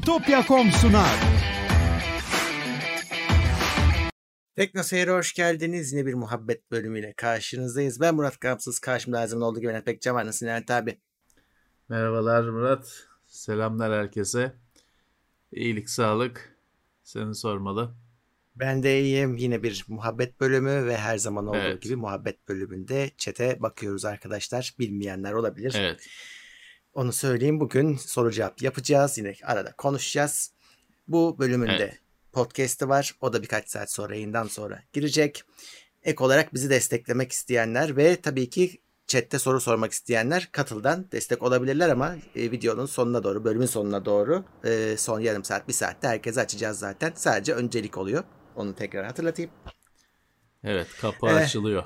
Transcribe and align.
Bitopya.com 0.00 0.70
sunar. 0.72 1.20
Tekno 4.56 4.82
Seyir'e 4.82 5.10
hoş 5.10 5.32
geldiniz. 5.32 5.92
Yine 5.92 6.06
bir 6.06 6.14
muhabbet 6.14 6.70
bölümüyle 6.70 7.12
karşınızdayız. 7.12 8.00
Ben 8.00 8.14
Murat 8.14 8.40
Gamsız. 8.40 8.78
Karşımda 8.78 9.20
her 9.20 9.26
zaman 9.26 9.48
olduğu 9.48 9.60
gibi 9.60 9.82
Pekcan 9.84 10.14
var. 10.16 10.26
Nasılsın 10.26 10.46
Levent 10.46 10.70
abi? 10.70 10.98
Merhabalar 11.88 12.48
Murat. 12.48 13.06
Selamlar 13.26 13.92
herkese. 13.92 14.52
İyilik, 15.52 15.90
sağlık. 15.90 16.56
Seni 17.04 17.34
sormalı. 17.34 17.94
Ben 18.56 18.82
de 18.82 19.00
iyiyim. 19.00 19.36
Yine 19.36 19.62
bir 19.62 19.84
muhabbet 19.88 20.40
bölümü 20.40 20.86
ve 20.86 20.96
her 20.96 21.18
zaman 21.18 21.46
olduğu 21.46 21.58
Evet. 21.58 21.82
gibi 21.82 21.96
muhabbet 21.96 22.48
bölümünde 22.48 23.10
çete 23.16 23.62
bakıyoruz 23.62 24.04
arkadaşlar. 24.04 24.74
Bilmeyenler 24.78 25.32
olabilir. 25.32 25.74
Evet. 25.78 26.06
Onu 26.94 27.12
söyleyeyim. 27.12 27.60
Bugün 27.60 27.96
soru 27.96 28.30
cevap 28.30 28.62
yapacağız. 28.62 29.18
Yine 29.18 29.34
arada 29.44 29.72
konuşacağız. 29.72 30.52
Bu 31.08 31.38
bölümünde 31.38 31.72
Evet. 31.76 31.98
podcast'ı 32.32 32.88
var. 32.88 33.14
O 33.20 33.32
da 33.32 33.42
birkaç 33.42 33.68
saat 33.68 33.92
sonra 33.92 34.14
yayından 34.14 34.46
sonra 34.46 34.82
girecek. 34.92 35.42
Ek 36.02 36.24
olarak 36.24 36.54
bizi 36.54 36.70
desteklemek 36.70 37.32
isteyenler 37.32 37.96
ve 37.96 38.20
tabii 38.20 38.50
ki 38.50 38.80
chatte 39.06 39.38
soru 39.38 39.60
sormak 39.60 39.92
isteyenler 39.92 40.48
katıldan 40.52 41.06
destek 41.12 41.42
olabilirler 41.42 41.88
ama 41.88 42.16
e, 42.36 42.50
videonun 42.50 42.86
sonuna 42.86 43.22
doğru, 43.22 43.44
bölümün 43.44 43.66
sonuna 43.66 44.04
doğru 44.04 44.44
e, 44.64 44.96
son 44.98 45.20
yarım 45.20 45.44
saat, 45.44 45.68
bir 45.68 45.72
saatte 45.72 46.08
herkese 46.08 46.40
açacağız 46.40 46.78
zaten. 46.78 47.12
Sadece 47.14 47.54
öncelik 47.54 47.98
oluyor. 47.98 48.24
Onu 48.56 48.74
tekrar 48.74 49.06
hatırlatayım. 49.06 49.50
Evet, 50.64 50.86
kapı 51.00 51.26
Eh. 51.26 51.34
açılıyor. 51.36 51.84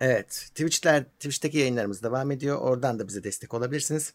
Evet, 0.00 0.28
Twitch'ler, 0.28 1.04
Twitch'teki 1.04 1.58
yayınlarımız 1.58 2.02
devam 2.02 2.30
ediyor. 2.30 2.58
Oradan 2.58 2.98
da 2.98 3.08
bize 3.08 3.24
destek 3.24 3.54
olabilirsiniz. 3.54 4.14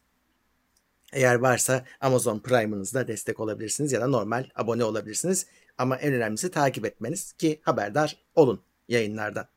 Eğer 1.11 1.35
varsa 1.35 1.85
Amazon 2.01 2.39
Prime'ınızda 2.39 3.07
destek 3.07 3.39
olabilirsiniz 3.39 3.91
ya 3.91 4.01
da 4.01 4.07
normal 4.07 4.45
abone 4.55 4.83
olabilirsiniz. 4.83 5.45
Ama 5.77 5.95
en 5.97 6.13
önemlisi 6.13 6.51
takip 6.51 6.85
etmeniz 6.85 7.33
ki 7.33 7.61
haberdar 7.63 8.17
olun 8.35 8.61
yayınlardan. 8.87 9.47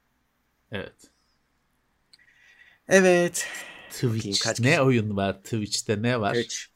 Evet. 0.73 0.95
Evet. 2.89 3.47
Twitch. 3.91 4.41
kaç 4.43 4.61
ne 4.61 4.69
kişi- 4.71 4.81
oyun 4.81 5.17
var? 5.17 5.43
Twitch'te 5.43 6.03
ne 6.03 6.21
var? 6.21 6.35
Evet. 6.35 6.67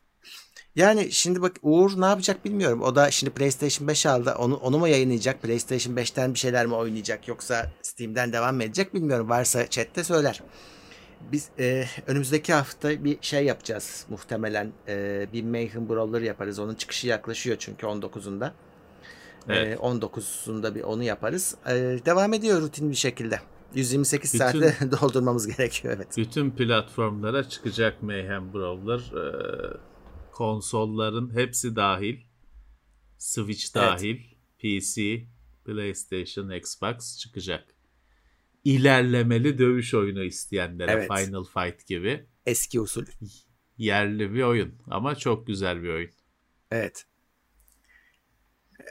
Yani 0.77 1.13
şimdi 1.13 1.43
bak 1.43 1.57
Uğur 1.63 2.01
ne 2.01 2.07
yapacak 2.07 2.45
bilmiyorum. 2.45 2.83
O 2.83 2.97
da 2.97 3.11
şimdi 3.11 3.33
PlayStation 3.33 3.89
5 3.89 4.07
aldı. 4.07 4.35
Onu, 4.39 4.57
onu 4.57 4.79
mu 4.79 4.89
yayınlayacak? 4.89 5.43
PlayStation 5.43 5.97
5'ten 5.97 6.35
bir 6.35 6.39
şeyler 6.39 6.67
mi 6.67 6.75
oynayacak? 6.75 7.29
Yoksa 7.29 7.73
Steam'den 7.83 8.33
devam 8.33 8.57
mı 8.57 8.65
edecek 8.65 8.95
bilmiyorum. 8.95 9.29
Varsa 9.29 9.67
chatte 9.71 10.05
söyler. 10.05 10.43
Biz 11.33 11.49
e, 11.59 11.85
önümüzdeki 12.07 12.53
hafta 12.53 13.05
bir 13.05 13.19
şey 13.21 13.45
yapacağız 13.45 14.07
muhtemelen. 14.09 14.73
E, 14.89 15.27
bir 15.33 15.43
Mayhem 15.45 15.89
Brawler 15.89 16.21
yaparız. 16.21 16.59
Onun 16.59 16.75
çıkışı 16.75 17.07
yaklaşıyor 17.07 17.57
çünkü 17.59 17.87
19'unda. 17.87 18.51
Evet. 19.49 19.79
E, 19.79 19.83
19'unda 19.83 20.75
bir 20.75 20.83
onu 20.83 21.03
yaparız. 21.03 21.57
E, 21.67 21.75
devam 22.07 22.33
ediyor 22.33 22.61
rutin 22.61 22.91
bir 22.91 22.97
şekilde. 22.97 23.41
128 23.75 24.35
Bütün- 24.35 24.39
saatte 24.45 24.91
doldurmamız 25.01 25.57
gerekiyor 25.57 25.95
evet. 25.97 26.09
Bütün 26.17 26.51
platformlara 26.51 27.49
çıkacak 27.49 28.03
Mayhem 28.03 28.55
Brawler. 28.55 28.99
Ee, 28.99 29.77
konsolların 30.33 31.35
hepsi 31.35 31.77
dahil. 31.77 32.17
Switch 33.19 33.65
Evet. 33.65 33.75
dahil. 33.75 34.17
PC, 34.59 35.27
PlayStation, 35.65 36.51
Xbox 36.51 37.19
çıkacak. 37.19 37.65
İlerlemeli 38.69 39.59
dövüş 39.59 39.95
oyunu 39.95 40.25
isteyenlere 40.25 40.93
Evet. 40.93 41.11
Final 41.17 41.45
Fight 41.45 41.87
gibi 41.87 42.27
Eski 42.47 42.81
usul. 42.81 43.05
yerli 43.79 44.35
bir 44.35 44.43
oyun 44.43 44.75
ama 44.91 45.15
çok 45.15 45.47
güzel 45.47 45.83
bir 45.83 45.89
oyun. 45.89 46.11
Evet. 46.71 47.07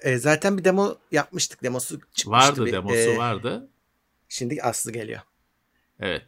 E, 0.04 0.18
zaten 0.18 0.58
bir 0.58 0.64
demo 0.64 0.98
yapmıştık. 1.12 1.64
Demosu 1.64 2.00
çıkmıştı. 2.00 2.30
Vardı 2.30 2.66
bir. 2.66 2.72
demosu 2.72 2.98
E, 2.98 3.18
vardı. 3.18 3.70
Şimdi 4.30 4.62
Aslı 4.62 4.92
geliyor. 4.92 5.22
Evet. 6.00 6.26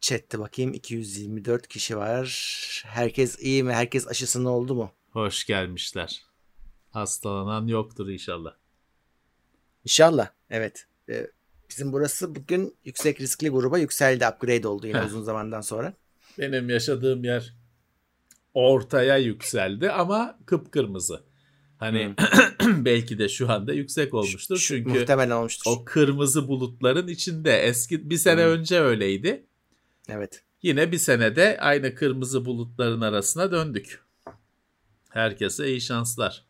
Chat'te 0.00 0.38
bakayım 0.38 0.74
224 0.74 1.68
kişi 1.68 1.96
var. 1.96 2.82
Herkes 2.86 3.38
iyi 3.40 3.62
mi? 3.62 3.72
Herkes 3.72 4.08
aşısını 4.08 4.50
oldu 4.50 4.74
mu? 4.74 4.92
Hoş 5.10 5.44
gelmişler. 5.44 6.22
Hastalanan 6.90 7.66
yoktur 7.66 8.08
inşallah. 8.08 8.54
İnşallah. 9.84 10.28
Evet. 10.50 10.86
E, 11.08 11.26
bizim 11.70 11.92
burası 11.92 12.34
bugün 12.34 12.76
yüksek 12.84 13.20
riskli 13.20 13.48
gruba 13.48 13.78
yükseldi. 13.78 14.26
Upgrade 14.34 14.68
oldu 14.68 14.86
yine 14.86 14.98
Heh. 14.98 15.06
uzun 15.06 15.22
zamandan 15.22 15.60
sonra. 15.60 15.92
Benim 16.38 16.68
yaşadığım 16.70 17.24
yer 17.24 17.54
ortaya 18.54 19.16
yükseldi 19.16 19.90
ama 19.90 20.38
kıpkırmızı. 20.46 21.22
Hani 21.78 22.14
belki 22.60 23.18
de 23.18 23.28
şu 23.28 23.50
anda 23.50 23.72
yüksek 23.72 24.14
olmuştur. 24.14 24.56
Şu- 24.56 24.66
Çünkü 24.76 24.90
muhtemelen 24.98 25.30
olmuştur. 25.30 25.70
o 25.70 25.84
kırmızı 25.84 26.48
bulutların 26.48 27.08
içinde 27.08 27.58
eski 27.58 28.10
bir 28.10 28.16
sene 28.16 28.42
Hmm. 28.44 28.50
önce 28.50 28.80
öyleydi. 28.80 29.46
Evet. 30.08 30.42
Yine 30.62 30.92
bir 30.92 30.98
senede 30.98 31.58
aynı 31.60 31.94
kırmızı 31.94 32.44
bulutların 32.44 33.00
arasına 33.00 33.50
döndük. 33.52 34.00
Herkese 35.10 35.68
iyi 35.68 35.80
şanslar. 35.80 36.44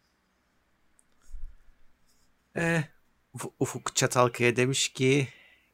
E, 2.57 2.61
Uf- 2.61 2.85
Ufuk 3.61 3.97
Çatalkaya 3.97 4.57
demiş 4.57 4.89
ki 4.89 5.29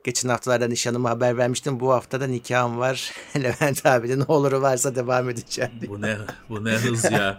geçen 0.05 0.29
haftalarda 0.29 0.69
nişanımı 0.69 1.09
haber 1.09 1.37
vermiştim. 1.37 1.81
Bu 1.81 1.93
haftada 1.93 2.27
nikahım 2.27 2.79
var. 2.79 3.13
Levent 3.37 3.87
abi 3.87 4.19
ne 4.19 4.25
oluru 4.25 4.63
varsa 4.63 4.95
devam 4.95 5.31
edeceğim 5.31 5.71
diyor. 5.81 5.93
Bu 5.93 6.03
ne 6.03 6.19
bu 6.49 6.65
ne 6.65 6.71
hız 6.71 7.05
ya. 7.05 7.39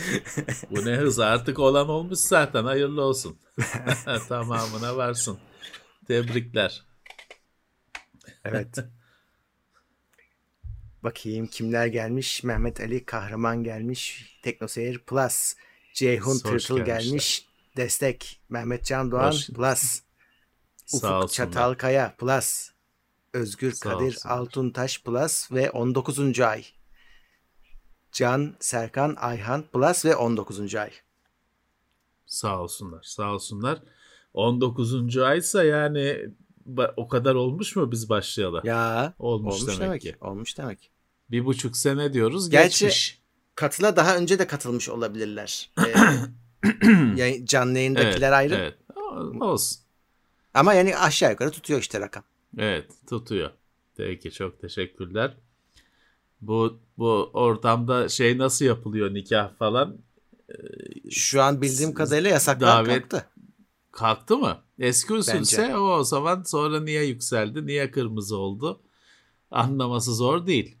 bu 0.70 0.84
ne 0.86 0.96
hız 0.96 1.18
artık 1.18 1.58
olan 1.58 1.88
olmuş 1.88 2.18
zaten 2.18 2.64
hayırlı 2.64 3.02
olsun. 3.02 3.38
Tamamına 4.28 4.96
varsın. 4.96 5.38
Tebrikler. 6.06 6.84
Evet. 8.44 8.78
Bakayım 11.02 11.46
kimler 11.46 11.86
gelmiş. 11.86 12.42
Mehmet 12.44 12.80
Ali 12.80 13.04
Kahraman 13.04 13.64
gelmiş. 13.64 14.26
Teknoseyir 14.42 14.98
Plus. 14.98 15.54
Ceyhun 15.94 16.34
Hoş 16.34 16.42
Tırtıl 16.42 16.76
gelmişler. 16.76 17.00
gelmiş. 17.00 17.46
Destek. 17.76 18.40
Mehmet 18.48 18.84
Can 18.84 19.10
Doğan 19.10 19.32
Hoş. 19.32 19.46
Plus. 19.46 20.00
Ufuk. 20.92 21.32
Çatalkaya 21.32 22.14
Plus. 22.18 22.70
Özgür 23.32 23.72
Sağ 23.72 23.90
Kadir 23.90 24.06
olsunlar. 24.06 24.34
Altuntaş 24.36 25.02
Plus 25.02 25.52
ve 25.52 25.70
19. 25.70 26.40
ay. 26.40 26.64
Can 28.12 28.54
Serkan 28.60 29.16
Ayhan 29.18 29.62
Plus 29.62 30.04
ve 30.04 30.16
19. 30.16 30.74
ay. 30.74 30.90
Sağ 32.26 32.62
olsunlar. 32.62 33.02
Sağ 33.02 33.32
olsunlar. 33.32 33.82
19. 34.34 35.16
aysa 35.18 35.64
yani 35.64 36.18
o 36.96 37.08
kadar 37.08 37.34
olmuş 37.34 37.76
mu 37.76 37.92
biz 37.92 38.08
başlayalı? 38.08 38.60
Ya 38.64 39.14
olmuş, 39.18 39.54
olmuş, 39.54 39.66
demek, 39.66 39.80
demek 39.80 40.02
ki. 40.02 40.16
Olmuş 40.20 40.58
demek. 40.58 40.90
Bir 41.30 41.44
buçuk 41.44 41.76
sene 41.76 42.12
diyoruz 42.12 42.50
Gerçi- 42.50 42.84
geçmiş. 42.84 43.22
Katıla 43.54 43.96
daha 43.96 44.16
önce 44.16 44.38
de 44.38 44.46
katılmış 44.46 44.88
olabilirler. 44.88 45.70
Ee, 45.78 45.94
canlı 47.44 47.78
yayındakiler 47.78 48.32
ayrı. 48.32 48.54
Evet. 48.54 48.74
Olsun. 49.42 49.78
Ama 50.54 50.74
yani 50.74 50.96
aşağı 50.96 51.30
yukarı 51.30 51.50
tutuyor 51.50 51.80
işte 51.80 52.00
rakam. 52.00 52.24
Evet 52.58 52.90
tutuyor. 53.08 53.50
Peki 53.96 54.30
çok 54.30 54.60
teşekkürler. 54.60 55.36
Bu 56.40 56.78
bu 56.98 57.30
ortamda 57.32 58.08
şey 58.08 58.38
nasıl 58.38 58.64
yapılıyor 58.64 59.14
nikah 59.14 59.54
falan 59.58 59.96
Şu 61.10 61.42
an 61.42 61.62
bildiğim 61.62 61.94
kadarıyla 61.94 62.30
yasaklar 62.30 62.84
Davet- 62.84 63.00
kalktı. 63.00 63.26
kalktı 63.92 64.36
mı? 64.38 64.58
Eski 64.78 65.12
usulse 65.14 65.62
Bence. 65.62 65.76
o 65.76 65.80
o 65.80 66.04
zaman 66.04 66.42
sonra 66.42 66.80
niye 66.80 67.04
yükseldi 67.04 67.66
niye 67.66 67.90
kırmızı 67.90 68.36
oldu 68.36 68.80
anlaması 69.50 70.14
zor 70.14 70.46
değil. 70.46 70.76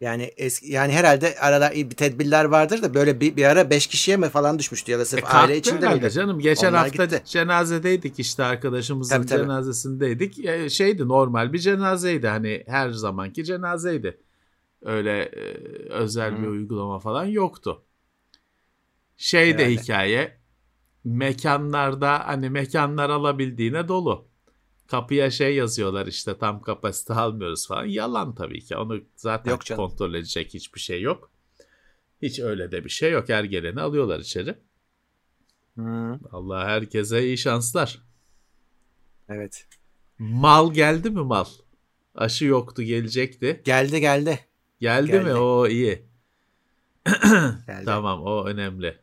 Yani 0.00 0.22
eski 0.36 0.72
yani 0.72 0.92
herhalde 0.92 1.38
arada 1.40 1.70
bir 1.74 1.90
tedbirler 1.90 2.44
vardır 2.44 2.82
da 2.82 2.94
böyle 2.94 3.20
bir, 3.20 3.36
bir 3.36 3.44
ara 3.44 3.70
5 3.70 3.86
kişiye 3.86 4.16
mi 4.16 4.28
falan 4.28 4.58
düşmüştü 4.58 4.92
ya 4.92 4.98
da 4.98 5.02
E, 5.02 5.04
sırf 5.04 5.20
kalktı 5.20 5.36
aile 5.38 5.56
içinde 5.58 5.88
miydi? 5.94 6.10
canım. 6.10 6.40
Geçen 6.40 6.68
Onlar 6.68 6.86
hafta 6.86 7.04
gitti. 7.04 7.22
cenazedeydik 7.26 8.18
işte 8.18 8.44
arkadaşımızın 8.44 9.16
Tabii, 9.16 9.26
tabii. 9.26 9.40
cenazesindeydik. 9.42 10.44
E, 10.44 10.70
şeydi 10.70 11.08
normal 11.08 11.52
bir 11.52 11.58
cenazeydi 11.58 12.28
hani 12.28 12.64
her 12.66 12.90
zamanki 12.90 13.44
cenazeydi. 13.44 14.20
Öyle 14.82 15.22
e, 15.22 15.40
özel 15.90 16.32
bir 16.42 16.46
Hı. 16.46 16.50
uygulama 16.50 16.98
falan 16.98 17.24
yoktu. 17.24 17.82
Şey 19.16 19.58
de 19.58 19.70
hikaye 19.72 20.38
mekanlarda 21.04 22.26
hani 22.28 22.50
mekanlar 22.50 23.10
alabildiğine 23.10 23.88
dolu. 23.88 24.28
Kapıya 24.86 25.30
şey 25.30 25.54
yazıyorlar 25.54 26.06
işte 26.06 26.38
tam 26.38 26.62
kapasite 26.62 27.14
almıyoruz 27.14 27.66
falan. 27.68 27.84
Yalan 27.84 28.34
tabii 28.34 28.60
ki. 28.64 28.76
Onu 28.76 29.00
zaten 29.16 29.50
Yok 29.50 29.64
canım. 29.64 29.82
kontrol 29.82 30.14
edecek 30.14 30.54
hiçbir 30.54 30.80
şey 30.80 31.02
yok. 31.02 31.30
Hiç 32.22 32.40
öyle 32.40 32.72
de 32.72 32.84
bir 32.84 32.90
şey 32.90 33.10
yok. 33.12 33.28
Her 33.28 33.44
geleni 33.44 33.80
alıyorlar 33.80 34.20
içeri. 34.20 34.54
Hı, 35.78 36.18
Allah 36.32 36.64
herkese 36.66 37.24
iyi 37.24 37.38
şanslar. 37.38 37.98
evet. 39.28 39.66
Mal 40.18 40.72
geldi 40.74 41.10
mi 41.10 41.20
mal? 41.22 41.44
Aşı 42.14 42.44
yoktu 42.44 42.82
gelecekti. 42.82 43.62
Geldi 43.64 44.00
geldi. 44.00 44.38
Geldi, 44.80 45.10
Geldi. 45.10 45.24
mi? 45.24 45.34
O 45.34 45.66
iyi. 45.68 46.02
Geldi. 47.66 47.84
Tamam 47.84 48.22
o 48.22 48.44
önemli. 48.46 48.98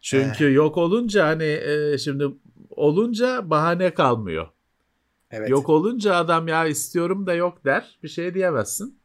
Çünkü 0.00 0.52
yok 0.52 0.76
olunca 0.76 1.26
hani 1.26 1.44
e, 1.44 1.98
şimdi 1.98 2.24
olunca 2.78 3.50
bahane 3.50 3.94
kalmıyor. 3.94 4.48
Evet. 5.30 5.50
Yok 5.50 5.68
olunca 5.68 6.14
adam 6.16 6.48
ya 6.48 6.66
istiyorum 6.66 7.26
da 7.26 7.34
yok 7.34 7.64
der. 7.64 7.98
Bir 8.02 8.08
şey 8.08 8.34
diyemezsin. 8.34 8.98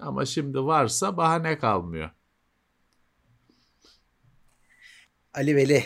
Ama 0.00 0.26
şimdi 0.26 0.60
varsa 0.64 1.16
bahane 1.16 1.58
kalmıyor. 1.58 2.10
Ali 5.34 5.56
Veli 5.56 5.84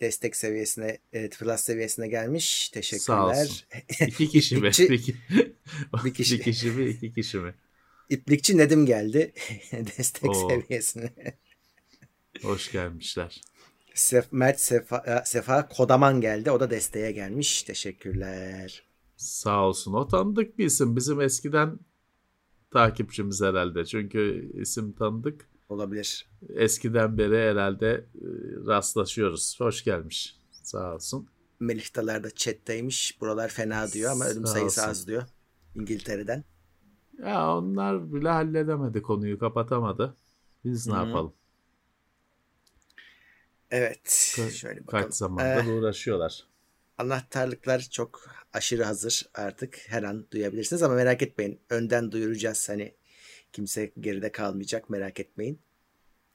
destek 0.00 0.36
seviyesine, 0.36 0.98
evet, 1.12 1.38
plus 1.38 1.60
seviyesine 1.60 2.08
gelmiş. 2.08 2.66
Sağ 2.66 2.72
Teşekkürler. 2.72 3.42
olsun. 3.42 3.66
İki 4.06 4.28
kişi 4.32 4.56
mi? 4.56 4.68
İki- 4.68 4.90
Bir, 4.90 5.14
bir 6.04 6.14
kişi. 6.14 6.38
bir 6.38 6.42
kişi 6.44 6.70
mi? 6.70 6.84
iki 6.90 7.12
kişi 7.12 7.38
mi? 7.38 7.54
İplikçi 8.08 8.56
Nedim 8.58 8.86
geldi 8.86 9.32
destek 9.72 10.30
Oo. 10.30 10.48
seviyesine. 10.48 11.10
Hoş 12.42 12.72
gelmişler. 12.72 13.40
Sef, 14.00 14.32
Mert 14.32 14.60
Sefa, 14.60 15.22
Sefa 15.24 15.68
Kodaman 15.68 16.20
geldi. 16.20 16.50
O 16.50 16.60
da 16.60 16.70
desteğe 16.70 17.12
gelmiş. 17.12 17.62
Teşekkürler. 17.62 18.82
Sağ 19.16 19.66
olsun. 19.66 19.92
O 19.92 20.08
tanıdık 20.08 20.58
bir 20.58 20.64
isim. 20.64 20.96
Bizim 20.96 21.20
eskiden 21.20 21.78
takipçimiz 22.70 23.42
herhalde. 23.42 23.84
Çünkü 23.84 24.50
isim 24.60 24.92
tanıdık. 24.92 25.48
Olabilir. 25.68 26.30
Eskiden 26.48 27.18
beri 27.18 27.50
herhalde 27.50 27.88
e, 28.14 28.26
rastlaşıyoruz. 28.66 29.60
Hoş 29.60 29.84
gelmiş. 29.84 30.36
Sağ 30.62 30.94
olsun. 30.94 31.28
Melih 31.60 31.96
Dalar 31.96 32.24
da 32.24 32.30
chatteymiş. 32.30 33.20
Buralar 33.20 33.48
fena 33.48 33.92
diyor 33.92 34.12
ama 34.12 34.24
ölüm 34.24 34.46
Sağ 34.46 34.52
sayısı 34.52 34.80
olsun. 34.80 34.90
az 34.90 35.06
diyor. 35.06 35.22
İngiltere'den. 35.74 36.44
Ya 37.18 37.56
onlar 37.56 38.12
bile 38.12 38.28
halledemedi 38.28 39.02
konuyu 39.02 39.38
kapatamadı. 39.38 40.16
Biz 40.64 40.86
ne 40.86 40.92
Hı 40.94 41.02
hı. 41.02 41.06
yapalım? 41.06 41.32
Evet. 43.70 44.00
Ka- 44.36 44.50
Şöyle 44.50 44.86
bakalım. 44.86 45.04
Kaç 45.04 45.14
zamandır 45.14 45.70
Eh, 45.70 45.74
uğraşıyorlar. 45.78 46.44
anahtarlıklar 46.98 47.80
çok 47.90 48.20
aşırı 48.52 48.84
hazır 48.84 49.26
artık. 49.34 49.78
Her 49.88 50.02
an 50.02 50.26
duyabilirsiniz 50.32 50.82
ama 50.82 50.94
merak 50.94 51.22
etmeyin. 51.22 51.60
Önden 51.70 52.12
duyuracağız. 52.12 52.68
Hani 52.68 52.94
kimse 53.52 53.92
geride 54.00 54.32
kalmayacak. 54.32 54.90
Merak 54.90 55.20
etmeyin. 55.20 55.60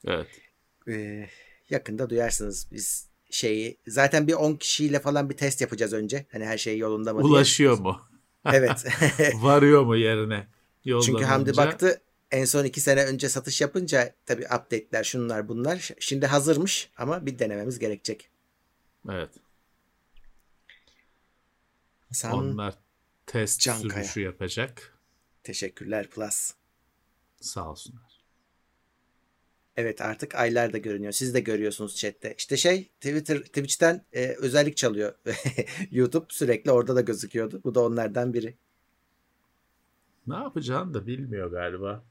Evet. 0.08 0.28
Ee, 0.88 1.30
yakında 1.70 2.10
duyarsınız. 2.10 2.68
Biz 2.72 3.10
şeyi 3.30 3.78
zaten 3.88 4.28
bir 4.28 4.34
10 4.34 4.54
kişiyle 4.56 5.00
falan 5.00 5.30
bir 5.30 5.38
test 5.38 5.62
yapacağız 5.62 5.94
önce. 5.94 6.26
Hani 6.32 6.46
her 6.46 6.58
şey 6.58 6.78
yolunda 6.78 7.14
mı 7.14 7.20
diye. 7.24 7.32
Ulaşıyor 7.32 7.78
mu? 7.80 8.02
Evet. 8.54 8.86
Varıyor 9.36 9.84
mu 9.84 9.96
yerine? 9.96 10.48
Yoldan 10.86 11.06
Çünkü 11.06 11.24
Hamdi 11.24 11.50
önce? 11.50 11.58
baktı 11.58 12.02
en 12.32 12.46
son 12.46 12.66
iki 12.66 12.82
sene 12.82 13.06
önce 13.06 13.30
satış 13.30 13.62
yapınca 13.62 14.16
tabii 14.26 14.46
update'ler 14.46 15.04
şunlar 15.04 15.48
bunlar. 15.48 15.92
Şimdi 16.00 16.26
hazırmış 16.26 16.90
ama 16.98 17.26
bir 17.26 17.40
denememiz 17.40 17.80
gerekecek. 17.80 18.30
Evet. 19.10 19.30
Hasan 22.10 22.34
Onlar 22.34 22.76
test 23.26 23.62
Cankaya. 23.62 24.04
sürüşü 24.04 24.22
yapacak. 24.22 24.98
teşekkürler 25.44 26.10
Plus. 26.10 26.54
Sağ 27.42 27.70
olsunlar. 27.70 28.16
Evet 29.78 30.02
artık 30.02 30.36
aylar 30.36 30.74
da 30.74 30.78
görünüyor. 30.78 31.12
Siz 31.12 31.34
de 31.34 31.40
görüyorsunuz 31.40 31.96
chatte. 31.96 32.36
İşte 32.38 32.58
şey 32.58 32.84
Twitter 32.84 33.40
Twitch'ten 33.40 34.06
e, 34.14 34.28
özellik 34.28 34.78
çalıyor. 34.78 35.16
YouTube 35.92 36.26
sürekli 36.30 36.72
orada 36.72 36.96
da 36.96 37.02
gözüküyordu. 37.02 37.62
Bu 37.64 37.76
da 37.76 37.84
onlardan 37.84 38.34
biri. 38.34 38.56
Ne 40.28 40.36
yapacağını 40.36 40.94
da 40.94 41.08
bilmiyor 41.08 41.52
galiba. 41.52 42.04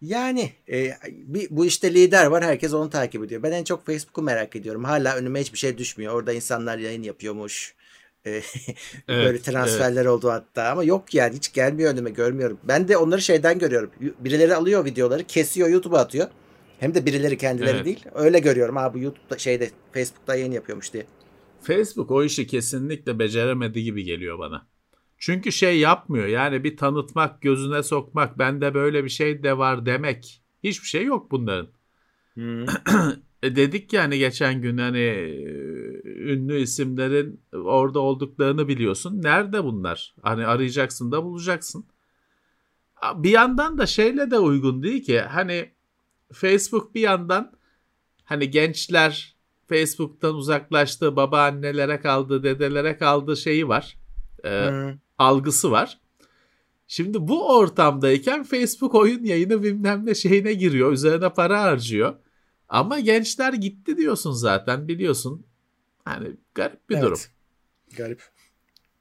Yani 0.00 0.52
e, 0.72 0.90
bir, 1.06 1.46
bu 1.50 1.66
işte 1.66 1.94
lider 1.94 2.26
var. 2.26 2.44
Herkes 2.44 2.74
onu 2.74 2.90
takip 2.90 3.24
ediyor. 3.24 3.42
Ben 3.42 3.52
en 3.52 3.64
çok 3.64 3.86
Facebook'u 3.86 4.22
merak 4.22 4.56
ediyorum. 4.56 4.84
Hala 4.84 5.16
önüme 5.16 5.40
hiçbir 5.40 5.58
şey 5.58 5.78
düşmüyor. 5.78 6.14
Orada 6.14 6.32
insanlar 6.32 6.78
yayın 6.78 7.02
yapıyormuş. 7.02 7.74
E, 8.26 8.30
böyle 9.08 9.28
Evet, 9.28 9.44
transferler 9.44 10.04
oldu 10.04 10.30
hatta 10.30 10.70
ama 10.70 10.84
yok 10.84 11.14
yani 11.14 11.36
hiç 11.36 11.52
gelmiyor 11.52 11.92
önüme 11.92 12.10
görmüyorum. 12.10 12.58
Ben 12.64 12.88
de 12.88 12.96
onları 12.96 13.22
şeyden 13.22 13.58
görüyorum. 13.58 13.90
Birileri 14.00 14.54
alıyor 14.54 14.84
videoları 14.84 15.24
kesiyor 15.24 15.68
YouTube'a 15.68 15.98
atıyor. 16.00 16.28
Hem 16.80 16.94
de 16.94 17.06
birileri 17.06 17.38
kendileri 17.38 17.76
Evet. 17.76 17.84
değil. 17.84 18.04
Öyle 18.14 18.38
görüyorum. 18.38 18.76
Ha 18.76 18.94
bu 18.94 18.98
YouTube'da 18.98 19.38
şeyde 19.38 19.70
Facebook'ta 19.92 20.34
yayın 20.36 20.52
yapıyormuş 20.52 20.92
diye. 20.92 21.06
Facebook 21.62 22.10
o 22.10 22.24
işi 22.24 22.46
kesinlikle 22.46 23.18
beceremedi 23.18 23.82
gibi 23.84 24.04
geliyor 24.04 24.38
bana. 24.38 24.66
Çünkü 25.18 25.52
şey 25.52 25.78
yapmıyor 25.78 26.26
yani 26.26 26.64
bir 26.64 26.76
tanıtmak, 26.76 27.42
gözüne 27.42 27.82
sokmak, 27.82 28.38
bende 28.38 28.74
böyle 28.74 29.04
bir 29.04 29.08
şey 29.08 29.42
de 29.42 29.58
var 29.58 29.86
demek. 29.86 30.42
Hiçbir 30.64 30.86
şey 30.86 31.04
yok 31.04 31.30
bunların. 31.30 31.68
E 33.42 33.56
dedik 33.56 33.92
yani 33.92 34.18
geçen 34.18 34.62
gün 34.62 34.78
hani 34.78 34.98
e, 34.98 36.02
ünlü 36.04 36.58
isimlerin 36.58 37.40
orada 37.52 38.00
olduklarını 38.00 38.68
biliyorsun. 38.68 39.22
Nerede 39.22 39.64
bunlar? 39.64 40.14
Hani 40.22 40.46
arayacaksın 40.46 41.12
da 41.12 41.24
bulacaksın. 41.24 41.84
Bir 43.14 43.30
yandan 43.30 43.78
da 43.78 43.86
şeyle 43.86 44.30
de 44.30 44.38
uygun 44.38 44.82
değil 44.82 45.02
ki. 45.04 45.20
Hani 45.20 45.70
Facebook 46.32 46.94
bir 46.94 47.00
yandan 47.00 47.52
hani 48.24 48.50
gençler 48.50 49.36
Facebook'tan 49.68 50.34
uzaklaştı, 50.34 51.16
babaannelere 51.16 52.00
kaldı, 52.00 52.42
dedelere 52.42 52.98
kaldı 52.98 53.36
şeyi 53.36 53.68
var. 53.68 53.96
E, 54.44 54.48
Hı. 54.48 54.98
Algısı 55.18 55.70
var. 55.70 56.00
Şimdi 56.88 57.28
bu 57.28 57.56
ortamdayken 57.56 58.44
Facebook 58.44 58.94
oyun 58.94 59.24
yayını 59.24 59.62
bilmem 59.62 60.06
ne 60.06 60.14
şeyine 60.14 60.52
giriyor. 60.54 60.92
Üzerine 60.92 61.32
para 61.32 61.62
harcıyor. 61.62 62.14
Ama 62.68 63.00
gençler 63.00 63.52
gitti 63.52 63.96
diyorsun 63.96 64.32
zaten 64.32 64.88
biliyorsun. 64.88 65.46
Hani 66.04 66.36
garip 66.54 66.90
bir 66.90 66.94
Evet. 66.94 67.04
durum. 67.04 67.18
Garip. 67.96 68.22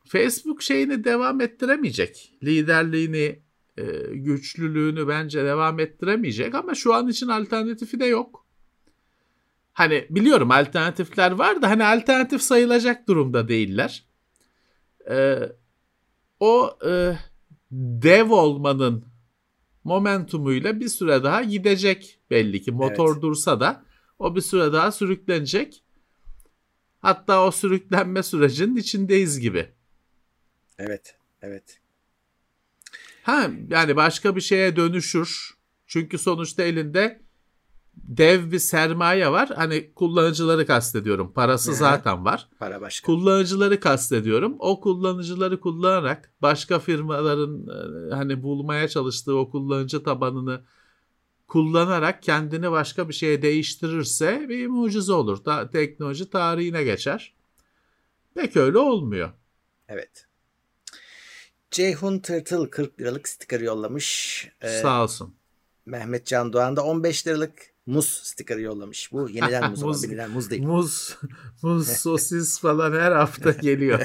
Facebook 0.08 0.62
şeyini 0.62 1.04
devam 1.04 1.42
ettiremeyecek. 1.42 2.34
Liderliğini, 2.44 3.40
e, 3.78 3.84
güçlülüğünü 4.14 5.08
bence 5.08 5.46
devam 5.46 5.80
ettiremeyecek 5.80 6.56
ama 6.56 6.76
şu 6.76 6.94
an 6.94 7.08
için 7.08 7.28
alternatifi 7.28 8.00
de 8.00 8.06
yok. 8.06 8.46
Hani 9.74 10.08
biliyorum 10.10 10.52
alternatifler 10.52 11.32
var 11.32 11.62
da 11.62 11.70
hani 11.70 11.86
alternatif 11.86 12.42
sayılacak 12.42 13.08
durumda 13.08 13.48
değiller. 13.48 14.06
E, 15.10 15.40
o 16.40 16.78
e, 16.88 17.18
dev 17.72 18.32
olmanın 18.32 19.06
momentumuyla 19.84 20.80
bir 20.80 20.88
süre 20.88 21.24
daha 21.24 21.44
gidecek 21.44 22.20
belli 22.30 22.62
ki. 22.62 22.72
Motor 22.72 23.12
Evet. 23.14 23.22
dursa 23.22 23.60
da 23.60 23.86
o 24.20 24.36
bir 24.36 24.42
süre 24.42 24.74
daha 24.74 24.92
sürüklenecek. 24.92 25.84
Hatta 27.00 27.48
o 27.48 27.52
sürüklenme 27.52 28.24
sürecinin 28.24 28.76
içindeyiz 28.76 29.40
gibi. 29.40 29.70
Evet. 30.78 31.16
Evet. 31.42 31.80
Ha 33.24 33.52
yani 33.70 33.96
başka 33.96 34.36
bir 34.36 34.42
şeye 34.42 34.76
dönüşür. 34.76 35.56
Çünkü 35.88 36.18
sonuçta 36.18 36.64
elinde 36.64 37.25
dev 37.98 38.52
bir 38.52 38.60
sermaye 38.60 39.32
var. 39.32 39.50
Hani 39.56 39.94
kullanıcıları 39.94 40.66
kastediyorum. 40.66 41.32
Parası 41.34 41.72
Hı 41.72 41.74
hı. 41.74 41.78
zaten 41.78 42.26
var. 42.26 42.48
Para 42.60 42.82
başka. 42.82 43.06
Kullanıcıları 43.06 43.80
kastediyorum. 43.80 44.56
O 44.60 44.80
kullanıcıları 44.80 45.60
kullanarak 45.60 46.32
başka 46.42 46.80
firmaların 46.80 47.68
e, 47.68 48.16
hani 48.16 48.44
bulmaya 48.44 48.88
çalıştığı 48.88 49.38
o 49.38 49.50
kullanıcı 49.50 50.04
tabanını 50.04 50.62
kullanarak 51.48 52.24
kendini 52.24 52.72
başka 52.72 53.10
bir 53.10 53.14
şeye 53.14 53.42
değiştirirse 53.42 54.46
bir 54.50 54.68
mucize 54.68 55.14
olur. 55.14 55.46
Da, 55.46 55.70
teknoloji 55.70 56.30
tarihine 56.30 56.84
geçer. 56.84 57.34
Pek 58.36 58.58
öyle 58.58 58.78
olmuyor. 58.78 59.30
Evet. 59.88 60.26
Ceyhun 61.72 62.20
Tırtıl 62.20 62.68
40 62.68 63.00
liralık 63.00 63.28
sticker 63.28 63.60
yollamış. 63.60 64.48
Ee, 64.62 64.68
Sağ 64.68 65.04
olsun. 65.04 65.36
Mehmet 65.86 66.26
Can 66.26 66.54
Doğan 66.54 66.76
da 66.76 66.84
15 66.84 67.28
liralık 67.28 67.75
muz 67.86 68.06
sticker 68.24 68.58
yollamış. 68.58 69.12
Bu 69.12 69.30
yenilen 69.30 69.70
muz 69.72 69.84
ama 69.84 69.92
Muz- 69.92 70.04
bilinen 70.04 70.32
muz 70.32 70.50
değil. 70.50 70.64
Muz, 70.64 71.18
muz, 71.62 71.88
sosis 71.98 72.60
falan 72.60 72.94
her 73.00 73.12
hafta 73.12 73.52
geliyor. 73.52 74.00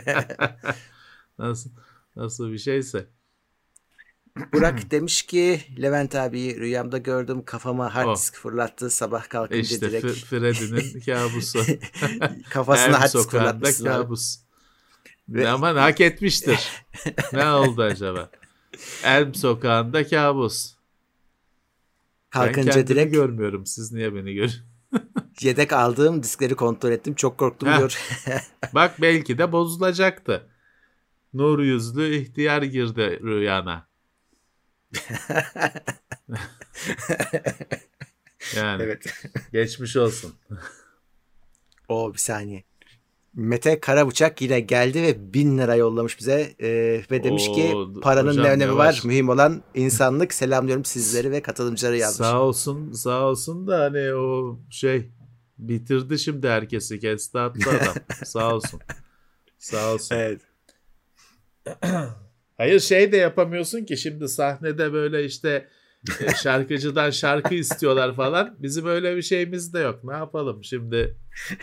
nasıl 1.38 1.70
nasıl 2.16 2.52
bir 2.52 2.58
şeyse. 2.58 3.06
Burak 4.52 4.90
demiş 4.90 5.22
ki 5.22 5.60
Levent 5.82 6.14
abi 6.14 6.56
rüyamda 6.60 6.98
gördüm 6.98 7.44
kafama 7.44 7.94
hard 7.94 8.06
Oh. 8.08 8.14
disk 8.16 8.34
fırlattı 8.36 8.90
sabah 8.90 9.28
kalkınca 9.28 9.60
İşte 9.60 9.80
direkt 9.80 10.06
F- 10.06 10.12
Freddy'nin 10.12 11.00
kabusu. 11.00 11.58
kafasına 12.50 12.86
Elm 12.86 12.92
hard 12.94 13.12
disk 13.14 13.30
fırlatmışsın 13.30 13.84
kabus. 13.84 14.38
Ve- 15.28 15.48
Aman 15.48 15.76
hak 15.76 16.00
etmiştir. 16.00 16.58
ne 17.32 17.46
oldu 17.50 17.82
acaba? 17.82 18.30
Elm 19.04 19.34
sokağında 19.34 20.06
kabus. 20.08 20.74
Ben 22.34 22.40
Kalkınca 22.40 22.72
kendimi 22.72 22.86
direkt 22.88 23.14
görmüyorum. 23.14 23.66
Siz 23.66 23.92
niye 23.92 24.14
beni 24.14 24.34
gör? 24.34 24.50
yedek 25.40 25.72
aldığım 25.72 26.22
diskleri 26.22 26.54
kontrol 26.54 26.90
ettim. 26.90 27.14
Çok 27.14 27.38
korktum 27.38 27.68
Heh. 27.68 27.78
diyor. 27.78 27.98
Bak 28.74 28.94
belki 29.00 29.38
de 29.38 29.52
bozulacaktı. 29.52 30.46
Nur 31.32 31.58
yüzlü 31.58 32.16
ihtiyar 32.16 32.62
girdi 32.62 33.20
rüyana. 33.22 33.90
Yani 38.56 38.82
Evet. 38.82 39.24
geçmiş 39.52 39.96
olsun. 39.96 40.34
O 41.88 42.12
bir 42.12 42.18
saniye. 42.18 42.64
Mete 43.34 43.80
Karabıçak 43.80 44.42
yine 44.42 44.60
geldi 44.60 45.02
ve 45.02 45.34
bin 45.34 45.58
lira 45.58 45.74
yollamış 45.74 46.18
bize 46.18 46.54
Ee, 46.60 47.02
ve 47.10 47.24
demiş 47.24 47.46
ki 47.46 47.72
Oo, 47.74 48.00
paranın 48.00 48.28
hocam 48.30 48.44
ne 48.44 48.48
önemi 48.50 48.70
yavaş. 48.70 49.04
var 49.04 49.08
mühim 49.08 49.28
olan 49.28 49.62
insanlık 49.74 50.34
selamlıyorum 50.34 50.84
sizleri 50.84 51.30
ve 51.30 51.42
katılımcıları 51.42 51.96
yazmış. 51.96 52.28
Sağ 52.28 52.40
olsun 52.40 52.92
sağ 52.92 53.22
olsun 53.26 53.66
da 53.66 53.78
hani 53.80 54.14
o 54.14 54.58
şey 54.70 55.10
bitirdi 55.58 56.18
şimdi 56.18 56.48
herkesi 56.48 56.98
kesti 57.00 57.38
attı 57.38 57.70
adam. 57.70 57.94
sağ 58.24 58.54
olsun. 58.54 58.80
Sağ 59.58 59.94
olsun. 59.94 60.14
Evet. 60.16 60.40
Hayır 62.56 62.80
şey 62.80 63.12
de 63.12 63.16
yapamıyorsun 63.16 63.84
ki 63.84 63.96
şimdi 63.96 64.28
sahnede 64.28 64.92
böyle 64.92 65.24
işte 65.24 65.48
e, 65.50 65.68
şarkıcıdan 66.42 67.10
şarkı 67.10 67.54
istiyorlar 67.54 68.16
falan. 68.16 68.56
Bizim 68.58 68.86
öyle 68.86 69.16
bir 69.16 69.22
şeyimiz 69.22 69.74
de 69.74 69.78
yok. 69.78 70.04
Ne 70.04 70.12
yapalım 70.12 70.64
şimdi 70.64 71.16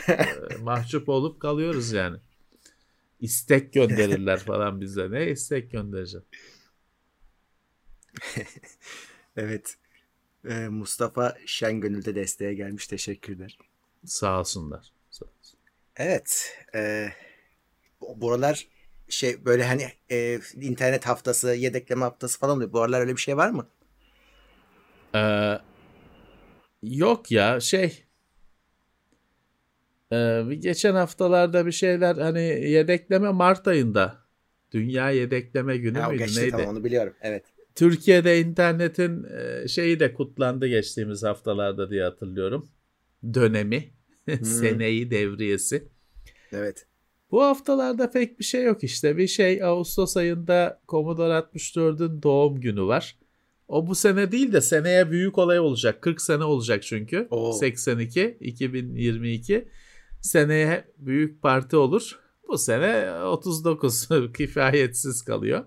e, 0.10 0.58
mahcup 0.62 1.10
olup 1.10 1.40
kalıyoruz 1.40 1.92
yani. 1.92 2.18
İstek 3.20 3.74
gönderirler 3.74 4.40
falan 4.40 4.82
bize. 4.82 5.12
Ne 5.12 5.28
istek 5.32 5.72
göndereceğim? 5.72 6.26
Evet. 9.38 9.78
Ee, 10.50 10.68
Mustafa 10.68 11.38
Şengönül 11.46 12.06
de 12.06 12.16
desteğe 12.16 12.54
gelmiş. 12.54 12.88
Teşekkürler. 12.88 13.58
Sağ 14.06 14.40
olsunlar. 14.40 14.92
Sağ 15.12 15.26
olsun. 15.26 15.60
Evet. 15.96 16.58
E, 16.76 17.10
bu- 18.02 18.22
buralar 18.22 18.68
şey 19.10 19.46
böyle 19.46 19.64
hani 19.66 19.88
e, 20.12 20.40
internet 20.62 21.06
haftası, 21.08 21.54
yedekleme 21.56 22.02
haftası 22.02 22.40
falan 22.40 22.58
oluyor. 22.58 22.74
Bu 22.74 22.82
aralar 22.82 23.02
öyle 23.02 23.16
bir 23.16 23.22
şey 23.22 23.38
var 23.38 23.50
mı? 23.50 23.68
Ee, 25.16 25.60
yok 26.84 27.32
ya 27.32 27.60
şey 27.60 28.04
ee, 30.14 30.44
geçen 30.60 30.96
haftalarda 30.96 31.66
bir 31.66 31.72
şeyler 31.72 32.16
hani 32.16 32.42
yedekleme 32.70 33.30
Mart 33.30 33.68
ayında 33.68 34.18
Dünya 34.72 35.12
Yedekleme 35.12 35.78
Günü 35.78 36.00
Ha, 36.00 36.08
o 36.08 36.12
müydü 36.12 36.24
geçti 36.24 36.42
neydi? 36.42 36.52
tamam 36.52 36.68
onu 36.68 36.84
biliyorum. 36.84 37.14
Evet. 37.22 37.44
Türkiye'de 37.76 38.40
internetin 38.40 39.24
e, 39.24 39.68
şeyi 39.68 40.00
de 40.00 40.14
kutlandı 40.14 40.68
geçtiğimiz 40.68 41.24
haftalarda 41.24 41.90
diye 41.90 42.04
hatırlıyorum. 42.04 42.70
Dönemi, 43.34 43.84
seneyi 44.44 45.12
devriyesi. 45.12 45.88
Evet. 46.52 46.88
Bu 47.32 47.44
haftalarda 47.44 48.12
pek 48.12 48.40
bir 48.40 48.44
şey 48.44 48.64
yok 48.64 48.84
işte. 48.84 49.18
Bir 49.18 49.28
şey 49.28 49.64
Ağustos 49.64 50.18
ayında 50.18 50.82
Commodore 50.88 51.34
64'ün 51.34 52.22
doğum 52.24 52.62
günü 52.62 52.82
var. 52.82 53.16
O 53.68 53.88
bu 53.88 53.96
sene 53.96 54.32
değil 54.32 54.54
de 54.54 54.62
seneye 54.62 55.12
büyük 55.12 55.38
olay 55.38 55.60
olacak. 55.60 56.02
40 56.02 56.22
sene 56.22 56.44
olacak 56.44 56.84
çünkü. 56.84 57.28
Oo. 57.32 57.54
82, 57.54 58.38
2022. 58.42 59.68
Seneye 60.22 60.92
büyük 60.98 61.42
parti 61.42 61.76
olur. 61.78 62.20
Bu 62.48 62.58
sene 62.58 63.14
39 63.22 64.08
kifayetsiz 64.38 65.22
kalıyor. 65.22 65.66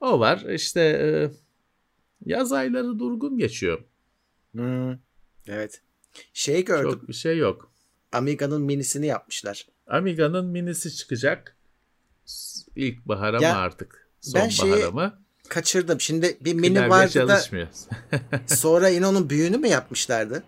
O 0.00 0.20
var. 0.20 0.38
İşte 0.54 0.80
e, 0.80 1.30
yaz 2.26 2.52
ayları 2.52 2.98
durgun 2.98 3.38
geçiyor. 3.38 3.84
Hmm. 4.52 4.92
Evet. 5.46 5.82
Şey 6.32 6.64
gördüm. 6.64 6.90
Çok 6.90 7.08
bir 7.08 7.12
şey 7.12 7.38
yok. 7.38 7.72
Amiga'nın 8.12 8.62
minisini 8.62 9.06
yapmışlar. 9.06 9.66
Amiga'nın 9.86 10.46
minisi 10.46 10.96
çıkacak. 10.96 11.56
İlkbahara 12.76 13.36
mı 13.38 13.44
Ya, 13.44 13.56
artık? 13.56 14.10
ben 14.34 14.48
şeyi 14.48 14.72
Sonbahara 14.72 14.90
mı? 14.90 15.22
Kaçırdım. 15.52 16.00
Şimdi 16.00 16.36
bir 16.40 16.54
mini 16.54 16.74
Klavye 16.74 16.90
vardı 16.90 17.28
da 17.28 17.40
sonra 18.46 18.88
yine 18.88 19.06
onun 19.06 19.30
büyüğünü 19.30 19.58
mü 19.58 19.68
yapmışlardı? 19.68 20.42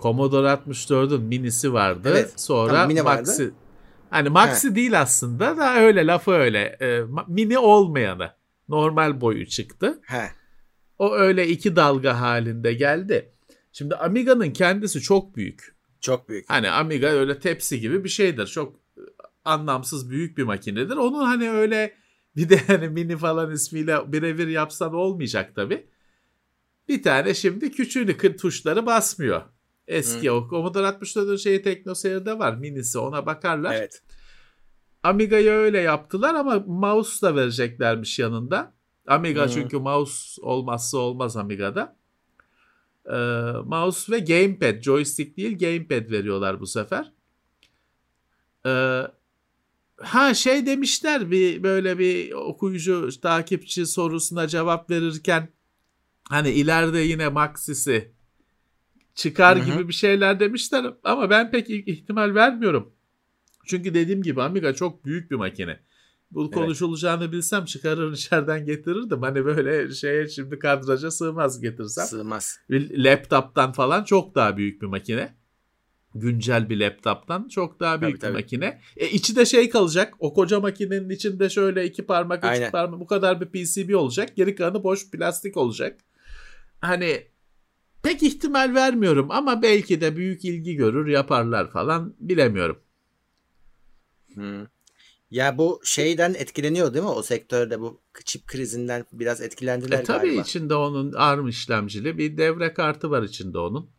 Commodore 0.00 0.46
64'ün 0.46 1.22
minisi 1.22 1.72
vardı. 1.72 2.08
Evet, 2.12 2.32
Sonra 2.36 2.72
tamam, 2.72 2.88
mini 2.88 3.04
vardı. 3.04 3.28
Maxi. 3.28 3.50
Hani 4.10 4.28
Maxi 4.28 4.74
değil 4.74 5.00
aslında 5.00 5.56
da 5.56 5.76
öyle 5.76 6.06
lafı 6.06 6.30
öyle. 6.30 6.76
E, 6.80 7.02
mini 7.28 7.58
olmayanı. 7.58 8.30
Normal 8.68 9.20
boyu 9.20 9.46
çıktı. 9.46 10.00
He. 10.06 10.30
O 10.98 11.14
öyle 11.14 11.48
iki 11.48 11.76
dalga 11.76 12.20
halinde 12.20 12.72
geldi. 12.72 13.32
Şimdi 13.72 13.94
Amiga'nın 13.94 14.50
kendisi 14.50 15.00
çok 15.00 15.36
büyük. 15.36 15.74
Çok 16.00 16.28
büyük. 16.28 16.50
Hani 16.50 16.70
Amiga 16.70 17.08
öyle 17.08 17.38
tepsi 17.38 17.80
gibi 17.80 18.04
bir 18.04 18.08
şeydir. 18.08 18.46
Çok 18.46 18.74
e, 18.74 19.02
anlamsız 19.44 20.10
büyük 20.10 20.38
bir 20.38 20.42
makinedir. 20.42 20.96
Onun 20.96 21.24
hani 21.24 21.50
öyle 21.50 22.03
bir 22.36 22.48
de 22.48 22.58
hani 22.66 22.88
mini 22.88 23.16
falan 23.16 23.52
ismiyle 23.52 24.12
birebir 24.12 24.48
yapsan 24.48 24.94
olmayacak 24.94 25.52
tabii. 25.54 25.86
Bir 26.88 27.02
tane 27.02 27.34
şimdi 27.34 27.72
küçüğünü 27.72 28.36
tuşları 28.36 28.86
basmıyor. 28.86 29.42
Eski 29.88 30.30
o 30.30 30.48
Commodore 30.48 30.86
64'ün 30.86 31.36
şeyi 31.36 31.62
TeknoSeyir'de 31.62 32.38
var. 32.38 32.56
Minisi 32.56 32.98
ona 32.98 33.26
bakarlar. 33.26 33.74
Evet. 33.74 34.02
Amiga'yı 35.02 35.50
öyle 35.50 35.80
yaptılar 35.80 36.34
ama 36.34 36.64
mouse 36.66 37.26
da 37.26 37.36
vereceklermiş 37.36 38.18
yanında. 38.18 38.74
Amiga 39.06 39.44
Hı. 39.46 39.50
çünkü 39.50 39.78
mouse 39.78 40.42
olmazsa 40.42 40.98
olmaz 40.98 41.36
Amiga'da. 41.36 41.96
Ee, 43.06 43.16
mouse 43.64 44.12
ve 44.12 44.18
gamepad, 44.18 44.82
joystick 44.82 45.36
değil 45.36 45.58
gamepad 45.58 46.10
veriyorlar 46.10 46.60
bu 46.60 46.66
sefer. 46.66 47.12
Ee, 48.66 49.02
ha 49.96 50.34
şey 50.34 50.66
demişler 50.66 51.30
bir 51.30 51.62
böyle 51.62 51.98
bir 51.98 52.32
okuyucu 52.32 53.08
takipçi 53.22 53.86
sorusuna 53.86 54.48
cevap 54.48 54.90
verirken 54.90 55.48
hani 56.28 56.50
ileride 56.50 56.98
yine 56.98 57.28
Maxis'i 57.28 58.12
çıkar 59.14 59.58
Hı 59.58 59.62
hı. 59.62 59.64
gibi 59.66 59.88
bir 59.88 59.92
şeyler 59.92 60.40
demişler 60.40 60.94
ama 61.04 61.30
ben 61.30 61.50
pek 61.50 61.70
ihtimal 61.70 62.34
vermiyorum. 62.34 62.92
Çünkü 63.66 63.94
dediğim 63.94 64.22
gibi 64.22 64.42
Amiga 64.42 64.74
çok 64.74 65.04
büyük 65.04 65.30
bir 65.30 65.36
makine. 65.36 65.80
Bu 66.30 66.44
Evet. 66.44 66.54
konuşulacağını 66.54 67.32
bilsem 67.32 67.64
çıkarır 67.64 68.12
içeriden 68.12 68.66
getirirdim. 68.66 69.22
Hani 69.22 69.44
böyle 69.44 69.90
şeye 69.94 70.28
şimdi 70.28 70.58
kadraja 70.58 71.10
sığmaz 71.10 71.60
getirsem. 71.60 72.04
Sığmaz. 72.04 72.58
Bir 72.70 73.04
laptop'tan 73.04 73.72
falan 73.72 74.04
çok 74.04 74.34
daha 74.34 74.56
büyük 74.56 74.82
bir 74.82 74.86
makine. 74.86 75.34
Güncel 76.14 76.70
bir 76.70 76.80
laptop'tan 76.80 77.48
çok 77.48 77.80
daha 77.80 78.00
büyük 78.00 78.20
Tabii, 78.20 78.30
bir 78.30 78.34
tabii. 78.34 78.42
makine. 78.42 78.80
E 78.96 79.08
içi 79.08 79.36
de 79.36 79.46
şey 79.46 79.70
kalacak. 79.70 80.14
O 80.18 80.34
koca 80.34 80.60
makinenin 80.60 81.10
içinde 81.10 81.50
şöyle 81.50 81.84
iki 81.84 82.06
parmak, 82.06 82.38
üç 82.38 82.50
Aynen. 82.50 82.70
parmak 82.70 83.00
bu 83.00 83.06
kadar 83.06 83.40
bir 83.40 83.46
PCB 83.46 83.94
olacak. 83.96 84.36
Geri 84.36 84.54
kalanı 84.54 84.84
boş 84.84 85.10
plastik 85.10 85.56
olacak. 85.56 86.00
Hani 86.80 87.26
pek 88.02 88.22
ihtimal 88.22 88.74
vermiyorum 88.74 89.30
ama 89.30 89.62
belki 89.62 90.00
de 90.00 90.16
büyük 90.16 90.44
ilgi 90.44 90.74
görür 90.76 91.06
yaparlar 91.06 91.70
falan 91.70 92.14
bilemiyorum. 92.18 92.78
Hı. 94.34 94.66
Ya 95.30 95.58
bu 95.58 95.80
şeyden 95.84 96.34
etkileniyor 96.34 96.94
değil 96.94 97.04
mi? 97.04 97.10
O 97.10 97.22
sektörde 97.22 97.80
bu 97.80 98.00
çip 98.24 98.46
krizinden 98.46 99.04
biraz 99.12 99.40
etkilendiler 99.40 100.00
E 100.00 100.02
tabii 100.02 100.26
galiba. 100.26 100.42
içinde 100.42 100.74
onun 100.74 101.12
ARM 101.12 101.48
işlemcili 101.48 102.18
bir 102.18 102.36
devre 102.36 102.74
kartı 102.74 103.10
var 103.10 103.22
içinde 103.22 103.58
onun. 103.58 103.90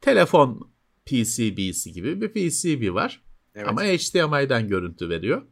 Telefon 0.00 0.70
PCB'si 1.06 1.92
gibi 1.92 2.20
bir 2.20 2.28
PCB 2.28 2.94
var. 2.94 3.22
Evet. 3.54 3.68
Ama 3.68 3.82
HDMI'den 3.82 4.68
görüntü 4.68 5.08
veriyor. 5.08 5.42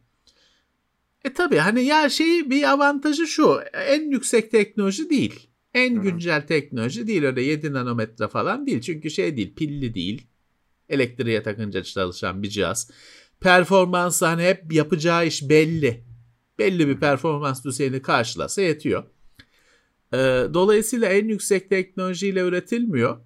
E 1.25 1.33
tabii 1.33 1.57
hani 1.57 1.83
ya 1.83 2.09
şeyi 2.09 2.49
bir 2.49 2.71
avantajı 2.71 3.27
şu. 3.27 3.59
En 3.73 4.11
yüksek 4.11 4.51
teknoloji 4.51 5.09
değil. 5.09 5.47
En 5.73 5.95
Hı 5.95 5.99
hı. 5.99 6.03
güncel 6.03 6.47
teknoloji 6.47 7.07
değil. 7.07 7.23
Öyle 7.23 7.41
7 7.41 7.73
nanometre 7.73 8.27
falan 8.27 8.67
değil. 8.67 8.81
Çünkü 8.81 9.09
şey 9.09 9.37
değil 9.37 9.55
pilli 9.55 9.93
değil. 9.93 10.27
Elektriğe 10.89 11.43
takınca 11.43 11.83
çalışan 11.83 12.43
bir 12.43 12.49
cihaz. 12.49 12.91
Performansı 13.39 14.25
hani 14.25 14.43
hep 14.43 14.73
yapacağı 14.73 15.27
iş 15.27 15.49
belli. 15.49 16.03
Belli 16.59 16.87
bir 16.87 16.99
performans 16.99 17.65
düzeyini 17.65 18.01
karşılasa 18.01 18.61
yetiyor. 18.61 19.03
Ee, 20.13 20.17
dolayısıyla 20.53 21.09
en 21.09 21.27
yüksek 21.27 21.69
teknolojiyle 21.69 22.39
üretilmiyor. 22.39 23.17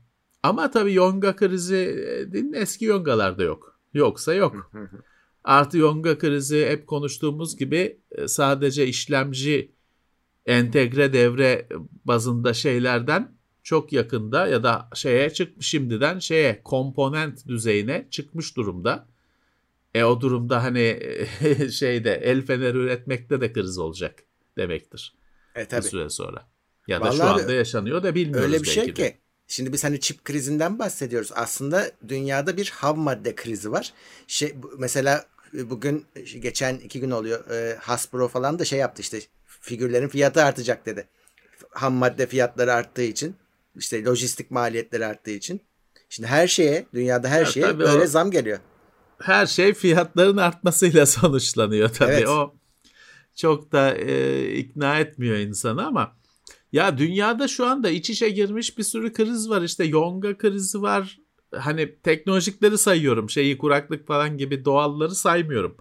Ama 0.43 0.71
tabii 0.71 0.93
yonga 0.93 1.35
krizi 1.35 1.75
e, 2.55 2.59
eski 2.59 2.85
yongalarda 2.85 3.43
yok. 3.43 3.79
Yoksa 3.93 4.33
yok. 4.33 4.71
Artı 5.43 5.77
yonga 5.77 6.17
krizi 6.17 6.65
hep 6.65 6.87
konuştuğumuz 6.87 7.57
gibi 7.57 7.99
e, 8.11 8.27
sadece 8.27 8.87
işlemci 8.87 9.71
entegre 10.45 11.13
devre 11.13 11.67
bazında 12.05 12.53
şeylerden 12.53 13.35
çok 13.63 13.93
yakında 13.93 14.47
ya 14.47 14.63
da 14.63 14.89
şeye 14.95 15.29
çıkmış 15.29 15.67
şimdiden 15.67 16.19
şeye 16.19 16.61
komponent 16.63 17.47
düzeyine 17.47 18.07
çıkmış 18.11 18.57
durumda. 18.57 19.07
E 19.93 20.03
o 20.03 20.21
durumda 20.21 20.63
hani 20.63 20.99
şeyde 21.71 22.13
el 22.13 22.41
feneri 22.45 22.77
üretmekte 22.77 23.41
de 23.41 23.53
kriz 23.53 23.77
olacak 23.77 24.23
demektir 24.57 25.13
E 25.55 25.59
bir 25.61 25.65
tabii. 25.69 25.83
süre 25.83 26.09
sonra. 26.09 26.47
Ya 26.87 27.03
da 27.03 27.11
şu 27.11 27.23
Vallahi 27.23 27.41
anda 27.41 27.53
yaşanıyor 27.53 28.03
da 28.03 28.15
bilmiyoruz 28.15 28.45
Öyle 28.53 28.61
bir 28.63 28.67
şey 28.67 28.83
belki 28.87 28.95
de. 28.95 29.11
ki. 29.11 29.17
Şimdi 29.51 29.73
biz 29.73 29.83
hani 29.83 29.99
çip 29.99 30.25
krizinden 30.25 30.79
bahsediyoruz. 30.79 31.31
Aslında 31.35 31.91
dünyada 32.07 32.57
bir 32.57 32.69
ham 32.69 32.99
madde 32.99 33.35
krizi 33.35 33.71
var. 33.71 33.93
Şey 34.27 34.55
mesela 34.77 35.25
e, 35.57 35.69
bugün 35.69 36.05
geçen 36.39 36.75
iki 36.75 36.99
gün 36.99 37.11
oluyor. 37.11 37.49
E, 37.51 37.75
Hasbro 37.75 38.27
falan 38.27 38.59
da 38.59 38.65
şey 38.65 38.79
yaptı 38.79 39.01
işte 39.01 39.19
figürlerin 39.45 40.07
fiyatı 40.07 40.43
artacak 40.43 40.85
dedi. 40.85 41.07
Ham 41.69 41.93
madde 41.93 42.27
fiyatları 42.27 42.73
arttığı 42.73 43.01
için 43.03 43.35
İşte 43.75 44.03
lojistik 44.03 44.51
maliyetleri 44.51 45.05
arttığı 45.05 45.31
için. 45.31 45.61
Şimdi 46.09 46.27
her 46.29 46.47
şeye, 46.47 46.85
dünyada 46.93 47.27
her 47.27 47.39
Ya 47.39 47.45
şeye 47.45 47.79
böyle 47.79 48.03
o- 48.03 48.07
zam 48.07 48.31
geliyor. 48.31 48.59
Her 49.21 49.45
şey 49.45 49.73
fiyatların 49.73 50.37
artmasıyla 50.37 51.05
sonuçlanıyor 51.05 51.89
tabii. 51.89 52.11
Evet. 52.11 52.27
O 52.27 52.55
çok 53.35 53.71
da 53.71 53.95
e, 53.95 54.47
ikna 54.53 54.99
etmiyor 54.99 55.37
insanı 55.37 55.85
ama 55.87 56.15
ya 56.71 56.97
dünyada 56.97 57.47
şu 57.47 57.65
anda 57.65 57.89
iç 57.89 58.09
içe 58.09 58.29
girmiş 58.29 58.77
bir 58.77 58.83
sürü 58.83 59.13
kriz 59.13 59.49
var. 59.49 59.61
İşte 59.61 59.83
yonga 59.83 60.37
krizi 60.37 60.81
var. 60.81 61.19
Hani 61.55 61.95
teknolojikleri 62.03 62.77
sayıyorum. 62.77 63.29
Şeyi 63.29 63.57
kuraklık 63.57 64.07
falan 64.07 64.37
gibi 64.37 64.65
doğalları 64.65 65.15
saymıyorum. 65.15 65.77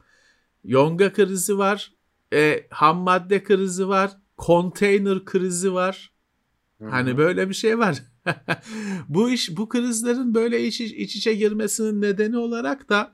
Yonga 0.64 1.12
krizi 1.12 1.58
var. 1.58 1.92
E, 2.32 2.66
ham 2.70 2.98
madde 2.98 3.42
krizi 3.42 3.88
var. 3.88 4.10
Konteyner 4.36 5.24
krizi 5.24 5.74
var. 5.74 6.10
Hani 6.90 7.18
böyle 7.18 7.48
bir 7.48 7.54
şey 7.54 7.78
var. 7.78 8.02
bu 9.08 9.30
iş 9.30 9.56
bu 9.56 9.68
krizlerin 9.68 10.34
böyle 10.34 10.66
iç, 10.66 10.80
iç 10.80 11.16
içe 11.16 11.34
girmesinin 11.34 12.02
nedeni 12.02 12.38
olarak 12.38 12.88
da 12.88 13.12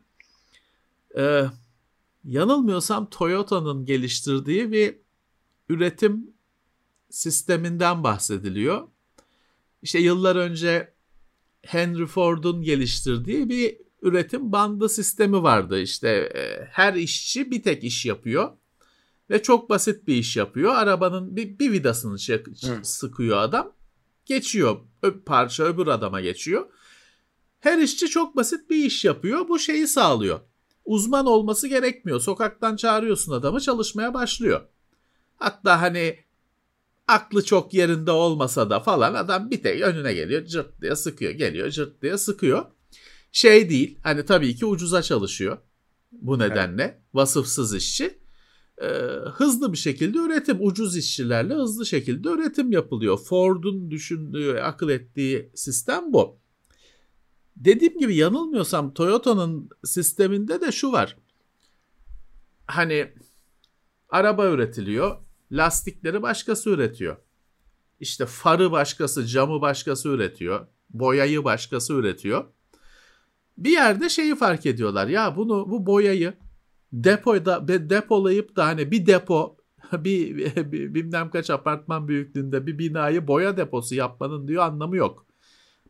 e, 1.17 1.45
yanılmıyorsam 2.25 3.11
Toyota'nın 3.11 3.85
geliştirdiği 3.85 4.73
bir 4.73 4.97
üretim 5.69 6.34
sisteminden 7.15 8.05
bahsediliyor. 8.05 8.89
İşte 9.83 9.99
yıllar 9.99 10.37
önce 10.37 10.95
Henry 11.63 12.07
Ford'un 12.07 12.63
geliştirdiği 12.63 13.49
bir 13.49 13.77
üretim 14.03 14.53
bandı 14.53 14.89
sistemi 14.89 15.43
vardı. 15.43 15.81
İşte 15.81 16.09
e, 16.09 16.65
her 16.71 16.95
işçi 16.95 17.51
bir 17.51 17.63
tek 17.63 17.85
iş 17.85 18.07
yapıyor 18.07 18.53
ve 19.31 19.43
çok 19.43 19.71
basit 19.71 20.07
bir 20.07 20.15
iş 20.15 20.37
yapıyor. 20.37 20.75
Arabanın 20.75 21.37
bir, 21.37 21.59
bir 21.59 21.73
vidasını 21.73 22.19
çek- 22.19 22.47
sıkıyor 22.83 23.39
adam. 23.39 23.73
Geçiyor. 24.27 24.81
Parça 25.27 25.65
öbür 25.65 25.87
adama 25.87 26.21
geçiyor. 26.21 26.67
Her 27.61 27.79
işçi 27.79 28.09
çok 28.09 28.37
basit 28.37 28.71
bir 28.71 28.85
iş 28.85 29.05
yapıyor. 29.05 29.49
Bu 29.49 29.59
şeyi 29.59 29.87
sağlıyor. 29.87 30.41
Uzman 30.85 31.27
olması 31.27 31.69
gerekmiyor. 31.69 32.21
Sokaktan 32.21 32.77
çağırıyorsun 32.77 33.33
adamı 33.33 33.61
çalışmaya 33.61 34.15
başlıyor. 34.15 34.61
Hatta 35.37 35.81
hani 35.83 36.25
aklı 37.09 37.45
çok 37.45 37.75
yerinde 37.75 38.11
olmasa 38.11 38.71
da 38.71 38.81
falan 38.81 39.15
adam 39.15 39.51
bir 39.51 39.63
tek 39.63 39.83
önüne 39.83 40.15
geliyor 40.15 40.45
cırt 40.45 40.83
diye 40.83 40.97
sıkıyor. 40.97 41.33
Geliyor 41.33 41.71
cırt 41.71 42.03
diye 42.03 42.19
sıkıyor. 42.19 42.67
Şey 43.33 43.71
değil 43.71 43.99
hani 44.03 44.25
tabii 44.25 44.57
ki 44.57 44.67
ucuza 44.67 45.03
çalışıyor. 45.03 45.59
Bu 46.13 46.39
nedenle 46.39 47.03
vasıfsız 47.15 47.75
işçi 47.75 48.19
e, 48.83 48.87
hızlı 49.35 49.73
bir 49.73 49.79
şekilde 49.79 50.19
üretim, 50.19 50.59
ucuz 50.61 50.97
işçilerle 50.97 51.55
hızlı 51.55 51.87
şekilde 51.87 52.29
üretim 52.29 52.73
yapılıyor. 52.73 53.19
Ford'un 53.19 53.91
düşündüğü, 53.91 54.59
akıl 54.59 54.89
ettiği 54.89 55.51
sistem 55.55 56.13
bu. 56.13 56.39
Dediğim 57.57 57.99
gibi 57.99 58.17
yanılmıyorsam 58.17 58.95
Toyota'nın 58.95 59.69
sisteminde 59.85 60.61
de 60.61 60.73
şu 60.73 60.93
var. 60.93 61.17
Hani 62.67 63.13
araba 64.09 64.47
üretiliyor, 64.47 65.17
lastikleri 65.53 66.23
başkası 66.23 66.71
üretiyor. 66.71 67.17
İşte 68.01 68.27
farı 68.27 68.73
başkası, 68.73 69.27
camı 69.27 69.61
başkası 69.61 70.09
üretiyor, 70.09 70.67
boyayı 70.91 71.45
başkası 71.45 71.93
üretiyor. 71.93 72.45
Bir 73.59 73.71
yerde 73.71 74.09
şeyi 74.09 74.37
fark 74.37 74.67
ediyorlar. 74.67 75.07
Ya 75.07 75.37
bunu 75.37 75.71
bu 75.71 75.87
boyayı 75.87 76.35
depoda 76.93 77.69
depolayıp 77.69 78.57
da 78.57 78.67
hani 78.67 78.91
bir 78.91 79.07
depo 79.07 79.57
bir, 79.93 80.37
bir 80.73 80.95
bilmem 80.95 81.31
kaç 81.31 81.51
apartman 81.51 82.09
büyüklüğünde 82.09 82.67
bir 82.67 82.79
binayı 82.79 83.27
boya 83.27 83.57
deposu 83.57 83.95
yapmanın 83.95 84.49
diyor 84.49 84.63
anlamı 84.63 84.97
yok. 84.97 85.27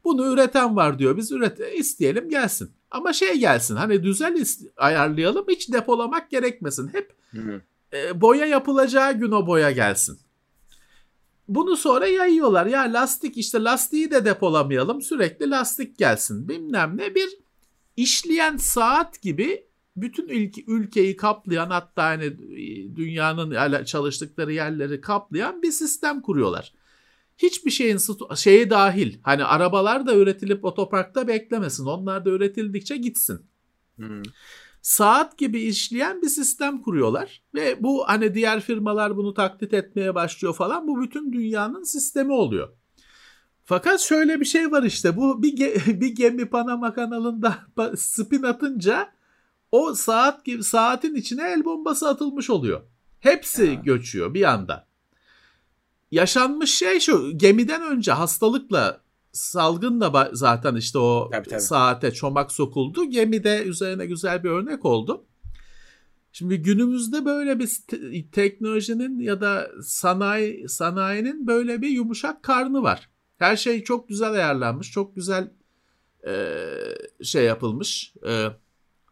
Bunu 0.04 0.32
üreten 0.32 0.76
var 0.76 0.98
diyor. 0.98 1.16
Biz 1.16 1.32
üret 1.32 1.60
isteyelim 1.74 2.28
gelsin. 2.28 2.70
Ama 2.90 3.12
şey 3.12 3.38
gelsin 3.38 3.76
hani 3.76 4.02
düzel 4.02 4.34
is- 4.34 4.70
ayarlayalım 4.76 5.44
hiç 5.48 5.72
depolamak 5.72 6.30
gerekmesin. 6.30 6.88
Hep 6.88 7.12
Hı. 7.30 7.60
E, 7.94 8.20
boya 8.20 8.46
yapılacağı 8.46 9.12
gün 9.12 9.30
o 9.30 9.46
boya 9.46 9.70
gelsin. 9.70 10.18
Bunu 11.48 11.76
sonra 11.76 12.06
yayıyorlar. 12.06 12.66
Ya 12.66 12.80
lastik 12.80 13.36
işte 13.36 13.62
lastiği 13.62 14.10
de 14.10 14.24
depolamayalım. 14.24 15.02
Sürekli 15.02 15.50
lastik 15.50 15.98
gelsin. 15.98 16.48
Bilmem 16.48 16.96
ne 16.96 17.14
bir 17.14 17.28
işleyen 17.96 18.56
saat 18.56 19.22
gibi 19.22 19.66
bütün 19.96 20.28
ülke, 20.28 20.64
ülkeyi 20.66 21.16
kaplayan 21.16 21.70
hatta 21.70 22.04
hani 22.04 22.38
dünyanın 22.96 23.84
çalıştıkları 23.84 24.52
yerleri 24.52 25.00
kaplayan 25.00 25.62
bir 25.62 25.72
sistem 25.72 26.22
kuruyorlar. 26.22 26.72
Hiçbir 27.38 27.70
şeyin 27.70 27.98
şeyi 28.34 28.70
dahil. 28.70 29.18
Hani 29.22 29.44
arabalar 29.44 30.06
da 30.06 30.14
üretilip 30.14 30.64
otoparkta 30.64 31.28
beklemesin. 31.28 31.86
Onlar 31.86 32.24
da 32.24 32.30
üretildikçe 32.30 32.96
gitsin 32.96 33.40
Hı. 34.00 34.22
Saat 34.84 35.38
gibi 35.38 35.60
işleyen 35.60 36.22
bir 36.22 36.28
sistem 36.28 36.82
kuruyorlar 36.82 37.42
ve 37.54 37.82
bu 37.82 38.08
hani 38.08 38.34
diğer 38.34 38.60
firmalar 38.60 39.16
bunu 39.16 39.34
taklit 39.34 39.74
etmeye 39.74 40.14
başlıyor 40.14 40.54
falan 40.54 40.88
bu 40.88 41.02
bütün 41.02 41.32
dünyanın 41.32 41.82
sistemi 41.82 42.32
oluyor. 42.32 42.68
Fakat 43.64 44.00
şöyle 44.00 44.40
bir 44.40 44.44
şey 44.44 44.72
var 44.72 44.82
işte 44.82 45.16
bu 45.16 45.42
bir, 45.42 45.56
ge- 45.56 46.00
bir 46.00 46.08
gemi 46.14 46.46
Panama 46.46 46.94
kanalında 46.94 47.58
spin 47.96 48.42
atınca 48.42 49.12
o 49.72 49.94
saat 49.94 50.44
gibi 50.44 50.62
saatin 50.64 51.14
içine 51.14 51.42
el 51.52 51.64
bombası 51.64 52.08
atılmış 52.08 52.50
oluyor. 52.50 52.80
Hepsi 53.20 53.64
Ya. 53.64 53.74
göçüyor 53.74 54.34
bir 54.34 54.52
anda. 54.52 54.86
Yaşanmış 56.10 56.74
şey 56.74 57.00
şu 57.00 57.38
gemiden 57.38 57.82
önce 57.82 58.12
hastalıkla 58.12 59.00
salgınla 59.34 60.06
ba- 60.06 60.30
zaten 60.32 60.74
işte 60.76 60.98
o 60.98 61.28
Tabii, 61.32 61.48
tabii. 61.48 61.60
saate 61.60 62.10
çomak 62.12 62.52
sokuldu. 62.52 63.10
Gemi 63.10 63.44
de 63.44 63.62
üzerine 63.64 64.06
güzel 64.06 64.44
bir 64.44 64.50
örnek 64.50 64.84
oldu. 64.84 65.24
Şimdi 66.32 66.62
günümüzde 66.62 67.24
böyle 67.24 67.58
bir 67.58 67.70
te- 67.88 68.30
teknolojinin 68.30 69.18
ya 69.18 69.40
da 69.40 69.70
sanayi 69.82 70.68
sanayinin 70.68 71.46
böyle 71.46 71.82
bir 71.82 71.88
yumuşak 71.88 72.42
karnı 72.42 72.82
var. 72.82 73.10
Her 73.38 73.56
şey 73.56 73.84
çok 73.84 74.08
güzel 74.08 74.32
ayarlanmış, 74.32 74.90
çok 74.90 75.14
güzel 75.16 75.50
e, 76.26 76.56
şey 77.22 77.44
yapılmış, 77.44 78.14
e, 78.28 78.46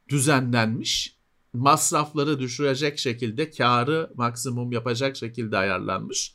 düzenlenmiş. 0.08 1.16
Masrafları 1.52 2.38
düşürecek 2.38 2.98
şekilde, 2.98 3.50
karı 3.50 4.10
maksimum 4.14 4.72
yapacak 4.72 5.16
şekilde 5.16 5.56
ayarlanmış. 5.58 6.34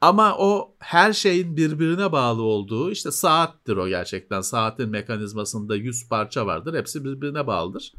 Ama 0.00 0.38
o 0.38 0.76
her 0.78 1.12
şeyin 1.12 1.56
birbirine 1.56 2.12
bağlı 2.12 2.42
olduğu 2.42 2.90
işte 2.90 3.10
saattir 3.10 3.76
o 3.76 3.88
gerçekten. 3.88 4.40
Saatin 4.40 4.88
mekanizmasında 4.88 5.76
100 5.76 6.08
parça 6.08 6.46
vardır. 6.46 6.74
Hepsi 6.74 7.04
birbirine 7.04 7.46
bağlıdır. 7.46 7.94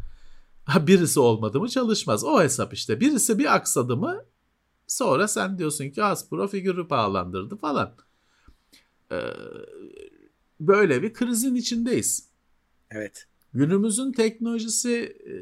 Birisi 0.79 1.19
olmadı 1.19 1.59
mı 1.59 1.69
çalışmaz. 1.69 2.23
O 2.23 2.41
hesap 2.41 2.73
işte. 2.73 2.99
Birisi 2.99 3.39
bir 3.39 3.55
aksadı 3.55 3.97
mı 3.97 4.25
sonra 4.87 5.27
sen 5.27 5.57
diyorsun 5.57 5.89
ki 5.89 6.01
Hasbro 6.01 6.47
figürü 6.47 6.87
pahalandırdı 6.87 7.55
falan. 7.55 7.95
Ee, 9.11 9.21
böyle 10.59 11.03
bir 11.03 11.13
krizin 11.13 11.55
içindeyiz. 11.55 12.29
Evet. 12.91 13.27
Günümüzün 13.53 14.11
teknolojisi 14.11 15.17
e, 15.27 15.33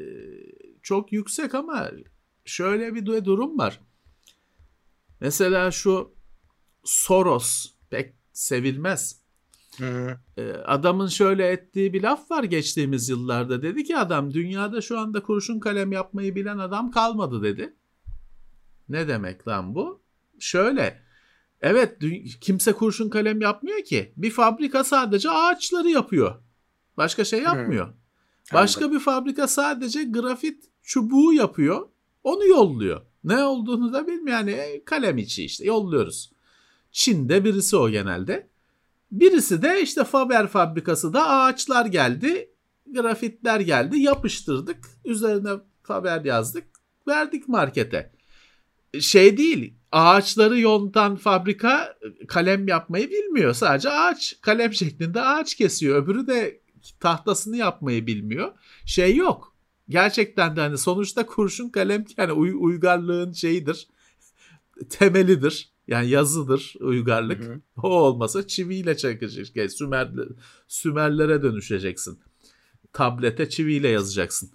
çok 0.82 1.12
yüksek 1.12 1.54
ama 1.54 1.90
şöyle 2.44 2.94
bir 2.94 3.06
durum 3.06 3.58
var. 3.58 3.80
Mesela 5.20 5.70
şu 5.70 6.17
Soros 6.88 7.66
pek 7.90 8.14
sevilmez. 8.32 9.20
Hı. 9.78 10.18
E, 10.36 10.52
Adamın 10.52 11.06
şöyle 11.06 11.48
ettiği 11.48 11.92
bir 11.92 12.02
laf 12.02 12.30
var 12.30 12.44
geçtiğimiz 12.44 13.08
yıllarda. 13.08 13.62
Dedi 13.62 13.84
ki 13.84 13.96
adam 13.96 14.34
dünyada 14.34 14.80
şu 14.80 14.98
anda 14.98 15.22
kurşun 15.22 15.60
kalem 15.60 15.92
yapmayı 15.92 16.34
bilen 16.34 16.58
adam 16.58 16.90
kalmadı 16.90 17.42
dedi. 17.42 17.76
Ne 18.88 19.08
demek 19.08 19.48
lan 19.48 19.74
bu? 19.74 20.02
Şöyle. 20.38 21.02
Evet 21.60 21.98
kimse 22.40 22.72
kurşun 22.72 23.08
kalem 23.08 23.40
yapmıyor 23.40 23.84
ki. 23.84 24.12
Bir 24.16 24.30
fabrika 24.30 24.84
sadece 24.84 25.30
ağaçları 25.30 25.88
yapıyor. 25.88 26.34
Başka 26.96 27.24
şey 27.24 27.42
yapmıyor. 27.42 27.94
Başka 28.52 28.92
bir 28.92 29.00
fabrika 29.00 29.48
sadece 29.48 30.04
grafit 30.04 30.64
çubuğu 30.82 31.32
yapıyor. 31.32 31.88
Onu 32.24 32.46
yolluyor. 32.46 33.00
Ne 33.24 33.44
olduğunu 33.44 33.92
da 33.92 34.06
bilmiyor. 34.06 34.38
Yani 34.38 34.50
e, 34.50 34.84
kalem 34.84 35.18
içi 35.18 35.44
işte 35.44 35.64
yolluyoruz. 35.64 36.37
Çin'de 36.92 37.44
birisi 37.44 37.76
o 37.76 37.90
genelde. 37.90 38.48
Birisi 39.12 39.62
de 39.62 39.82
işte 39.82 40.04
Faber 40.04 40.46
fabrikası 40.46 41.12
da 41.12 41.28
ağaçlar 41.28 41.86
geldi. 41.86 42.50
Grafitler 42.86 43.60
geldi. 43.60 43.98
Yapıştırdık. 43.98 44.88
Üzerine 45.04 45.50
Faber 45.82 46.24
yazdık. 46.24 46.64
Verdik 47.08 47.48
markete. 47.48 48.12
Şey 49.00 49.36
değil. 49.36 49.74
Ağaçları 49.92 50.60
yontan 50.60 51.16
fabrika 51.16 51.98
kalem 52.28 52.68
yapmayı 52.68 53.10
bilmiyor. 53.10 53.54
Sadece 53.54 53.90
ağaç. 53.90 54.36
Kalem 54.40 54.72
şeklinde 54.72 55.20
ağaç 55.20 55.54
kesiyor. 55.54 56.02
Öbürü 56.02 56.26
de 56.26 56.60
tahtasını 57.00 57.56
yapmayı 57.56 58.06
bilmiyor. 58.06 58.52
Şey 58.86 59.16
yok. 59.16 59.56
Gerçekten 59.88 60.56
de 60.56 60.60
hani 60.60 60.78
sonuçta 60.78 61.26
kurşun 61.26 61.68
kalem 61.68 62.04
yani 62.16 62.32
uy- 62.32 62.56
uygarlığın 62.58 63.32
şeyidir. 63.32 63.88
Temelidir. 64.90 65.72
Yani 65.88 66.08
yazıdır 66.08 66.74
uygarlık. 66.80 67.44
Hı 67.44 67.52
hı. 67.52 67.60
O 67.82 67.88
olmasa 67.88 68.46
çiviyle 68.46 68.96
çakacaksın. 68.96 69.52
Yani 69.54 69.70
Sümer, 69.70 70.10
Sümerlere 70.68 71.42
dönüşeceksin. 71.42 72.20
Tablete 72.92 73.48
çiviyle 73.48 73.88
yazacaksın. 73.88 74.50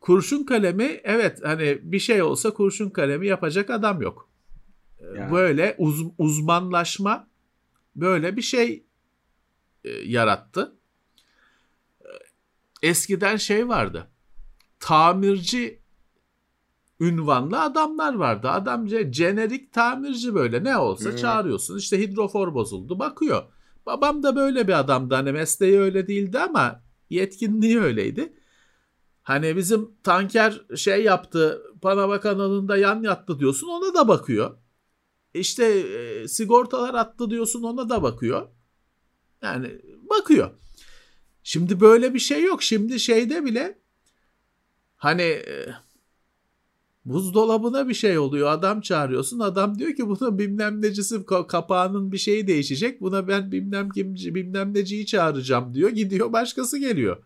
Kurşun 0.00 0.44
kalemi 0.44 1.00
evet 1.04 1.40
hani 1.44 1.80
bir 1.82 1.98
şey 1.98 2.22
olsa 2.22 2.50
kurşun 2.50 2.90
kalemi 2.90 3.26
yapacak 3.26 3.70
adam 3.70 4.02
yok. 4.02 4.30
Yani. 5.16 5.32
Böyle 5.32 5.74
uz, 5.78 6.02
uzmanlaşma 6.18 7.28
böyle 7.96 8.36
bir 8.36 8.42
şey 8.42 8.84
e, 9.84 9.90
yarattı. 9.90 10.76
Eskiden 12.82 13.36
şey 13.36 13.68
vardı. 13.68 14.10
Tamirci 14.80 15.83
ünvanlı 17.04 17.60
adamlar 17.60 18.14
vardı. 18.14 18.48
Adam 18.48 18.88
jenerik 19.12 19.72
tamirci 19.72 20.34
böyle 20.34 20.64
ne 20.64 20.76
olsa 20.76 21.10
hmm. 21.10 21.16
çağırıyorsun. 21.16 21.78
İşte 21.78 22.00
hidrofor 22.00 22.54
bozuldu 22.54 22.98
bakıyor. 22.98 23.42
Babam 23.86 24.22
da 24.22 24.36
böyle 24.36 24.68
bir 24.68 24.78
adamdı. 24.78 25.14
Hani 25.14 25.32
mesleği 25.32 25.80
öyle 25.80 26.06
değildi 26.06 26.38
ama 26.38 26.82
yetkinliği 27.10 27.80
öyleydi. 27.80 28.32
Hani 29.22 29.56
bizim 29.56 29.90
tanker 30.02 30.60
şey 30.76 31.04
yaptı 31.04 31.62
Panama 31.82 32.20
kanalında 32.20 32.76
yan 32.76 33.02
yattı 33.02 33.38
diyorsun 33.38 33.68
ona 33.68 33.94
da 33.94 34.08
bakıyor. 34.08 34.58
İşte 35.34 35.64
e, 35.64 36.28
sigortalar 36.28 36.94
attı 36.94 37.30
diyorsun 37.30 37.62
ona 37.62 37.88
da 37.88 38.02
bakıyor. 38.02 38.48
Yani 39.42 39.80
bakıyor. 40.10 40.50
Şimdi 41.42 41.80
böyle 41.80 42.14
bir 42.14 42.18
şey 42.18 42.42
yok. 42.42 42.62
Şimdi 42.62 43.00
şeyde 43.00 43.44
bile 43.44 43.78
hani 44.96 45.22
e, 45.22 45.66
buzdolabına 47.04 47.88
bir 47.88 47.94
şey 47.94 48.18
oluyor. 48.18 48.50
Adam 48.50 48.80
çağırıyorsun. 48.80 49.40
Adam 49.40 49.78
diyor 49.78 49.94
ki 49.94 50.08
buna 50.08 50.38
bilmem 50.38 50.82
necisi 50.82 51.24
kapağının 51.48 52.12
bir 52.12 52.18
şeyi 52.18 52.46
değişecek. 52.46 53.00
Buna 53.00 53.28
ben 53.28 53.52
bilmem 53.52 53.90
kimci 53.90 54.34
bilmem 54.34 54.74
neciyi 54.74 55.06
çağıracağım 55.06 55.74
diyor. 55.74 55.90
Gidiyor 55.90 56.32
başkası 56.32 56.78
geliyor. 56.78 57.16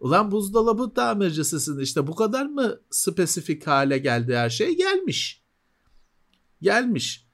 Ulan 0.00 0.30
buzdolabı 0.30 0.94
tamircisisiniz 0.94 1.82
işte 1.82 2.06
bu 2.06 2.14
kadar 2.14 2.46
mı 2.46 2.80
spesifik 2.90 3.66
hale 3.66 3.98
geldi 3.98 4.36
her 4.36 4.50
şey? 4.50 4.76
Gelmiş. 4.76 5.42
Gelmiş. 6.62 7.24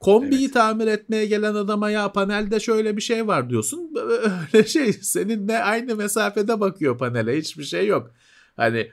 Kombiyi 0.00 0.44
evet. 0.44 0.54
tamir 0.54 0.86
etmeye 0.86 1.26
gelen 1.26 1.54
adama 1.54 1.90
ya 1.90 2.12
panelde 2.12 2.60
şöyle 2.60 2.96
bir 2.96 3.02
şey 3.02 3.26
var 3.26 3.50
diyorsun. 3.50 3.92
Öyle 4.52 4.66
şey 4.66 4.92
seninle 4.92 5.58
aynı 5.58 5.96
mesafede 5.96 6.60
bakıyor 6.60 6.98
panele 6.98 7.38
hiçbir 7.38 7.64
şey 7.64 7.86
yok. 7.86 8.10
Hani 8.56 8.90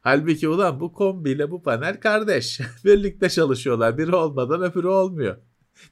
halbuki 0.00 0.48
ulan 0.48 0.80
bu 0.80 0.92
kombiyle 0.92 1.50
bu 1.50 1.62
panel 1.62 2.00
kardeş. 2.00 2.60
Birlikte 2.84 3.28
çalışıyorlar. 3.30 3.98
Biri 3.98 4.14
olmadan 4.14 4.62
öbürü 4.62 4.86
olmuyor. 4.86 5.36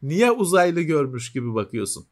Niye 0.03 0.31
uzaylı 0.31 0.81
görmüş 0.81 1.33
gibi 1.33 1.55
bakıyorsun? 1.55 2.07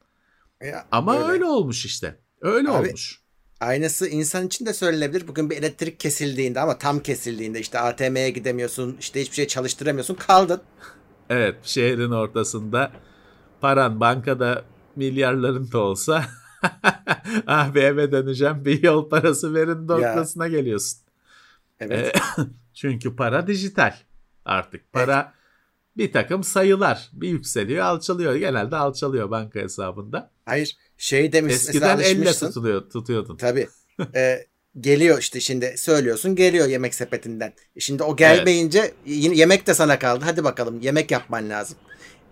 Ya, 0.63 0.87
Ama 0.93 1.19
öyle. 1.19 1.33
öyle 1.33 1.45
olmuş 1.45 1.87
işte. 1.87 2.21
Öyle 2.41 2.71
Abi, 2.71 2.89
olmuş. 2.89 3.21
Aynısı 3.61 4.09
insan 4.09 4.47
için 4.47 4.67
de 4.67 4.73
söylenebilir. 4.73 5.29
Bugün 5.29 5.51
bir 5.51 5.57
elektrik 5.57 6.01
kesildiğinde 6.01 6.61
ama 6.61 6.79
tam 6.79 7.01
kesildiğinde 7.01 7.61
işte 7.61 7.79
ATM'ye 7.79 8.31
gidemiyorsun, 8.31 8.97
işte 9.01 9.21
hiçbir 9.21 9.35
şey 9.35 9.47
çalıştıramıyorsun, 9.47 10.15
kaldın. 10.15 10.61
Evet, 11.31 11.57
şehrin 11.63 12.11
ortasında 12.11 12.93
paran 13.61 14.01
bankada 14.01 14.65
milyarların 14.97 15.73
da 15.73 15.79
olsa 15.79 16.25
ah 17.47 17.77
eve 17.77 18.13
döneceğim 18.13 18.65
bir 18.65 18.83
yol 18.83 19.09
parası 19.09 19.55
verin 19.55 19.89
noktasına 19.89 20.49
geliyorsun. 20.49 21.06
Evet. 21.81 22.17
E, 22.17 22.21
çünkü 22.75 23.17
para 23.17 23.47
dijital 23.47 23.95
artık. 24.45 24.93
Para 24.93 25.21
evet. 25.23 25.35
bir 25.97 26.13
takım 26.13 26.45
sayılar 26.45 27.11
bir 27.13 27.29
yükseliyor 27.29 27.85
alçalıyor. 27.85 28.35
Genelde 28.35 28.77
alçalıyor 28.77 29.31
banka 29.31 29.61
hesabında. 29.61 30.31
Hayır 30.45 30.77
şey 30.97 31.33
demiş 31.33 31.55
Eskiden 31.55 31.99
elle 31.99 32.33
tutuluyor, 32.33 32.91
tutuyordun. 32.91 33.37
Tabii. 33.37 33.69
ee, 34.15 34.47
geliyor 34.81 35.19
işte 35.19 35.41
şimdi 35.41 35.75
söylüyorsun 35.77 36.37
geliyor 36.37 36.69
yemek 36.69 36.95
sepetinden. 36.95 37.53
E, 37.77 37.81
şimdi 37.81 38.03
o 38.03 38.17
gelmeyince 38.17 38.79
evet. 38.79 38.95
yine 39.05 39.35
yemek 39.35 39.67
de 39.67 39.75
sana 39.75 39.99
kaldı. 39.99 40.25
Hadi 40.25 40.45
bakalım 40.45 40.81
yemek 40.81 41.11
yapman 41.11 41.51
lazım. 41.51 41.79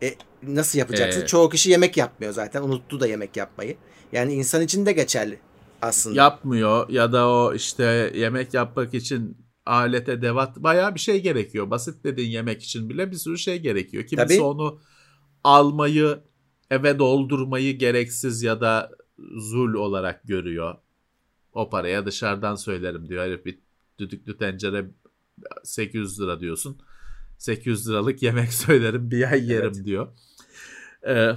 E, 0.03 0.15
nasıl 0.43 0.79
yapacaksın? 0.79 1.23
Ee, 1.23 1.27
Çoğu 1.27 1.49
kişi 1.49 1.71
yemek 1.71 1.97
yapmıyor 1.97 2.33
zaten. 2.33 2.63
Unuttu 2.63 3.01
da 3.01 3.07
yemek 3.07 3.37
yapmayı. 3.37 3.77
Yani 4.13 4.35
insan 4.35 4.63
için 4.63 4.87
de 4.87 4.93
geçerli 4.93 5.39
aslında. 5.85 6.17
Yapmıyor 6.17 6.89
ya 6.89 7.13
da 7.13 7.29
o 7.29 7.55
işte 7.55 8.13
yemek 8.15 8.55
yapmak 8.55 8.95
için 8.95 9.37
alet 9.67 10.09
edevat 10.09 10.57
bayağı 10.57 10.95
bir 10.95 11.01
şey 11.01 11.23
gerekiyor. 11.23 11.71
Basit 11.71 12.05
dediğin 12.05 12.31
yemek 12.31 12.63
için 12.63 12.89
bile 12.89 13.11
bir 13.11 13.17
sürü 13.17 13.39
şey 13.39 13.59
gerekiyor. 13.59 14.07
Kimisi 14.07 14.29
Tabii. 14.29 14.41
onu 14.41 14.81
almayı 15.45 16.21
eve 16.71 16.99
doldurmayı 16.99 17.79
gereksiz 17.79 18.43
ya 18.43 18.61
da 18.61 18.91
zul 19.37 19.75
olarak 19.75 20.25
görüyor. 20.25 20.75
O 21.53 21.71
paraya 21.71 22.07
dışarıdan 22.07 22.55
söylerim 22.55 23.09
diyor. 23.09 23.25
Herif 23.25 23.45
bir 23.45 23.59
düdüklü 23.99 24.39
tencere 24.39 24.91
800 25.65 26.21
lira 26.21 26.41
diyorsun. 26.41 26.79
800 27.39 27.89
liralık 27.89 28.23
yemek 28.23 28.53
söylerim 28.53 29.11
bir 29.11 29.33
ay 29.33 29.51
yerim 29.51 29.73
evet. 29.75 29.85
diyor. 29.85 30.09
Ee, 31.07 31.33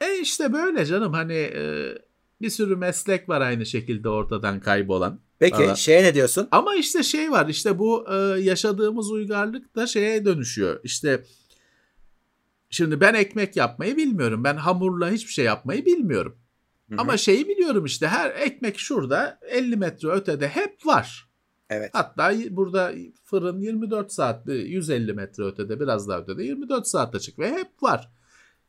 e 0.00 0.18
işte 0.20 0.52
böyle 0.52 0.86
canım 0.86 1.12
hani 1.12 1.34
e, 1.34 1.94
bir 2.42 2.50
sürü 2.50 2.76
meslek 2.76 3.28
var 3.28 3.40
aynı 3.40 3.66
şekilde 3.66 4.08
ortadan 4.08 4.60
kaybolan. 4.60 5.20
Peki 5.38 5.56
falan. 5.56 5.74
şeye 5.74 6.02
ne 6.02 6.14
diyorsun? 6.14 6.48
Ama 6.50 6.74
işte 6.74 7.02
şey 7.02 7.30
var 7.30 7.48
işte 7.48 7.78
bu 7.78 8.06
e, 8.10 8.14
yaşadığımız 8.40 9.10
uygarlık 9.10 9.76
da 9.76 9.86
şeye 9.86 10.24
dönüşüyor. 10.24 10.80
İşte 10.84 11.24
Şimdi 12.72 13.00
ben 13.00 13.14
ekmek 13.14 13.56
yapmayı 13.56 13.96
bilmiyorum. 13.96 14.44
Ben 14.44 14.56
hamurla 14.56 15.10
hiçbir 15.10 15.32
şey 15.32 15.44
yapmayı 15.44 15.84
bilmiyorum. 15.84 16.36
Hı-hı. 16.88 17.00
Ama 17.00 17.16
şeyi 17.16 17.48
biliyorum 17.48 17.84
işte 17.84 18.08
her 18.08 18.30
ekmek 18.30 18.78
şurada 18.78 19.38
50 19.42 19.76
metre 19.76 20.08
ötede 20.08 20.48
hep 20.48 20.86
var. 20.86 21.28
Evet. 21.70 21.90
Hatta 21.92 22.32
burada 22.50 22.92
fırın 23.24 23.60
24 23.60 24.12
saat 24.12 24.46
150 24.48 25.12
metre 25.12 25.44
ötede 25.44 25.80
biraz 25.80 26.08
daha 26.08 26.18
ötede 26.18 26.44
24 26.44 26.86
saat 26.86 27.14
açık 27.14 27.38
ve 27.38 27.50
hep 27.50 27.82
var. 27.82 28.10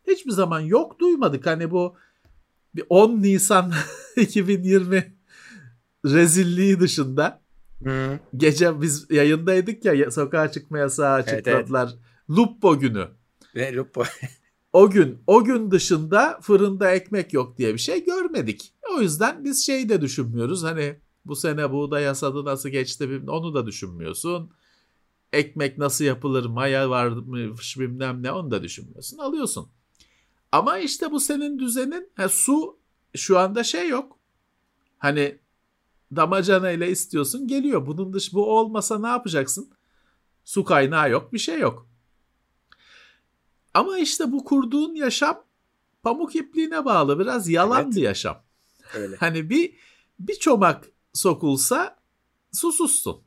Hiçbir 0.07 0.31
zaman 0.31 0.59
yok 0.59 0.99
duymadık 0.99 1.45
hani 1.45 1.71
bu 1.71 1.95
bir 2.75 2.83
10 2.89 3.21
Nisan 3.21 3.73
2020 4.17 5.17
rezilliği 6.05 6.79
dışında 6.79 7.41
Hı. 7.83 8.19
gece 8.37 8.81
biz 8.81 9.11
yayındaydık 9.11 9.85
ya 9.85 10.11
sokağa 10.11 10.51
çıkma 10.51 10.79
yasağı 10.79 11.13
açıkladılar. 11.13 11.87
Evet, 11.87 11.99
evet. 12.29 12.37
Lupo 12.37 12.79
günü. 12.79 13.07
Ve 13.55 13.75
lupo. 13.75 14.03
o 14.73 14.89
gün 14.89 15.17
o 15.27 15.43
gün 15.43 15.71
dışında 15.71 16.39
fırında 16.41 16.91
ekmek 16.91 17.33
yok 17.33 17.57
diye 17.57 17.73
bir 17.73 17.79
şey 17.79 18.05
görmedik. 18.05 18.73
O 18.95 19.01
yüzden 19.01 19.43
biz 19.43 19.65
şey 19.65 19.89
de 19.89 20.01
düşünmüyoruz. 20.01 20.63
Hani 20.63 20.99
bu 21.25 21.35
sene 21.35 21.71
buğday 21.71 22.05
hasadı 22.05 22.45
nasıl 22.45 22.69
geçti 22.69 23.21
onu 23.27 23.53
da 23.53 23.65
düşünmüyorsun. 23.65 24.51
Ekmek 25.33 25.77
nasıl 25.77 26.05
yapılır, 26.05 26.45
maya 26.45 26.89
var 26.89 27.07
mı 27.07 27.55
bilmem 27.77 28.23
ne 28.23 28.31
onu 28.31 28.51
da 28.51 28.63
düşünmüyorsun. 28.63 29.17
Alıyorsun. 29.17 29.69
Ama 30.53 30.77
işte 30.77 31.11
bu 31.11 31.19
senin 31.19 31.59
düzenin 31.59 32.09
ha, 32.15 32.29
su 32.29 32.79
şu 33.15 33.39
anda 33.39 33.63
şey 33.63 33.89
yok. 33.89 34.19
Hani 34.97 35.39
damacana 36.15 36.71
ile 36.71 36.89
istiyorsun 36.89 37.47
geliyor. 37.47 37.87
Bunun 37.87 38.13
dış 38.13 38.33
bu 38.33 38.57
olmasa 38.57 38.99
ne 38.99 39.07
yapacaksın? 39.07 39.71
Su 40.45 40.63
kaynağı 40.63 41.11
yok, 41.11 41.33
bir 41.33 41.39
şey 41.39 41.59
yok. 41.59 41.87
Ama 43.73 43.99
işte 43.99 44.31
bu 44.31 44.43
kurduğun 44.43 44.95
yaşam 44.95 45.43
pamuk 46.03 46.35
ipliğine 46.35 46.85
bağlı 46.85 47.19
biraz 47.19 47.49
yalan 47.49 47.83
evet. 47.83 47.95
bir 47.95 48.01
yaşam. 48.01 48.43
Öyle. 48.93 49.15
Hani 49.15 49.49
bir 49.49 49.73
bir 50.19 50.35
çomak 50.35 50.89
sokulsa 51.13 51.99
susuzsun. 52.51 53.21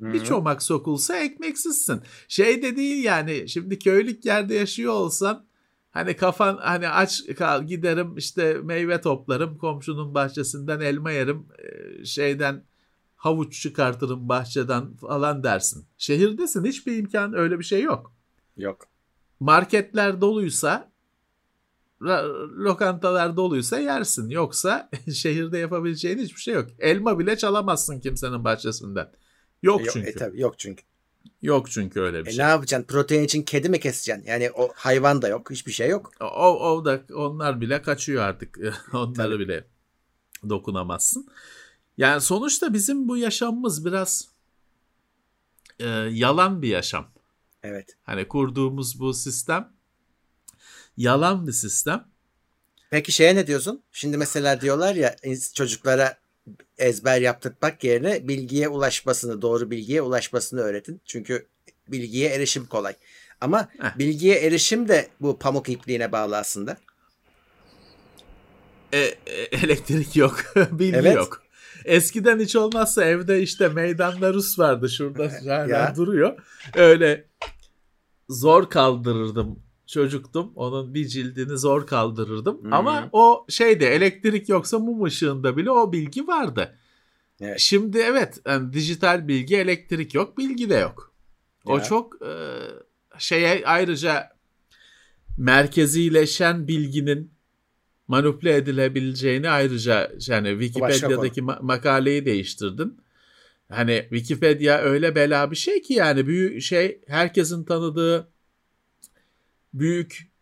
Hı-hı. 0.00 0.12
Bir 0.12 0.24
çomak 0.24 0.62
sokulsa 0.62 1.16
ekmeksizsin. 1.16 2.02
Şey 2.28 2.62
de 2.62 2.76
değil 2.76 3.04
yani 3.04 3.48
şimdi 3.48 3.78
köylük 3.78 4.24
yerde 4.24 4.54
yaşıyor 4.54 4.92
olsan 4.92 5.46
hani 5.94 6.16
kafan 6.16 6.56
hani 6.56 6.88
aç 6.88 7.22
kal 7.38 7.62
giderim 7.62 8.16
işte 8.16 8.54
meyve 8.54 9.00
toplarım 9.00 9.58
komşunun 9.58 10.14
bahçesinden 10.14 10.80
elma 10.80 11.10
yerim 11.10 11.46
şeyden 12.04 12.64
havuç 13.16 13.62
çıkartırım 13.62 14.28
bahçeden 14.28 14.96
falan 14.96 15.42
dersin. 15.42 15.86
Şehirdesin 15.98 16.64
hiçbir 16.64 16.96
imkan 16.96 17.34
öyle 17.34 17.58
bir 17.58 17.64
şey 17.64 17.82
yok. 17.82 18.12
Yok 18.56 18.88
marketler 19.40 20.20
doluysa 20.20 20.92
lokantalar 22.58 23.36
doluysa 23.36 23.78
yersin. 23.78 24.28
Yoksa 24.28 24.90
şehirde 25.14 25.58
yapabileceğin 25.58 26.18
hiçbir 26.18 26.40
şey 26.40 26.54
yok. 26.54 26.68
Elma 26.78 27.18
bile 27.18 27.36
çalamazsın 27.36 28.00
kimsenin 28.00 28.44
bahçesinden. 28.44 29.10
Yok 29.62 29.80
e, 29.80 29.90
çünkü. 29.92 30.10
E, 30.10 30.14
tabii 30.14 30.40
yok 30.40 30.58
çünkü. 30.58 30.84
Yok 31.42 31.70
çünkü 31.70 32.00
öyle 32.00 32.24
bir 32.24 32.30
e, 32.30 32.32
şey. 32.32 32.44
Ne 32.44 32.48
yapacaksın? 32.48 32.86
Protein 32.86 33.24
için 33.24 33.42
kedi 33.42 33.68
mi 33.68 33.80
keseceksin? 33.80 34.24
Yani 34.26 34.50
o 34.50 34.72
hayvan 34.74 35.22
da 35.22 35.28
yok. 35.28 35.50
Hiçbir 35.50 35.72
şey 35.72 35.88
yok. 35.88 36.10
O, 36.20 36.70
o 36.70 36.84
da 36.84 37.02
onlar 37.14 37.60
bile 37.60 37.82
kaçıyor 37.82 38.22
artık. 38.22 38.58
Onları 38.92 39.14
tabii. 39.14 39.38
bile 39.38 39.64
dokunamazsın. 40.48 41.28
Yani 41.98 42.20
sonuçta 42.20 42.72
bizim 42.72 43.08
bu 43.08 43.16
yaşamımız 43.16 43.84
biraz 43.84 44.28
e, 45.78 45.86
yalan 46.10 46.62
bir 46.62 46.68
yaşam. 46.68 47.08
Evet. 47.62 47.96
Hani 48.02 48.28
kurduğumuz 48.28 49.00
bu 49.00 49.14
sistem 49.14 49.72
yalan 50.96 51.46
bir 51.46 51.52
sistem. 51.52 52.04
Peki 52.90 53.12
şeye 53.12 53.34
ne 53.34 53.46
diyorsun? 53.46 53.82
Şimdi 53.92 54.16
mesela 54.16 54.60
diyorlar 54.60 54.94
ya 54.94 55.16
çocuklara 55.54 56.18
ezber 56.78 57.20
yaptırmak 57.20 57.84
yerine 57.84 58.28
bilgiye 58.28 58.68
ulaşmasını, 58.68 59.42
doğru 59.42 59.70
bilgiye 59.70 60.02
ulaşmasını 60.02 60.60
öğretin. 60.60 61.00
Çünkü 61.04 61.46
bilgiye 61.88 62.30
erişim 62.30 62.66
kolay. 62.66 62.94
Ama 63.40 63.68
Heh. 63.78 63.98
bilgiye 63.98 64.38
erişim 64.38 64.88
de 64.88 65.08
bu 65.20 65.38
pamuk 65.38 65.68
ipliğine 65.68 66.12
bağlı 66.12 66.36
aslında. 66.36 66.76
E, 68.92 68.98
e, 68.98 69.42
elektrik 69.52 70.16
yok, 70.16 70.44
bilgi 70.70 70.96
evet. 70.96 71.16
yok. 71.16 71.42
Eskiden 71.84 72.40
hiç 72.40 72.56
olmazsa 72.56 73.04
evde 73.04 73.42
işte 73.42 73.68
meydanda 73.68 74.34
Rus 74.34 74.58
vardı 74.58 74.88
şurada 74.88 75.32
hala 75.46 75.96
duruyor. 75.96 76.38
Öyle 76.74 77.24
zor 78.28 78.70
kaldırırdım 78.70 79.63
çocuktum. 79.86 80.52
Onun 80.54 80.94
bir 80.94 81.06
cildini 81.06 81.58
zor 81.58 81.86
kaldırırdım. 81.86 82.62
Hmm. 82.62 82.72
Ama 82.72 83.08
o 83.12 83.46
şeyde 83.48 83.94
elektrik 83.94 84.48
yoksa 84.48 84.78
mum 84.78 85.04
ışığında 85.04 85.56
bile 85.56 85.70
o 85.70 85.92
bilgi 85.92 86.26
vardı. 86.26 86.78
Evet. 87.40 87.60
Şimdi 87.60 87.98
evet 87.98 88.40
yani 88.46 88.72
dijital 88.72 89.28
bilgi 89.28 89.56
elektrik 89.56 90.14
yok 90.14 90.38
bilgi 90.38 90.70
de 90.70 90.74
yok. 90.74 91.14
O 91.64 91.80
çok 91.80 92.22
e, 92.22 92.32
şeye 93.18 93.62
ayrıca 93.66 94.30
merkezileşen 95.38 96.68
bilginin 96.68 97.32
manipüle 98.08 98.56
edilebileceğini 98.56 99.50
ayrıca 99.50 100.12
yani 100.28 100.48
Wikipedia'daki 100.48 101.40
ma- 101.40 101.62
makaleyi 101.62 102.26
değiştirdin. 102.26 103.00
Hani 103.68 104.06
Wikipedia 104.10 104.78
öyle 104.78 105.14
bela 105.14 105.50
bir 105.50 105.56
şey 105.56 105.82
ki 105.82 105.94
yani 105.94 106.26
büyük 106.26 106.62
şey 106.62 107.00
herkesin 107.06 107.64
tanıdığı 107.64 108.33
büyük 109.74 110.32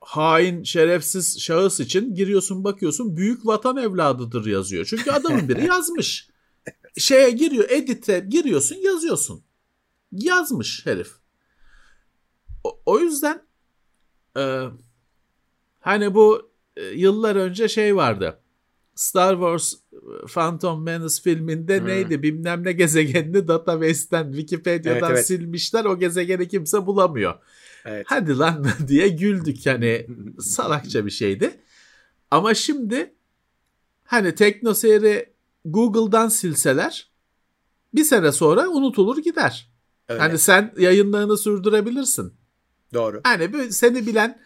hain 0.00 0.62
şerefsiz 0.62 1.40
şahıs 1.40 1.80
için 1.80 2.14
giriyorsun 2.14 2.64
bakıyorsun 2.64 3.16
büyük 3.16 3.46
vatan 3.46 3.76
evladıdır 3.76 4.46
yazıyor. 4.46 4.84
Çünkü 4.84 5.10
adamın 5.10 5.48
biri 5.48 5.66
yazmış. 5.66 6.28
Şeye 6.98 7.30
giriyor 7.30 7.70
edite 7.70 8.26
giriyorsun 8.28 8.76
yazıyorsun. 8.76 9.44
Yazmış 10.12 10.86
herif. 10.86 11.10
O, 12.64 12.80
o 12.86 12.98
yüzden 12.98 13.42
e, 14.36 14.64
hani 15.80 16.14
bu 16.14 16.50
e, 16.76 16.84
yıllar 16.84 17.36
önce 17.36 17.68
şey 17.68 17.96
vardı. 17.96 18.40
Star 18.94 19.32
Wars 19.32 19.74
e, 19.74 20.26
Phantom 20.26 20.82
Menace 20.82 21.22
filminde 21.22 21.80
hmm. 21.80 21.86
neydi 21.86 22.22
bilmem 22.22 22.64
ne 22.64 22.72
gezegenini 22.72 23.48
database'ten 23.48 24.32
Wikipedia'dan 24.32 24.98
evet, 24.98 25.10
evet. 25.10 25.26
silmişler. 25.26 25.84
O 25.84 25.98
gezegeni 25.98 26.48
kimse 26.48 26.86
bulamıyor. 26.86 27.34
Evet. 27.88 28.06
Hadi 28.08 28.38
lan 28.38 28.66
diye 28.88 29.08
güldük 29.08 29.66
yani 29.66 30.06
salakça 30.38 31.06
bir 31.06 31.10
şeydi. 31.10 31.60
Ama 32.30 32.54
şimdi 32.54 33.14
hani 34.04 34.34
teknoseyri 34.34 35.32
Google'dan 35.64 36.28
silseler 36.28 37.10
bir 37.94 38.04
sene 38.04 38.32
sonra 38.32 38.68
unutulur 38.68 39.18
gider. 39.18 39.70
Öyle. 40.08 40.20
Hani 40.20 40.38
sen 40.38 40.74
yayınlarını 40.78 41.38
sürdürebilirsin. 41.38 42.34
Doğru. 42.94 43.20
Hani 43.24 43.72
seni 43.72 44.06
bilen 44.06 44.40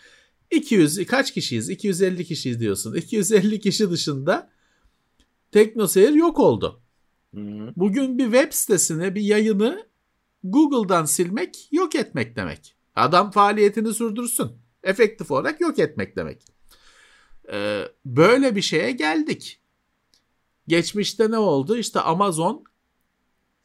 200 0.50 1.06
kaç 1.06 1.34
kişiyiz? 1.34 1.70
250 1.70 2.24
kişiyiz 2.24 2.60
diyorsun. 2.60 2.94
250 2.94 3.60
kişi 3.60 3.90
dışında 3.90 4.50
teknoseyir 5.52 6.12
yok 6.12 6.38
oldu. 6.38 6.82
Hı-hı. 7.34 7.72
Bugün 7.76 8.18
bir 8.18 8.24
web 8.24 8.52
sitesine 8.52 9.14
bir 9.14 9.22
yayını 9.22 9.86
Google'dan 10.44 11.04
silmek 11.04 11.68
yok 11.72 11.94
etmek 11.94 12.36
demek. 12.36 12.76
Adam 12.94 13.30
faaliyetini 13.30 13.94
sürdürsün. 13.94 14.52
Efektif 14.82 15.30
olarak 15.30 15.60
yok 15.60 15.78
etmek 15.78 16.16
demek. 16.16 16.42
Ee, 17.52 17.88
böyle 18.04 18.56
bir 18.56 18.62
şeye 18.62 18.90
geldik. 18.92 19.60
Geçmişte 20.68 21.30
ne 21.30 21.38
oldu? 21.38 21.76
İşte 21.76 22.00
Amazon 22.00 22.64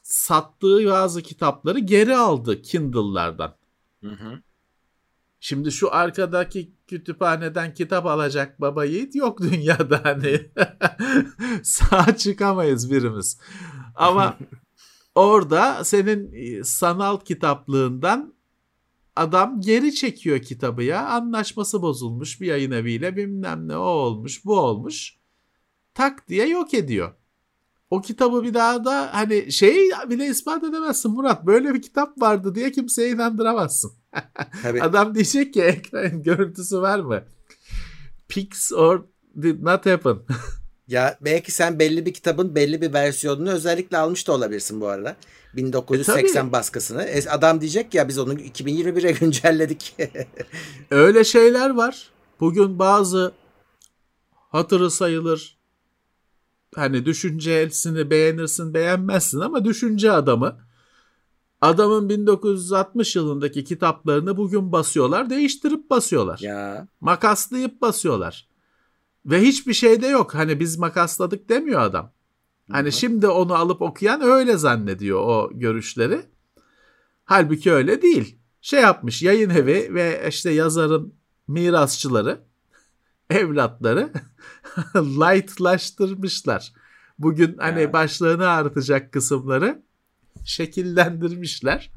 sattığı 0.03 0.85
bazı 0.85 1.21
kitapları 1.21 1.79
geri 1.79 2.15
aldı 2.15 2.61
Kindle'lardan. 2.61 3.55
Hı 4.03 4.09
hı. 4.09 4.41
Şimdi 5.39 5.71
şu 5.71 5.93
arkadaki 5.93 6.73
kütüphaneden 6.87 7.73
kitap 7.73 8.05
alacak 8.05 8.61
baba 8.61 8.85
yiğit 8.85 9.15
yok 9.15 9.41
dünyada 9.51 10.01
hani. 10.03 10.51
Sağ 11.63 12.17
çıkamayız 12.17 12.91
birimiz. 12.91 13.39
Ama 13.95 14.37
orada 15.15 15.83
senin 15.83 16.31
e, 16.33 16.63
sanal 16.63 17.19
kitaplığından 17.19 18.36
adam 19.17 19.61
geri 19.61 19.95
çekiyor 19.95 20.39
kitabı 20.39 20.83
ya. 20.83 21.07
Anlaşması 21.07 21.81
bozulmuş 21.81 22.41
bir 22.41 22.47
yayın 22.47 22.71
eviyle 22.71 23.15
bilmem 23.15 23.67
ne 23.67 23.77
o 23.77 23.81
olmuş 23.81 24.45
bu 24.45 24.59
olmuş. 24.59 25.17
Tak 25.93 26.27
diye 26.27 26.47
yok 26.47 26.73
ediyor. 26.73 27.13
O 27.89 28.01
kitabı 28.01 28.43
bir 28.43 28.53
daha 28.53 28.85
da 28.85 29.09
hani 29.13 29.51
şey 29.51 29.89
bile 30.09 30.27
ispat 30.27 30.63
edemezsin 30.63 31.11
Murat. 31.11 31.45
Böyle 31.45 31.73
bir 31.73 31.81
kitap 31.81 32.21
vardı 32.21 32.55
diye 32.55 32.71
kimseye 32.71 33.09
inandıramazsın. 33.09 33.91
Tabii. 34.63 34.81
Adam 34.83 35.15
diyecek 35.15 35.53
ki 35.53 35.61
ekran 35.61 36.23
görüntüsü 36.23 36.81
var 36.81 36.99
mı? 36.99 37.23
Pics 38.27 38.71
or 38.73 39.03
did 39.41 39.63
not 39.63 39.85
happen. 39.85 40.17
ya 40.87 41.17
belki 41.21 41.51
sen 41.51 41.79
belli 41.79 42.05
bir 42.05 42.13
kitabın 42.13 42.55
belli 42.55 42.81
bir 42.81 42.93
versiyonunu 42.93 43.49
özellikle 43.49 43.97
almış 43.97 44.27
da 44.27 44.31
olabilirsin 44.31 44.81
bu 44.81 44.87
arada. 44.87 45.15
1980 45.55 46.47
e, 46.47 46.51
baskısını. 46.51 47.07
Adam 47.29 47.61
diyecek 47.61 47.93
ya 47.93 48.07
biz 48.07 48.19
onu 48.19 48.33
2021'e 48.33 49.11
güncelledik. 49.19 49.95
Öyle 50.91 51.23
şeyler 51.23 51.69
var. 51.69 52.09
Bugün 52.39 52.79
bazı 52.79 53.31
hatırı 54.49 54.91
sayılır 54.91 55.57
hani 56.75 57.05
düşüncesini 57.05 58.09
beğenirsin 58.09 58.73
beğenmezsin 58.73 59.39
ama 59.39 59.65
düşünce 59.65 60.11
adamı 60.11 60.57
adamın 61.61 62.09
1960 62.09 63.15
yılındaki 63.15 63.63
kitaplarını 63.63 64.37
bugün 64.37 64.71
basıyorlar 64.71 65.29
değiştirip 65.29 65.89
basıyorlar. 65.89 66.39
Ya. 66.39 66.87
Makaslayıp 67.01 67.81
basıyorlar. 67.81 68.47
Ve 69.27 69.41
hiçbir 69.41 69.73
şey 69.73 70.01
de 70.01 70.07
yok. 70.07 70.35
Hani 70.35 70.59
biz 70.59 70.77
makasladık 70.77 71.49
demiyor 71.49 71.81
adam. 71.81 72.11
Hani 72.71 72.91
şimdi 72.91 73.27
onu 73.27 73.53
alıp 73.53 73.81
okuyan 73.81 74.21
öyle 74.21 74.57
zannediyor 74.57 75.19
o 75.19 75.49
görüşleri. 75.53 76.25
Halbuki 77.25 77.71
öyle 77.71 78.01
değil. 78.01 78.37
Şey 78.61 78.81
yapmış 78.81 79.23
yayın 79.23 79.49
evi 79.49 79.93
ve 79.93 80.25
işte 80.29 80.51
yazarın 80.51 81.13
mirasçıları, 81.47 82.41
evlatları 83.29 84.13
lightlaştırmışlar. 84.95 86.73
Bugün 87.19 87.57
hani 87.57 87.81
ya. 87.81 87.93
başlığını 87.93 88.47
artacak 88.47 89.11
kısımları 89.11 89.83
şekillendirmişler. 90.45 91.91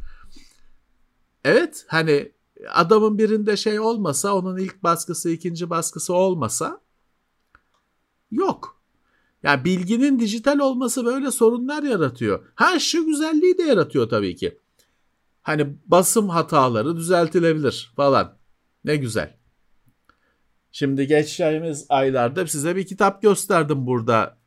Evet 1.44 1.84
hani 1.88 2.32
adamın 2.68 3.18
birinde 3.18 3.56
şey 3.56 3.80
olmasa 3.80 4.34
onun 4.34 4.56
ilk 4.56 4.82
baskısı 4.82 5.30
ikinci 5.30 5.70
baskısı 5.70 6.14
olmasa 6.14 6.80
yok. 8.30 8.80
Yani 9.42 9.64
bilginin 9.64 10.20
dijital 10.20 10.58
olması 10.58 11.04
böyle 11.04 11.30
sorunlar 11.30 11.82
yaratıyor. 11.82 12.44
Ha 12.54 12.78
şu 12.78 13.06
güzelliği 13.06 13.58
de 13.58 13.62
yaratıyor 13.62 14.08
tabii 14.08 14.36
ki. 14.36 14.58
Hani 15.42 15.66
basım 15.86 16.28
hataları 16.28 16.96
düzeltilebilir 16.96 17.92
falan. 17.96 18.36
Ne 18.84 18.96
güzel. 18.96 19.36
Şimdi 20.72 21.06
geçtiğimiz 21.06 21.86
aylarda 21.88 22.46
size 22.46 22.76
bir 22.76 22.86
kitap 22.86 23.22
gösterdim 23.22 23.86
burada. 23.86 24.40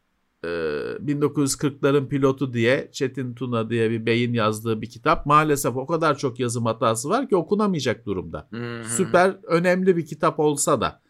Ee, 0.43 0.48
1940'ların 0.48 2.08
pilotu 2.08 2.54
diye 2.54 2.89
Çetin 2.91 3.34
Tuna 3.34 3.69
diye 3.69 3.91
bir 3.91 4.06
beyin 4.06 4.34
yazdığı 4.34 4.82
bir 4.82 4.89
kitap. 4.89 5.26
Maalesef 5.26 5.76
o 5.78 5.86
kadar 5.86 6.17
çok 6.17 6.39
yazım 6.39 6.65
hatası 6.65 7.10
var 7.10 7.30
ki 7.30 7.36
okunamayacak 7.36 8.06
durumda. 8.06 8.48
Hı-hı. 8.52 8.84
Süper 8.84 9.36
önemli 9.43 9.98
bir 9.98 10.06
kitap 10.06 10.39
olsa 10.39 10.82
da. 10.82 11.02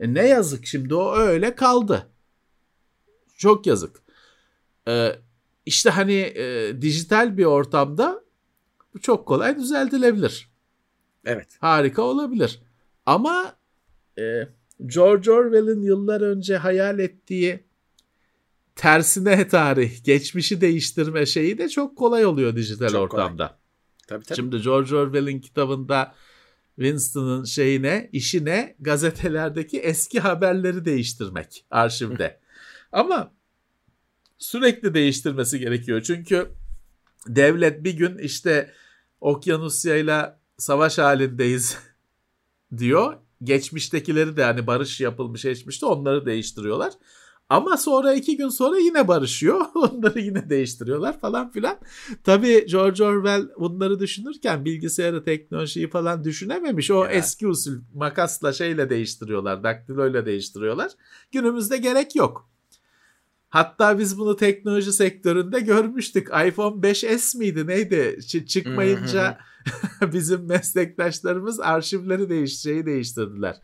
E 0.00 0.14
ne 0.14 0.28
yazık 0.28 0.66
şimdi 0.66 0.94
o 0.94 1.16
öyle 1.16 1.54
kaldı. 1.54 2.06
Çok 3.36 3.66
yazık. 3.66 4.02
Ee, 4.88 5.16
işte 5.66 5.90
hani 5.90 6.14
e, 6.14 6.74
dijital 6.82 7.36
bir 7.36 7.44
ortamda 7.44 8.24
bu 8.94 9.00
çok 9.00 9.26
kolay 9.26 9.56
düzeltilebilir. 9.56 10.50
Evet. 11.24 11.56
Harika 11.60 12.02
olabilir. 12.02 12.62
Ama 13.06 13.56
e, 14.18 14.48
George 14.86 15.30
Orwell'in 15.30 15.82
yıllar 15.82 16.20
önce 16.20 16.56
hayal 16.56 16.98
ettiği 16.98 17.64
tersine 18.76 19.48
tarih, 19.48 20.04
geçmişi 20.04 20.60
değiştirme 20.60 21.26
şeyi 21.26 21.58
de 21.58 21.68
çok 21.68 21.98
kolay 21.98 22.26
oluyor 22.26 22.56
dijital 22.56 22.88
çok 22.88 23.14
ortamda. 23.14 23.46
Kolay. 23.46 23.58
Tabii, 24.08 24.24
tabii. 24.24 24.36
Şimdi 24.36 24.62
George 24.62 24.96
Orwell'in 24.96 25.40
kitabında 25.40 26.14
Winston'ın 26.80 27.44
şeyine, 27.44 28.10
işine 28.12 28.76
gazetelerdeki 28.80 29.80
eski 29.80 30.20
haberleri 30.20 30.84
değiştirmek 30.84 31.64
arşivde. 31.70 32.40
Ama 32.92 33.32
sürekli 34.38 34.94
değiştirmesi 34.94 35.58
gerekiyor. 35.58 36.02
Çünkü 36.02 36.48
devlet 37.26 37.84
bir 37.84 37.92
gün 37.92 38.18
işte 38.18 38.70
Okyanusya 39.20 39.96
ile 39.96 40.34
savaş 40.58 40.98
halindeyiz 40.98 41.78
diyor. 42.78 43.16
Geçmiştekileri 43.44 44.36
de 44.36 44.44
hani 44.44 44.66
barış 44.66 45.00
yapılmış 45.00 45.42
geçmişte 45.42 45.86
onları 45.86 46.26
değiştiriyorlar. 46.26 46.92
Ama 47.50 47.76
sonra 47.76 48.14
iki 48.14 48.36
gün 48.36 48.48
sonra 48.48 48.78
yine 48.78 49.08
barışıyor. 49.08 49.60
Onları 49.74 50.20
yine 50.20 50.50
değiştiriyorlar 50.50 51.20
falan 51.20 51.50
filan. 51.50 51.76
Tabii 52.24 52.66
George 52.66 53.04
Orwell 53.04 53.48
bunları 53.58 54.00
düşünürken 54.00 54.64
bilgisayarı, 54.64 55.24
teknolojiyi 55.24 55.90
falan 55.90 56.24
düşünememiş. 56.24 56.90
O 56.90 57.04
ya. 57.04 57.10
eski 57.10 57.48
usul 57.48 57.80
makasla 57.94 58.52
şeyle 58.52 58.90
değiştiriyorlar. 58.90 59.64
Daktiloyla 59.64 60.26
değiştiriyorlar. 60.26 60.92
Günümüzde 61.32 61.76
gerek 61.76 62.16
yok. 62.16 62.50
Hatta 63.48 63.98
biz 63.98 64.18
bunu 64.18 64.36
teknoloji 64.36 64.92
sektöründe 64.92 65.60
görmüştük. 65.60 66.28
iPhone 66.46 66.80
5S 66.80 67.38
miydi 67.38 67.66
neydi? 67.66 68.16
Ç- 68.20 68.46
çıkmayınca 68.46 69.38
bizim 70.12 70.46
meslektaşlarımız 70.46 71.60
arşivleri 71.60 72.28
değiş 72.28 72.60
şeyi 72.60 72.86
değiştirdiler. 72.86 73.60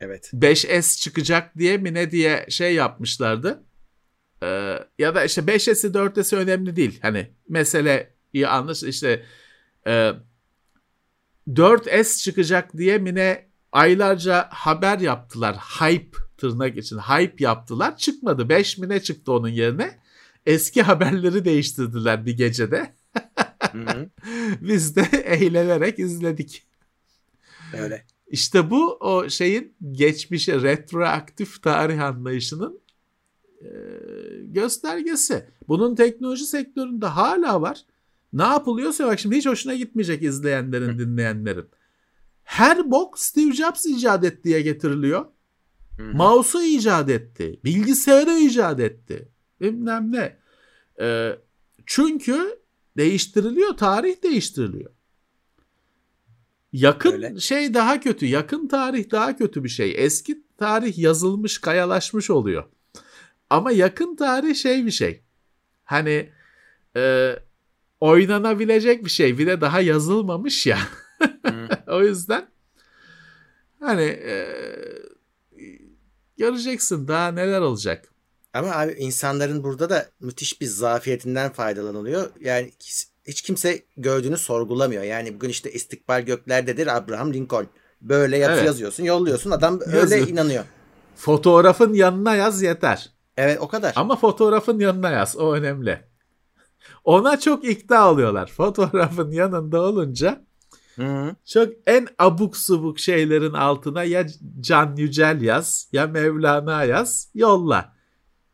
Evet. 0.00 0.30
5S 0.34 1.00
çıkacak 1.00 1.58
diye 1.58 1.78
mi 1.78 1.94
ne 1.94 2.10
diye 2.10 2.46
şey 2.48 2.74
yapmışlardı. 2.74 3.64
Ee, 4.42 4.78
ya 4.98 5.14
da 5.14 5.24
işte 5.24 5.40
5S'i 5.40 5.88
4S'i 5.88 6.36
önemli 6.36 6.76
değil. 6.76 6.98
Hani 7.02 7.30
mesele 7.48 8.14
iyi 8.32 8.48
anlaş 8.48 8.82
işte 8.82 9.22
e, 9.86 10.12
4S 11.48 12.22
çıkacak 12.22 12.76
diye 12.76 12.98
mi 12.98 13.14
ne 13.14 13.48
aylarca 13.72 14.48
haber 14.50 14.98
yaptılar. 14.98 15.56
Hype 15.56 16.18
tırnak 16.38 16.76
için 16.76 16.98
hype 16.98 17.44
yaptılar. 17.44 17.96
Çıkmadı. 17.96 18.48
5 18.48 18.78
mi 18.78 18.88
ne 18.88 19.02
çıktı 19.02 19.32
onun 19.32 19.48
yerine? 19.48 19.98
Eski 20.46 20.82
haberleri 20.82 21.44
değiştirdiler 21.44 22.26
bir 22.26 22.36
gecede. 22.36 22.94
Biz 24.60 24.96
de 24.96 25.02
eğlenerek 25.24 25.98
izledik. 25.98 26.66
Öyle. 27.72 28.04
İşte 28.26 28.70
bu 28.70 28.94
o 28.94 29.28
şeyin 29.28 29.74
geçmişe 29.92 30.62
retroaktif 30.62 31.62
tarih 31.62 32.02
anlayışının 32.02 32.80
e, 33.60 33.68
göstergesi. 34.42 35.46
Bunun 35.68 35.94
teknoloji 35.94 36.44
sektöründe 36.44 37.06
hala 37.06 37.62
var. 37.62 37.84
Ne 38.32 38.42
yapılıyorsa 38.42 39.06
bak 39.06 39.18
şimdi 39.18 39.36
hiç 39.36 39.46
hoşuna 39.46 39.74
gitmeyecek 39.74 40.22
izleyenlerin, 40.22 40.98
dinleyenlerin. 40.98 41.66
Her 42.42 42.90
bok 42.90 43.18
Steve 43.18 43.52
Jobs 43.52 43.86
icat 43.86 44.24
etti 44.24 44.44
diye 44.44 44.62
getiriliyor. 44.62 45.26
Mouse'u 45.98 46.62
icat 46.62 47.10
etti. 47.10 47.60
Bilgisayarı 47.64 48.38
icat 48.38 48.80
etti. 48.80 49.28
Bilmem 49.60 50.12
ne. 50.12 50.36
E, 51.00 51.38
çünkü 51.86 52.58
değiştiriliyor, 52.96 53.76
tarih 53.76 54.22
değiştiriliyor. 54.22 54.90
Yakın 56.76 57.12
Öyle. 57.12 57.40
şey 57.40 57.74
daha 57.74 58.00
kötü. 58.00 58.26
Yakın 58.26 58.68
tarih 58.68 59.10
daha 59.10 59.36
kötü 59.36 59.64
bir 59.64 59.68
şey. 59.68 59.94
Eski 59.96 60.42
tarih 60.58 60.98
yazılmış, 60.98 61.58
kayalaşmış 61.58 62.30
oluyor. 62.30 62.64
Ama 63.50 63.72
yakın 63.72 64.16
tarih 64.16 64.54
şey 64.54 64.86
bir 64.86 64.90
şey. 64.90 65.22
Hani 65.84 66.30
e, 66.96 67.32
oynanabilecek 68.00 69.04
bir 69.04 69.10
şey. 69.10 69.38
Bir 69.38 69.46
de 69.46 69.60
daha 69.60 69.80
yazılmamış 69.80 70.66
ya. 70.66 70.78
o 71.86 72.02
yüzden 72.02 72.48
hani 73.80 74.04
e, 74.04 74.46
göreceksin 76.38 77.08
daha 77.08 77.28
neler 77.28 77.60
olacak. 77.60 78.12
Ama 78.52 78.70
abi 78.72 78.92
insanların 78.92 79.64
burada 79.64 79.90
da 79.90 80.10
müthiş 80.20 80.60
bir 80.60 80.66
zafiyetinden 80.66 81.52
faydalanılıyor. 81.52 82.30
Yani 82.40 82.72
hiç 83.26 83.42
kimse 83.42 83.82
gördüğünü 83.96 84.38
sorgulamıyor. 84.38 85.02
Yani 85.02 85.34
bugün 85.34 85.48
işte 85.48 85.72
istikbal 85.72 86.22
göklerdedir 86.22 86.96
Abraham 86.96 87.34
Lincoln. 87.34 87.66
Böyle 88.00 88.38
yaz, 88.38 88.50
evet. 88.50 88.66
yazıyorsun, 88.66 89.04
yolluyorsun. 89.04 89.50
Adam 89.50 89.80
öyle 89.86 89.98
Yazıyor. 89.98 90.28
inanıyor. 90.28 90.64
Fotoğrafın 91.16 91.94
yanına 91.94 92.34
yaz 92.34 92.62
yeter. 92.62 93.10
Evet 93.36 93.58
o 93.60 93.68
kadar. 93.68 93.92
Ama 93.96 94.16
fotoğrafın 94.16 94.78
yanına 94.78 95.10
yaz. 95.10 95.36
O 95.36 95.54
önemli. 95.54 96.00
Ona 97.04 97.40
çok 97.40 97.64
ikna 97.64 97.98
alıyorlar. 97.98 98.46
Fotoğrafın 98.56 99.30
yanında 99.30 99.80
olunca 99.80 100.44
Hı-hı. 100.96 101.34
çok 101.44 101.72
en 101.86 102.08
abuk 102.18 102.56
subuk 102.56 102.98
şeylerin 102.98 103.52
altına 103.52 104.04
ya 104.04 104.26
Can 104.60 104.96
Yücel 104.96 105.40
yaz 105.40 105.88
ya 105.92 106.06
Mevlana 106.06 106.84
yaz 106.84 107.30
yolla. 107.34 107.95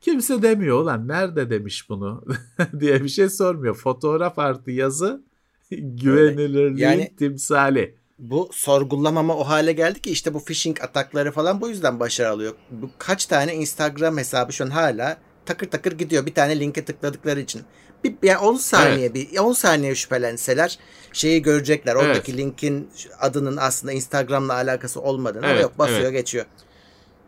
Kimse 0.02 0.42
demiyor 0.42 0.80
ulan 0.80 1.08
nerede 1.08 1.50
demiş 1.50 1.88
bunu 1.88 2.24
diye 2.80 3.04
bir 3.04 3.08
şey 3.08 3.28
sormuyor. 3.28 3.74
Fotoğraf 3.74 4.38
artı 4.38 4.70
yazı 4.70 5.22
güvenilirliğin 5.70 6.76
yani, 6.76 7.16
timsali. 7.16 7.94
Bu 8.18 8.50
sorgulamama 8.52 9.36
o 9.36 9.44
hale 9.44 9.72
geldi 9.72 10.00
ki 10.00 10.10
işte 10.10 10.34
bu 10.34 10.44
phishing 10.44 10.82
atakları 10.82 11.32
falan 11.32 11.60
bu 11.60 11.68
yüzden 11.68 12.00
başarı 12.00 12.30
alıyor. 12.30 12.54
Bu 12.70 12.90
kaç 12.98 13.26
tane 13.26 13.54
Instagram 13.54 14.18
hesabı 14.18 14.52
şu 14.52 14.64
an 14.64 14.70
hala 14.70 15.18
takır 15.46 15.70
takır 15.70 15.92
gidiyor 15.92 16.26
bir 16.26 16.34
tane 16.34 16.60
linke 16.60 16.84
tıkladıkları 16.84 17.40
için. 17.40 17.62
Bir, 18.04 18.14
yani 18.22 18.38
10 18.38 18.56
saniye 18.56 19.06
evet. 19.06 19.14
bir 19.14 19.38
10 19.38 19.52
saniye 19.52 19.94
şüphelenseler 19.94 20.78
şeyi 21.12 21.42
görecekler. 21.42 21.94
Oradaki 21.94 22.32
evet. 22.32 22.40
linkin 22.40 22.90
adının 23.20 23.56
aslında 23.56 23.92
Instagram'la 23.92 24.54
alakası 24.54 25.00
olmadığını 25.00 25.46
evet, 25.46 25.54
ama 25.54 25.62
yok 25.62 25.78
basıyor 25.78 26.00
evet. 26.00 26.12
geçiyor. 26.12 26.46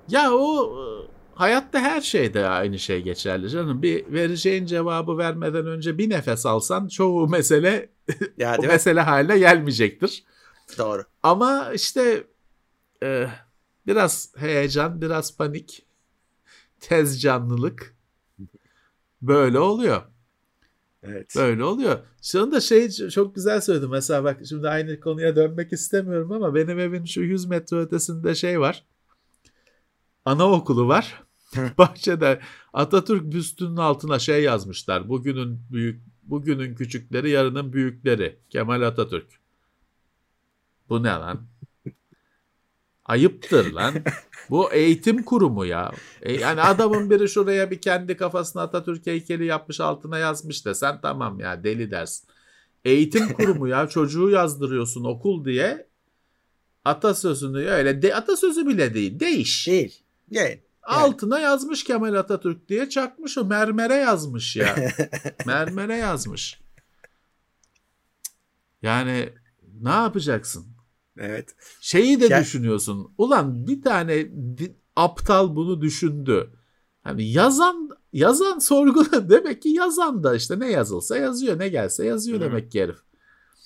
Ya 0.08 0.32
o 0.32 0.72
hayatta 1.34 1.80
her 1.80 2.00
şeyde 2.00 2.46
aynı 2.46 2.78
şey 2.78 3.02
geçerli 3.02 3.50
canım. 3.50 3.82
Bir 3.82 4.12
vereceğin 4.12 4.66
cevabı 4.66 5.18
vermeden 5.18 5.66
önce 5.66 5.98
bir 5.98 6.10
nefes 6.10 6.46
alsan 6.46 6.88
çoğu 6.88 7.28
mesele 7.28 7.88
ya, 8.38 8.56
o 8.58 8.62
mesele 8.62 9.00
haline 9.00 9.38
gelmeyecektir. 9.38 10.24
Doğru. 10.78 11.04
Ama 11.22 11.70
işte 11.74 12.24
e, 13.02 13.26
biraz 13.86 14.32
heyecan, 14.36 15.00
biraz 15.00 15.36
panik, 15.36 15.86
tez 16.80 17.20
canlılık 17.20 17.94
böyle 19.22 19.58
oluyor. 19.58 20.02
Evet. 21.02 21.34
Böyle 21.36 21.64
oluyor. 21.64 21.98
Şu 22.22 22.42
anda 22.42 22.60
şey 22.60 22.90
çok 22.90 23.34
güzel 23.34 23.60
söyledim. 23.60 23.90
Mesela 23.90 24.24
bak 24.24 24.40
şimdi 24.48 24.68
aynı 24.68 25.00
konuya 25.00 25.36
dönmek 25.36 25.72
istemiyorum 25.72 26.32
ama 26.32 26.54
benim 26.54 26.78
evin 26.78 27.04
şu 27.04 27.20
100 27.20 27.46
metre 27.46 27.76
ötesinde 27.76 28.34
şey 28.34 28.60
var. 28.60 28.84
Anaokulu 30.24 30.88
var. 30.88 31.22
Bahçede 31.78 32.40
Atatürk 32.72 33.32
büstünün 33.32 33.76
altına 33.76 34.18
şey 34.18 34.42
yazmışlar. 34.42 35.08
Bugünün 35.08 35.60
büyük 35.70 36.02
bugünün 36.22 36.74
küçükleri 36.74 37.30
yarının 37.30 37.72
büyükleri. 37.72 38.38
Kemal 38.50 38.82
Atatürk. 38.82 39.28
Bu 40.88 41.02
ne 41.02 41.08
lan? 41.08 41.46
Ayıptır 43.04 43.72
lan. 43.72 43.94
Bu 44.50 44.72
eğitim 44.72 45.22
kurumu 45.22 45.64
ya. 45.66 45.92
E, 46.22 46.32
yani 46.32 46.60
adamın 46.60 47.10
biri 47.10 47.28
şuraya 47.28 47.70
bir 47.70 47.80
kendi 47.80 48.16
kafasına 48.16 48.62
Atatürk 48.62 49.06
heykeli 49.06 49.44
yapmış 49.44 49.80
altına 49.80 50.18
yazmış 50.18 50.64
da 50.66 50.74
sen 50.74 51.00
tamam 51.00 51.40
ya 51.40 51.64
deli 51.64 51.90
dersin. 51.90 52.28
Eğitim 52.84 53.32
kurumu 53.32 53.68
ya 53.68 53.88
çocuğu 53.88 54.30
yazdırıyorsun 54.30 55.04
okul 55.04 55.44
diye 55.44 55.86
atasözünü 56.84 57.58
öyle 57.58 58.02
de, 58.02 58.14
atasözü 58.14 58.66
bile 58.66 58.94
değil 58.94 59.20
değiş. 59.20 59.66
Değil. 59.68 60.03
Değil. 60.34 60.60
Altına 60.82 61.40
yazmış 61.40 61.84
Kemal 61.84 62.14
Atatürk 62.14 62.68
diye 62.68 62.88
çakmış 62.88 63.38
o 63.38 63.44
mermere 63.44 63.94
yazmış 63.94 64.56
ya. 64.56 64.76
mermere 65.46 65.96
yazmış. 65.96 66.60
Yani 68.82 69.32
ne 69.80 69.90
yapacaksın? 69.90 70.66
Evet. 71.18 71.54
Şeyi 71.80 72.20
de 72.20 72.26
ya... 72.26 72.40
düşünüyorsun. 72.40 73.14
Ulan 73.18 73.66
bir 73.66 73.82
tane 73.82 74.26
aptal 74.96 75.56
bunu 75.56 75.80
düşündü. 75.80 76.50
Hani 77.02 77.30
yazan 77.30 77.90
yazan 78.12 78.58
sorgula 78.58 79.28
demek 79.30 79.62
ki 79.62 79.68
yazan 79.68 80.24
da 80.24 80.34
işte 80.34 80.60
ne 80.60 80.70
yazılsa 80.70 81.16
yazıyor 81.16 81.58
ne 81.58 81.68
gelse 81.68 82.06
yazıyor 82.06 82.40
Hı-hı. 82.40 82.48
demek 82.48 82.72
ki 82.72 82.82
herif. 82.82 82.98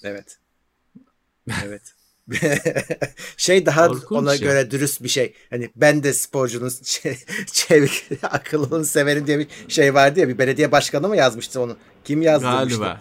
Evet. 0.02 0.38
Evet. 1.64 1.94
şey 3.36 3.66
daha 3.66 3.88
Korkunç 3.88 4.18
ona 4.18 4.34
ya. 4.34 4.40
göre 4.40 4.70
dürüst 4.70 5.02
bir 5.02 5.08
şey. 5.08 5.34
Hani 5.50 5.70
ben 5.76 6.02
de 6.02 6.12
sporcunun 6.12 6.72
çevik 7.52 8.08
akıllının 8.22 8.82
severim 8.82 9.26
diye 9.26 9.38
bir 9.38 9.48
şey 9.68 9.94
vardı 9.94 10.20
ya 10.20 10.28
bir 10.28 10.38
belediye 10.38 10.72
başkanı 10.72 11.08
mı 11.08 11.16
yazmıştı 11.16 11.60
onu? 11.60 11.76
Kim 12.04 12.22
yazdırmıştı? 12.22 12.80
Galiba. 12.80 13.00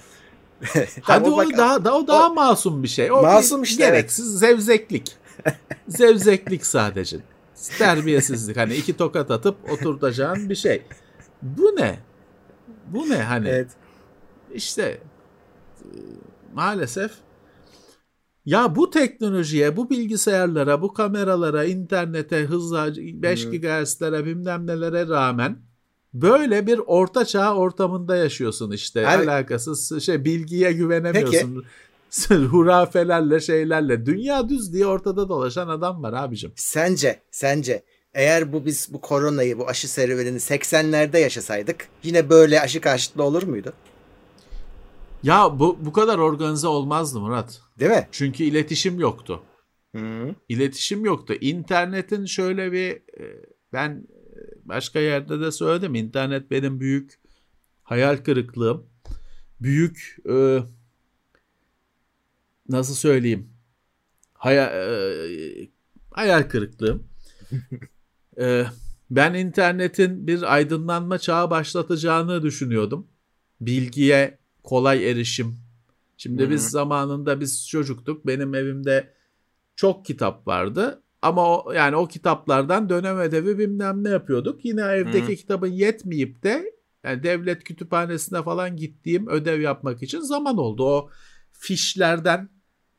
Hadi 1.01 1.29
o 1.29 1.37
bak, 1.37 1.57
daha, 1.57 1.85
daha 1.85 1.95
o 1.95 2.07
daha 2.07 2.27
o, 2.27 2.33
masum 2.33 2.83
bir 2.83 2.87
şey. 2.87 3.11
O 3.11 3.21
masum 3.21 3.63
işte 3.63 3.85
gereksiz 3.85 4.29
evet. 4.29 4.39
zevzeklik. 4.39 5.11
zevzeklik 5.87 6.65
sadece. 6.65 7.17
Terbiyesizlik. 7.77 8.57
Hani 8.57 8.75
iki 8.75 8.97
tokat 8.97 9.31
atıp 9.31 9.71
oturtacağın 9.71 10.49
bir 10.49 10.55
şey. 10.55 10.81
Bu 11.41 11.75
ne? 11.75 11.99
Bu 12.87 13.09
ne 13.09 13.17
hani? 13.17 13.49
Evet. 13.49 13.69
İşte 14.53 14.97
maalesef 16.53 17.11
ya 18.47 18.75
bu 18.75 18.89
teknolojiye, 18.89 19.77
bu 19.77 19.89
bilgisayarlara, 19.89 20.81
bu 20.81 20.93
kameralara, 20.93 21.65
internete, 21.65 22.37
hızla 22.37 22.95
5 22.95 23.45
hmm. 23.45 23.51
GHz'lere 23.51 24.25
bilmem 24.25 24.67
nelere 24.67 25.07
rağmen 25.07 25.57
böyle 26.13 26.67
bir 26.67 26.79
orta 26.85 27.25
çağ 27.25 27.55
ortamında 27.55 28.15
yaşıyorsun 28.15 28.71
işte. 28.71 29.07
Abi, 29.07 29.29
Alakasız 29.29 30.03
şey 30.03 30.25
bilgiye 30.25 30.71
güvenemiyorsun. 30.71 31.65
Peki 32.29 32.35
hurafelerle 32.45 33.39
şeylerle. 33.39 34.05
Dünya 34.05 34.49
düz 34.49 34.73
diye 34.73 34.85
ortada 34.85 35.29
dolaşan 35.29 35.67
adam 35.67 36.03
var 36.03 36.13
abicim. 36.13 36.51
Sence, 36.55 37.21
sence 37.31 37.83
eğer 38.13 38.53
bu 38.53 38.65
biz 38.65 38.87
bu 38.93 39.01
koronayı, 39.01 39.59
bu 39.59 39.67
aşı 39.67 39.87
serüvenini 39.87 40.37
80'lerde 40.37 41.17
yaşasaydık 41.19 41.87
yine 42.03 42.29
böyle 42.29 42.61
aşı 42.61 42.81
karşıtlı 42.81 43.23
olur 43.23 43.43
muydu? 43.43 43.73
Ya 45.27 45.59
bu 45.59 45.77
bu 45.85 45.93
kadar 45.93 46.17
organize 46.17 46.67
olmazdı 46.67 47.19
Murat. 47.19 47.61
Değil 47.79 47.91
mi? 47.91 48.07
Çünkü 48.11 48.43
iletişim 48.43 48.99
yoktu. 48.99 49.43
Hı. 49.95 50.35
İletişim 50.49 51.05
yoktu. 51.05 51.33
İnternetin 51.41 52.25
şöyle 52.25 52.71
bir 52.71 52.91
e, 52.91 53.45
ben 53.73 54.07
başka 54.65 54.99
yerde 54.99 55.39
de 55.39 55.51
söyledim. 55.51 55.95
İnternet 55.95 56.51
benim 56.51 56.79
büyük 56.79 57.19
hayal 57.83 58.17
kırıklığım. 58.17 58.89
Büyük 59.61 60.17
e, 60.29 60.59
nasıl 62.69 62.95
söyleyeyim? 62.95 63.49
Hayal, 64.33 64.71
e, 64.73 65.69
hayal 66.11 66.43
kırıklığım. 66.43 67.07
e, 68.39 68.65
ben 69.09 69.33
internetin 69.33 70.27
bir 70.27 70.53
aydınlanma 70.53 71.19
çağı 71.19 71.49
başlatacağını 71.49 72.43
düşünüyordum. 72.43 73.07
Bilgiye 73.61 74.46
kolay 74.67 75.11
erişim. 75.11 75.55
Şimdi 76.17 76.43
Hı-hı. 76.43 76.51
biz 76.51 76.69
zamanında 76.69 77.39
biz 77.39 77.67
çocuktuk. 77.67 78.27
Benim 78.27 78.55
evimde 78.55 79.13
çok 79.75 80.05
kitap 80.05 80.47
vardı. 80.47 81.03
Ama 81.21 81.57
o, 81.57 81.71
yani 81.71 81.95
o 81.95 82.07
kitaplardan 82.07 82.89
dönem 82.89 83.17
ödevi 83.17 83.57
bilmem 83.57 84.03
ne 84.03 84.09
yapıyorduk. 84.09 84.65
Yine 84.65 84.81
evdeki 84.81 85.31
Hı. 85.31 85.35
kitabın 85.35 85.67
yetmeyip 85.67 86.43
de 86.43 86.73
yani 87.03 87.23
devlet 87.23 87.63
kütüphanesine 87.63 88.43
falan 88.43 88.75
gittiğim 88.75 89.27
ödev 89.27 89.61
yapmak 89.61 90.03
için 90.03 90.19
zaman 90.19 90.57
oldu. 90.57 90.85
O 90.85 91.09
fişlerden 91.51 92.49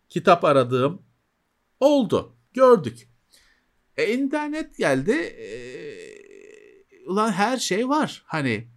kitap 0.08 0.44
aradığım 0.44 1.02
oldu. 1.80 2.36
Gördük. 2.54 3.08
E, 3.96 4.12
internet 4.14 4.78
geldi. 4.78 5.12
E, 5.12 5.48
ulan 7.06 7.32
her 7.32 7.56
şey 7.56 7.88
var. 7.88 8.22
Hani 8.26 8.68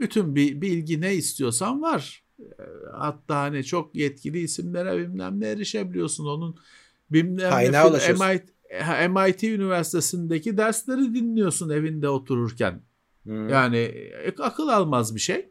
bütün 0.00 0.34
bir 0.34 0.60
bilgi 0.60 1.00
ne 1.00 1.14
istiyorsan 1.14 1.82
var. 1.82 2.24
E, 2.40 2.44
Hatta 2.92 3.36
hani 3.36 3.64
çok 3.64 3.94
yetkili 3.94 4.40
isimlere 4.40 4.98
bilmem 4.98 5.40
ne 5.40 5.48
erişebiliyorsun. 5.48 6.26
Onun 6.26 6.56
bilmem 7.10 7.50
ne. 7.52 8.12
MIT, 8.12 8.48
MIT 9.10 9.44
Üniversitesi'ndeki 9.44 10.56
dersleri 10.56 11.14
dinliyorsun 11.14 11.70
evinde 11.70 12.08
otururken. 12.08 12.82
Hı. 13.26 13.32
Yani 13.32 13.78
e, 13.78 14.34
akıl 14.38 14.68
almaz 14.68 15.14
bir 15.14 15.20
şey. 15.20 15.50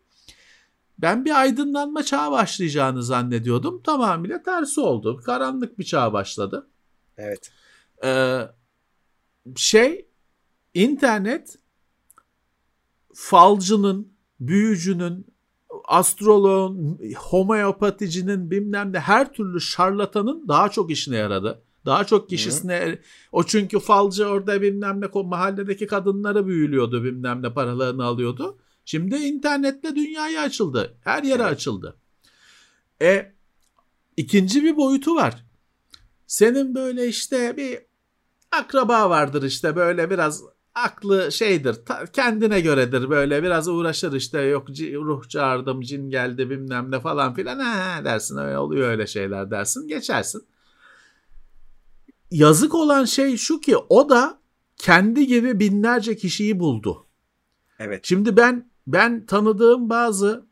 Ben 1.00 1.26
bir 1.26 1.40
aydınlanma 1.42 2.04
çağı 2.04 2.32
başlayacağını 2.32 3.04
zannediyordum. 3.04 3.82
Tamamıyla 3.82 4.44
tersi 4.44 4.82
oldu. 4.82 5.22
Karanlık 5.26 5.80
bir 5.80 5.84
çağ 5.84 6.14
başladı. 6.14 6.68
Evet. 7.18 7.52
Ee, 8.04 8.42
şey 9.56 10.08
internet 10.74 11.56
falcının, 13.14 14.14
büyücünün, 14.40 15.28
astroloğun, 15.86 17.00
homeopaticinin 17.18 18.52
bilmem 18.52 18.94
ne 18.94 19.00
her 19.00 19.34
türlü 19.34 19.62
şarlatanın 19.62 20.48
daha 20.48 20.70
çok 20.70 20.92
işine 20.92 21.16
yaradı. 21.18 21.62
Daha 21.86 22.04
çok 22.04 22.30
kişisine 22.30 23.00
o 23.32 23.44
çünkü 23.44 23.80
falcı 23.80 24.26
orada 24.26 24.62
bilmem 24.62 25.02
ne 25.02 25.22
mahalledeki 25.24 25.88
kadınları 25.88 26.48
büyülüyordu 26.48 27.04
bilmem 27.04 27.42
ne 27.42 27.54
paralarını 27.54 28.04
alıyordu. 28.04 28.58
Şimdi 28.86 29.16
internetle 29.16 29.96
dünyaya 29.96 30.42
açıldı. 30.42 30.98
Her 31.02 31.24
yere 31.24 31.44
Evet. 31.44 31.52
açıldı. 31.52 31.98
E 33.02 33.32
ikinci 34.18 34.64
bir 34.64 34.78
boyutu 34.78 35.16
var. 35.16 35.46
Senin 36.28 36.76
böyle 36.76 37.08
işte 37.08 37.58
bir 37.58 37.80
akraba 38.52 39.10
vardır 39.10 39.44
işte 39.44 39.76
böyle 39.76 40.10
biraz 40.10 40.44
aklı 40.84 41.32
şeydir 41.32 41.74
ta- 41.86 42.06
kendine 42.06 42.62
göredir 42.62 43.10
böyle 43.10 43.44
biraz 43.44 43.68
uğraşır 43.68 44.14
işte 44.14 44.42
yok 44.42 44.70
ruh 44.70 45.30
çağırdım 45.30 45.82
cin 45.82 46.10
geldi 46.10 46.50
bilmem 46.50 46.92
ne 46.92 47.00
falan 47.00 47.34
filan 47.34 47.60
ha 47.60 48.06
dersin 48.06 48.38
öyle 48.38 48.58
oluyor 48.58 48.90
öyle 48.90 49.08
şeyler 49.08 49.52
dersin 49.52 49.88
geçersin. 49.88 50.44
Yazık 52.32 52.76
olan 52.76 53.06
şey 53.06 53.38
şu 53.38 53.60
ki 53.60 53.78
o 53.78 54.10
da 54.10 54.40
kendi 54.78 55.28
gibi 55.28 55.60
binlerce 55.60 56.16
kişiyi 56.16 56.60
buldu. 56.60 57.06
Evet. 57.80 58.06
Şimdi 58.06 58.38
ben 58.38 58.70
ben 58.88 59.26
tanıdığım 59.26 59.90
bazı 59.90 60.46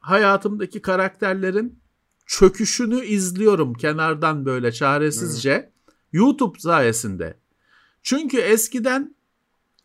hayatımdaki 0.00 0.82
karakterlerin 0.82 1.78
çöküşünü 2.26 3.04
izliyorum 3.04 3.74
kenardan 3.74 4.46
böyle 4.46 4.72
çaresizce 4.72 5.72
YouTube 6.12 6.58
sayesinde. 6.58 7.38
Çünkü 8.06 8.38
eskiden 8.38 9.16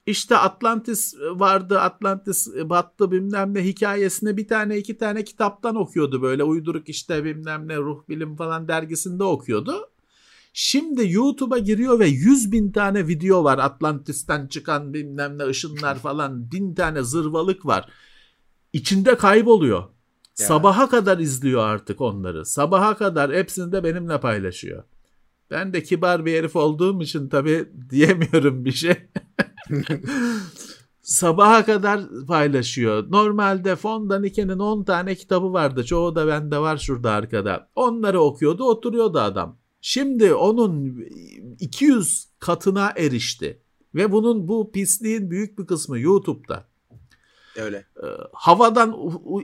işte 0.05 0.37
Atlantis 0.37 1.15
vardı, 1.19 1.79
Atlantis 1.79 2.47
battı 2.63 3.11
bilmem 3.11 3.53
ne 3.53 3.63
hikayesini 3.63 4.37
bir 4.37 4.47
tane 4.47 4.77
iki 4.77 4.97
tane 4.97 5.23
kitaptan 5.23 5.75
okuyordu 5.75 6.21
böyle 6.21 6.43
uyduruk 6.43 6.89
işte 6.89 7.23
bilmem 7.23 7.67
ne 7.67 7.77
ruh 7.77 8.09
bilim 8.09 8.35
falan 8.35 8.67
dergisinde 8.67 9.23
okuyordu. 9.23 9.89
Şimdi 10.53 11.11
YouTube'a 11.11 11.57
giriyor 11.57 11.99
ve 11.99 12.07
100 12.07 12.51
bin 12.51 12.71
tane 12.71 13.07
video 13.07 13.43
var 13.43 13.57
Atlantis'ten 13.57 14.47
çıkan 14.47 14.93
bilmem 14.93 15.37
ne 15.37 15.45
ışınlar 15.45 15.99
falan 15.99 16.51
bin 16.51 16.75
tane 16.75 17.03
zırvalık 17.03 17.65
var. 17.65 17.89
İçinde 18.73 19.17
kayboluyor. 19.17 19.81
Ya. 19.81 20.47
Sabaha 20.47 20.89
kadar 20.89 21.19
izliyor 21.19 21.61
artık 21.61 22.01
onları. 22.01 22.45
Sabaha 22.45 22.97
kadar 22.97 23.33
hepsini 23.33 23.71
de 23.71 23.83
benimle 23.83 24.19
paylaşıyor. 24.19 24.83
Ben 25.51 25.73
de 25.73 25.83
kibar 25.83 26.25
bir 26.25 26.33
herif 26.37 26.55
olduğum 26.55 27.01
için 27.01 27.29
tabii 27.29 27.69
diyemiyorum 27.89 28.65
bir 28.65 28.71
şey. 28.71 28.95
Sabaha 31.01 31.65
kadar 31.65 32.01
paylaşıyor. 32.27 33.11
Normalde 33.11 33.75
Fondanike'nin 33.75 34.59
10 34.59 34.83
tane 34.83 35.15
kitabı 35.15 35.53
vardı. 35.53 35.85
Çoğu 35.85 36.15
da 36.15 36.27
bende 36.27 36.57
var 36.57 36.77
şurada 36.77 37.11
arkada. 37.11 37.69
Onları 37.75 38.21
okuyordu, 38.21 38.63
oturuyordu 38.63 39.19
adam. 39.19 39.57
Şimdi 39.81 40.33
onun 40.33 41.05
200 41.59 42.27
katına 42.39 42.93
erişti. 42.95 43.61
Ve 43.95 44.11
bunun 44.11 44.47
bu 44.47 44.71
pisliğin 44.71 45.31
büyük 45.31 45.59
bir 45.59 45.65
kısmı 45.65 45.99
YouTube'da. 45.99 46.70
Öyle. 47.55 47.85
Ee, 48.03 48.07
havadan 48.33 48.95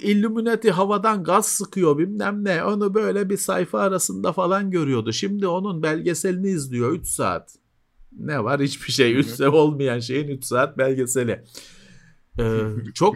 Illuminati 0.02 0.72
havadan 0.72 1.24
gaz 1.24 1.48
sıkıyor 1.48 1.98
bilmem 1.98 2.46
ne. 2.46 2.64
Onu 2.64 2.94
böyle 2.94 3.30
bir 3.30 3.38
sayfa 3.38 3.80
arasında 3.80 4.34
falan 4.34 4.72
görüyordu. 4.72 5.14
Şimdi 5.14 5.48
onun 5.48 5.84
belgeselini 5.84 6.50
izliyor 6.50 6.92
3 6.92 7.08
saat. 7.08 7.56
Ne 8.12 8.44
var? 8.44 8.62
Hiçbir 8.62 8.92
şey. 8.92 9.16
3 9.16 9.28
saat 9.28 9.54
olmayan 9.54 10.00
şeyin 10.00 10.28
3 10.28 10.46
saat 10.46 10.78
belgeseli. 10.78 11.44
Ee, 12.40 12.62
çok 12.94 13.16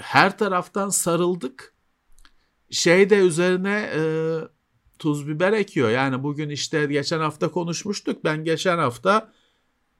her 0.00 0.38
taraftan 0.38 0.88
sarıldık. 0.88 1.74
Şey 2.70 3.10
de 3.10 3.18
üzerine 3.18 3.90
e, 3.94 4.00
tuz 4.98 5.28
biber 5.28 5.52
ekiyor. 5.52 5.90
Yani 5.90 6.22
bugün 6.22 6.50
işte 6.50 6.86
geçen 6.86 7.20
hafta 7.20 7.50
konuşmuştuk. 7.50 8.24
Ben 8.24 8.44
geçen 8.44 8.78
hafta 8.78 9.32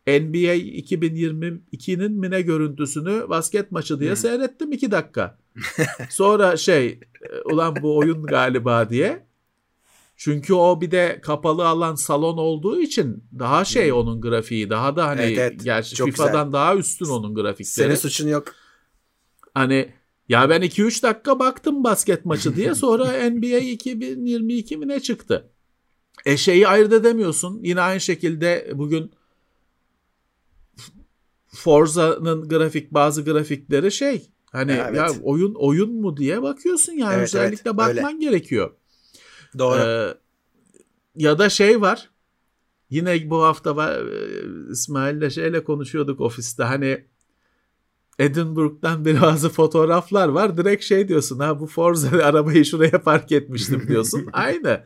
NBA 0.09 0.57
2022'nin 0.57 2.13
mi 2.13 2.31
ne 2.31 2.43
görüntüsünü 2.43 3.29
basket 3.29 3.73
maçı 3.73 4.01
diye 4.01 4.11
Hı. 4.11 4.17
seyrettim 4.17 4.73
2 4.73 4.91
dakika. 4.91 5.39
Sonra 6.11 6.57
şey 6.57 6.87
e, 6.87 7.01
ulan 7.53 7.77
bu 7.83 7.99
oyun 7.99 8.23
galiba 8.23 8.91
diye. 8.91 9.29
Çünkü 10.17 10.55
o 10.55 10.81
bir 10.81 10.91
de 10.91 11.21
kapalı 11.23 11.69
alan 11.69 11.95
salon 11.95 12.39
olduğu 12.39 12.81
için 12.81 13.25
daha 13.39 13.65
şey 13.65 13.93
onun 13.93 14.21
grafiği 14.21 14.71
daha 14.71 14.97
da 14.97 15.07
hani 15.07 15.21
Evet, 15.21 15.39
evet. 15.39 15.65
gerçi 15.65 15.95
Çok 15.95 16.09
FIFA'dan 16.09 16.53
daha 16.53 16.77
üstün 16.77 17.07
onun 17.07 17.35
grafikleri. 17.35 17.87
Senin 17.87 17.95
suçun 17.95 18.29
yok. 18.29 18.55
Hani 19.55 19.93
ya 20.29 20.51
ben 20.51 20.63
2-3 20.63 21.03
dakika 21.03 21.39
baktım 21.39 21.85
basket 21.85 22.25
maçı 22.25 22.57
diye 22.57 22.75
sonra 22.75 23.31
NBA 23.31 23.59
2022 23.59 24.77
mi 24.77 24.89
ne 24.89 25.01
çıktı? 25.01 25.51
E 26.27 26.37
şeyi 26.37 26.69
ayırt 26.69 26.93
edemiyorsun. 26.93 27.61
Yine 27.63 27.81
aynı 27.81 28.01
şekilde 28.01 28.73
bugün 28.75 29.11
Forza'nın 31.59 32.49
grafik 32.49 32.95
bazı 32.95 33.25
grafikleri 33.25 33.93
şey 33.93 34.31
hani 34.53 34.73
Evet. 34.73 34.97
ya 34.97 35.09
oyun 35.23 35.55
oyun 35.55 35.93
mu 36.01 36.17
diye 36.17 36.43
bakıyorsun 36.43 36.93
yani 36.93 37.15
Evet, 37.15 37.25
özellikle 37.25 37.71
evet, 37.71 37.79
bakman 37.79 38.21
gerekiyor. 38.21 38.71
Doğru. 39.59 39.81
Ee, 39.81 40.15
ya 41.17 41.39
da 41.39 41.49
şey 41.49 41.81
var. 41.81 42.11
Yine 42.91 43.31
bu 43.31 43.43
hafta 43.43 43.77
var 43.77 44.07
e, 44.07 44.71
İsmail'le 44.73 45.31
şeyle 45.31 45.65
konuşuyorduk 45.65 46.21
ofiste. 46.21 46.63
Hani 46.63 47.05
Edinburgh'dan 48.19 49.05
bazı 49.23 49.49
fotoğraflar 49.49 50.29
var. 50.29 50.57
Direkt 50.57 50.85
şey 50.85 51.09
diyorsun 51.09 51.39
ha 51.39 51.61
bu 51.61 51.67
Forza 51.67 52.09
arabayı 52.25 52.65
şuraya 52.65 53.03
park 53.03 53.33
etmiştim 53.33 53.89
diyorsun. 53.89 54.27
Aynı. 54.33 54.85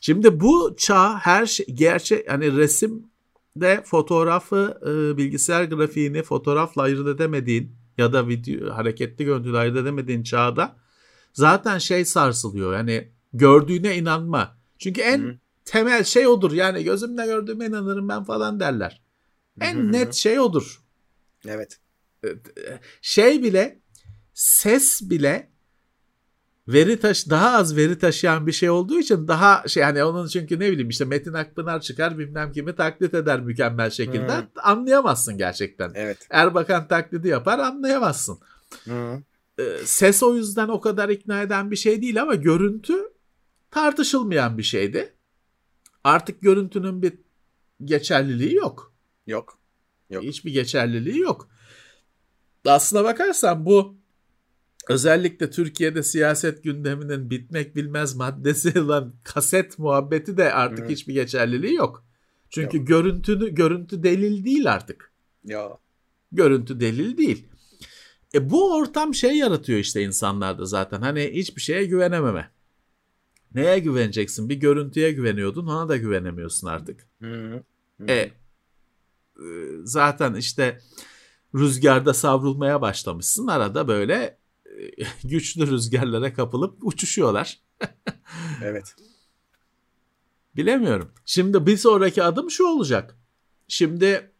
Şimdi 0.00 0.40
bu 0.40 0.74
çağ 0.78 1.18
her 1.18 1.46
şey 1.46 1.66
gerçek 1.66 2.30
hani 2.30 2.56
resim 2.56 3.11
de 3.56 3.82
fotoğrafı 3.84 4.80
e, 4.82 5.16
bilgisayar 5.16 5.64
grafiğini 5.64 6.22
fotoğrafla 6.22 6.82
ayırt 6.82 7.08
edemediğin 7.08 7.76
ya 7.98 8.12
da 8.12 8.28
video 8.28 8.74
hareketli 8.74 9.24
görüntüyle 9.24 9.58
ayırt 9.58 9.76
edemediğin 9.76 10.22
çağda 10.22 10.76
zaten 11.32 11.78
şey 11.78 12.04
sarsılıyor. 12.04 12.72
Yani 12.74 13.12
gördüğüne 13.32 13.96
inanma. 13.96 14.58
Çünkü 14.78 15.00
en 15.00 15.18
Hı. 15.18 15.34
temel 15.64 16.04
şey 16.04 16.26
odur. 16.26 16.52
Yani 16.52 16.84
gözümle 16.84 17.26
gördüğüme 17.26 17.66
inanırım 17.66 18.08
ben 18.08 18.24
falan 18.24 18.60
derler. 18.60 19.02
En 19.60 19.74
Hı 19.74 19.80
hı. 19.80 19.92
net 19.92 20.14
şey 20.14 20.40
odur. 20.40 20.82
Evet. 21.46 21.78
Şey 23.02 23.42
bile 23.42 23.82
ses 24.34 25.02
bile 25.10 25.51
veri 26.72 27.00
taş 27.00 27.30
daha 27.30 27.56
az 27.56 27.76
veri 27.76 27.98
taşıyan 27.98 28.46
bir 28.46 28.52
şey 28.52 28.70
olduğu 28.70 28.98
için 28.98 29.28
daha 29.28 29.68
şey 29.68 29.80
yani 29.80 30.04
onun 30.04 30.26
çünkü 30.26 30.60
ne 30.60 30.70
bileyim 30.72 30.88
işte 30.88 31.04
Metin 31.04 31.32
Akpınar 31.32 31.80
çıkar 31.80 32.18
bilmem 32.18 32.52
kimi 32.52 32.74
taklit 32.74 33.14
eder 33.14 33.40
mükemmel 33.40 33.90
şekilde 33.90 34.32
Hı. 34.32 34.46
anlayamazsın 34.62 35.38
gerçekten. 35.38 35.92
Evet. 35.94 36.26
Erbakan 36.30 36.88
taklidi 36.88 37.28
yapar 37.28 37.58
anlayamazsın. 37.58 38.38
Ee, 39.58 39.62
ses 39.84 40.22
o 40.22 40.36
yüzden 40.36 40.68
o 40.68 40.80
kadar 40.80 41.08
ikna 41.08 41.42
eden 41.42 41.70
bir 41.70 41.76
şey 41.76 42.02
değil 42.02 42.22
ama 42.22 42.34
görüntü 42.34 42.94
tartışılmayan 43.70 44.58
bir 44.58 44.62
şeydi. 44.62 45.14
Artık 46.04 46.42
görüntünün 46.42 47.02
bir 47.02 47.12
geçerliliği 47.84 48.54
yok. 48.54 48.94
Yok. 49.26 49.58
Yok. 50.10 50.22
Hiçbir 50.22 50.52
geçerliliği 50.52 51.18
yok. 51.18 51.48
Aslına 52.66 53.04
bakarsan 53.04 53.66
bu 53.66 54.01
özellikle 54.88 55.50
Türkiye'de 55.50 56.02
siyaset 56.02 56.64
gündeminin 56.64 57.30
bitmek 57.30 57.76
bilmez 57.76 58.16
maddesi 58.16 58.80
olan 58.80 59.14
kaset 59.24 59.78
muhabbeti 59.78 60.36
de 60.36 60.52
artık 60.52 60.84
Hı. 60.84 60.88
hiçbir 60.88 61.14
geçerliliği 61.14 61.74
yok. 61.74 62.04
Çünkü 62.50 62.84
görüntünü 62.84 63.54
görüntü 63.54 64.02
delil 64.02 64.44
değil 64.44 64.72
artık. 64.72 65.12
Ya. 65.44 65.78
Görüntü 66.32 66.80
delil 66.80 67.16
değil. 67.16 67.48
E 68.34 68.50
bu 68.50 68.74
ortam 68.74 69.14
şey 69.14 69.36
yaratıyor 69.36 69.78
işte 69.78 70.02
insanlarda 70.02 70.64
zaten. 70.64 71.02
Hani 71.02 71.30
hiçbir 71.34 71.60
şeye 71.60 71.84
güvenememe. 71.84 72.50
Neye 73.54 73.78
güveneceksin? 73.78 74.48
Bir 74.48 74.56
görüntüye 74.56 75.12
güveniyordun, 75.12 75.66
ona 75.66 75.88
da 75.88 75.96
güvenemiyorsun 75.96 76.66
artık. 76.66 77.06
Hı. 77.22 77.62
Hı. 78.00 78.06
E, 78.08 78.14
e, 78.14 78.32
zaten 79.84 80.34
işte 80.34 80.78
rüzgarda 81.54 82.14
savrulmaya 82.14 82.80
başlamışsın. 82.80 83.46
Arada 83.46 83.88
böyle 83.88 84.38
güçlü 85.24 85.66
rüzgarlara 85.66 86.34
kapılıp 86.34 86.78
uçuşuyorlar. 86.82 87.60
Evet. 88.62 88.94
Bilemiyorum. 90.56 91.10
Şimdi 91.24 91.66
bir 91.66 91.76
sonraki 91.76 92.22
adım 92.22 92.50
şu 92.50 92.66
olacak. 92.66 93.18
Şimdi 93.68 94.32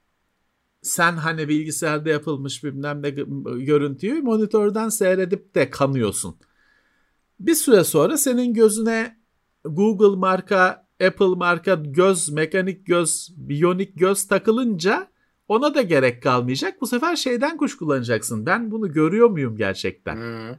sen 0.82 1.12
hani 1.12 1.48
bilgisayarda 1.48 2.10
yapılmış 2.10 2.64
bilmem 2.64 3.02
ne 3.02 3.08
gö- 3.08 3.64
görüntüyü 3.64 4.22
monitörden 4.22 4.88
seyredip 4.88 5.54
de 5.54 5.70
kanıyorsun. 5.70 6.36
Bir 7.40 7.54
süre 7.54 7.84
sonra 7.84 8.16
senin 8.16 8.54
gözüne 8.54 9.20
Google 9.64 10.16
marka, 10.18 10.86
Apple 11.06 11.26
marka 11.36 11.74
göz, 11.74 12.28
mekanik 12.28 12.86
göz, 12.86 13.34
biyonik 13.36 13.98
göz 13.98 14.28
takılınca 14.28 15.11
ona 15.48 15.74
da 15.74 15.82
gerek 15.82 16.22
kalmayacak. 16.22 16.80
Bu 16.80 16.86
sefer 16.86 17.16
şeyden 17.16 17.56
kuşkulanacaksın. 17.56 18.46
Ben 18.46 18.70
bunu 18.70 18.92
görüyor 18.92 19.30
muyum 19.30 19.56
gerçekten? 19.56 20.16
Hı. 20.16 20.58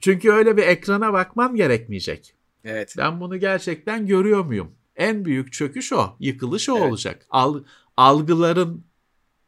Çünkü 0.00 0.30
öyle 0.32 0.56
bir 0.56 0.62
ekrana 0.62 1.12
bakmam 1.12 1.56
gerekmeyecek. 1.56 2.34
Evet. 2.64 2.94
Ben 2.98 3.20
bunu 3.20 3.36
gerçekten 3.36 4.06
görüyor 4.06 4.44
muyum? 4.44 4.70
En 4.96 5.24
büyük 5.24 5.52
çöküş 5.52 5.92
o. 5.92 6.16
Yıkılış 6.20 6.68
o 6.68 6.78
Evet. 6.78 6.88
olacak. 6.90 7.26
Al, 7.30 7.62
algıların 7.96 8.84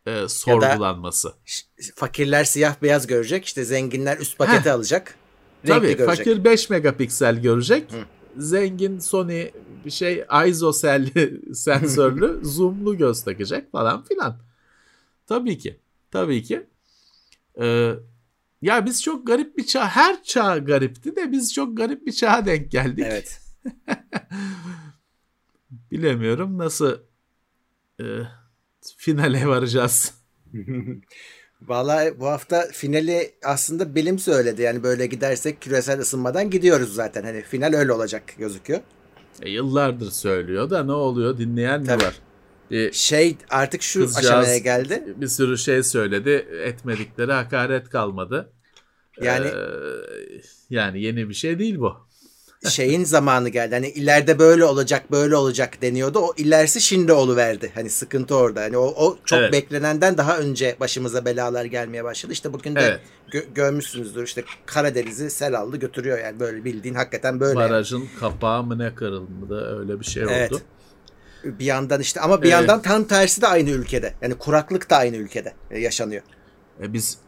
e, 0.07 0.29
sorgulanması. 0.29 1.33
Fakirler 1.95 2.45
siyah 2.45 2.83
beyaz 2.83 3.07
görecek. 3.07 3.45
işte 3.45 3.65
zenginler 3.65 4.19
üst 4.19 4.39
paketi 4.39 4.71
alacak. 4.73 5.15
Renkli 5.67 5.75
Tabii 5.81 5.97
görecek. 5.97 6.07
fakir 6.07 6.45
5 6.45 6.71
megapiksel 6.71 7.43
görecek. 7.43 7.93
Hı. 7.93 7.97
Zengin 8.39 8.99
Sony 8.99 9.51
bir 9.85 9.91
şey 9.91 10.25
isoselli 10.47 11.41
sensörlü 11.55 12.41
zoomlu 12.43 12.97
göz 12.97 13.25
takacak 13.25 13.73
falan 13.73 14.05
filan. 14.05 14.39
Tabii 15.27 15.59
ki. 15.59 15.81
Tabii 16.11 16.43
ki. 16.43 16.67
Ee, 17.61 17.95
ya 18.63 18.87
biz 18.87 19.03
çok 19.03 19.27
garip 19.27 19.57
bir 19.57 19.67
çağ, 19.67 19.89
her 19.89 20.23
çağ 20.23 20.59
garipti 20.59 21.17
de 21.17 21.33
biz 21.33 21.55
çok 21.55 21.77
garip 21.77 22.07
bir 22.07 22.13
çağa 22.13 22.47
denk 22.47 22.71
geldik. 22.71 23.05
Evet. 23.09 23.41
Bilemiyorum 25.91 26.59
nasıl 26.59 26.99
e, 28.01 28.05
finale 28.97 29.47
varacağız. 29.47 30.15
Vallahi 31.63 32.21
bu 32.21 32.27
hafta 32.27 32.69
finali 32.73 33.35
aslında 33.45 33.95
bilim 33.95 34.19
söyledi. 34.19 34.63
Yani 34.63 34.83
böyle 34.83 35.07
gidersek 35.07 35.61
küresel 35.63 36.01
ısınmadan 36.01 36.51
gidiyoruz 36.51 36.95
zaten. 36.95 37.23
Hani 37.23 37.43
final 37.43 37.75
öyle 37.75 37.93
olacak 37.93 38.23
gözüküyor. 38.39 38.81
E, 39.43 39.51
yıllardır 39.51 40.11
söylüyor 40.11 40.71
da 40.71 40.85
ne 40.85 40.93
oluyor 40.93 41.39
dinleyen 41.39 41.83
mi 41.83 42.01
var? 42.01 42.23
Bir, 42.71 42.93
Şey 42.93 43.37
artık 43.51 43.83
şu 43.83 44.01
Kızcağız 44.01 44.27
aşamaya 44.27 44.59
geldi. 44.59 45.05
bir 45.17 45.27
sürü 45.29 45.59
şey 45.59 45.83
söyledi 45.83 46.31
etmedikleri 46.65 47.33
hakaret 47.33 47.89
kalmadı. 47.89 48.53
Yani 49.21 49.47
Ee, 49.47 49.53
yani 50.71 51.03
yeni 51.03 51.29
bir 51.29 51.35
şey 51.35 51.59
değil 51.59 51.79
bu. 51.79 52.08
Şeyin 52.67 53.05
zamanı 53.05 53.49
geldi. 53.49 53.75
Hani 53.75 53.89
ileride 53.89 54.39
böyle 54.39 54.65
olacak, 54.65 55.11
böyle 55.11 55.37
olacak 55.37 55.83
deniyordu. 55.83 56.19
O 56.19 56.35
ilerisi 56.37 56.81
şimdi 56.81 57.13
oluverdi. 57.13 57.71
Hani 57.75 57.91
sıkıntı 57.91 58.37
orada. 58.37 58.61
Hani 58.61 58.77
o, 58.79 58.85
o 58.97 59.19
çok 59.25 59.39
Evet. 59.39 59.53
beklenenden 59.53 60.19
daha 60.19 60.39
önce 60.39 60.77
başımıza 60.81 61.25
belalar 61.25 61.65
gelmeye 61.65 62.05
başladı. 62.05 62.33
İşte 62.33 62.53
bugün 62.53 62.75
de 62.77 62.81
Evet. 62.81 63.01
gö- 63.33 63.55
görmüşsünüzdür. 63.55 64.25
İşte 64.25 64.45
Karadeniz'i 64.67 65.31
sel 65.31 65.59
aldı 65.59 65.77
götürüyor 65.77 66.19
yani 66.19 66.41
böyle 66.41 66.65
bildiğin 66.65 66.95
hakikaten 66.95 67.41
böyle. 67.41 67.55
Barajın 67.57 68.09
kapağı 68.21 68.63
mı 68.63 68.79
ne 68.79 68.95
kırıldı 68.95 69.79
öyle 69.81 70.01
bir 70.01 70.05
şey 70.05 70.23
Evet. 70.23 70.53
oldu. 70.53 70.61
Bir 71.45 71.65
yandan 71.65 72.01
işte 72.01 72.21
ama 72.21 72.39
bir 72.43 72.47
Evet. 72.47 72.53
yandan 72.53 72.83
tam 72.83 73.05
tersi 73.05 73.43
de 73.43 73.47
aynı 73.47 73.71
ülkede. 73.71 74.15
Yani 74.23 74.35
kuraklık 74.35 74.91
da 74.91 74.97
aynı 74.97 75.17
ülkede 75.17 75.53
e, 75.71 75.79
yaşanıyor. 75.81 76.23
E 76.83 76.93
biz 76.93 77.19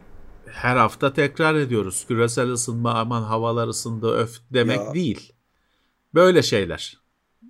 her 0.52 0.76
hafta 0.76 1.12
tekrar 1.12 1.54
ediyoruz. 1.54 2.04
Küresel 2.08 2.48
ısınma 2.50 2.94
aman 2.94 3.22
havalar 3.22 3.68
ısındı 3.68 4.10
öf 4.12 4.38
demek 4.52 4.78
Ya. 4.78 4.94
değil. 4.94 5.32
Böyle 6.14 6.42
şeyler. 6.42 6.98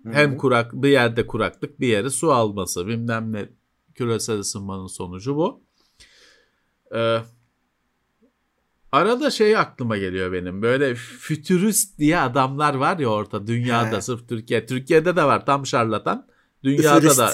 Hı 0.03 0.13
Hem 0.13 0.37
kurak 0.37 0.73
bir 0.73 0.89
yerde 0.89 1.27
kuraklık 1.27 1.81
bir 1.81 1.87
yere 1.89 2.11
su 2.11 2.33
alması 2.33 2.87
bilmem 2.87 3.33
ne 3.33 3.49
küresel 3.95 4.39
ısınmanın 4.39 4.87
sonucu 4.87 5.37
bu. 5.37 5.61
Ee, 6.95 7.19
arada 8.93 9.31
şey 9.31 9.57
aklıma 9.57 9.97
geliyor 9.97 10.33
benim 10.33 10.63
böyle 10.63 10.95
fütürist 10.95 11.99
diye 11.99 12.19
adamlar 12.19 12.75
var 12.75 12.99
ya 12.99 13.09
orta 13.09 13.47
dünyada 13.47 13.97
He. 13.97 14.01
sırf 14.01 14.29
Türkiye. 14.29 14.67
Türkiye'de 14.67 15.17
de 15.17 15.25
var 15.25 15.47
tam 15.47 15.67
şarlatan. 15.67 16.27
Dünyada 16.65 16.99
Üfürist. 16.99 17.19
da 17.19 17.31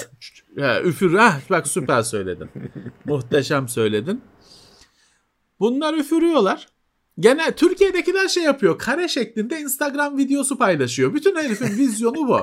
He, 0.57 0.81
üfür 0.83 1.13
ha 1.13 1.39
bak 1.49 1.67
süper 1.67 2.01
söyledin. 2.01 2.49
Muhteşem 3.05 3.67
söyledin. 3.67 4.21
Bunlar 5.59 5.93
üfürüyorlar. 5.93 6.67
Gene 7.19 7.55
Türkiye'dekiler 7.55 8.27
şey 8.27 8.43
yapıyor. 8.43 8.77
Kare 8.77 9.07
şeklinde 9.07 9.59
Instagram 9.59 10.17
videosu 10.17 10.57
paylaşıyor. 10.57 11.13
Bütün 11.13 11.35
herifin 11.35 11.77
vizyonu 11.77 12.27
bu. 12.27 12.39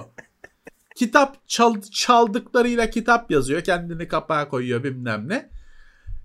Kitap 0.97 1.49
çal, 1.49 1.75
çaldıklarıyla 1.93 2.91
kitap 2.91 3.31
yazıyor. 3.31 3.65
Kendini 3.65 4.09
kapağa 4.09 4.49
koyuyor 4.49 4.85
bilmem 4.85 5.29
ne. 5.29 5.51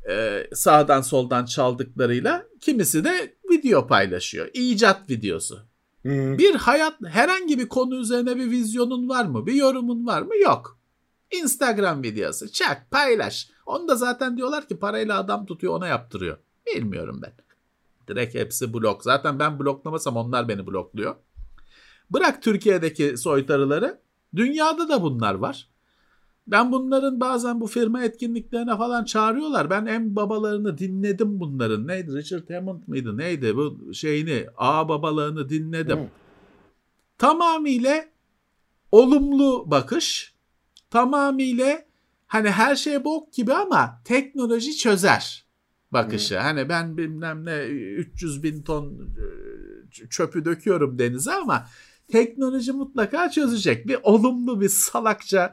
Ee, 0.09 0.49
sağdan 0.53 1.01
soldan 1.01 1.45
çaldıklarıyla. 1.45 2.45
Kimisi 2.61 3.03
de 3.03 3.35
video 3.51 3.87
paylaşıyor. 3.87 4.49
İcat 4.53 5.09
videosu. 5.09 5.59
Hı. 6.05 6.37
Bir 6.37 6.55
hayat 6.55 6.93
herhangi 7.07 7.59
bir 7.59 7.69
konu 7.69 7.95
üzerine 7.95 8.35
bir 8.35 8.51
vizyonun 8.51 9.09
var 9.09 9.25
mı? 9.25 9.45
Bir 9.45 9.53
yorumun 9.53 10.05
var 10.05 10.21
mı? 10.21 10.37
Yok. 10.43 10.79
Instagram 11.31 12.03
videosu. 12.03 12.51
Çak 12.51 12.91
paylaş. 12.91 13.49
Onu 13.65 13.87
da 13.87 13.95
zaten 13.95 14.37
diyorlar 14.37 14.67
ki 14.67 14.79
parayla 14.79 15.19
adam 15.19 15.45
tutuyor 15.45 15.73
ona 15.73 15.87
yaptırıyor. 15.87 16.37
Bilmiyorum 16.75 17.19
ben. 17.23 17.33
Direkt 18.07 18.35
hepsi 18.35 18.73
blok. 18.73 19.03
Zaten 19.03 19.39
ben 19.39 19.59
bloklamasam 19.59 20.17
onlar 20.17 20.47
beni 20.47 20.67
blokluyor. 20.67 21.15
Bırak 22.09 22.43
Türkiye'deki 22.43 23.17
soytarıları. 23.17 23.99
Dünyada 24.35 24.89
da 24.89 25.01
bunlar 25.01 25.33
var. 25.33 25.69
Ben 26.47 26.71
bunların 26.71 27.19
bazen 27.19 27.61
bu 27.61 27.67
firma 27.67 28.03
etkinliklerine 28.03 28.77
falan 28.77 29.03
çağırıyorlar. 29.03 29.69
Ben 29.69 29.85
en 29.85 30.15
babalarını 30.15 30.77
dinledim 30.77 31.39
bunların. 31.39 31.87
Neydi? 31.87 32.15
Richard 32.15 32.49
Hammond 32.49 32.83
mıydı? 32.87 33.17
Neydi? 33.17 33.55
Bu 33.55 33.93
şeyini, 33.93 34.45
ağ 34.57 34.89
babalarını 34.89 35.49
dinledim. 35.49 35.99
Hı. 35.99 36.07
Tamamıyla 37.17 38.05
olumlu 38.91 39.71
bakış. 39.71 40.33
Tamamıyla 40.89 41.85
hani 42.27 42.49
her 42.49 42.75
şey 42.75 43.03
bok 43.03 43.33
gibi 43.33 43.53
ama 43.53 44.01
teknoloji 44.05 44.77
çözer 44.77 45.48
bakışı. 45.91 46.39
Hani 46.39 46.69
ben 46.69 46.97
bilmem 46.97 47.45
ne 47.45 47.65
300 47.65 48.43
bin 48.43 48.63
ton 48.63 48.85
e, 48.93 50.09
çöpü 50.09 50.45
döküyorum 50.45 50.99
denize 50.99 51.33
ama 51.33 51.67
teknoloji 52.07 52.71
mutlaka 52.71 53.29
çözecek. 53.29 53.87
Bir 53.87 53.97
olumlu 54.03 54.61
bir 54.61 54.69
salakça 54.69 55.51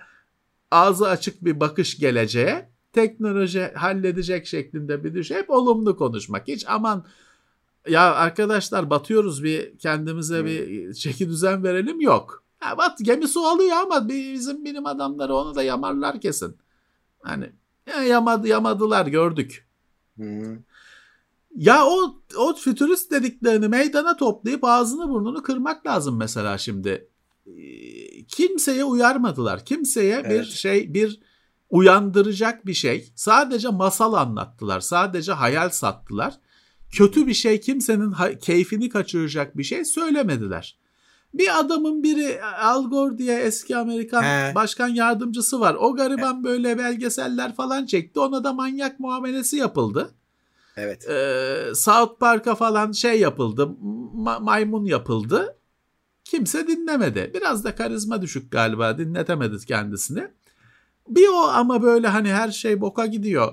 ağzı 0.70 1.08
açık 1.08 1.44
bir 1.44 1.60
bakış 1.60 1.98
geleceğe 1.98 2.70
teknoloji 2.92 3.72
halledecek 3.74 4.46
şeklinde 4.46 5.04
bir 5.04 5.14
düş. 5.14 5.30
Hep 5.30 5.50
olumlu 5.50 5.96
konuşmak. 5.96 6.48
Hiç 6.48 6.64
aman 6.68 7.06
ya 7.88 8.14
arkadaşlar 8.14 8.90
batıyoruz 8.90 9.44
bir 9.44 9.78
kendimize 9.78 10.38
Hı. 10.38 10.44
bir 10.44 10.94
çeki 10.94 11.28
düzen 11.28 11.64
verelim 11.64 12.00
yok. 12.00 12.44
Ha, 12.58 12.78
bat 12.78 12.98
gemi 13.02 13.28
su 13.28 13.40
alıyor 13.40 13.76
ama 13.76 14.08
bizim 14.08 14.64
bilim 14.64 14.86
adamları 14.86 15.34
onu 15.34 15.54
da 15.54 15.62
yamarlar 15.62 16.20
kesin. 16.20 16.56
Hani 17.22 17.52
ya 17.86 18.02
yamadı 18.02 18.48
yamadılar 18.48 19.06
gördük. 19.06 19.65
Ya 21.56 21.86
o 21.86 22.22
o 22.36 22.54
fütürist 22.54 23.10
dediklerini 23.10 23.68
meydana 23.68 24.16
toplayıp 24.16 24.64
ağzını 24.64 25.08
burnunu 25.08 25.42
kırmak 25.42 25.86
lazım 25.86 26.16
mesela 26.16 26.58
şimdi. 26.58 27.08
Ee, 27.46 28.24
Kimseye 28.28 28.84
uyarmadılar. 28.84 29.64
Kimseye 29.64 30.24
bir 30.24 30.30
Evet. 30.30 30.46
şey 30.46 30.94
bir 30.94 31.20
uyandıracak 31.70 32.66
bir 32.66 32.74
şey. 32.74 33.12
Sadece 33.14 33.68
masal 33.68 34.12
anlattılar. 34.12 34.80
Sadece 34.80 35.32
hayal 35.32 35.70
sattılar. 35.70 36.34
Kötü 36.90 37.26
bir 37.26 37.34
şey 37.34 37.60
kimsenin 37.60 38.14
keyfini 38.40 38.88
kaçıracak 38.88 39.56
bir 39.56 39.64
şey 39.64 39.84
söylemediler. 39.84 40.78
Bir 41.38 41.58
adamın 41.60 42.02
biri 42.02 42.42
Al 42.44 42.90
Gore 42.90 43.18
diye 43.18 43.40
eski 43.40 43.76
Amerikan 43.76 44.22
He. 44.22 44.54
başkan 44.54 44.88
yardımcısı 44.88 45.60
var. 45.60 45.76
O 45.80 45.94
gariban 45.94 46.44
böyle 46.44 46.78
belgeseller 46.78 47.54
falan 47.54 47.86
çekti. 47.86 48.20
Ona 48.20 48.44
da 48.44 48.52
manyak 48.52 49.00
muamelesi 49.00 49.56
yapıldı. 49.56 50.10
Evet. 50.76 51.08
Ee, 51.08 51.74
South 51.74 52.20
Park'a 52.20 52.54
falan 52.54 52.92
şey 52.92 53.20
yapıldı. 53.20 53.62
ma- 54.16 54.42
maymun 54.44 54.84
yapıldı. 54.84 55.56
Kimse 56.24 56.66
dinlemedi. 56.66 57.30
Biraz 57.34 57.64
da 57.64 57.74
karizma 57.74 58.22
düşük 58.22 58.52
galiba. 58.52 58.98
Dinletemedi 58.98 59.66
kendisini. 59.66 60.28
Bir 61.08 61.28
o 61.28 61.36
ama 61.36 61.82
böyle 61.82 62.08
hani 62.08 62.32
her 62.32 62.50
şey 62.50 62.80
boka 62.80 63.06
gidiyor. 63.06 63.52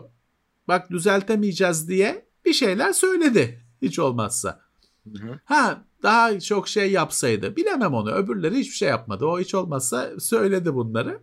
Bak 0.68 0.92
düzeltemeyeceğiz 0.92 1.88
diye 1.90 2.26
bir 2.46 2.54
şeyler 2.54 2.94
söyledi. 2.94 3.60
Hiç 3.82 4.00
olmazsa. 4.00 4.60
Hı 5.04 5.24
hı. 5.24 5.40
Ha 5.46 5.84
daha 6.04 6.39
çok 6.39 6.68
şey 6.68 6.91
yapsaydı. 6.91 7.56
Bilemem 7.56 7.93
onu. 7.93 8.12
Öbürleri 8.12 8.56
hiçbir 8.56 8.76
şey 8.76 8.89
yapmadı. 8.89 9.26
O 9.26 9.39
hiç 9.39 9.56
olmazsa 9.56 10.20
söyledi 10.20 10.74
bunları. 10.76 11.20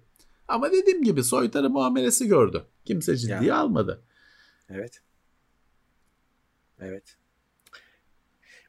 Ama 0.48 0.72
dediğim 0.72 1.02
gibi 1.02 1.24
soytarı 1.24 1.70
muamelesi 1.70 2.28
gördü. 2.28 2.64
Kimse 2.84 3.16
ciddiye 3.16 3.42
Ya. 3.42 3.56
almadı. 3.56 4.02
Evet. 4.70 5.00
Evet. 6.80 7.16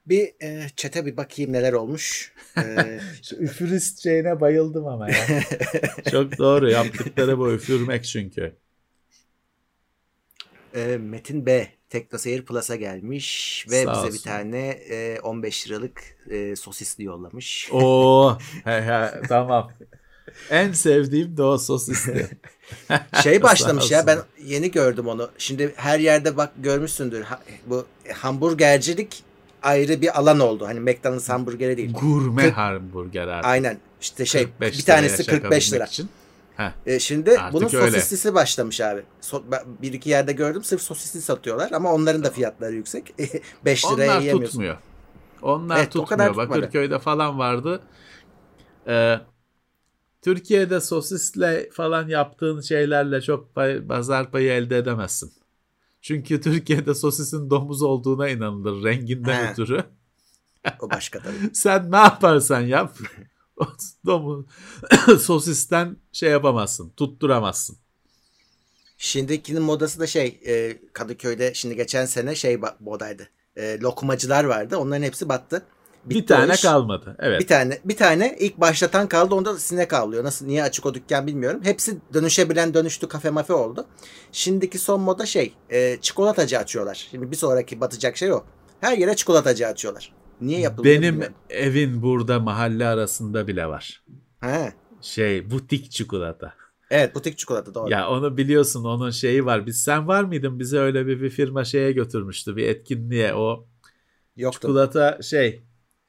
Bir 0.06 0.32
e, 0.42 0.68
çete 0.76 1.06
bir 1.06 1.18
bakayım 1.18 1.54
neler 1.54 1.74
olmuş. 1.74 2.34
E, 2.58 3.00
Şu 3.24 3.36
üfürist 3.36 4.04
şeyine 4.04 4.42
bayıldım 4.42 4.88
ama 4.88 5.10
ya. 5.10 5.26
Çok 6.12 6.38
doğru 6.38 6.70
yaptıkları 6.72 7.38
bu 7.38 7.52
üfürmek 7.54 8.04
çünkü. 8.06 8.56
e, 10.76 10.98
Metin 10.98 11.46
B. 11.46 11.68
Teknoseyir 11.92 12.46
Plus'a 12.46 12.76
gelmiş 12.76 13.66
ve 13.70 13.84
Sağ 13.84 13.92
bize 13.92 14.00
olsun. 14.02 14.14
bir 14.14 14.20
tane 14.20 14.68
e, 14.70 15.20
15 15.24 15.68
liralık 15.68 16.02
e, 16.30 16.56
sosisli 16.56 17.04
yollamış. 17.04 17.70
Oo, 17.72 18.38
he 18.64 18.82
he 18.82 19.22
tamam. 19.28 19.72
En 20.50 20.72
sevdiğim 20.72 21.38
de 21.38 21.44
o 21.44 21.58
sosisti. 21.58 22.28
Şey 23.24 23.44
başlamış 23.44 23.92
ya 23.92 24.08
ben 24.08 24.20
yeni 24.46 24.72
gördüm 24.72 25.08
onu. 25.08 25.30
Şimdi 25.38 25.74
her 25.76 26.00
yerde 26.00 26.38
bak 26.38 26.52
görmüşsündür. 26.58 27.22
Ha- 27.22 27.42
bu 27.66 27.86
hamburgercilik 28.16 29.24
ayrı 29.64 30.02
bir 30.02 30.20
alan 30.20 30.40
oldu. 30.40 30.68
Hani 30.68 30.80
McDonald's 30.80 31.30
hamburgeri 31.30 31.78
değil. 31.78 31.94
Gurme 31.94 32.42
Kırk- 32.44 32.58
hamburger 32.58 33.28
artık. 33.28 33.46
Aynen. 33.50 33.78
İşte 34.02 34.26
şey 34.26 34.44
45 34.44 34.78
bir 34.78 34.84
tanesi 34.84 35.24
liraya 35.24 35.42
45 35.42 35.74
lira. 35.74 35.86
Için. 35.86 36.10
Heh. 36.66 36.72
E, 36.94 37.00
şimdi 37.00 37.32
Artık 37.40 37.54
bunun 37.54 37.66
öyle. 37.84 37.92
sosislisi 37.92 38.34
başlamış 38.34 38.82
abi. 38.82 39.04
So- 39.22 39.64
bir 39.82 39.94
iki 39.94 40.10
yerde 40.10 40.34
gördüm 40.34 40.64
sırf 40.64 40.82
sosisli 40.82 41.22
satıyorlar 41.22 41.72
ama 41.72 41.94
onların 41.94 42.24
da 42.24 42.30
fiyatları 42.30 42.76
yüksek. 42.76 43.14
5 43.66 43.86
liraya 43.86 43.94
Onlar 44.12 44.20
yiyemiyorsun. 44.22 44.46
tutmuyor. 44.46 44.78
Onlar 45.42 45.78
Evet, 45.78 45.92
tutmuyor. 45.92 46.36
Bakırköy'de 46.36 47.00
falan 47.00 47.40
vardı. 47.40 47.82
Ee, 48.88 49.16
Türkiye'de 50.22 50.82
sosisle 50.82 51.70
falan 51.74 52.08
yaptığın 52.08 52.62
şeylerle 52.62 53.22
çok 53.22 53.56
pay, 53.56 53.88
pazar 53.88 54.32
payı 54.32 54.52
elde 54.52 54.78
edemezsin. 54.78 55.32
Çünkü 56.02 56.42
Türkiye'de 56.42 56.94
sosisin 56.94 57.50
domuz 57.50 57.82
olduğuna 57.82 58.30
inanılır 58.30 58.84
renginden 58.84 59.46
He. 59.46 59.52
ötürü. 59.52 59.84
O 60.80 60.90
başka 60.90 61.20
tabii. 61.20 61.36
Sen 61.54 61.92
ne 61.92 61.98
yaparsan 61.98 62.62
yap 62.62 62.98
o 64.06 64.06
domuz 64.06 64.46
sosisten 65.22 65.98
şey 66.12 66.32
yapamazsın, 66.32 66.90
tutturamazsın. 66.98 67.78
Şimdikinin 68.98 69.62
modası 69.62 70.00
da 70.00 70.08
şey 70.08 70.40
e, 70.48 70.78
Kadıköy'de 70.94 71.54
şimdi 71.54 71.76
geçen 71.76 72.06
sene 72.06 72.36
şey 72.36 72.60
modaydı. 72.80 73.30
E, 73.56 73.80
lokumacılar 73.80 74.44
vardı. 74.44 74.78
Onların 74.78 75.04
hepsi 75.04 75.30
battı. 75.30 75.66
bir 76.06 76.16
Bitti 76.16 76.34
o 76.34 76.38
tane 76.38 76.54
iş. 76.54 76.62
kalmadı. 76.62 77.16
Evet. 77.20 77.42
Bir 77.42 77.48
tane 77.48 77.80
bir 77.86 77.98
tane 77.98 78.36
ilk 78.40 78.58
başlatan 78.58 79.08
kaldı. 79.08 79.36
Onda 79.36 79.54
da 79.56 79.60
sinek 79.60 79.94
avlıyor. 79.94 80.24
Nasıl 80.24 80.46
niye 80.46 80.64
açık 80.64 80.86
o 80.86 80.94
dükkan 80.94 81.28
bilmiyorum. 81.28 81.62
Hepsi 81.64 81.98
dönüşebilen 82.14 82.74
dönüştü 82.74 83.08
kafe 83.08 83.30
mafe 83.30 83.54
oldu. 83.54 83.88
Şimdiki 84.32 84.80
son 84.80 85.02
moda 85.02 85.26
şey 85.26 85.54
e, 85.70 85.98
çikolatacı 86.02 86.60
açıyorlar. 86.60 87.08
Şimdi 87.12 87.32
bir 87.32 87.36
sonraki 87.38 87.82
batacak 87.82 88.18
şey 88.18 88.34
o. 88.34 88.44
Her 88.82 88.98
yere 88.98 89.16
çikolatacı 89.16 89.68
açıyorlar. 89.68 90.14
Niye 90.42 90.60
yapılıyor 90.60 90.96
Benim 90.96 91.14
bilmiyorum. 91.14 91.36
evin 91.50 92.02
burada 92.02 92.40
mahalle 92.40 92.88
arasında 92.88 93.48
bile 93.48 93.68
var. 93.68 94.04
He. 94.42 94.74
Şey 95.02 95.52
butik 95.52 95.92
çikolata. 95.92 96.54
Evet 96.90 97.16
butik 97.16 97.38
çikolata 97.38 97.74
doğru. 97.74 97.92
Ya 97.92 98.10
onu 98.10 98.38
biliyorsun 98.38 98.84
onun 98.84 99.10
şeyi 99.10 99.46
var. 99.46 99.66
Biz 99.66 99.84
sen 99.84 100.08
var 100.08 100.24
mıydın? 100.24 100.60
Bizi 100.60 100.80
öyle 100.80 101.08
bir, 101.08 101.22
bir 101.22 101.30
firma 101.30 101.64
şeye 101.66 101.92
götürmüştü 101.92 102.56
bir 102.56 102.68
etkinliğe. 102.68 103.34
O 103.34 103.68
Yoktu. 104.36 104.60
çikolata 104.62 105.22
şey 105.22 105.62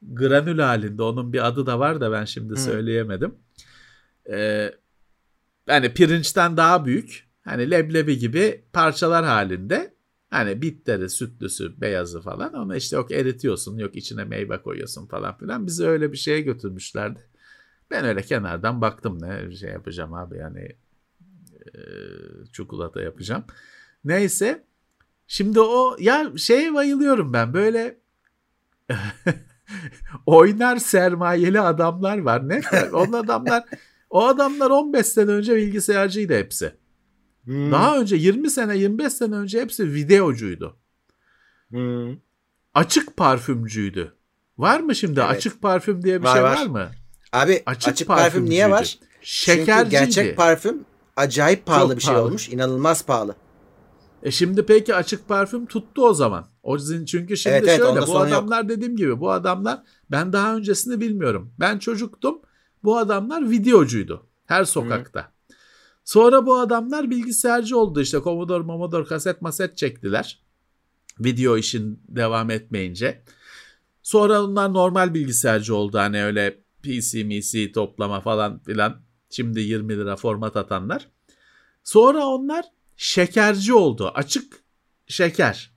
granül 0.03 0.59
halinde 0.59 1.03
onun 1.03 1.33
bir 1.33 1.47
adı 1.47 1.67
da 1.67 1.79
var 1.79 2.01
da 2.01 2.13
ben 2.13 2.25
şimdi 2.25 2.53
Hı. 2.53 2.59
söyleyemedim. 2.59 3.35
Ee, 4.31 4.71
yani 5.69 5.95
pirinçten 5.95 6.57
daha 6.57 6.85
büyük. 6.85 7.29
Hani 7.45 7.71
leblebi 7.71 8.19
gibi 8.19 8.65
parçalar 8.73 9.25
halinde. 9.25 9.92
Hani 10.33 10.63
bitteri, 10.63 11.09
sütlüsü, 11.09 11.81
beyazı 11.81 12.21
falan. 12.21 12.55
Onu 12.55 12.77
işte 12.77 12.97
yok 12.97 13.13
eritiyorsun, 13.13 13.79
yok 13.79 13.97
içine 13.97 14.25
meyve 14.25 14.63
koyuyorsun 14.63 15.07
falan 15.07 15.39
filan. 15.39 15.67
Bizi 15.67 15.87
öyle 15.87 16.13
bir 16.13 16.17
şeye 16.17 16.41
götürmüşlerdi. 16.41 17.21
Ben 17.91 18.05
öyle 18.05 18.23
kenardan 18.23 18.81
baktım 18.81 19.19
ne 19.23 19.57
şey 19.57 19.71
yapacağım 19.71 20.15
abi 20.15 20.37
yani 20.37 20.69
e, 21.75 21.81
çikolata 22.53 23.01
yapacağım. 23.03 23.45
Neyse. 24.05 24.65
Şimdi 25.27 25.61
o 25.61 25.97
ya 25.99 26.33
şeye 26.37 26.75
bayılıyorum 26.75 27.33
ben 27.33 27.55
böyle 27.55 27.99
oynar 30.27 30.77
sermayeli 30.77 31.61
adamlar 31.61 32.19
var. 32.19 32.49
Ne? 32.49 32.61
O 32.93 33.17
adamlar 33.17 33.65
o 34.11 34.27
adamlar 34.27 34.71
15 34.71 35.07
sene 35.07 35.31
önce 35.31 35.57
bilgisayarcıydı 35.57 36.35
hepsi. 36.35 36.82
Hmm. 37.45 37.73
Daha 37.73 37.99
önce 37.99 38.17
20 38.17 38.51
sene 38.51 38.77
25 38.79 39.13
sene 39.13 39.35
önce 39.35 39.61
hepsi 39.61 39.95
videocuydu. 39.95 40.77
Hmm. 41.71 42.17
Açık 42.75 43.17
parfümcüydü. 43.17 44.15
Var 44.59 44.81
mı 44.81 44.95
şimdi 44.95 45.21
Evet. 45.21 45.31
açık 45.31 45.63
parfüm 45.63 46.03
diye 46.05 46.21
bir 46.21 46.27
Var, 46.27 46.35
şey 46.35 46.43
var. 46.43 46.57
var 46.57 46.67
mı? 46.67 46.89
Abi 47.33 47.63
Açık 47.67 47.93
açık, 47.93 48.09
parfüm 48.09 48.45
niye 48.51 48.71
var? 48.71 48.85
Çünkü 48.85 49.07
Şekerciydi. 49.23 49.91
gerçek 49.91 50.37
parfüm 50.37 50.85
acayip 51.17 51.67
pahalı 51.67 51.89
Çok 51.89 51.97
bir 51.97 52.03
şey 52.03 52.13
pahalı. 52.15 52.27
olmuş. 52.27 52.49
İnanılmaz 52.49 53.07
pahalı. 53.07 53.35
E 54.23 54.31
şimdi 54.31 54.67
peki 54.67 54.95
açık 54.95 55.29
parfüm 55.29 55.67
tuttu 55.67 56.07
o 56.07 56.15
zaman. 56.15 56.47
O 56.63 56.79
zin- 56.79 57.05
çünkü 57.05 57.37
şimdi 57.37 57.57
Evet, 57.57 57.65
evet, 57.69 57.77
şöyle 57.77 57.91
onda 57.91 58.03
bu 58.03 58.07
sorun 58.07 58.29
yok. 58.29 58.39
adamlar 58.39 58.69
dediğim 58.69 58.97
gibi 58.97 59.21
bu 59.21 59.31
adamlar 59.33 59.83
ben 60.11 60.33
daha 60.33 60.57
öncesini 60.57 61.01
bilmiyorum. 61.01 61.53
Ben 61.61 61.79
çocuktum. 61.79 62.41
Bu 62.85 62.99
adamlar 62.99 63.51
videocuydu 63.51 64.27
her 64.47 64.65
sokakta. 64.65 65.32
Sonra 66.05 66.47
bu 66.47 66.59
adamlar 66.59 67.11
bilgisayarcı 67.11 67.79
oldu 67.79 68.01
işte 68.01 68.21
Commodore, 68.25 68.65
Commodore 68.67 69.05
kaset 69.05 69.43
maset 69.43 69.77
çektiler. 69.77 70.43
Video 71.21 71.57
işin 71.57 72.01
devam 72.09 72.51
etmeyince. 72.51 73.23
Sonra 74.03 74.43
onlar 74.43 74.73
normal 74.73 75.15
bilgisayarcı 75.15 75.77
oldu 75.77 75.99
hani 75.99 76.25
öyle 76.25 76.59
PC, 76.83 77.25
MC 77.25 77.73
toplama 77.73 78.21
falan 78.21 78.59
filan. 78.59 79.01
Şimdi 79.31 79.61
20 79.61 79.97
lira 79.97 80.17
format 80.17 80.57
atanlar. 80.57 81.09
Sonra 81.85 82.27
onlar 82.27 82.65
şekerci 82.97 83.75
oldu. 83.75 84.09
Açık 84.15 84.65
şeker. 85.07 85.73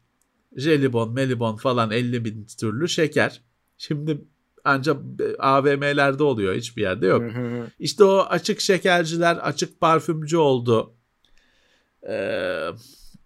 Jelibon, 0.58 1.14
melibon 1.14 1.56
falan 1.56 1.92
50 1.92 2.26
bin 2.26 2.48
türlü 2.60 2.90
şeker. 2.90 3.42
Şimdi 3.78 4.26
ancak 4.66 4.98
AVM'lerde 5.40 6.24
oluyor. 6.24 6.56
Hiçbir 6.56 6.82
yerde 6.82 7.08
yok. 7.08 7.24
İşte 7.80 8.04
o 8.04 8.18
açık 8.18 8.62
şekerciler 8.62 9.36
açık 9.36 9.82
parfümcü 9.82 10.38
oldu. 10.38 10.94
Ee, 12.10 12.68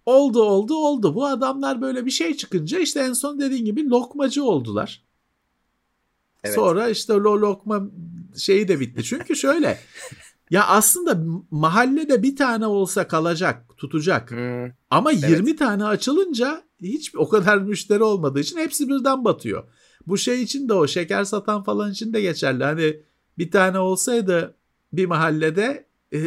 oldu 0.06 0.42
oldu 0.42 0.74
oldu. 0.74 1.14
Bu 1.14 1.26
adamlar 1.26 1.82
böyle 1.82 2.06
bir 2.06 2.10
şey 2.10 2.36
çıkınca 2.36 2.78
işte 2.78 3.00
en 3.00 3.12
son 3.12 3.40
dediğin 3.40 3.64
gibi 3.64 3.88
lokmacı 3.88 4.44
oldular. 4.44 5.02
Evet. 6.44 6.54
Sonra 6.54 6.88
işte 6.88 7.12
o 7.12 7.20
lokma 7.20 7.82
şeyi 8.36 8.68
de 8.68 8.80
bitti. 8.80 9.04
Çünkü 9.04 9.36
şöyle 9.36 9.78
ya 10.50 10.66
aslında 10.66 11.40
mahallede 11.50 12.22
bir 12.22 12.36
tane 12.36 12.66
olsa 12.66 13.08
kalacak, 13.08 13.76
tutacak. 13.76 14.30
Hı. 14.30 14.72
Ama 14.90 15.12
Evet. 15.12 15.30
20 15.30 15.56
tane 15.56 15.84
açılınca 15.84 16.62
hiç 16.82 17.14
o 17.14 17.28
kadar 17.28 17.58
müşteri 17.58 18.02
olmadığı 18.02 18.40
için 18.40 18.58
hepsi 18.58 18.88
birden 18.88 19.24
batıyor. 19.24 19.64
Bu 20.06 20.18
şey 20.18 20.42
için 20.42 20.68
de 20.68 20.74
o 20.74 20.86
şeker 20.86 21.24
satan 21.24 21.62
falan 21.62 21.90
için 21.90 22.12
de 22.12 22.20
geçerli. 22.20 22.64
Hani 22.64 23.00
bir 23.38 23.50
tane 23.50 23.78
olsaydı 23.78 24.54
bir 24.92 25.06
mahallede 25.06 25.86
e, 26.12 26.18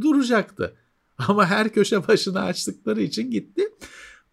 duracaktı. 0.00 0.76
Ama 1.18 1.46
her 1.46 1.68
köşe 1.68 2.08
başına 2.08 2.40
açtıkları 2.40 3.02
için 3.02 3.30
gitti. 3.30 3.68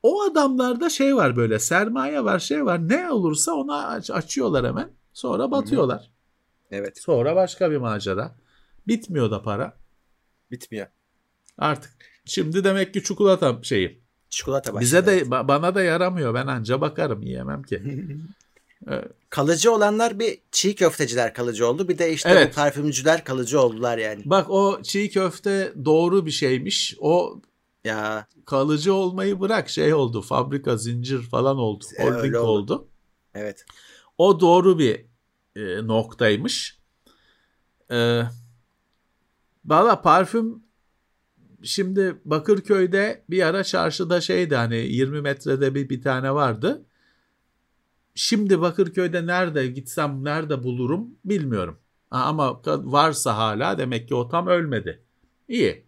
O 0.03 0.21
adamlarda 0.23 0.89
şey 0.89 1.15
var 1.15 1.35
böyle 1.35 1.59
sermaye 1.59 2.23
var 2.23 2.39
şey 2.39 2.65
var 2.65 2.89
ne 2.89 3.11
olursa 3.11 3.53
ona 3.53 3.87
aç, 3.87 4.11
açıyorlar 4.11 4.65
hemen 4.67 4.89
sonra 5.13 5.51
batıyorlar. 5.51 6.11
Evet. 6.71 6.99
Sonra 6.99 7.35
başka 7.35 7.71
bir 7.71 7.77
macera. 7.77 8.35
Bitmiyor 8.87 9.31
da 9.31 9.41
para. 9.41 9.77
Bitmiyor. 10.51 10.87
Artık 11.57 11.91
şimdi 12.25 12.63
demek 12.63 12.93
ki 12.93 13.03
çikolata 13.03 13.59
şeyi. 13.63 14.01
Çikolata 14.29 14.73
başladı. 14.73 14.81
Bize 14.81 15.05
de 15.05 15.21
ba- 15.21 15.47
bana 15.47 15.75
da 15.75 15.83
yaramıyor. 15.83 16.33
Ben 16.33 16.47
anca 16.47 16.81
bakarım 16.81 17.21
yiyemem 17.21 17.63
ki. 17.63 17.83
Kalıcı 19.29 19.71
olanlar 19.71 20.19
bir 20.19 20.37
çiğ 20.51 20.75
köfteciler 20.75 21.33
kalıcı 21.33 21.67
oldu. 21.67 21.87
Bir 21.89 21.97
de 21.97 22.13
işte 22.13 22.29
Evet. 22.29 22.51
bu 22.51 22.55
parfümcüler 22.55 23.23
kalıcı 23.23 23.61
oldular 23.61 23.97
yani. 23.97 24.21
Bak 24.25 24.49
o 24.49 24.81
çiğ 24.83 25.09
köfte 25.09 25.73
doğru 25.85 26.25
bir 26.25 26.31
şeymiş. 26.31 26.95
O 26.99 27.41
Ya 27.83 28.27
kalıcı 28.45 28.93
olmayı 28.93 29.39
bırak 29.39 29.69
şey 29.69 29.93
oldu. 29.93 30.21
Fabrika, 30.21 30.77
zincir 30.77 31.21
falan 31.21 31.57
oldu. 31.57 31.85
E, 31.97 32.03
Holding 32.03 32.35
oldu. 32.35 32.47
oldu. 32.47 32.87
evet. 33.35 33.65
O 34.17 34.39
doğru 34.39 34.79
bir 34.79 35.05
e, 35.55 35.87
noktaymış. 35.87 36.77
E, 37.91 38.21
Valla 39.65 40.01
parfüm 40.01 40.63
şimdi 41.63 42.15
Bakırköy'de 42.25 43.23
bir 43.29 43.43
ara 43.43 43.63
çarşıda 43.63 44.21
şeydi 44.21 44.55
hani 44.55 44.75
20 44.77 45.21
metrede 45.21 45.75
bir, 45.75 45.89
bir 45.89 46.01
tane 46.01 46.33
vardı. 46.33 46.85
Şimdi 48.21 48.61
Bakırköy'de 48.61 49.27
nerede 49.27 49.67
gitsem 49.67 50.25
nerede 50.25 50.63
bulurum 50.63 51.07
bilmiyorum. 51.25 51.79
Ha, 52.09 52.23
Ama 52.23 52.61
varsa 52.65 53.37
hala 53.37 53.77
demek 53.77 54.07
ki 54.07 54.15
o 54.15 54.29
tam 54.29 54.47
ölmedi. 54.47 55.01
İyi. 55.47 55.85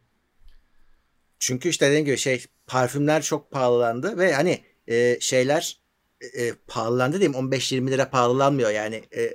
Çünkü 1.40 1.70
işte 1.70 1.88
dediğim 1.88 2.06
gibi 2.06 2.18
şey 2.18 2.46
parfümler 2.68 3.22
çok 3.22 3.52
pahalandı 3.52 4.18
ve 4.18 4.34
hani 4.34 4.62
e, 4.88 5.18
şeyler 5.20 5.78
e, 6.38 6.54
pahalandı 6.68 7.20
diyeyim 7.20 7.52
15-20 7.52 7.92
lira 7.92 8.10
pahalanmıyor 8.10 8.70
yani 8.70 9.04
e, 9.16 9.34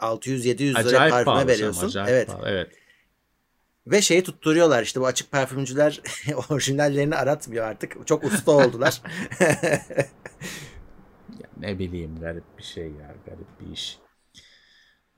600-700 0.00 0.88
lira 0.88 1.08
parfüme 1.08 1.46
veriyorsun. 1.46 1.86
Acayip 1.86 2.10
evet. 2.10 2.26
pahalı, 2.28 2.48
evet. 2.48 2.70
Ve 3.86 4.02
şeyi 4.02 4.22
tutturuyorlar 4.22 4.82
işte 4.82 5.00
bu 5.00 5.06
açık 5.06 5.30
parfümcüler 5.30 6.00
orijinallerini 6.50 7.16
aratmıyor 7.16 7.66
artık. 7.66 8.06
Çok 8.06 8.24
usta 8.24 8.52
oldular. 8.52 9.02
Ne 11.60 11.78
bileyim 11.78 12.20
garip 12.20 12.58
bir 12.58 12.62
şey 12.62 12.84
ya 12.84 13.14
garip 13.26 13.60
bir 13.60 13.72
iş. 13.72 13.98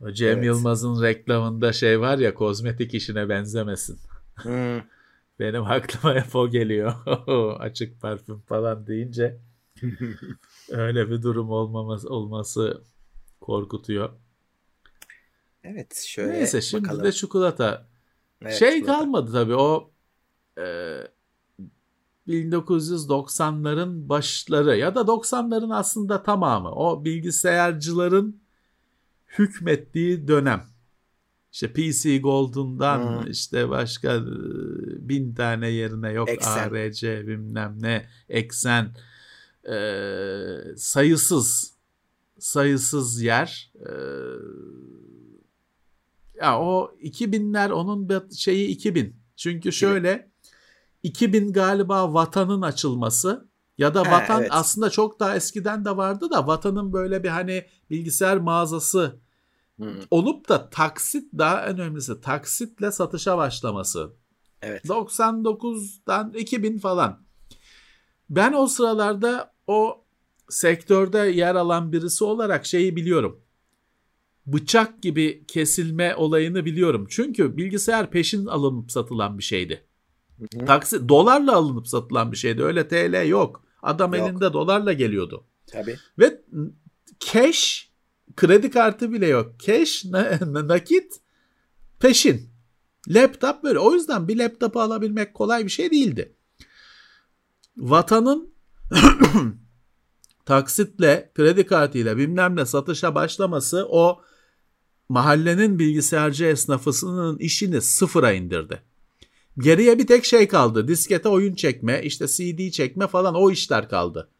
O 0.00 0.10
Cem 0.12 0.34
Evet. 0.36 0.44
Yılmaz'ın 0.44 1.02
reklamında 1.02 1.72
şey 1.72 2.00
var 2.00 2.18
ya 2.18 2.34
kozmetik 2.34 2.94
işine 2.94 3.28
benzemesin. 3.28 3.98
Hmm. 4.36 4.80
Benim 5.40 5.64
aklıma 5.64 6.14
hep 6.14 6.36
o 6.36 6.50
geliyor. 6.50 6.94
Açık 7.60 8.00
parfüm 8.00 8.40
falan 8.40 8.86
deyince 8.86 9.38
öyle 10.70 11.10
bir 11.10 11.22
durum 11.22 11.50
olmaması, 11.50 12.08
olması 12.08 12.82
korkutuyor. 13.40 14.10
Evet 15.64 15.96
şöyle 16.06 16.32
Neyse 16.32 16.60
şimdi 16.60 16.84
bakalım. 16.84 17.04
de 17.04 17.12
çikolata. 17.12 17.86
Evet, 18.42 18.54
şey 18.54 18.74
çikolata. 18.80 18.98
kalmadı 18.98 19.32
tabii 19.32 19.54
o 19.54 19.90
e, 20.58 20.96
1990'ların 22.30 24.08
başları 24.08 24.76
ya 24.76 24.94
da 24.94 25.00
90'ların 25.00 25.74
aslında 25.74 26.22
tamamı 26.22 26.70
o 26.70 27.04
bilgisayarcıların 27.04 28.40
hükmettiği 29.38 30.28
dönem. 30.28 30.64
İşte 31.52 31.72
PC 31.72 32.18
Golden'dan 32.18 33.22
Hmm. 33.22 33.30
işte 33.30 33.68
başka 33.68 34.14
e, 34.14 34.22
bin 35.08 35.34
tane 35.34 35.68
yerine 35.68 36.12
yok 36.12 36.28
Eksen. 36.28 36.70
ARC 36.74 37.26
bilmem 37.26 37.76
ne 37.80 38.06
eksen 38.28 38.90
e, 39.70 39.76
sayısız 40.76 41.74
sayısız 42.38 43.22
yer 43.22 43.72
e, 43.80 43.92
ya 46.40 46.60
o 46.60 46.94
2000'ler 47.02 47.70
onun 47.70 48.28
şeyi 48.36 48.68
2000. 48.68 49.16
Çünkü 49.36 49.72
şöyle 49.72 50.29
2000 51.02 51.52
galiba 51.52 52.14
vatanın 52.14 52.62
açılması 52.62 53.48
ya 53.78 53.94
da 53.94 54.00
Ha, 54.06 54.10
vatan 54.10 54.40
evet. 54.40 54.50
aslında 54.52 54.90
çok 54.90 55.20
daha 55.20 55.36
eskiden 55.36 55.84
de 55.84 55.96
vardı 55.96 56.30
da 56.30 56.46
vatanın 56.46 56.92
böyle 56.92 57.22
bir 57.24 57.28
hani 57.28 57.66
bilgisayar 57.90 58.36
mağazası 58.36 59.20
Hmm. 59.80 59.94
olup 60.10 60.48
da 60.48 60.70
taksit 60.70 61.24
daha 61.38 61.66
önemlisi 61.66 62.20
taksitle 62.20 62.92
satışa 62.92 63.38
başlaması. 63.38 64.12
Evet. 64.62 64.84
99'dan 64.84 66.32
2000 66.32 66.78
falan. 66.78 67.22
Ben 68.30 68.52
o 68.52 68.66
sıralarda 68.66 69.52
o 69.66 70.04
sektörde 70.48 71.18
yer 71.18 71.54
alan 71.54 71.92
birisi 71.92 72.24
olarak 72.24 72.66
şeyi 72.66 72.96
biliyorum. 72.96 73.40
Bıçak 74.46 75.02
gibi 75.02 75.44
kesilme 75.46 76.16
olayını 76.16 76.64
biliyorum. 76.64 77.06
Çünkü 77.10 77.56
bilgisayar 77.56 78.10
peşin 78.10 78.46
alınıp 78.46 78.92
satılan 78.92 79.38
bir 79.38 79.42
şeydi. 79.42 79.84
Hı. 80.40 80.66
Taksi 80.66 81.08
dolarla 81.08 81.56
alınıp 81.56 81.88
satılan 81.88 82.32
bir 82.32 82.36
şeydi. 82.36 82.62
Öyle 82.64 82.88
TL 82.88 83.28
yok. 83.28 83.64
Adam 83.82 84.14
Yok. 84.14 84.28
elinde 84.28 84.52
dolarla 84.52 84.92
geliyordu. 84.92 85.44
Tabii. 85.66 85.96
Ve 86.18 86.40
cash 87.32 87.90
kredi 88.36 88.70
kartı 88.70 89.12
bile 89.12 89.26
yok. 89.26 89.60
Cash 89.60 90.04
na- 90.10 90.38
na- 90.46 90.68
nakit 90.68 91.20
peşin. 92.00 92.50
Laptop 93.08 93.62
böyle. 93.62 93.78
O 93.78 93.92
yüzden 93.94 94.28
bir 94.28 94.38
laptopu 94.38 94.80
alabilmek 94.80 95.34
kolay 95.34 95.64
bir 95.64 95.70
şey 95.70 95.90
değildi. 95.90 96.34
Vatanın 97.76 98.54
taksitle, 100.44 101.30
kredi 101.34 101.66
kartıyla 101.66 102.16
bilmem 102.16 102.56
ne 102.56 102.66
satışa 102.66 103.14
başlaması 103.14 103.86
o 103.90 104.20
mahallenin 105.08 105.78
bilgisayarcı 105.78 106.44
esnafısının 106.44 107.38
işini 107.38 107.80
sıfıra 107.80 108.32
indirdi. 108.32 108.82
Geriye 109.62 109.98
bir 109.98 110.06
tek 110.06 110.24
şey 110.24 110.48
kaldı. 110.48 110.88
Diskete 110.88 111.28
oyun 111.28 111.54
çekme, 111.54 112.02
işte 112.02 112.26
CD 112.26 112.70
çekme 112.70 113.06
falan 113.06 113.34
o 113.34 113.50
işler 113.50 113.88
kaldı. 113.88 114.30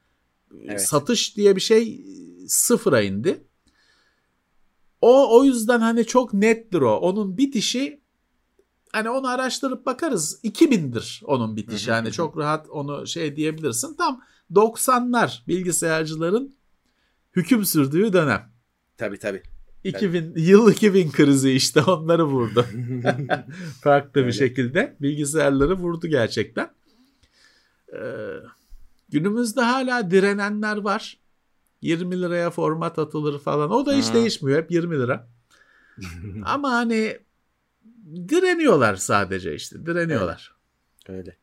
Evet. 0.65 0.89
Satış 0.89 1.37
diye 1.37 1.57
bir 1.57 1.61
şey 1.61 2.05
sıfıra 2.49 3.03
indi. 3.03 3.45
O 5.01 5.39
o 5.39 5.45
yüzden 5.45 5.81
hani 5.81 6.07
çok 6.07 6.33
nettir 6.33 6.81
o. 6.81 6.97
Onun 6.97 7.39
bitişi 7.39 8.01
hani 8.93 9.11
onu 9.11 9.29
araştırıp 9.29 9.87
bakarız 9.87 10.41
2000'dir 10.45 11.23
onun 11.25 11.57
bitişi. 11.57 11.93
Hani 11.93 12.09
hı. 12.09 12.13
çok 12.13 12.39
rahat 12.39 12.71
onu 12.71 13.07
şey 13.07 13.37
diyebilirsin. 13.37 13.95
Tam 13.95 14.23
90'lar 14.55 15.47
bilgisayarcıların 15.49 16.55
hüküm 17.37 17.65
sürdüğü 17.65 18.13
dönem. 18.13 18.53
Tabii 18.97 19.19
tabii. 19.19 19.43
2000 19.85 20.33
yıl 20.37 20.73
2000 20.73 21.11
krizi 21.11 21.51
işte 21.53 21.83
onları 21.83 22.25
vurdu. 22.25 22.67
Farklı 23.83 24.21
Öyle. 24.21 24.29
bir 24.29 24.33
şekilde 24.33 24.97
bilgisayarları 25.01 25.75
vurdu 25.75 26.07
gerçekten. 26.07 26.71
Ee, 27.93 27.99
günümüzde 29.09 29.61
hala 29.61 30.11
direnenler 30.11 30.77
var. 30.77 31.19
20 31.83 32.21
liraya 32.21 32.51
format 32.51 32.99
atılır 32.99 33.39
falan. 33.39 33.71
O 33.71 33.87
da 33.87 33.93
hiç 33.93 34.11
Hı. 34.11 34.15
değişmiyor. 34.15 34.63
Hep 34.63 34.71
20 34.71 34.99
lira. 34.99 35.29
Ama 36.45 36.73
hani 36.73 37.19
direniyorlar 38.29 38.97
sadece 38.97 39.55
işte. 39.55 39.87
Direniyorlar. 39.87 40.55
Öyle. 41.09 41.37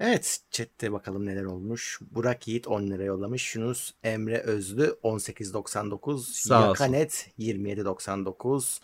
Evet 0.00 0.40
chatte 0.50 0.92
bakalım 0.92 1.26
neler 1.26 1.44
olmuş. 1.44 2.00
Burak 2.10 2.48
Yiğit 2.48 2.66
10 2.68 2.82
lira 2.90 3.02
yollamış. 3.04 3.54
Yunus 3.56 3.92
Emre 4.04 4.38
Özlü 4.38 4.96
18.99. 5.02 6.18
Sağ 6.32 6.70
olsun. 6.70 6.84
Yakanet 6.84 7.28
27.99. 7.38 8.78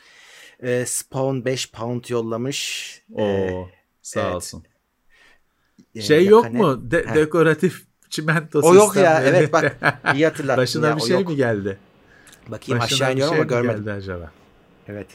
Ee, 0.63 0.85
Spawn 0.87 1.45
5 1.45 1.71
pound 1.73 2.05
yollamış. 2.09 3.03
Oo, 3.15 3.23
Ee, 3.23 3.67
sağ 4.03 4.21
evet. 4.23 4.35
olsun. 4.35 4.65
e, 5.95 6.01
Şey 6.01 6.27
yok 6.27 6.53
mu? 6.53 6.91
De- 6.91 7.15
dekoratif 7.15 7.83
çimento 8.11 8.61
O 8.63 8.75
yok 8.75 8.97
ya, 8.97 9.23
evet 9.25 9.53
bak, 9.53 9.77
İyi 10.15 10.25
hatırlattın 10.27 10.63
Başına 10.63 10.89
ya, 10.89 10.97
bir 10.97 11.01
şey 11.03 11.11
yok. 11.11 11.29
mi 11.29 11.37
geldi? 11.37 11.79
Bakayım 12.49 12.81
Başına 12.81 12.97
aşağı 12.97 13.13
iniyorum 13.13 13.35
şey 13.35 13.41
ama 13.43 13.49
görmedim. 13.49 13.79
geldi 13.85 13.93
acaba? 13.93 14.31
Evet. 14.89 15.07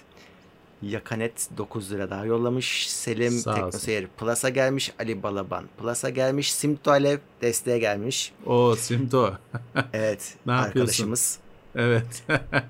Yakanet 0.82 1.50
9 1.58 1.92
lira 1.92 2.10
daha 2.10 2.26
yollamış. 2.26 2.90
Selim. 2.90 3.42
Teknoseyir 3.42 4.08
Plus'a 4.08 4.50
gelmiş. 4.50 4.94
Ali 5.00 5.24
Balaban 5.24 5.66
Plus'a 5.78 6.10
gelmiş. 6.10 6.54
Simto 6.54 6.92
Alev 6.92 7.18
desteğe 7.42 7.80
gelmiş. 7.80 8.34
O 8.46 8.76
Simto. 8.76 9.34
Evet. 9.94 10.36
Ne 10.46 10.52
yapıyorsun? 10.54 10.80
arkadaşımız. 10.80 11.40
evet. 11.76 12.24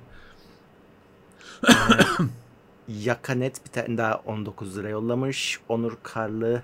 Yakanet 2.88 3.66
bir 3.66 3.72
tane 3.72 3.98
daha 3.98 4.16
19 4.16 4.78
lira 4.78 4.90
yollamış. 4.90 5.60
Onur 5.70 5.98
Karlı 6.04 6.64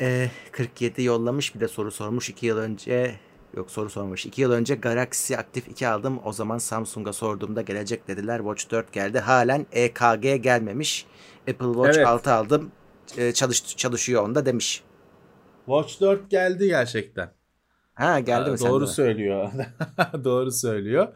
Ee, 0.00 0.30
47 0.52 1.02
yollamış 1.02 1.54
bir 1.54 1.60
de 1.60 1.68
soru 1.68 1.90
sormuş 1.90 2.30
2 2.30 2.46
yıl 2.46 2.58
önce. 2.58 3.18
Yok 3.56 3.70
soru 3.70 3.90
sormuş. 3.90 4.26
2 4.26 4.42
yıl 4.42 4.52
önce 4.52 4.74
Galaxy 4.74 5.36
Active 5.36 5.64
2 5.70 5.88
aldım. 5.88 6.20
O 6.24 6.32
zaman 6.32 6.58
Samsung'a 6.58 7.12
sorduğumda 7.12 7.62
gelecek 7.62 8.08
dediler. 8.08 8.38
Watch 8.38 8.70
4 8.70 8.92
geldi. 8.92 9.18
Halen 9.18 9.66
EKG 9.72 10.42
gelmemiş. 10.42 11.06
Apple 11.40 11.72
Watch 11.72 11.96
Evet. 11.96 12.06
6 12.06 12.32
aldım. 12.32 12.72
Ee, 13.16 13.32
çalış, 13.32 13.76
çalışıyor 13.76 14.22
onda 14.22 14.46
demiş. 14.46 14.82
Watch 15.66 16.00
4 16.00 16.30
geldi 16.30 16.66
gerçekten. 16.66 17.32
Ha 17.94 18.20
geldi 18.20 18.48
Aa, 18.48 18.52
mi 18.52 18.58
sende 18.58 18.70
Doğru 18.72 18.84
mi? 18.84 18.88
söylüyor. 18.90 19.52
doğru 20.24 20.50
söylüyor. 20.50 21.08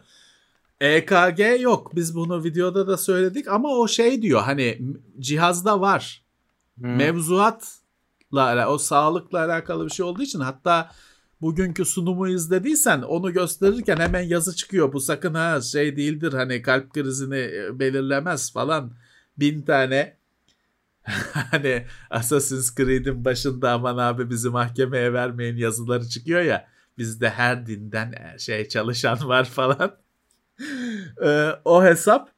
EKG 0.81 1.61
yok. 1.61 1.97
Biz 1.97 2.15
bunu 2.17 2.45
videoda 2.45 2.87
da 2.87 2.97
söyledik 2.97 3.49
ama 3.49 3.69
o 3.69 3.89
şey 3.89 4.23
diyor 4.23 4.43
hani 4.43 4.79
cihazda 5.19 5.81
var. 5.81 6.23
Hı. 6.81 6.87
Mevzuatla 6.87 8.69
o 8.69 8.79
sağlıkla 8.79 9.39
alakalı 9.39 9.85
bir 9.85 9.91
şey 9.91 10.07
olduğu 10.07 10.23
için 10.23 10.41
hatta 10.41 10.91
bugünkü 11.41 11.85
sunumu 11.85 12.29
izlediysen 12.29 13.03
onu 13.03 13.33
gösterirken 13.33 13.97
hemen 13.97 14.23
yazı 14.23 14.57
çıkıyor. 14.57 14.93
Bu 14.93 15.01
sakın 15.01 15.35
ha 15.35 15.61
şey 15.61 15.97
değildir 15.97 16.33
hani 16.33 16.63
kalp 16.63 16.95
krizini 16.95 17.39
e, 17.39 17.79
belirlemez 17.79 18.53
falan. 18.53 18.93
Bin 19.39 19.63
tane 19.63 20.17
hani 21.33 21.87
Assassin's 22.11 22.75
Creed'in 22.75 23.25
başında 23.25 23.73
aman 23.73 23.99
abi 23.99 24.31
bizi 24.31 24.51
mahkemeye 24.51 25.13
vermeyin 25.13 25.57
yazıları 25.57 26.09
çıkıyor 26.09 26.41
ya. 26.41 26.69
Bizde 26.99 27.31
her 27.31 27.67
dinden 27.67 28.13
e, 28.13 28.39
şey 28.39 28.69
çalışan 28.69 29.29
var 29.29 29.45
falan. 29.51 29.97
Ee, 31.25 31.51
o 31.65 31.85
hesap 31.85 32.31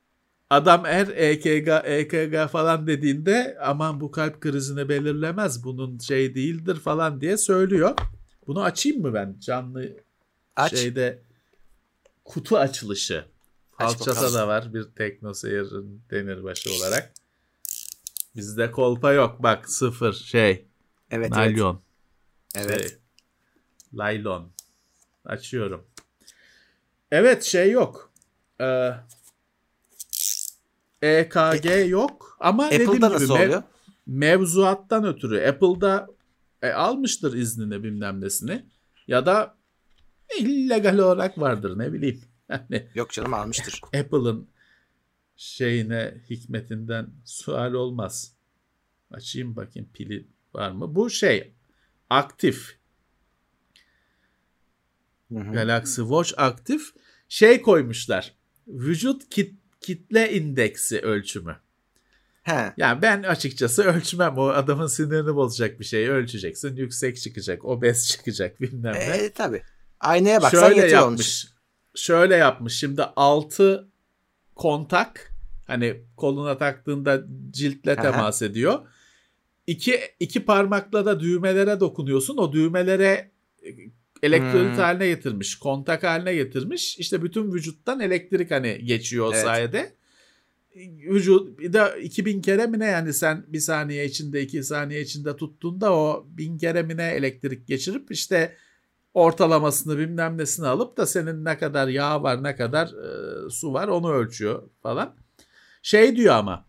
adam 0.51 0.84
her 0.84 1.07
EKG, 1.09 1.68
EKG 1.84 2.51
falan 2.53 2.86
dediğinde 2.86 3.59
aman 3.62 4.01
bu 4.01 4.11
kalp 4.11 4.40
krizini 4.40 4.88
belirlemez 4.88 5.64
bunun 5.64 5.99
şey 5.99 6.34
değildir 6.34 6.76
falan 6.76 7.20
diye 7.20 7.36
söylüyor. 7.36 7.94
Bunu 8.49 8.62
açayım 8.62 9.03
mı 9.03 9.14
ben 9.14 9.36
canlı 9.40 9.96
Aç. 10.57 10.74
şeyde 10.76 11.22
kutu 12.24 12.59
açılışı. 12.59 13.24
Aç 13.78 14.01
bakalım. 14.01 14.34
da 14.34 14.49
var 14.49 14.74
bir 14.74 14.84
teknoseyir'in 14.84 16.03
demirbaşı 16.11 16.70
olarak. 16.74 17.12
Bizde 18.36 18.70
kolpa 18.70 19.12
yok. 19.12 19.42
Bak 19.42 19.70
sıfır 19.70 20.12
şey. 20.12 20.51
evet 20.51 20.66
evet. 21.11 21.30
naylon. 21.30 21.82
Evet. 22.55 22.88
Şey, 22.88 22.99
laylon. 23.94 24.51
Açıyorum. 25.24 25.86
Evet 27.11 27.44
şey 27.44 27.70
yok. 27.70 28.12
Ee, 28.61 28.90
EKG 31.03 31.90
yok 31.90 32.36
ama 32.40 32.70
dediğim 32.70 32.90
Apple'da 32.90 33.07
gibi 33.07 33.14
nasıl 33.14 33.34
oluyor? 33.34 33.62
mevzuattan 34.07 35.05
ötürü 35.05 35.46
Apple'da 35.49 36.09
e, 36.62 36.70
almıştır 36.70 37.34
iznini 37.34 37.82
bilmem 37.82 38.20
nesini 38.20 38.64
ya 39.09 39.26
da 39.26 39.59
illegal 40.38 40.98
olarak 40.98 41.38
vardır 41.38 41.78
ne 41.78 41.92
bileyim. 41.92 42.20
Yani 42.48 42.88
Yok 42.94 43.11
canım 43.11 43.34
almıştır. 43.34 43.80
Apple'ın 43.94 44.48
şeyine 45.36 46.14
hikmetinden 46.30 47.11
sual 47.24 47.72
olmaz. 47.72 48.34
Açayım 49.11 49.56
bakayım 49.56 49.88
pili 49.92 50.26
var 50.54 50.70
mı? 50.70 50.94
Bu 50.94 51.11
şey 51.11 51.52
aktif. 52.11 52.78
Hı 55.32 55.38
hı. 55.38 55.52
Galaxy 55.52 56.00
Watch 56.00 56.32
aktif. 56.36 56.94
Şey 57.28 57.62
koymuşlar. 57.62 58.34
Vücut 58.68 59.28
kit, 59.28 59.54
kitle 59.80 60.36
indeksi 60.36 61.00
ölçümü. 61.00 61.56
He. 62.49 62.72
Yani 62.76 63.03
ben 63.03 63.22
açıkçası 63.22 63.82
ölçmem. 63.82 64.38
O 64.38 64.49
adamın 64.49 64.86
sinirini 64.86 65.34
bozacak 65.34 65.80
bir 65.80 65.84
şeyi 65.84 66.09
ölçeceksin. 66.11 66.76
Yüksek 66.76 67.20
çıkacak, 67.20 67.64
obez 67.64 68.09
çıkacak 68.09 68.61
bilmem 68.61 68.94
ne. 68.94 68.99
E, 68.99 69.32
tabii. 69.32 69.62
Aynaya 70.01 70.42
baksan 70.42 70.61
Şöyle 70.68 70.80
yetiyor 70.80 71.03
onun 71.03 71.11
yapmış. 71.11 71.46
Şöyle 71.94 72.36
yapmış. 72.36 72.74
Şimdi 72.78 73.03
6 73.03 73.88
kontak 74.55 75.32
hani 75.66 76.03
koluna 76.16 76.59
taktığında 76.59 77.22
ciltle 77.51 77.92
Aha. 77.96 78.03
temas 78.03 78.42
ediyor. 78.42 78.78
İki, 79.66 80.01
iki 80.20 80.44
parmakla 80.44 81.07
da 81.07 81.20
düğmelere 81.20 81.80
dokunuyorsun. 81.80 82.36
O 82.36 82.53
düğmelere 82.53 83.30
e, 83.62 83.68
elektrolit 84.22 84.76
Hmm. 84.76 84.82
haline 84.82 85.07
getirmiş. 85.09 85.59
Kontak 85.59 86.03
haline 86.03 86.34
getirmiş. 86.34 86.99
İşte 86.99 87.22
bütün 87.22 87.53
vücuttan 87.53 88.01
elektrik 88.01 88.51
hani 88.51 88.84
geçiyor 88.84 89.26
o 89.26 89.32
Evet. 89.32 89.44
sayede. 89.44 89.97
Vücut 90.86 91.58
bir 91.58 91.72
de 91.72 92.00
2000 92.02 92.42
kere 92.42 92.66
mi 92.66 92.78
ne 92.78 92.86
yani 92.86 93.12
sen 93.14 93.44
bir 93.48 93.60
saniye 93.60 94.04
içinde 94.04 94.42
iki 94.42 94.62
saniye 94.62 95.00
içinde 95.00 95.36
tuttuğunda 95.36 95.92
o 95.92 96.26
bin 96.28 96.58
kere 96.58 96.82
mi 96.82 96.96
ne 96.96 97.08
elektrik 97.08 97.66
geçirip 97.68 98.10
işte 98.10 98.56
ortalamasını 99.14 99.98
bilmem 99.98 100.38
nesini 100.38 100.66
alıp 100.66 100.96
da 100.96 101.06
senin 101.06 101.44
ne 101.44 101.58
kadar 101.58 101.88
yağ 101.88 102.22
var 102.22 102.42
ne 102.42 102.56
kadar 102.56 102.86
e, 102.86 103.50
su 103.50 103.72
var 103.72 103.88
onu 103.88 104.12
ölçüyor 104.12 104.62
falan. 104.82 105.16
Şey 105.82 106.16
diyor 106.16 106.34
ama 106.34 106.66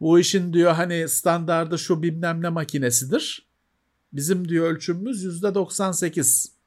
bu 0.00 0.18
işin 0.18 0.52
diyor 0.52 0.72
hani 0.72 1.08
standardı 1.08 1.78
şu 1.78 2.02
bilmem 2.02 2.42
ne 2.42 2.48
makinesidir. 2.48 3.50
Bizim 4.12 4.48
diyor 4.48 4.70
ölçümümüz 4.70 5.22
yüzde 5.22 5.54
98 5.54 6.59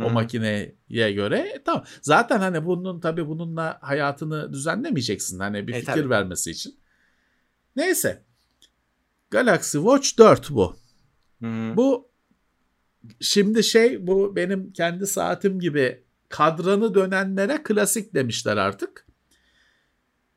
o 0.00 0.04
Hı 0.04 0.08
hı. 0.08 0.12
makineye 0.12 1.12
göre. 1.12 1.38
E, 1.38 1.62
tamam. 1.64 1.84
Zaten 2.02 2.38
hani 2.38 2.66
bunun 2.66 3.00
tabii 3.00 3.28
bununla 3.28 3.78
hayatını 3.82 4.52
düzenlemeyeceksin 4.52 5.38
hani 5.38 5.66
bir 5.68 5.72
E, 5.74 5.80
fikir 5.80 5.92
tabii. 5.92 6.10
vermesi 6.10 6.50
için. 6.50 6.78
Neyse. 7.76 8.24
Galaxy 9.30 9.78
Watch 9.78 10.18
4 10.18 10.50
bu. 10.50 10.76
Hı 11.42 11.46
hı. 11.46 11.76
Bu 11.76 12.08
şimdi 13.20 13.64
şey 13.64 14.06
bu 14.06 14.36
benim 14.36 14.72
kendi 14.72 15.06
saatim 15.06 15.60
gibi 15.60 16.04
kadranı 16.28 16.94
dönenlere 16.94 17.62
klasik 17.62 18.14
demişler 18.14 18.56
artık. 18.56 19.06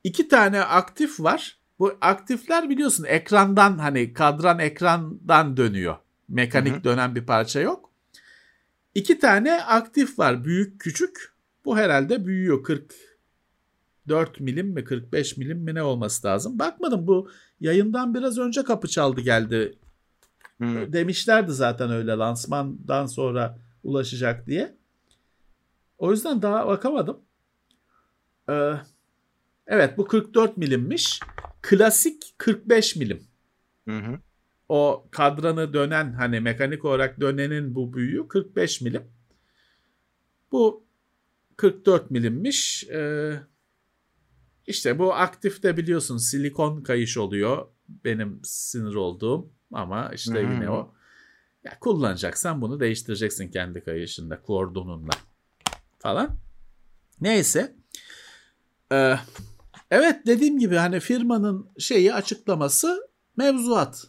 İki 0.03 0.27
tane 0.27 0.61
aktif 0.61 1.19
var. 1.19 1.59
Bu 1.79 1.97
aktifler 2.01 2.69
biliyorsun 2.69 3.03
ekrandan 3.03 3.77
hani 3.77 4.13
kadran 4.13 4.59
ekrandan 4.59 5.57
dönüyor. 5.57 5.97
Mekanik 6.27 6.73
Hı 6.73 6.77
hı. 6.77 6.83
dönen 6.83 7.15
bir 7.15 7.25
parça 7.25 7.59
yok. 7.59 7.88
İki 8.99 9.19
tane 9.19 9.61
aktif 9.63 10.19
var 10.19 10.45
büyük 10.45 10.81
küçük. 10.81 11.33
Bu 11.65 11.77
herhalde 11.77 12.25
büyüyor 12.25 12.63
44 12.63 14.39
milim 14.39 14.67
mi 14.67 14.83
45 14.83 15.37
milim 15.37 15.59
mi 15.59 15.75
ne 15.75 15.83
olması 15.83 16.27
lazım. 16.27 16.59
Bakmadım 16.59 17.07
bu 17.07 17.29
yayından 17.59 18.13
biraz 18.13 18.37
önce 18.37 18.63
kapı 18.63 18.87
çaldı 18.87 19.21
geldi 19.21 19.77
Hı. 20.61 20.93
demişlerdi 20.93 21.51
zaten 21.51 21.91
öyle 21.91 22.11
lansmandan 22.11 23.05
sonra 23.05 23.59
ulaşacak 23.83 24.47
diye. 24.47 24.77
O 25.97 26.11
yüzden 26.11 26.41
daha 26.41 26.67
bakamadım. 26.67 27.19
Ee, 28.49 28.73
evet 29.67 29.97
bu 29.97 30.07
44 30.07 30.57
milimmiş. 30.57 31.19
Klasik 31.61 32.33
45 32.37 32.95
milim. 32.95 33.23
Hı 33.87 33.97
hı. 33.97 34.19
O 34.69 35.07
kadranı 35.11 35.73
dönen 35.73 36.13
hani 36.13 36.39
mekanik 36.39 36.85
olarak 36.85 37.19
dönenin 37.21 37.75
bu 37.75 37.93
büyüğü 37.93 38.27
45 38.27 38.81
milim. 38.81 39.03
Bu 40.51 40.85
44 41.57 42.11
milimmiş. 42.11 42.83
Ee, 42.83 43.39
işte 44.67 44.99
bu 44.99 45.13
aktifte 45.13 45.77
biliyorsun 45.77 46.17
silikon 46.17 46.83
kayış 46.83 47.17
oluyor. 47.17 47.67
Benim 47.87 48.39
sinir 48.43 48.95
olduğum 48.95 49.51
ama 49.73 50.11
işte 50.13 50.33
hı. 50.33 50.53
yine 50.53 50.69
o. 50.69 50.93
Ya 51.63 51.79
kullanacaksan 51.79 52.61
bunu 52.61 52.79
değiştireceksin 52.79 53.51
kendi 53.51 53.83
kayışında, 53.83 54.41
kordonunla 54.41 55.13
falan. 55.99 56.37
Neyse. 57.21 57.75
Ee, 58.91 59.15
evet 59.91 60.25
dediğim 60.25 60.59
gibi 60.59 60.75
hani 60.75 60.99
firmanın 60.99 61.69
şeyi 61.79 62.13
açıklaması 62.13 63.09
mevzuat. 63.37 64.05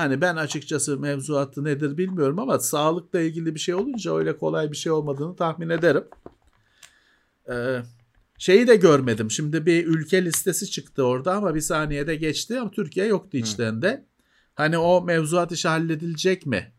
Hani 0.00 0.20
ben 0.20 0.36
açıkçası 0.36 0.98
mevzuatı 0.98 1.64
nedir 1.64 1.98
bilmiyorum 1.98 2.38
ama 2.38 2.58
sağlıkla 2.58 3.20
ilgili 3.20 3.54
bir 3.54 3.60
şey 3.60 3.74
olunca 3.74 4.16
öyle 4.16 4.38
kolay 4.38 4.72
bir 4.72 4.76
şey 4.76 4.92
olmadığını 4.92 5.36
tahmin 5.36 5.68
ederim. 5.68 6.04
Ee, 7.50 7.82
şeyi 8.38 8.66
de 8.66 8.76
görmedim. 8.76 9.30
Şimdi 9.30 9.66
bir 9.66 9.86
ülke 9.86 10.24
listesi 10.24 10.70
çıktı 10.70 11.04
orada 11.04 11.34
ama 11.34 11.54
bir 11.54 11.60
saniyede 11.60 12.16
geçti 12.16 12.60
ama 12.60 12.70
Türkiye 12.70 13.06
yoktu 13.06 13.36
içlerinde. 13.36 14.04
Hani 14.54 14.78
o 14.78 15.02
mevzuat 15.02 15.52
işi 15.52 15.68
halledilecek 15.68 16.46
mi? 16.46 16.72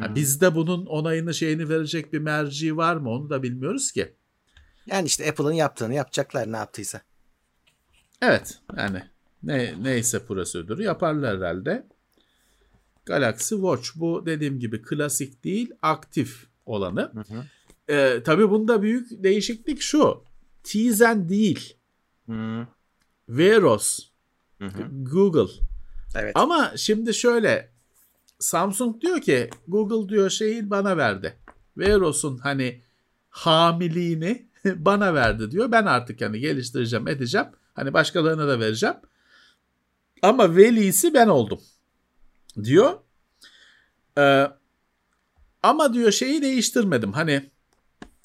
Ha, 0.00 0.14
bizde 0.14 0.54
bunun 0.54 0.86
onayını 0.86 1.34
şeyini 1.34 1.68
verecek 1.68 2.12
bir 2.12 2.18
merci 2.18 2.76
var 2.76 2.96
mı 2.96 3.10
onu 3.10 3.30
da 3.30 3.42
bilmiyoruz 3.42 3.92
ki. 3.92 4.12
Yani 4.86 5.06
işte 5.06 5.30
Apple'ın 5.30 5.52
yaptığını 5.52 5.94
yapacaklar 5.94 6.52
ne 6.52 6.56
yaptıysa. 6.56 7.00
Evet 8.22 8.58
yani 8.76 9.02
ne 9.42 9.74
neyse 9.82 10.26
prosedürü 10.26 10.82
yaparlar 10.82 11.36
herhalde. 11.36 11.86
Galaxy 13.06 13.54
Watch 13.54 13.88
bu 13.94 14.26
dediğim 14.26 14.58
gibi 14.58 14.82
klasik 14.82 15.44
değil 15.44 15.70
aktif 15.82 16.46
olanı. 16.66 17.12
Hı 17.14 17.34
hı. 17.34 17.44
Ee, 17.88 18.22
tabii 18.24 18.50
bunda 18.50 18.82
büyük 18.82 19.22
değişiklik 19.22 19.80
şu. 19.80 20.24
Tizen 20.62 21.28
değil. 21.28 21.76
Hı. 22.28 22.66
Veros, 23.28 24.08
Hı 24.58 24.64
hı. 24.66 24.82
Google. 25.12 25.52
Evet. 26.14 26.32
Ama 26.34 26.72
şimdi 26.76 27.14
şöyle 27.14 27.72
Samsung 28.38 29.00
diyor 29.00 29.20
ki 29.20 29.50
Google 29.68 30.08
diyor 30.08 30.30
şeyi 30.30 30.70
bana 30.70 30.96
verdi. 30.96 31.36
Veros'un 31.76 32.38
hani 32.38 32.82
hamiliğini 33.30 34.48
bana 34.64 35.14
verdi 35.14 35.50
diyor. 35.50 35.72
Ben 35.72 35.86
artık 35.86 36.20
hani 36.20 36.40
geliştireceğim 36.40 37.08
edeceğim. 37.08 37.46
Hani 37.74 37.92
başkalarına 37.92 38.48
da 38.48 38.60
vereceğim. 38.60 38.96
Ama 40.22 40.56
velisi 40.56 41.14
ben 41.14 41.28
oldum 41.28 41.60
diyor. 42.64 42.98
Ee, 44.18 44.46
ama 45.62 45.94
diyor 45.94 46.12
şeyi 46.12 46.42
değiştirmedim. 46.42 47.12
Hani 47.12 47.50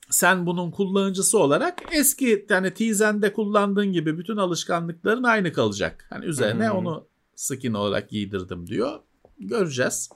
sen 0.10 0.46
bunun 0.46 0.72
kullanıcısı 0.72 1.40
olarak 1.40 1.82
eski 1.92 2.46
yani 2.50 2.74
Tizen'de 2.74 3.34
kullandığın 3.34 3.94
gibi 3.94 4.18
bütün 4.18 4.38
alışkanlıkların 4.38 5.24
aynı 5.24 5.54
kalacak. 5.54 6.08
Hani 6.10 6.26
üzerine 6.26 6.70
hmm. 6.70 6.78
onu 6.78 7.08
skin 7.36 7.74
olarak 7.74 8.10
giydirdim 8.10 8.68
diyor. 8.68 9.00
Göreceğiz. 9.40 10.10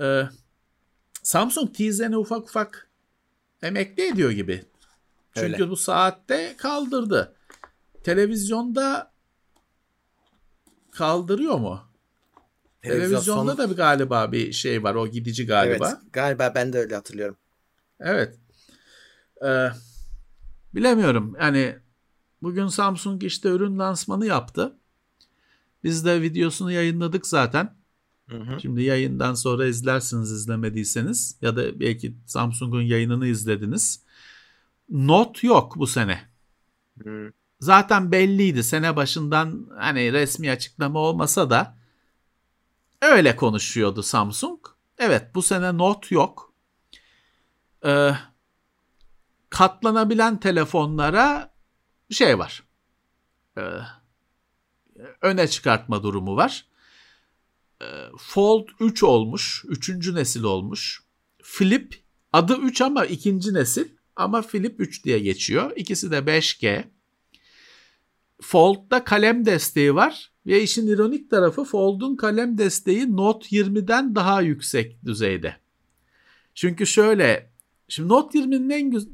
Ee, 0.00 0.22
Samsung 1.22 1.74
Tizen'i 1.74 2.16
ufak 2.16 2.48
ufak 2.48 2.88
emekli 3.62 4.08
ediyor 4.08 4.30
gibi. 4.30 4.64
Çünkü 5.34 5.52
Öyle. 5.52 5.70
bu 5.70 5.76
saatte 5.76 6.54
kaldırdı. 6.58 7.34
Televizyonda 8.02 9.12
kaldırıyor 10.90 11.58
mu? 11.58 11.87
Televizyonda 12.82 13.56
son... 13.56 13.58
da 13.58 13.70
bir 13.70 13.76
galiba 13.76 14.32
bir 14.32 14.52
şey 14.52 14.82
var. 14.82 14.94
O 14.94 15.08
gidici 15.08 15.46
galiba. 15.46 15.88
Evet, 15.88 16.12
galiba 16.12 16.52
ben 16.54 16.72
de 16.72 16.78
öyle 16.78 16.94
hatırlıyorum. 16.94 17.36
Evet. 18.00 18.38
Ee, 19.46 19.68
bilemiyorum. 20.74 21.36
Yani 21.40 21.76
bugün 22.42 22.66
Samsung 22.66 23.24
işte 23.24 23.48
ürün 23.48 23.78
lansmanı 23.78 24.26
yaptı. 24.26 24.76
Biz 25.84 26.04
de 26.04 26.22
videosunu 26.22 26.72
yayınladık 26.72 27.26
zaten. 27.26 27.76
Hı 28.28 28.36
hı. 28.36 28.60
Şimdi 28.60 28.82
yayından 28.82 29.34
sonra 29.34 29.66
izlersiniz 29.66 30.32
izlemediyseniz 30.32 31.38
ya 31.42 31.56
da 31.56 31.80
belki 31.80 32.14
Samsung'un 32.26 32.82
yayınını 32.82 33.26
izlediniz. 33.26 34.02
Not 34.88 35.44
yok 35.44 35.76
bu 35.76 35.86
sene. 35.86 36.20
Hı. 37.02 37.32
Zaten 37.60 38.12
belliydi 38.12 38.62
sene 38.62 38.96
başından 38.96 39.70
hani 39.78 40.12
resmi 40.12 40.50
açıklama 40.50 40.98
olmasa 40.98 41.50
da 41.50 41.77
öyle 43.02 43.36
konuşuyordu 43.36 44.02
Samsung. 44.02 44.60
Evet 44.98 45.34
bu 45.34 45.42
sene 45.42 45.78
not 45.78 46.10
yok. 46.10 46.54
Ee, 47.86 48.10
katlanabilen 49.50 50.40
telefonlara 50.40 51.54
şey 52.10 52.38
var. 52.38 52.62
Ee, 53.58 53.62
öne 55.22 55.48
çıkartma 55.48 56.02
durumu 56.02 56.36
var. 56.36 56.66
Ee, 57.82 57.86
Fold 58.18 58.68
3 58.80 59.02
olmuş. 59.02 59.64
Üçüncü 59.68 60.14
nesil 60.14 60.42
olmuş. 60.42 61.02
Flip 61.42 62.02
adı 62.32 62.56
3 62.56 62.80
ama 62.80 63.04
ikinci 63.04 63.54
nesil. 63.54 63.88
Ama 64.16 64.42
Flip 64.42 64.80
3 64.80 65.04
diye 65.04 65.18
geçiyor. 65.18 65.72
İkisi 65.76 66.10
de 66.10 66.18
5G. 66.18 66.84
Fold'da 68.42 69.04
kalem 69.04 69.44
desteği 69.44 69.94
var. 69.94 70.32
Ve 70.48 70.62
işin 70.62 70.86
ironik 70.86 71.30
tarafı 71.30 71.64
Fold'un 71.64 72.16
kalem 72.16 72.58
desteği 72.58 73.16
Note 73.16 73.48
20'den 73.48 74.14
daha 74.14 74.42
yüksek 74.42 75.04
düzeyde. 75.04 75.56
Çünkü 76.54 76.86
şöyle 76.86 77.50
Şimdi 77.88 78.08
Note 78.08 78.38
20'nin 78.38 78.70
en, 78.70 78.90
güz- 78.90 79.08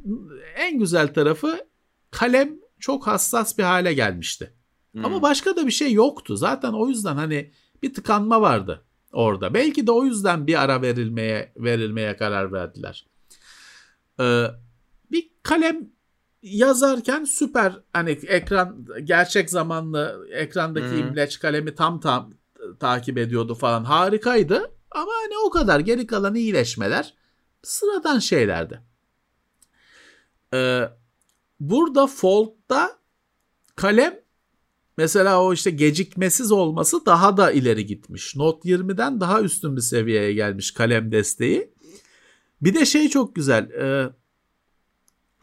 en 0.56 0.78
güzel 0.78 1.14
tarafı 1.14 1.66
kalem 2.10 2.58
çok 2.78 3.06
hassas 3.06 3.58
bir 3.58 3.62
hale 3.62 3.94
gelmişti. 3.94 4.54
Hmm. 4.92 5.04
Ama 5.04 5.22
başka 5.22 5.56
da 5.56 5.66
bir 5.66 5.72
şey 5.72 5.92
yoktu. 5.92 6.36
Zaten 6.36 6.72
o 6.72 6.88
yüzden 6.88 7.16
hani 7.16 7.50
bir 7.82 7.94
tıkanma 7.94 8.40
vardı 8.40 8.84
orada. 9.12 9.54
Belki 9.54 9.86
de 9.86 9.92
o 9.92 10.04
yüzden 10.04 10.46
bir 10.46 10.62
ara 10.62 10.82
verilmeye 10.82 11.52
verilmeye 11.56 12.16
karar 12.16 12.52
verdiler. 12.52 13.06
Ee, 14.20 14.46
bir 15.10 15.30
kalem 15.42 15.90
yazarken 16.44 17.24
süper 17.24 17.80
hani 17.92 18.10
ekran 18.10 18.86
gerçek 19.04 19.50
zamanlı 19.50 20.28
ekrandaki 20.32 20.90
hmm. 20.90 20.98
imleç 20.98 21.38
kalemi 21.38 21.74
tam 21.74 22.00
tam 22.00 22.34
takip 22.80 23.18
ediyordu 23.18 23.54
falan 23.54 23.84
harikaydı. 23.84 24.70
Ama 24.90 25.12
hani 25.22 25.34
o 25.46 25.50
kadar 25.50 25.80
geri 25.80 26.06
kalan 26.06 26.34
iyileşmeler 26.34 27.14
sıradan 27.62 28.18
şeylerdi. 28.18 28.80
Ee, 30.54 30.88
burada 31.60 32.06
Fold'da 32.06 32.98
kalem 33.76 34.20
mesela 34.96 35.42
o 35.42 35.52
işte 35.52 35.70
gecikmesiz 35.70 36.52
olması 36.52 37.06
daha 37.06 37.36
da 37.36 37.52
ileri 37.52 37.86
gitmiş. 37.86 38.36
Note 38.36 38.68
20'den 38.68 39.20
daha 39.20 39.42
üstün 39.42 39.76
bir 39.76 39.80
seviyeye 39.80 40.32
gelmiş 40.32 40.70
kalem 40.70 41.12
desteği. 41.12 41.74
Bir 42.62 42.74
de 42.74 42.86
şey 42.86 43.08
çok 43.08 43.34
güzel. 43.34 43.70
E, 43.70 44.10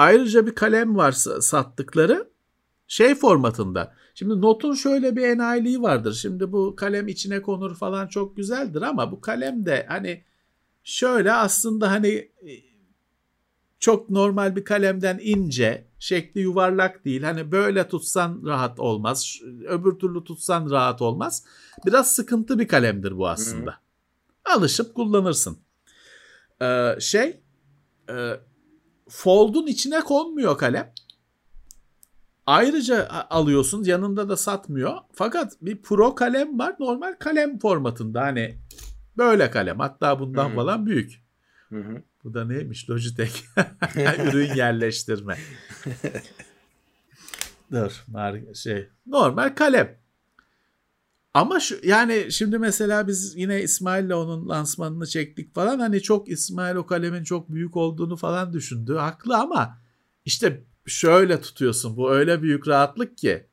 ayrıca 0.02 0.48
bir 0.48 0.56
kalem 0.56 0.98
var 0.98 1.12
sattıkları 1.42 2.32
şey 2.88 3.16
formatında. 3.16 3.96
Şimdi 4.16 4.42
Note'un 4.42 4.74
şöyle 4.74 5.16
bir 5.16 5.22
enayiliği 5.24 5.82
vardır. 5.82 6.14
Şimdi 6.14 6.52
bu 6.52 6.76
kalem 6.76 7.08
içine 7.08 7.42
konur 7.42 7.76
falan 7.76 8.08
çok 8.08 8.38
güzeldir 8.38 8.82
ama 8.82 9.12
bu 9.12 9.22
kalem 9.22 9.66
de 9.66 9.86
hani 9.90 10.24
şöyle 10.84 11.34
aslında 11.34 11.92
hani 11.92 12.08
e, 12.08 12.52
çok 13.80 14.10
normal 14.10 14.56
bir 14.56 14.64
kalemden 14.64 15.20
ince, 15.22 15.88
şekli 16.00 16.42
yuvarlak 16.42 17.06
değil. 17.06 17.24
Hani 17.24 17.52
böyle 17.52 17.88
tutsan 17.88 18.42
rahat 18.46 18.80
olmaz, 18.80 19.40
öbür 19.68 19.92
türlü 19.92 20.24
tutsan 20.24 20.70
rahat 20.70 21.02
olmaz. 21.02 21.46
Biraz 21.86 22.14
sıkıntı 22.14 22.60
bir 22.60 22.68
kalemdir 22.68 23.18
bu 23.18 23.30
aslında. 23.30 23.72
Hı. 23.72 24.54
Alışıp 24.56 24.96
kullanırsın. 24.96 25.58
Ee, 26.62 26.96
şey, 27.00 27.42
e, 28.10 28.40
Fold'un 29.12 29.68
içine 29.68 30.00
konmuyor 30.00 30.58
kalem. 30.58 30.94
Ayrıca 32.46 33.08
alıyorsun 33.30 33.84
yanında 33.84 34.30
da 34.30 34.38
satmıyor. 34.38 34.98
Fakat 35.14 35.54
bir 35.62 35.82
pro 35.82 36.16
kalem 36.16 36.60
var 36.60 36.76
normal 36.80 37.14
kalem 37.20 37.60
formatında 37.60 38.22
hani 38.22 38.58
Böyle 39.18 39.52
kalem. 39.52 39.80
Hatta 39.80 40.20
bundan 40.20 40.48
Hı-hı. 40.48 40.56
falan 40.56 40.86
büyük. 40.86 41.22
Hı-hı. 41.70 42.04
Bu 42.24 42.34
da 42.34 42.46
neymiş? 42.46 42.90
Logitech. 42.90 43.44
Ürün 43.96 44.56
yerleştirme. 44.56 45.38
Dur. 47.72 48.06
Şey, 48.56 48.90
normal 49.06 49.56
kalem. 49.56 50.01
Ama 51.34 51.60
şu 51.60 51.76
yani 51.84 52.28
şimdi 52.32 52.58
mesela 52.58 53.08
biz 53.08 53.36
yine 53.36 53.62
İsmail'le 53.62 54.12
onun 54.12 54.50
lansmanını 54.50 55.08
çektik 55.08 55.56
falan 55.56 55.80
hani 55.80 56.02
çok 56.02 56.30
İsmail 56.30 56.76
o 56.76 56.86
kalemin 56.86 57.24
çok 57.24 57.52
büyük 57.52 57.78
olduğunu 57.78 58.16
falan 58.16 58.54
düşündü. 58.54 58.96
Haklı 58.96 59.38
ama 59.38 59.78
işte 60.26 60.64
şöyle 60.86 61.42
tutuyorsun 61.42 61.98
bu 61.98 62.12
öyle 62.12 62.42
büyük 62.42 62.68
rahatlık 62.68 63.18
ki 63.18 63.48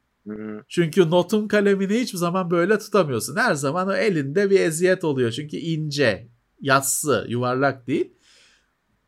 çünkü 0.68 1.10
notun 1.10 1.48
kalemini 1.48 2.00
hiçbir 2.00 2.18
zaman 2.18 2.50
böyle 2.50 2.78
tutamıyorsun. 2.78 3.36
Her 3.36 3.54
zaman 3.54 3.88
o 3.88 3.92
elinde 3.92 4.50
bir 4.50 4.60
eziyet 4.60 5.04
oluyor. 5.04 5.30
Çünkü 5.30 5.56
ince, 5.56 6.28
yassı, 6.60 7.26
yuvarlak 7.28 7.86
değil. 7.86 8.12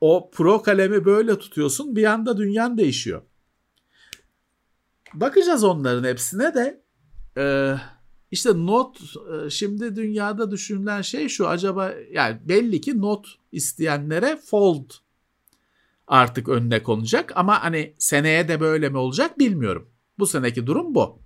O 0.01 0.31
pro 0.31 0.63
kalemi 0.63 1.05
böyle 1.05 1.39
tutuyorsun 1.39 1.97
bir 1.97 2.05
anda 2.05 2.37
dünyan 2.37 2.79
değişiyor. 2.79 3.23
Bakacağız 5.15 5.65
onların 5.65 6.09
hepsine 6.09 6.55
de. 6.55 6.83
Ee, 7.39 7.75
işte 8.31 8.67
not 8.67 9.01
e, 9.01 9.51
şimdi 9.51 9.97
dünyada 9.97 10.51
düşünülen 10.51 11.03
şey 11.03 11.29
şu 11.29 11.49
acaba 11.49 11.95
yani 12.13 12.39
belli 12.45 12.81
ki 12.81 13.01
not 13.01 13.27
isteyenlere 13.53 14.37
fold 14.37 14.91
artık 16.07 16.49
önüne 16.49 16.83
konacak 16.83 17.33
ama 17.37 17.63
hani 17.63 17.95
seneye 17.99 18.49
de 18.49 18.61
böyle 18.61 18.89
mi 18.89 18.97
olacak 18.99 19.39
bilmiyorum. 19.39 19.91
Bu 20.19 20.27
seneki 20.27 20.67
durum 20.67 20.95
bu. 20.95 21.19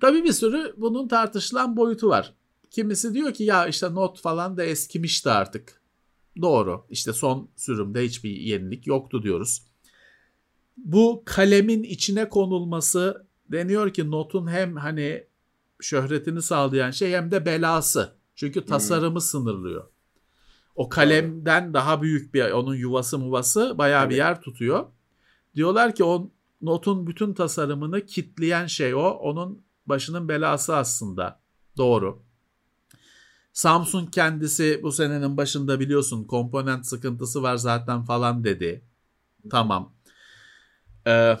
Tabii 0.00 0.24
bir 0.24 0.32
sürü 0.32 0.74
bunun 0.76 1.08
tartışılan 1.08 1.76
boyutu 1.76 2.08
var. 2.08 2.34
Kimisi 2.70 3.14
diyor 3.14 3.34
ki 3.34 3.44
ya 3.44 3.66
işte 3.66 3.94
not 3.94 4.20
falan 4.20 4.56
da 4.56 4.64
eskimişti 4.64 5.30
artık. 5.30 5.80
Doğru. 6.42 6.86
İşte 6.90 7.12
son 7.12 7.50
sürümde 7.56 8.04
hiçbir 8.04 8.30
yenilik 8.30 8.86
yoktu 8.86 9.22
diyoruz. 9.22 9.62
Bu 10.76 11.22
kalemin 11.26 11.82
içine 11.82 12.28
konulması 12.28 13.26
deniyor 13.52 13.92
ki 13.92 14.10
notun 14.10 14.50
hem 14.50 14.76
hani 14.76 15.24
şöhretini 15.80 16.42
sağlayan 16.42 16.90
şey 16.90 17.12
hem 17.12 17.30
de 17.30 17.46
belası. 17.46 18.12
Çünkü 18.34 18.64
tasarımı 18.64 19.14
hmm. 19.14 19.20
sınırlıyor. 19.20 19.88
O 20.74 20.88
kalemden 20.88 21.74
daha 21.74 22.02
büyük 22.02 22.34
bir 22.34 22.50
onun 22.50 22.74
yuvası 22.74 23.18
muvası 23.18 23.78
bayağı 23.78 24.02
evet. 24.02 24.10
bir 24.10 24.16
yer 24.16 24.40
tutuyor. 24.40 24.86
Diyorlar 25.54 25.94
ki 25.94 26.04
o 26.04 26.30
notun 26.62 27.06
bütün 27.06 27.34
tasarımını 27.34 28.06
kitleyen 28.06 28.66
şey 28.66 28.94
o. 28.94 29.00
Onun 29.00 29.62
başının 29.86 30.28
belası 30.28 30.76
aslında. 30.76 31.40
Doğru. 31.76 32.22
Samsung 33.52 34.12
kendisi 34.12 34.80
bu 34.82 34.92
senenin 34.92 35.36
başında 35.36 35.80
biliyorsun 35.80 36.24
komponent 36.24 36.86
sıkıntısı 36.86 37.42
var 37.42 37.56
zaten 37.56 38.02
falan 38.02 38.44
dedi. 38.44 38.84
Tamam. 39.50 39.92
Ee, 41.06 41.36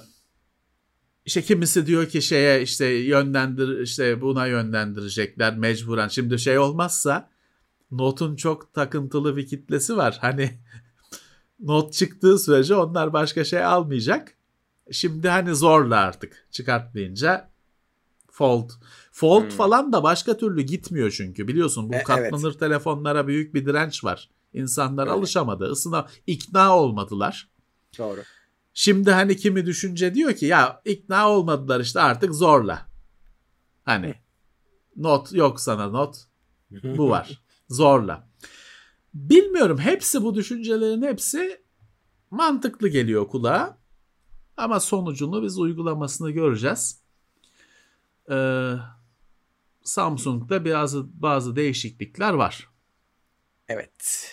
işte 1.24 1.42
kimisi 1.42 1.86
diyor 1.86 2.08
ki 2.08 2.22
şeye 2.22 2.62
işte 2.62 2.86
yönlendir 2.86 3.80
işte 3.80 4.20
buna 4.20 4.46
yönlendirecekler 4.46 5.56
mecburen. 5.56 6.08
Şimdi 6.08 6.38
şey 6.38 6.58
olmazsa 6.58 7.30
Note'un 7.90 8.36
çok 8.36 8.74
takıntılı 8.74 9.36
bir 9.36 9.46
kitlesi 9.46 9.96
var. 9.96 10.18
Hani 10.20 10.58
Note 11.60 11.92
çıktığı 11.92 12.38
sürece 12.38 12.74
onlar 12.74 13.12
başka 13.12 13.44
şey 13.44 13.64
almayacak. 13.64 14.34
Şimdi 14.90 15.28
hani 15.28 15.54
zorla 15.54 15.96
artık 15.96 16.46
çıkartmayınca 16.50 17.50
Fold. 18.30 18.70
Fold 19.12 19.42
hmm. 19.42 19.50
falan 19.50 19.92
da 19.92 20.02
başka 20.02 20.36
türlü 20.36 20.62
gitmiyor 20.62 21.10
çünkü 21.10 21.48
biliyorsun 21.48 21.88
bu 21.88 21.94
e, 21.94 22.02
katlanır 22.02 22.50
evet. 22.50 22.60
telefonlara 22.60 23.26
büyük 23.26 23.54
bir 23.54 23.66
direnç 23.66 24.04
var. 24.04 24.30
İnsanlar 24.52 25.06
evet. 25.06 25.16
alışamadı, 25.16 25.64
ısına 25.64 26.06
ikna 26.26 26.76
olmadılar. 26.76 27.50
Doğru. 27.98 28.20
Şimdi 28.80 29.10
hani 29.10 29.36
kimi 29.36 29.66
düşünce 29.66 30.14
diyor 30.14 30.32
ki 30.32 30.46
ya 30.46 30.82
ikna 30.84 31.30
olmadılar 31.30 31.80
işte 31.80 32.00
artık 32.00 32.34
zorla. 32.34 32.86
Hani 33.84 34.14
not 34.96 35.32
yok 35.32 35.60
sana 35.60 35.88
not. 35.88 36.16
Bu 36.70 37.10
var. 37.10 37.42
Zorla. 37.68 38.28
Bilmiyorum 39.14 39.78
hepsi 39.78 40.22
bu 40.22 40.34
düşüncelerin 40.34 41.02
hepsi 41.02 41.62
mantıklı 42.30 42.88
geliyor 42.88 43.28
kulağa. 43.28 43.78
Ama 44.56 44.80
sonucunu 44.80 45.42
biz 45.42 45.58
uygulamasını 45.58 46.30
göreceğiz. 46.30 47.02
Ee, 48.30 48.72
Samsung'da 49.82 50.64
bazı 50.64 51.22
bazı 51.22 51.56
değişiklikler 51.56 52.32
var. 52.32 52.68
Evet. 53.68 54.30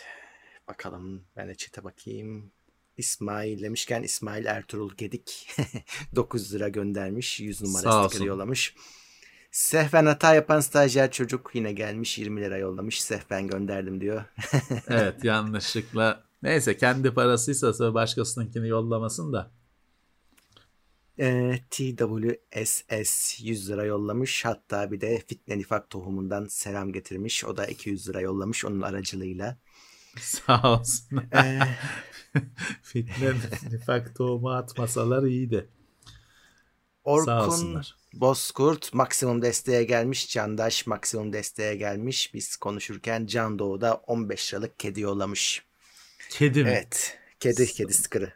Bakalım 0.68 1.24
ben 1.36 1.48
de 1.48 1.56
çete 1.56 1.84
bakayım. 1.84 2.52
İsmail 2.98 3.64
demişken 3.64 4.04
İsmail 4.04 4.46
Ertuğrul 4.46 4.92
Gedik 4.98 5.50
9 6.16 6.54
lira 6.54 6.70
göndermiş. 6.70 7.40
100 7.40 7.62
numara 7.62 8.10
sticker 8.10 8.26
yollamış. 8.26 8.76
Sehven 9.52 10.06
hata 10.06 10.36
yapan 10.36 10.60
stajyer 10.60 11.12
çocuk 11.12 11.52
yine 11.54 11.72
gelmiş 11.72 12.18
20 12.18 12.42
lira 12.42 12.58
yollamış. 12.58 13.02
Sehven 13.02 13.48
gönderdim 13.48 14.02
diyor. 14.02 14.24
evet 14.88 15.24
yanlışlıkla. 15.24 16.24
Neyse 16.44 16.78
kendi 16.78 17.14
parasıysa 17.14 17.94
başkasınınkini 17.94 18.68
yollamasın 18.68 19.34
da. 19.34 19.52
E, 21.20 21.56
TWSS 21.70 23.40
100 23.44 23.70
lira 23.70 23.86
yollamış. 23.86 24.46
Hatta 24.46 24.92
bir 24.92 25.02
de 25.02 25.24
Fitne 25.28 25.58
Nifak 25.58 25.90
tohumundan 25.90 26.46
selam 26.46 26.92
getirmiş. 26.92 27.46
O 27.46 27.58
da 27.58 27.66
200 27.66 28.10
lira 28.10 28.22
yollamış 28.22 28.66
onun 28.66 28.82
aracılığıyla. 28.82 29.58
Sağ 30.22 30.80
olsun. 30.80 31.24
Ee, 31.34 31.60
Fitne 32.82 33.34
nifak 33.72 34.16
tohumu 34.16 34.50
atmasalar 34.50 35.24
iyiydi. 35.24 35.70
Orkun 37.04 37.82
Bozkurt 38.14 38.94
maksimum 38.94 39.42
desteğe 39.42 39.84
gelmiş. 39.84 40.30
Candaş 40.34 40.88
maksimum 40.88 41.34
desteğe 41.34 41.76
gelmiş. 41.76 42.34
Biz 42.34 42.58
konuşurken 42.58 43.26
Can 43.26 43.60
Doğu'da 43.60 43.96
15 43.96 44.54
liralık 44.54 44.80
kedi 44.80 45.02
yollamış. 45.02 45.66
Kedi 46.30 46.64
mi? 46.64 46.70
Evet. 46.70 47.18
Kedi, 47.40 47.66
kedi 47.66 47.94
sıkırı. 47.94 48.34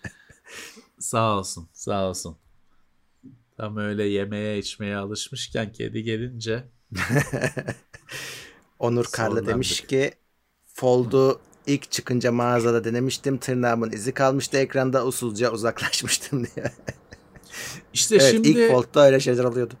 sağ 0.98 1.38
olsun, 1.38 1.68
sağ 1.72 2.08
olsun. 2.08 2.38
Tam 3.56 3.76
öyle 3.76 4.04
yemeye 4.04 4.58
içmeye 4.58 4.96
alışmışken 4.96 5.72
kedi 5.72 6.02
gelince. 6.02 6.68
Onur 8.78 9.04
Karlı 9.04 9.46
demiş 9.46 9.80
ki 9.80 10.12
Fold'u 10.80 11.40
ilk 11.66 11.90
çıkınca 11.90 12.32
mağazada 12.32 12.84
denemiştim. 12.84 13.38
Tırnağımın 13.38 13.90
izi 13.90 14.14
kalmıştı 14.14 14.56
ekranda 14.56 15.06
usulca 15.06 15.52
uzaklaşmıştım 15.52 16.46
diye. 16.56 16.72
İşte 17.92 18.16
evet, 18.16 18.30
şimdi 18.30 18.48
ilk 18.48 18.70
Fold'da 18.70 19.06
öyle 19.06 19.20
şeyler 19.20 19.44
oluyordu. 19.44 19.74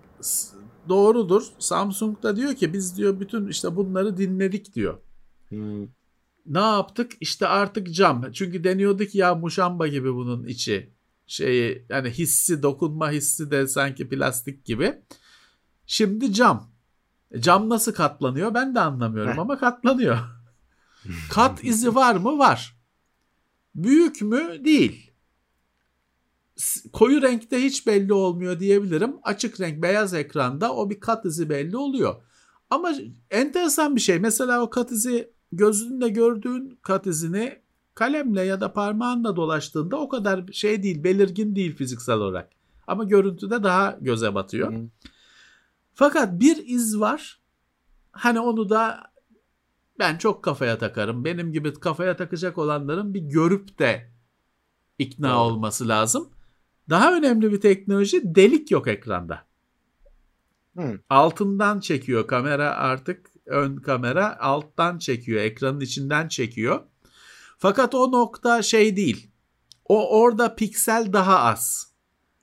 Doğrudur. 0.88 1.42
Samsung 1.58 2.22
da 2.22 2.36
diyor 2.36 2.54
ki 2.54 2.72
biz 2.72 2.96
diyor 2.96 3.20
bütün 3.20 3.48
işte 3.48 3.76
bunları 3.76 4.16
dinledik 4.16 4.74
diyor. 4.74 4.98
Hmm. 5.48 5.82
Ne 6.46 6.58
yaptık? 6.58 7.12
İşte 7.20 7.46
artık 7.46 7.94
cam. 7.94 8.32
Çünkü 8.32 8.64
deniyordu 8.64 9.04
ki 9.04 9.18
ya 9.18 9.34
muşamba 9.34 9.86
gibi 9.86 10.14
bunun 10.14 10.46
içi. 10.46 10.94
Şeyi 11.26 11.86
yani 11.88 12.10
hissi 12.10 12.62
dokunma 12.62 13.10
hissi 13.10 13.50
de 13.50 13.66
sanki 13.66 14.08
plastik 14.08 14.64
gibi. 14.64 14.94
Şimdi 15.86 16.32
cam. 16.32 16.72
E, 17.30 17.40
cam 17.40 17.68
nasıl 17.68 17.92
katlanıyor 17.92 18.54
ben 18.54 18.74
de 18.74 18.80
anlamıyorum 18.80 19.32
Heh. 19.32 19.38
ama 19.38 19.58
katlanıyor. 19.58 20.18
Kat 21.30 21.64
izi 21.64 21.94
var 21.94 22.16
mı? 22.16 22.38
Var. 22.38 22.76
Büyük 23.74 24.22
mü? 24.22 24.64
Değil. 24.64 25.10
Koyu 26.92 27.22
renkte 27.22 27.62
hiç 27.64 27.86
belli 27.86 28.12
olmuyor 28.12 28.60
diyebilirim. 28.60 29.14
Açık 29.22 29.60
renk 29.60 29.82
beyaz 29.82 30.14
ekranda 30.14 30.74
o 30.74 30.90
bir 30.90 31.00
kat 31.00 31.24
izi 31.24 31.50
belli 31.50 31.76
oluyor. 31.76 32.22
Ama 32.70 32.92
enteresan 33.30 33.96
bir 33.96 34.00
şey. 34.00 34.18
Mesela 34.18 34.62
o 34.62 34.70
kat 34.70 34.92
izi 34.92 35.32
gözünle 35.52 36.08
gördüğün 36.08 36.78
kat 36.82 37.06
izini 37.06 37.58
kalemle 37.94 38.42
ya 38.42 38.60
da 38.60 38.72
parmağınla 38.72 39.36
dolaştığında 39.36 39.96
o 39.96 40.08
kadar 40.08 40.52
şey 40.52 40.82
değil, 40.82 41.04
belirgin 41.04 41.56
değil 41.56 41.76
fiziksel 41.76 42.14
olarak. 42.14 42.50
Ama 42.86 43.04
görüntüde 43.04 43.62
daha 43.62 43.98
göze 44.00 44.34
batıyor. 44.34 44.72
Hmm. 44.72 44.88
Fakat 45.94 46.40
bir 46.40 46.66
iz 46.66 47.00
var. 47.00 47.40
Hani 48.12 48.40
onu 48.40 48.68
da 48.68 49.09
ben 50.00 50.18
çok 50.18 50.44
kafaya 50.44 50.78
takarım. 50.78 51.24
Benim 51.24 51.52
gibi 51.52 51.74
kafaya 51.74 52.16
takacak 52.16 52.58
olanların 52.58 53.14
bir 53.14 53.20
görüp 53.20 53.78
de 53.78 54.10
ikna 54.98 55.28
Doğru. 55.28 55.38
olması 55.38 55.88
lazım. 55.88 56.28
Daha 56.88 57.16
önemli 57.16 57.52
bir 57.52 57.60
teknoloji 57.60 58.34
delik 58.34 58.70
yok 58.70 58.88
ekranda. 58.88 59.46
Hmm. 60.74 60.98
Altından 61.10 61.80
çekiyor 61.80 62.26
kamera 62.26 62.70
artık 62.70 63.30
ön 63.46 63.76
kamera 63.76 64.38
alttan 64.40 64.98
çekiyor 64.98 65.40
ekranın 65.40 65.80
içinden 65.80 66.28
çekiyor. 66.28 66.80
Fakat 67.58 67.94
o 67.94 68.12
nokta 68.12 68.62
şey 68.62 68.96
değil. 68.96 69.30
O 69.84 70.20
orada 70.20 70.54
piksel 70.54 71.12
daha 71.12 71.38
az. 71.38 71.92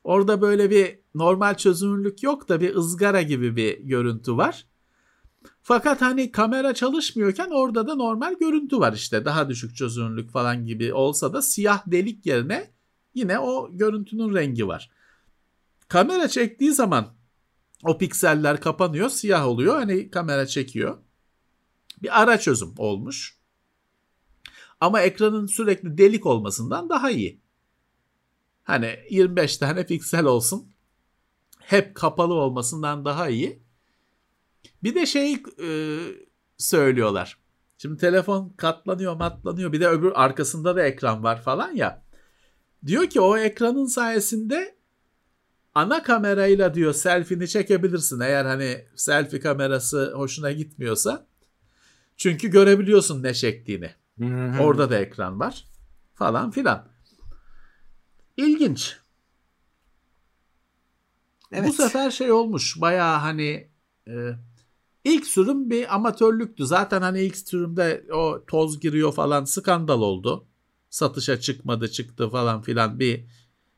Orada 0.04 0.42
böyle 0.42 0.70
bir 0.70 1.00
normal 1.16 1.56
çözünürlük 1.56 2.24
yok 2.24 2.50
da 2.50 2.62
bir 2.62 2.76
ızgara 2.76 3.22
gibi 3.22 3.56
bir 3.56 3.80
görüntü 3.80 4.38
var. 4.38 4.68
Fakat 5.68 6.02
hani 6.02 6.32
kamera 6.32 6.74
çalışmıyorken 6.74 7.50
orada 7.50 7.88
da 7.88 7.96
normal 7.96 8.36
görüntü 8.40 8.80
var 8.80 8.94
işte. 8.94 9.26
Daha 9.26 9.50
düşük 9.50 9.76
çözünürlük 9.76 10.32
falan 10.32 10.66
gibi 10.66 10.94
olsa 10.94 11.34
da 11.34 11.42
siyah 11.42 11.84
delik 11.88 12.26
yerine 12.26 12.72
yine 13.14 13.40
o 13.40 13.78
görüntünün 13.78 14.36
rengi 14.36 14.68
var. 14.68 14.92
Kamera 15.88 16.28
çektiği 16.28 16.72
zaman 16.72 17.16
o 17.84 17.98
pikseller 17.98 18.62
kapanıyor, 18.62 19.10
siyah 19.10 19.48
oluyor. 19.48 19.76
Hani 19.76 20.12
kamera 20.12 20.46
çekiyor. 20.46 20.98
Bir 22.04 22.22
ara 22.22 22.40
çözüm 22.40 22.74
olmuş. 22.78 23.38
Ama 24.80 25.02
ekranın 25.02 25.46
sürekli 25.46 25.98
delik 25.98 26.26
olmasından 26.26 26.90
daha 26.90 27.12
iyi. 27.12 27.42
Hani 28.64 29.00
25 29.10 29.58
tane 29.58 29.86
piksel 29.88 30.26
olsun. 30.26 30.72
Hep 31.60 31.96
kapalı 31.96 32.34
olmasından 32.34 33.06
daha 33.06 33.30
iyi. 33.30 33.67
Bir 34.88 34.96
de 34.96 35.06
şey 35.06 35.34
e, 35.34 35.70
söylüyorlar. 36.58 37.38
Şimdi 37.78 37.98
telefon 37.98 38.54
katlanıyor 38.58 39.16
matlanıyor 39.16 39.72
bir 39.72 39.80
de 39.80 39.88
öbür 39.88 40.12
arkasında 40.16 40.76
da 40.76 40.84
ekran 40.84 41.24
var 41.24 41.42
falan 41.42 41.72
ya. 41.72 42.04
Diyor 42.86 43.06
ki 43.10 43.22
o 43.22 43.38
ekranın 43.38 43.86
sayesinde 43.86 44.76
ana 45.76 46.04
kamerayla 46.04 46.74
diyor 46.74 46.94
selfie'ni 46.94 47.48
çekebilirsin 47.48 48.20
eğer 48.20 48.46
hani 48.46 48.86
selfie 48.96 49.40
kamerası 49.40 50.14
hoşuna 50.14 50.52
gitmiyorsa. 50.52 51.28
Çünkü 52.18 52.48
görebiliyorsun 52.48 53.24
ne 53.24 53.34
çektiğini. 53.34 53.92
Orada 54.62 54.90
da 54.90 54.98
ekran 54.98 55.40
var 55.40 55.66
falan 56.16 56.52
filan. 56.52 56.88
İlginç. 58.38 58.98
Evet. 61.52 61.70
Bu 61.70 61.74
sefer 61.74 62.12
şey 62.12 62.32
olmuş 62.32 62.82
baya 62.82 63.24
hani 63.24 63.68
e, 64.08 64.14
İlk 65.08 65.28
sürüm 65.28 65.70
bir 65.70 65.96
amatörlüktü. 65.96 66.66
Zaten 66.66 67.02
hani 67.02 67.22
ilk 67.22 67.38
sürümde 67.38 68.06
o 68.14 68.44
toz 68.48 68.80
giriyor 68.80 69.14
falan 69.14 69.46
skandal 69.46 70.02
oldu. 70.02 70.48
Satışa 70.90 71.40
çıkmadı 71.40 71.92
çıktı 71.92 72.30
falan 72.30 72.62
filan 72.62 73.00
bir 73.00 73.26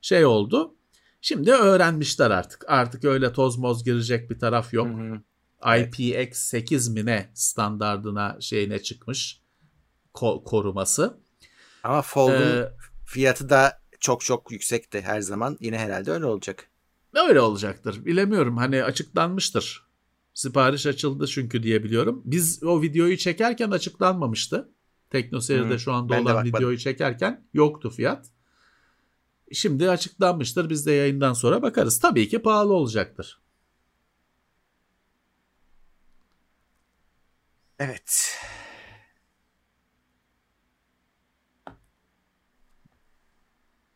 şey 0.01 0.25
oldu. 0.25 0.75
Şimdi 1.21 1.51
öğrenmişler 1.51 2.31
artık. 2.31 2.69
Artık 2.69 3.05
öyle 3.05 3.33
toz 3.33 3.57
moz 3.57 3.83
girecek 3.83 4.29
bir 4.29 4.39
taraf 4.39 4.73
yok. 4.73 4.87
Hı 4.87 4.91
hı. 4.91 5.21
IPX8 5.61 6.93
mi 6.93 7.05
ne 7.05 7.29
standardına 7.33 8.37
şeyine 8.41 8.81
çıkmış 8.81 9.41
ko- 10.13 10.43
koruması. 10.43 11.17
Ama 11.83 12.01
Fold'un 12.01 12.63
ee, 12.63 12.69
fiyatı 13.05 13.49
da 13.49 13.81
çok 13.99 14.21
çok 14.21 14.51
yüksekti 14.51 15.01
her 15.01 15.21
zaman. 15.21 15.57
Yine 15.59 15.77
herhalde 15.77 16.11
öyle 16.11 16.25
olacak. 16.25 16.69
Öyle 17.13 17.41
olacaktır. 17.41 18.05
Bilemiyorum. 18.05 18.57
Hani 18.57 18.83
açıklanmıştır. 18.83 19.88
Sipariş 20.33 20.85
açıldı 20.85 21.27
çünkü 21.27 21.63
diye 21.63 21.83
biliyorum. 21.83 22.21
Biz 22.25 22.63
o 22.63 22.81
videoyu 22.81 23.17
çekerken 23.17 23.71
açıklanmamıştı. 23.71 24.69
TeknoSeyir'de 25.09 25.69
hmm, 25.69 25.79
şu 25.79 25.93
anda 25.93 26.21
olan 26.21 26.45
videoyu 26.45 26.77
çekerken 26.77 27.47
yoktu 27.53 27.89
fiyat. 27.89 28.29
Şimdi 29.51 29.89
açıklanmıştır. 29.89 30.69
Biz 30.69 30.85
de 30.85 30.91
yayından 30.91 31.33
sonra 31.33 31.61
bakarız. 31.61 31.99
Tabii 31.99 32.29
ki 32.29 32.39
pahalı 32.39 32.73
olacaktır. 32.73 33.41
Evet. 37.79 38.39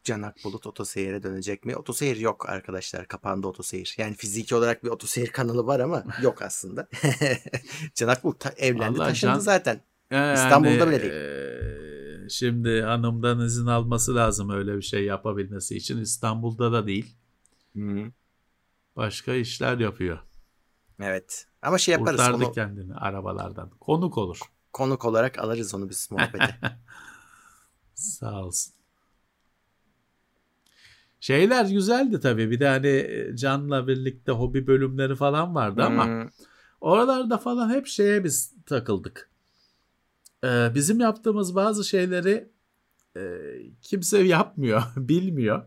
Canak 0.03 0.35
Bulut 0.43 0.67
otoseyire 0.67 1.23
dönecek 1.23 1.65
mi? 1.65 1.75
Otoseyir 1.75 2.17
yok 2.17 2.49
arkadaşlar. 2.49 3.07
Kapandı 3.07 3.47
otoseyir. 3.47 3.95
Yani 3.97 4.15
fiziki 4.15 4.55
olarak 4.55 4.83
bir 4.83 4.89
otoseyir 4.89 5.27
kanalı 5.27 5.67
var 5.67 5.79
ama 5.79 6.03
yok 6.21 6.41
aslında. 6.41 6.87
Canak 7.95 8.23
Bulut 8.23 8.39
ta- 8.39 8.53
evlendi 8.57 8.99
Vallahi 8.99 9.09
taşındı 9.09 9.31
Can- 9.33 9.39
zaten. 9.39 9.81
Yani, 10.11 10.33
İstanbul'da 10.33 10.87
bile 10.87 11.01
değil. 11.01 11.13
eee, 11.13 12.29
şimdi 12.29 12.81
hanımdan 12.81 13.39
izin 13.39 13.65
alması 13.65 14.15
lazım 14.15 14.49
öyle 14.49 14.77
bir 14.77 14.81
şey 14.81 15.03
yapabilmesi 15.05 15.75
için. 15.77 15.97
İstanbul'da 15.97 16.71
da 16.71 16.87
değil. 16.87 17.15
Başka 18.95 19.33
işler 19.33 19.77
yapıyor. 19.77 20.19
Evet. 20.99 21.47
Ama 21.61 21.77
şey 21.77 21.91
yaparız. 21.91 22.19
Kurtardı 22.19 22.45
Onu, 22.45 22.51
kendini 22.51 22.95
arabalardan. 22.95 23.69
Konuk 23.69 24.17
olur. 24.17 24.39
konuk 24.73 25.05
olarak 25.05 25.39
alırız 25.39 25.73
onu 25.75 25.89
biz 25.89 26.11
muhabbete. 26.11 26.55
Sağ 27.95 28.43
olsun. 28.43 28.73
Şeyler 31.23 31.65
güzeldi 31.65 32.19
tabii. 32.19 32.51
Bir 32.51 32.59
de 32.59 32.67
hani 32.67 33.07
Can'la 33.37 33.87
birlikte 33.87 34.31
hobi 34.31 34.67
bölümleri 34.67 35.15
falan 35.15 35.55
vardı 35.55 35.83
ama 35.83 36.05
Hmm, 36.05 36.29
oralarda 36.81 37.37
falan 37.37 37.69
hep 37.69 37.87
şeye 37.87 38.23
biz 38.23 38.53
takıldık. 38.65 39.29
Ee, 40.43 40.71
bizim 40.75 40.99
yaptığımız 40.99 41.55
bazı 41.55 41.83
şeyleri 41.83 42.49
e, 43.17 43.21
kimse 43.81 44.19
yapmıyor, 44.19 44.83
bilmiyor. 44.97 45.65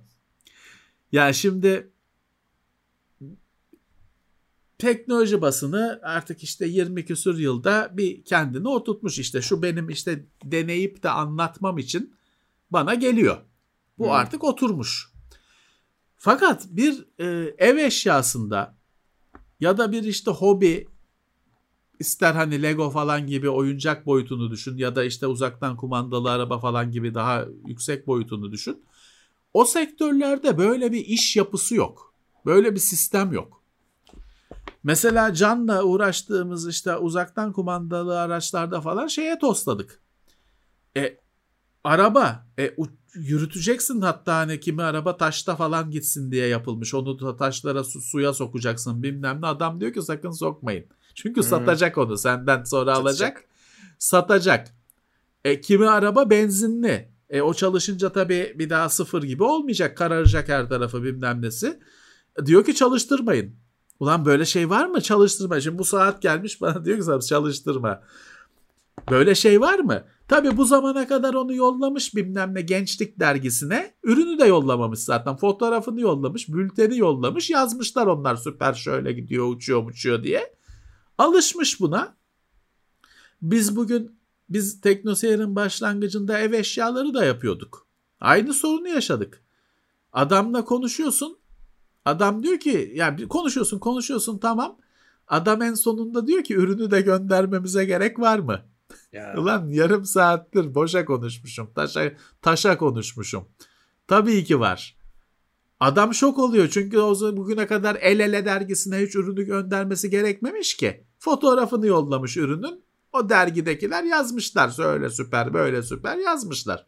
Ya 1.13 1.33
şimdi 1.33 1.91
teknoloji 4.79 5.41
basını 5.41 6.01
artık 6.03 6.43
işte 6.43 6.67
20 6.67 7.05
küsur 7.05 7.39
yılda 7.39 7.91
bir 7.93 8.25
kendini 8.25 8.69
oturtmuş 8.69 9.19
işte 9.19 9.43
şu 9.43 9.63
benim 9.63 9.89
işte 9.89 10.27
deneyip 10.45 11.03
de 11.03 11.11
anlatmam 11.11 11.79
için 11.79 12.15
bana 12.71 12.95
geliyor. 12.95 13.37
Bu 13.99 14.05
Hmm. 14.05 14.13
artık 14.13 14.45
oturmuş. 14.45 15.16
Fakat 16.27 16.67
bir 16.71 17.05
e, 17.19 17.55
ev 17.59 17.77
eşyasında 17.77 18.75
ya 19.61 19.79
da 19.79 19.93
bir 19.93 20.03
işte 20.03 20.31
hobi 20.31 20.89
ister 21.99 22.35
hani 22.35 22.63
Lego 22.63 22.91
falan 22.91 23.27
gibi 23.27 23.49
oyuncak 23.49 24.07
boyutunu 24.07 24.51
düşün 24.51 24.77
ya 24.77 24.97
da 24.97 25.05
işte 25.05 25.27
uzaktan 25.27 25.77
kumandalı 25.77 26.31
araba 26.31 26.59
falan 26.59 26.91
gibi 26.91 27.15
daha 27.15 27.45
yüksek 27.67 28.07
boyutunu 28.07 28.53
düşün. 28.53 28.85
O 29.55 29.65
sektörlerde 29.65 30.59
böyle 30.59 30.93
bir 30.93 31.05
iş 31.05 31.37
yapısı 31.37 31.75
yok. 31.75 32.15
Böyle 32.47 32.75
bir 32.75 32.81
sistem 32.81 33.33
yok. 33.33 33.63
Mesela 34.85 35.35
Can'la 35.35 35.83
uğraştığımız 35.83 36.69
işte 36.69 36.97
uzaktan 36.97 37.53
kumandalı 37.53 38.21
araçlarda 38.21 38.81
falan 38.81 39.07
şeye 39.07 39.39
tosladık. 39.39 40.01
E, 40.97 41.19
araba 41.85 42.47
e, 42.59 42.75
yürüteceksin 43.17 44.01
hatta 44.01 44.37
hani 44.37 44.61
kimi 44.61 44.83
araba 44.83 45.17
taşta 45.17 45.57
falan 45.57 45.91
gitsin 45.91 46.31
diye 46.31 46.47
yapılmış. 46.47 46.95
Onu 46.95 47.21
da 47.21 47.37
taşlara 47.37 47.85
su- 47.85 48.01
suya 48.01 48.33
sokacaksın 48.35 49.03
bilmem 49.03 49.43
ne. 49.43 49.47
Adam 49.47 49.81
diyor 49.81 49.93
ki 49.93 50.03
sakın 50.03 50.31
sokmayın. 50.31 50.85
Çünkü 51.15 51.41
Hmm. 51.41 51.49
satacak 51.49 51.99
onu 51.99 52.19
senden 52.19 52.65
sonra 52.65 52.95
Satacak. 52.95 53.07
alacak. 53.13 53.45
Satacak. 53.99 54.69
E, 55.45 55.61
kimi 55.61 55.89
araba 55.89 56.31
benzinli. 56.31 57.09
E, 57.31 57.41
o 57.43 57.55
çalışınca 57.55 58.13
tabii 58.13 58.55
bir 58.59 58.71
daha 58.71 58.89
sıfır 58.89 59.23
gibi 59.23 59.43
olmayacak. 59.43 59.97
Kararacak 59.97 60.49
her 60.49 60.69
tarafı 60.69 61.03
bilmem 61.03 61.43
nesi. 61.43 61.79
Diyor 62.47 62.65
ki 62.65 62.75
çalıştırmayın. 62.75 63.55
Ulan 64.01 64.25
böyle 64.25 64.45
şey 64.45 64.71
var 64.71 64.87
mı? 64.87 65.01
Çalıştırma. 65.01 65.61
Şimdi 65.61 65.79
bu 65.79 65.85
saat 65.85 66.23
gelmiş 66.23 66.61
bana 66.61 66.85
diyor 66.85 67.21
ki 67.21 67.27
çalıştırma. 67.27 68.03
Böyle 69.11 69.35
şey 69.35 69.61
var 69.61 69.79
mı? 69.79 70.05
Tabii 70.29 70.57
bu 70.57 70.65
zamana 70.65 71.09
kadar 71.09 71.35
onu 71.35 71.55
yollamış 71.55 72.15
bilmem 72.15 72.55
ne 72.55 72.61
gençlik 72.61 73.21
dergisine. 73.21 73.95
Ürünü 74.03 74.39
de 74.39 74.45
yollamamış 74.45 74.99
zaten. 75.01 75.37
Fotoğrafını 75.37 76.01
yollamış, 76.01 76.49
bülteni 76.49 76.99
yollamış. 76.99 77.51
Yazmışlar 77.51 78.07
onlar 78.07 78.37
süper 78.37 78.75
şöyle 78.75 79.13
gidiyor, 79.13 79.49
uçuyor 79.49 79.87
uçuyor 79.87 80.23
diye. 80.23 80.55
Alışmış 81.19 81.81
buna. 81.81 82.17
Biz 83.43 83.77
bugün 83.77 84.19
biz 84.49 84.81
teknoseyrin 84.81 85.57
başlangıcında 85.57 86.39
ev 86.39 86.53
eşyaları 86.53 87.15
da 87.15 87.25
yapıyorduk. 87.25 87.87
Aynı 88.21 88.55
sorunu 88.55 88.89
yaşadık. 88.89 89.43
Adamla 90.13 90.65
konuşuyorsun. 90.65 91.39
Adam 92.05 92.43
diyor 92.43 92.59
ki 92.61 92.93
yani 92.95 93.29
konuşuyorsun 93.29 93.79
konuşuyorsun 93.79 94.39
tamam. 94.39 94.79
Adam 95.29 95.63
en 95.63 95.75
sonunda 95.75 96.27
diyor 96.27 96.45
ki 96.45 96.55
ürünü 96.55 96.91
de 96.91 97.01
göndermemize 97.01 97.85
gerek 97.85 98.19
var 98.21 98.39
mı? 98.39 98.61
Ya. 99.17 99.35
Ulan 99.37 99.69
yarım 99.69 100.05
saattir 100.05 100.75
boşa 100.75 101.05
konuşmuşum. 101.05 101.71
Taşa, 101.75 102.13
taşa 102.43 102.79
konuşmuşum. 102.79 103.49
Tabii 104.07 104.45
ki 104.45 104.61
var. 104.61 104.97
Adam 105.81 106.15
şok 106.15 106.39
oluyor 106.39 106.69
çünkü 106.69 106.99
o 106.99 107.37
bugüne 107.37 107.67
kadar 107.67 107.97
El 108.01 108.21
Ele 108.21 108.45
dergisine 108.45 108.99
hiç 108.99 109.15
ürünü 109.17 109.43
göndermesi 109.43 110.11
gerekmemiş 110.11 110.77
ki. 110.77 111.05
Fotoğrafını 111.19 111.87
yollamış 111.87 112.37
ürünün. 112.37 112.85
O 113.13 113.29
dergidekiler 113.29 114.05
yazmışlar. 114.05 114.71
Şöyle 114.71 115.11
süper 115.11 115.55
böyle 115.55 115.83
süper 115.83 116.17
yazmışlar. 116.17 116.87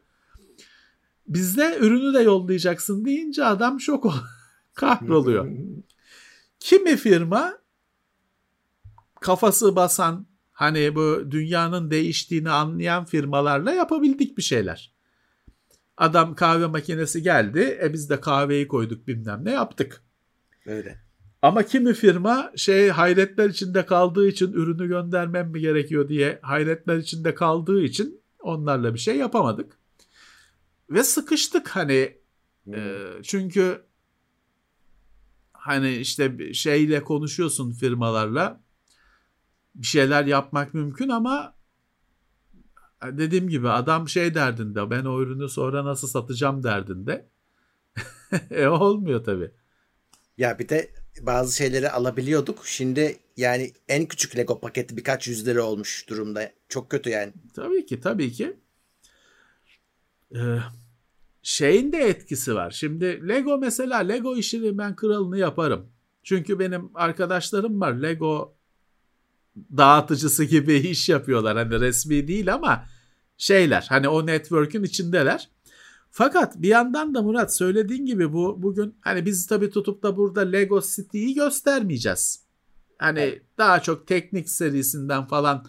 Bizde 1.26 1.78
ürünü 1.80 2.14
de 2.14 2.22
yollayacaksın 2.22 3.04
deyince 3.04 3.44
adam 3.44 3.80
şok 3.80 4.06
ol- 4.06 4.12
kahroluyor. 4.74 5.48
Kimi 6.60 6.96
firma 6.96 7.58
kafası 9.20 9.76
basan 9.76 10.26
hani 10.58 10.94
bu 10.94 11.30
dünyanın 11.30 11.90
değiştiğini 11.90 12.50
anlayan 12.50 13.04
firmalarla 13.04 13.72
yapabildik 13.72 14.38
bir 14.38 14.42
şeyler. 14.42 14.92
Adam 15.96 16.34
kahve 16.34 16.66
makinesi 16.66 17.22
geldi. 17.22 17.78
E 17.82 17.92
biz 17.92 18.10
de 18.10 18.20
kahveyi 18.20 18.68
koyduk 18.68 19.08
bilmem 19.08 19.44
ne 19.44 19.50
yaptık. 19.50 20.02
Öyle. 20.66 21.00
Ama 21.42 21.62
kimi 21.62 21.94
firma 21.94 22.52
şey 22.56 22.88
hayretler 22.88 23.50
içinde 23.50 23.86
kaldığı 23.86 24.28
için 24.28 24.52
ürünü 24.52 24.88
göndermem 24.88 25.50
mi 25.50 25.60
gerekiyor 25.60 26.08
diye 26.08 26.38
hayretler 26.42 26.96
içinde 26.96 27.34
kaldığı 27.34 27.82
için 27.82 28.20
onlarla 28.40 28.94
bir 28.94 28.98
şey 28.98 29.16
yapamadık. 29.16 29.78
Ve 30.90 31.02
sıkıştık 31.02 31.68
hani 31.68 32.18
e, 32.74 33.04
çünkü 33.22 33.82
hani 35.52 35.96
işte 35.96 36.54
şeyle 36.54 37.04
konuşuyorsun 37.04 37.72
firmalarla 37.72 38.67
bir 39.78 39.86
şeyler 39.86 40.24
yapmak 40.24 40.74
mümkün 40.74 41.08
ama 41.08 41.54
dediğim 43.02 43.48
gibi 43.48 43.68
adam 43.68 44.08
şey 44.08 44.34
derdinde 44.34 44.90
ben 44.90 45.04
o 45.04 45.20
ürünü 45.20 45.48
sonra 45.48 45.84
nasıl 45.84 46.08
satacağım 46.08 46.62
derdinde. 46.62 47.28
e 48.50 48.66
olmuyor 48.66 49.24
tabii. 49.24 49.50
Ya 50.38 50.58
bir 50.58 50.68
de 50.68 50.90
bazı 51.22 51.56
şeyleri 51.56 51.90
alabiliyorduk. 51.90 52.66
Şimdi 52.66 53.16
yani 53.36 53.72
en 53.88 54.06
küçük 54.06 54.36
Lego 54.36 54.60
paketi 54.60 54.96
birkaç 54.96 55.28
yüz 55.28 55.46
lira 55.46 55.62
olmuş 55.62 56.08
durumda. 56.08 56.52
Çok 56.68 56.90
kötü 56.90 57.10
yani. 57.10 57.32
Tabii 57.54 57.86
ki 57.86 58.00
tabii 58.00 58.32
ki. 58.32 58.56
Ee, 60.34 60.58
şeyin 61.42 61.92
de 61.92 61.98
etkisi 61.98 62.54
var. 62.54 62.70
Şimdi 62.70 63.28
Lego 63.28 63.58
mesela 63.58 63.98
Lego 63.98 64.36
işini 64.36 64.78
ben 64.78 64.96
kralını 64.96 65.38
yaparım. 65.38 65.86
Çünkü 66.22 66.58
benim 66.58 66.90
arkadaşlarım 66.94 67.80
var 67.80 67.92
Lego 67.92 68.57
dağıtıcısı 69.76 70.44
gibi 70.44 70.74
iş 70.78 71.08
yapıyorlar. 71.08 71.56
Hani 71.56 71.80
resmi 71.80 72.28
değil 72.28 72.54
ama 72.54 72.84
şeyler 73.36 73.86
hani 73.88 74.08
o 74.08 74.26
network'ün 74.26 74.82
içindeler. 74.82 75.50
Fakat 76.10 76.62
bir 76.62 76.68
yandan 76.68 77.14
da 77.14 77.22
Murat 77.22 77.56
söylediğin 77.56 78.06
gibi 78.06 78.32
bu 78.32 78.62
bugün 78.62 78.94
hani 79.00 79.26
biz 79.26 79.46
tabii 79.46 79.70
tutup 79.70 80.02
da 80.02 80.16
burada 80.16 80.40
Lego 80.40 80.80
City'yi 80.80 81.34
göstermeyeceğiz. 81.34 82.42
Hani 82.98 83.20
Evet. 83.20 83.42
daha 83.58 83.82
çok 83.82 84.06
teknik 84.06 84.50
serisinden 84.50 85.26
falan 85.26 85.66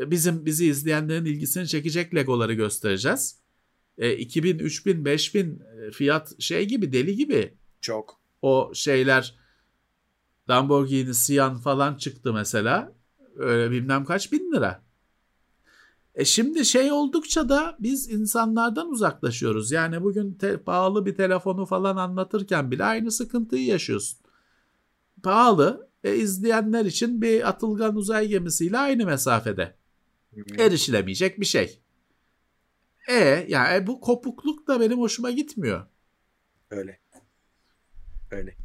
e, 0.00 0.10
bizim 0.10 0.46
bizi 0.46 0.66
izleyenlerin 0.66 1.24
ilgisini 1.24 1.68
çekecek 1.68 2.14
Legoları 2.14 2.52
göstereceğiz. 2.54 3.38
E, 3.98 4.16
2000, 4.16 4.58
3000, 4.58 5.04
5000 5.04 5.62
e, 5.86 5.90
fiyat 5.90 6.40
şey 6.40 6.68
gibi 6.68 6.92
deli 6.92 7.16
gibi 7.16 7.54
Çok. 7.80 8.20
o 8.42 8.72
şeyler 8.74 9.34
Lamborghini 10.50 11.14
Sian 11.14 11.58
falan 11.58 11.94
çıktı 11.94 12.32
mesela. 12.32 12.92
Öyle 13.36 13.70
bilmem 13.70 14.04
kaç 14.04 14.32
bin 14.32 14.52
lira. 14.52 14.82
E 16.14 16.24
şimdi 16.24 16.64
şey 16.64 16.92
oldukça 16.92 17.48
da 17.48 17.76
biz 17.80 18.10
insanlardan 18.10 18.90
uzaklaşıyoruz. 18.90 19.70
Yani 19.70 20.02
bugün 20.02 20.34
te- 20.34 20.56
pahalı 20.56 21.06
bir 21.06 21.14
telefonu 21.14 21.66
falan 21.66 21.96
anlatırken 21.96 22.70
bile 22.70 22.84
aynı 22.84 23.10
sıkıntıyı 23.10 23.66
yaşıyorsun. 23.66 24.18
Pahalı 25.22 25.88
e, 26.04 26.14
izleyenler 26.16 26.84
için 26.84 27.22
bir 27.22 27.48
atılgan 27.48 27.96
uzay 27.96 28.28
gemisiyle 28.28 28.78
aynı 28.78 29.06
mesafede. 29.06 29.74
Erişilemeyecek 30.58 31.40
bir 31.40 31.44
şey. 31.44 31.80
E 33.08 33.46
yani 33.48 33.76
e, 33.76 33.86
bu 33.86 34.00
kopukluk 34.00 34.68
da 34.68 34.80
benim 34.80 34.98
hoşuma 34.98 35.30
gitmiyor. 35.30 35.86
Öyle. 36.70 37.00
Öyle. 38.30 38.56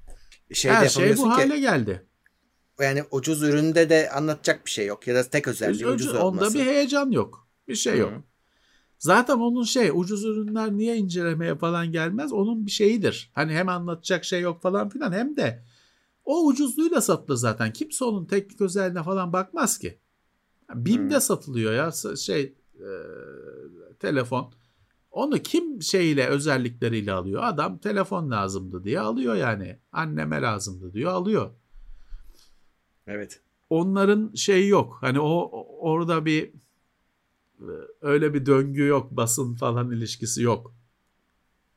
Şey 0.54 0.72
Her 0.72 0.90
şey 0.90 1.18
bu 1.18 1.24
ki. 1.24 1.30
hale 1.30 1.60
geldi. 1.60 2.06
Yani 2.80 3.04
ucuz 3.12 3.44
üründe 3.44 3.90
de 3.90 4.10
anlatacak 4.12 4.66
bir 4.66 4.72
şey 4.72 4.86
yok 4.86 5.08
ya 5.08 5.16
da 5.16 5.24
tek 5.24 5.48
özelliği 5.48 5.86
Ucuz- 5.86 5.94
ucuz 5.96 6.14
onda 6.14 6.26
olması. 6.26 6.58
bir 6.60 6.66
heyecan 6.66 7.12
yok. 7.12 7.48
Bir 7.68 7.76
şey 7.76 7.98
yok. 7.98 8.12
Hı. 8.12 8.24
Zaten 9.00 9.38
onun 9.38 9.64
şey 9.64 9.92
ucuz 9.94 10.26
ürünler 10.26 10.72
niye 10.72 10.98
incelemeye 10.98 11.56
falan 11.56 11.92
gelmez? 11.92 12.34
Onun 12.34 12.66
bir 12.66 12.72
şeyidir. 12.72 13.32
Hani 13.34 13.54
hem 13.54 13.70
anlatacak 13.70 14.26
şey 14.26 14.42
yok 14.42 14.62
falan 14.62 14.90
filan 14.90 15.12
hem 15.12 15.38
de 15.38 15.64
o 16.26 16.46
ucuzluğuyla 16.46 17.02
satılır 17.02 17.38
zaten. 17.38 17.74
Kimse 17.74 18.06
onun 18.06 18.26
teknik 18.26 18.62
özelliğine 18.62 19.04
falan 19.04 19.34
bakmaz 19.34 19.78
ki. 19.78 20.00
BİM'de 20.74 21.16
Hı. 21.16 21.22
satılıyor 21.22 21.74
ya 21.74 22.16
şey 22.16 22.56
e, 22.76 22.88
telefon. 24.00 24.54
Onu 25.12 25.40
kim 25.40 25.82
şeyle 25.82 26.28
özellikleriyle 26.28 27.12
alıyor? 27.12 27.44
Adam 27.44 27.78
telefon 27.78 28.32
lazımdı 28.32 28.84
diye 28.84 29.00
alıyor 29.00 29.36
yani. 29.36 29.80
Anneme 29.92 30.42
lazımdı 30.42 30.94
diyor 30.94 31.12
alıyor. 31.12 31.52
Evet. 33.08 33.42
Onların 33.70 34.34
şeyi 34.36 34.68
yok. 34.68 34.98
Hani 35.02 35.20
o 35.20 35.50
orada 35.80 36.26
bir 36.26 36.54
e, 37.60 37.72
öyle 38.02 38.34
bir 38.34 38.46
döngü 38.46 38.86
yok. 38.86 39.12
Basın 39.12 39.56
falan 39.56 39.92
ilişkisi 39.92 40.42
yok. 40.44 40.74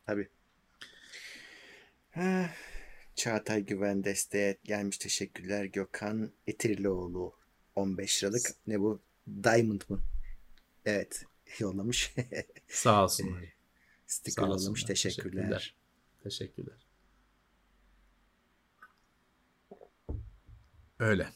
Tabii. 0.06 0.28
Eh, 2.16 2.48
Çağatay 3.14 3.64
Güven 3.64 4.04
desteğe 4.04 4.58
gelmiş. 4.64 4.98
Teşekkürler. 4.98 5.64
Gökhan 5.64 6.30
Etirlioğlu 6.46 7.32
15 7.76 8.24
liralık. 8.24 8.42
Ne 8.66 8.80
bu? 8.80 9.00
Diamond 9.44 9.80
mı? 9.88 10.00
Evet. 10.84 11.24
Yollamış. 11.58 12.14
Sağ 12.68 13.04
olsunlar. 13.04 13.44
Sticker 14.06 14.42
Sağ 14.42 14.46
yollamış. 14.46 14.68
olsunlar. 14.68 14.86
Teşekkürler. 14.86 15.74
Teşekkürler. 16.22 16.86
Öyle. 21.00 21.28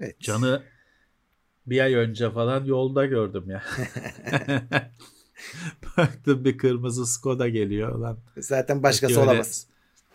Evet. 0.00 0.20
Can'ı 0.20 0.62
bir 1.66 1.80
ay 1.80 1.94
önce 1.94 2.30
falan 2.30 2.64
yolda 2.64 3.06
gördüm 3.06 3.50
ya. 3.50 3.64
Baktım 5.96 6.44
bir 6.44 6.58
kırmızı 6.58 7.06
Skoda 7.06 7.48
geliyor 7.48 7.98
lan. 7.98 8.18
Zaten 8.36 8.82
başkası 8.82 9.10
Belki 9.10 9.20
öyle- 9.20 9.30
olamaz. 9.30 9.66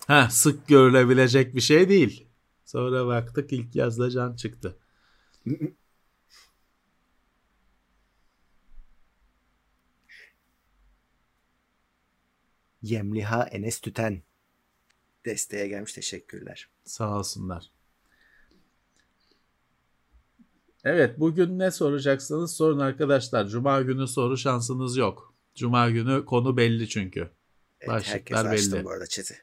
Ha, 0.07 0.27
sık 0.31 0.67
görülebilecek 0.67 1.55
bir 1.55 1.61
şey 1.61 1.89
değil. 1.89 2.27
Sonra 2.65 3.07
baktık 3.07 3.53
ilk 3.53 3.75
yazda 3.75 4.09
Can 4.09 4.35
çıktı. 4.35 4.77
Yemliha 12.81 13.43
Enes 13.43 13.80
Tüten 13.81 14.21
desteğe 15.25 15.67
gelmiş. 15.67 15.93
Teşekkürler. 15.93 16.69
Sağ 16.83 17.17
olsunlar. 17.17 17.71
Evet 20.83 21.19
bugün 21.19 21.59
ne 21.59 21.71
soracaksınız 21.71 22.55
sorun 22.55 22.79
arkadaşlar. 22.79 23.47
Cuma 23.47 23.81
günü 23.81 24.07
soru 24.07 24.37
şansınız 24.37 24.97
yok. 24.97 25.33
Cuma 25.55 25.89
günü 25.89 26.25
konu 26.25 26.57
belli 26.57 26.89
çünkü. 26.89 27.19
Evet, 27.79 27.89
Başlıklar 27.89 28.15
herkese 28.15 28.49
açtım 28.49 28.73
belli. 28.73 28.85
bu 28.85 28.91
arada 28.91 29.07
chat'i. 29.07 29.37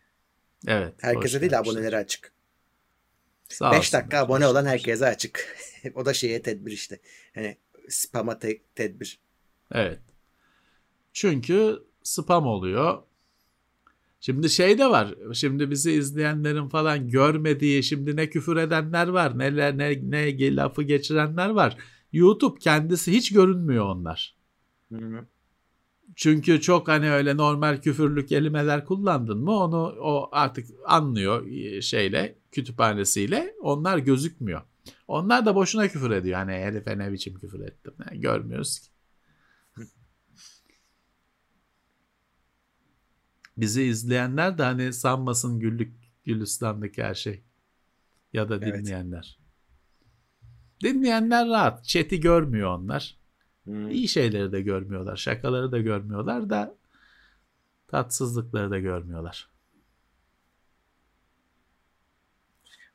Evet. 0.67 0.95
Herkese 1.01 1.41
değil 1.41 1.51
gelmişler. 1.51 1.73
aboneleri 1.75 1.97
açık. 1.97 2.33
Sağ 3.49 3.73
5 3.73 3.79
olsunlar, 3.79 4.03
dakika 4.03 4.19
abone 4.19 4.45
hoş 4.45 4.53
olan 4.53 4.67
herkese 4.67 5.07
açık. 5.07 5.57
o 5.95 6.07
da 6.07 6.15
şeye 6.15 6.43
tedbir 6.43 6.73
işte. 6.73 7.01
Hani 7.35 7.57
spama 7.89 8.39
te- 8.39 8.63
tedbir. 8.75 9.21
Evet. 9.73 10.01
Çünkü 11.13 11.83
spam 12.03 12.47
oluyor. 12.47 13.03
Şimdi 14.21 14.51
şey 14.51 14.79
de 14.79 14.87
var. 14.87 15.15
Şimdi 15.35 15.71
bizi 15.71 15.93
izleyenlerin 15.93 16.69
falan 16.69 17.09
görmediği 17.09 17.83
şimdi 17.83 18.17
ne 18.17 18.31
küfür 18.31 18.57
edenler 18.57 19.09
var. 19.09 19.39
Neler 19.39 19.79
ne 19.79 20.11
ne 20.11 20.57
lafı 20.57 20.83
geçirenler 20.83 21.51
var. 21.51 21.77
YouTube 22.13 22.59
kendisi 22.59 23.13
hiç 23.13 23.33
görünmüyor 23.33 23.85
onlar. 23.85 24.37
Çünkü 26.17 26.61
çok 26.61 26.89
hani 26.89 27.11
öyle 27.11 27.37
normal 27.37 27.77
küfürlü 27.77 28.27
kelimeler 28.27 28.85
kullandın 28.85 29.39
mı 29.39 29.53
onu 29.53 29.95
o 30.01 30.29
artık 30.33 30.67
anlıyor 30.87 31.47
e, 31.47 31.83
şeyle 31.83 32.39
kütüphanesiyle 32.53 33.55
onlar 33.61 33.99
gözükmüyor. 33.99 34.63
Onlar 35.09 35.47
da 35.47 35.55
boşuna 35.55 35.89
küfür 35.89 36.11
ediyor. 36.11 36.39
Hani 36.39 36.53
herife 36.53 36.99
ne 36.99 37.13
biçim 37.13 37.39
küfür 37.39 37.61
ettim. 37.61 37.93
Yani 38.07 38.21
görmüyoruz 38.21 38.79
ki. 38.79 38.90
Bizi 43.61 43.83
izleyenler 43.83 44.59
de 44.59 44.63
hani 44.63 44.93
sanmasın 44.93 45.61
güllük 45.61 45.93
gülistanlık 46.25 46.99
her 46.99 47.15
şey. 47.15 47.43
Ya 48.33 48.49
da 48.49 48.57
Evet. 48.57 48.79
dinleyenler. 48.79 49.39
Dinleyenler 50.83 51.49
rahat. 51.49 51.85
Chat'i 51.85 52.21
görmüyor 52.21 52.79
onlar. 52.79 53.19
Hmm. 53.65 53.91
İyi 53.91 54.09
şeyleri 54.09 54.53
de 54.53 54.61
görmüyorlar. 54.63 55.17
Şakaları 55.17 55.73
da 55.73 55.79
görmüyorlar 55.79 56.51
da 56.51 56.75
tatsızlıkları 57.89 58.71
da 58.71 58.79
görmüyorlar. 58.79 59.51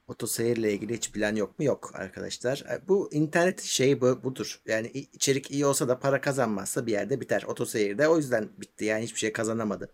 Otoseyirle 0.08 0.74
ilgili 0.74 0.94
hiç 0.96 1.12
plan 1.12 1.36
yok 1.36 1.60
mu? 1.60 1.66
Yok 1.66 1.92
arkadaşlar. 1.94 2.58
E, 2.72 2.88
Bu 2.88 3.10
internet 3.14 3.62
şeyi 3.62 4.02
bu, 4.02 4.24
budur. 4.24 4.62
Yani 4.66 4.88
içerik 4.88 5.52
iyi 5.52 5.66
olsa 5.66 5.88
da 5.88 6.00
para 6.00 6.22
kazanmazsa 6.22 6.86
bir 6.86 6.92
yerde 6.92 7.22
biter. 7.22 7.44
Otoseyirde 7.44 8.08
o 8.08 8.18
yüzden 8.18 8.50
bitti. 8.58 8.86
Yani 8.86 9.04
hiçbir 9.04 9.20
şey 9.20 9.34
kazanamadı. 9.34 9.90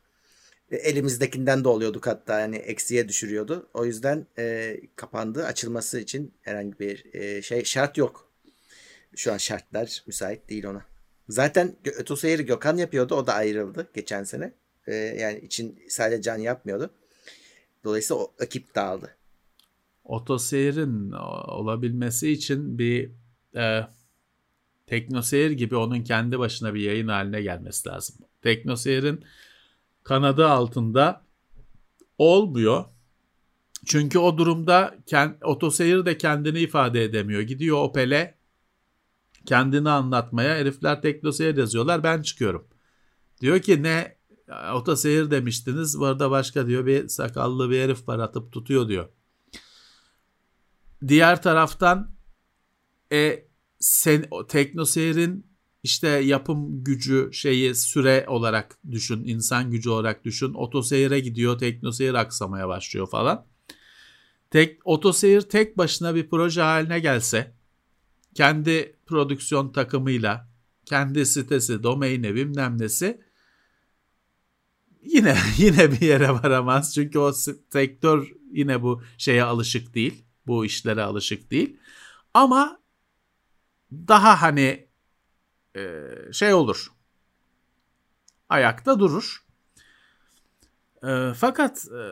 E, 0.71 0.75
Elimizdekinden 0.75 1.63
de 1.63 1.67
oluyorduk 1.67 2.07
hatta 2.07 2.39
yani 2.39 2.55
eksiye 2.55 3.07
düşürüyordu. 3.09 3.69
O 3.73 3.85
yüzden 3.85 4.27
e, 4.37 4.77
kapandı. 4.95 5.45
Açılması 5.45 5.99
için 5.99 6.33
herhangi 6.41 6.79
bir 6.79 7.13
e, 7.13 7.41
şey 7.41 7.63
şart 7.63 7.97
yok. 7.97 8.31
Şu 9.15 9.33
an 9.33 9.37
şartlar 9.37 10.03
müsait 10.07 10.49
değil 10.49 10.65
ona. 10.65 10.85
Zaten 11.29 11.75
Otoseyir'i 12.01 12.45
Gökhan 12.45 12.77
yapıyordu. 12.77 13.15
O 13.15 13.27
da 13.27 13.33
ayrıldı 13.33 13.89
geçen 13.93 14.23
sene. 14.23 14.53
E, 14.87 14.95
yani 14.95 15.39
için 15.39 15.79
sadece 15.89 16.21
Can 16.21 16.37
yapmıyordu. 16.37 16.89
Dolayısıyla 17.83 18.23
o 18.23 18.33
ekip 18.39 18.75
dağıldı. 18.75 19.15
Otoseyir'in 20.03 21.11
o- 21.11 21.55
olabilmesi 21.57 22.31
için 22.31 22.77
bir 22.77 23.11
e, 23.55 23.81
teknoseyir 24.87 25.51
gibi 25.51 25.75
onun 25.75 26.03
kendi 26.03 26.39
başına 26.39 26.73
bir 26.73 26.81
yayın 26.81 27.07
haline 27.07 27.41
gelmesi 27.41 27.89
lazım. 27.89 28.15
Teknoseyir'in 28.41 29.23
kanadı 30.03 30.47
altında 30.47 31.25
olmuyor. 32.17 32.85
Çünkü 33.85 34.19
o 34.19 34.37
durumda 34.37 34.97
kend, 35.05 35.33
otoseyir 35.43 36.05
de 36.05 36.17
kendini 36.17 36.59
ifade 36.59 37.03
edemiyor. 37.03 37.41
Gidiyor 37.41 37.77
Opel'e 37.77 38.37
kendini 39.45 39.89
anlatmaya. 39.89 40.55
Herifler 40.55 41.01
teknoseyir 41.01 41.57
yazıyorlar. 41.57 42.03
Ben 42.03 42.21
çıkıyorum. 42.21 42.67
Diyor 43.41 43.59
ki 43.59 43.83
ne 43.83 44.17
otoseyir 44.73 45.31
demiştiniz. 45.31 45.99
Bu 45.99 46.05
arada 46.05 46.31
başka 46.31 46.67
diyor 46.67 46.85
bir 46.85 47.07
sakallı 47.07 47.69
bir 47.69 47.81
herif 47.81 48.07
var 48.07 48.19
atıp 48.19 48.51
tutuyor 48.51 48.87
diyor. 48.87 49.09
Diğer 51.07 51.41
taraftan 51.41 52.11
e, 53.11 53.45
sen, 53.79 54.25
o 54.31 54.47
teknoseyrin 54.47 55.50
işte 55.83 56.07
yapım 56.07 56.83
gücü 56.83 57.29
şeyi 57.33 57.75
süre 57.75 58.25
olarak 58.27 58.77
düşün, 58.91 59.23
insan 59.25 59.71
gücü 59.71 59.89
olarak 59.89 60.25
düşün. 60.25 60.53
Otoseyire 60.53 61.19
gidiyor, 61.19 61.59
teknoseyir 61.59 62.13
aksamaya 62.13 62.67
başlıyor 62.67 63.09
falan. 63.09 63.45
Tek 64.51 64.87
otoseyir 64.87 65.41
tek 65.41 65.77
başına 65.77 66.15
bir 66.15 66.29
proje 66.29 66.61
haline 66.61 66.99
gelse 66.99 67.53
kendi 68.35 68.95
prodüksiyon 69.05 69.71
takımıyla, 69.71 70.49
kendi 70.85 71.25
sitesi, 71.25 71.83
domaini, 71.83 72.35
bilmem 72.35 72.81
nesi 72.81 73.21
yine 75.03 75.37
yine 75.57 75.91
bir 75.91 76.01
yere 76.01 76.29
varamaz. 76.29 76.93
Çünkü 76.95 77.19
o 77.19 77.33
sektör 77.71 78.31
yine 78.51 78.81
bu 78.81 79.01
şeye 79.17 79.43
alışık 79.43 79.95
değil. 79.95 80.25
Bu 80.47 80.65
işlere 80.65 81.03
alışık 81.03 81.51
değil. 81.51 81.77
Ama 82.33 82.81
daha 83.91 84.41
hani 84.41 84.90
e, 85.75 86.09
şey 86.31 86.53
olur. 86.53 86.87
Ayakta 88.49 88.99
durur. 88.99 89.45
E, 91.03 91.33
fakat 91.35 91.87
e, 91.87 92.03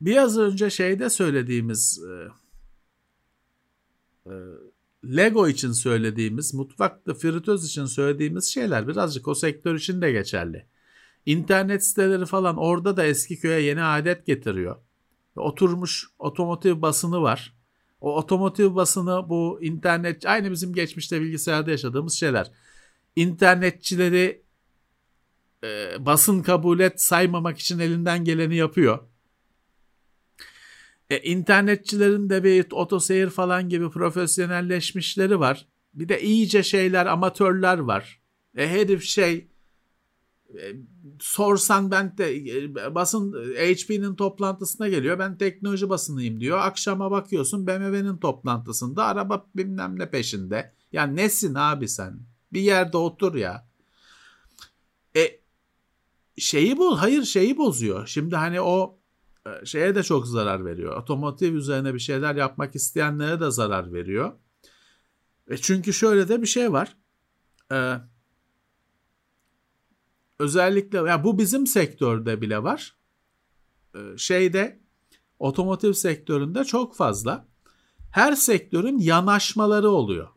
biraz 0.00 0.38
önce 0.38 0.70
şeyde 0.70 1.10
söylediğimiz 1.10 2.02
e, 2.04 2.28
e, 4.26 4.34
Lego 5.04 5.48
için 5.48 5.72
söylediğimiz, 5.72 6.54
mutfakta 6.54 7.14
fritöz 7.14 7.64
için 7.64 7.84
söylediğimiz 7.84 8.44
şeyler 8.44 8.88
birazcık 8.88 9.28
o 9.28 9.34
sektör 9.34 9.74
için 9.74 10.02
de 10.02 10.12
geçerli. 10.12 10.66
İnternet 11.26 11.84
siteleri 11.84 12.26
falan 12.26 12.56
orada 12.56 12.96
da 12.96 13.04
eski 13.04 13.40
köye 13.40 13.60
yeni 13.60 13.82
adet 13.82 14.26
getiriyor. 14.26 14.76
Oturmuş 15.36 16.06
otomotiv 16.18 16.82
basını 16.82 17.22
var. 17.22 17.54
O 18.04 18.16
otomotiv 18.16 18.74
basını 18.74 19.28
bu 19.28 19.58
internet 19.62 20.26
aynı 20.26 20.50
bizim 20.50 20.72
geçmişte 20.72 21.20
bilgisayarda 21.20 21.70
yaşadığımız 21.70 22.14
şeyler. 22.14 22.50
İnternetçileri 23.16 24.42
e, 25.64 25.96
basın 25.98 26.42
kabul 26.42 26.80
et 26.80 27.00
saymamak 27.00 27.58
için 27.58 27.78
elinden 27.78 28.24
geleni 28.24 28.56
yapıyor. 28.56 28.98
E, 31.10 31.18
internetçilerin 31.18 32.30
de 32.30 32.44
bir 32.44 32.66
otoseyir 32.72 33.30
falan 33.30 33.68
gibi 33.68 33.90
profesyonelleşmişleri 33.90 35.40
var. 35.40 35.66
Bir 35.94 36.08
de 36.08 36.22
iyice 36.22 36.62
şeyler 36.62 37.06
amatörler 37.06 37.78
var. 37.78 38.20
E, 38.56 38.68
herif 38.68 39.04
şey 39.04 39.48
sorsan 41.20 41.90
ben 41.90 42.18
de 42.18 42.36
e, 42.36 42.94
basın 42.94 43.32
HP'nin 43.54 44.14
toplantısına 44.14 44.88
geliyor. 44.88 45.18
Ben 45.18 45.38
teknoloji 45.38 45.88
basınıyım 45.88 46.40
diyor. 46.40 46.58
Akşama 46.58 47.10
bakıyorsun 47.10 47.66
BMW'nin 47.66 48.16
toplantısında 48.16 49.04
araba 49.04 49.46
bilmem 49.56 49.98
ne 49.98 50.10
peşinde. 50.10 50.72
Ya 50.92 51.06
nesin 51.06 51.54
abi 51.54 51.88
sen? 51.88 52.20
Bir 52.52 52.60
yerde 52.60 52.96
otur 52.96 53.34
ya. 53.34 53.68
E 55.16 55.40
şeyi 56.38 56.78
bul, 56.78 56.96
hayır 56.96 57.22
şeyi 57.22 57.58
bozuyor. 57.58 58.06
Şimdi 58.06 58.36
hani 58.36 58.60
o 58.60 58.98
e, 59.46 59.66
şeye 59.66 59.94
de 59.94 60.02
çok 60.02 60.26
zarar 60.26 60.64
veriyor. 60.64 60.96
Otomotiv 60.96 61.54
üzerine 61.54 61.94
bir 61.94 61.98
şeyler 61.98 62.34
yapmak 62.34 62.74
isteyenlere 62.74 63.40
de 63.40 63.50
zarar 63.50 63.92
veriyor. 63.92 64.32
E 65.50 65.56
çünkü 65.56 65.92
şöyle 65.92 66.28
de 66.28 66.42
bir 66.42 66.46
şey 66.46 66.72
var. 66.72 66.96
Ee, 67.72 67.94
özellikle 70.38 70.98
ya 70.98 71.24
bu 71.24 71.38
bizim 71.38 71.66
sektörde 71.66 72.40
bile 72.40 72.62
var. 72.62 72.96
Ee, 73.94 73.98
şeyde 74.16 74.80
otomotiv 75.38 75.92
sektöründe 75.92 76.64
çok 76.64 76.96
fazla. 76.96 77.48
Her 78.10 78.32
sektörün 78.32 78.98
yanaşmaları 78.98 79.90
oluyor. 79.90 80.28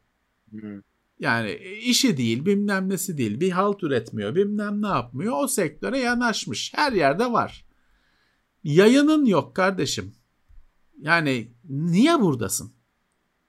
Hmm. 0.50 0.82
Yani 1.20 1.52
işi 1.84 2.18
değil, 2.18 2.46
bilmem 2.46 2.90
nesi 2.90 3.18
değil, 3.18 3.40
bir 3.40 3.52
halt 3.52 3.84
üretmiyor, 3.84 4.36
bilmem 4.36 4.82
ne 4.82 4.88
yapmıyor. 4.88 5.34
O 5.44 5.48
sektöre 5.48 6.00
yanaşmış. 6.00 6.74
Her 6.76 6.92
yerde 6.92 7.32
var. 7.32 7.66
Yayının 8.64 9.26
yok 9.26 9.56
kardeşim. 9.56 10.16
Yani 10.98 11.52
niye 11.70 12.22
buradasın? 12.22 12.74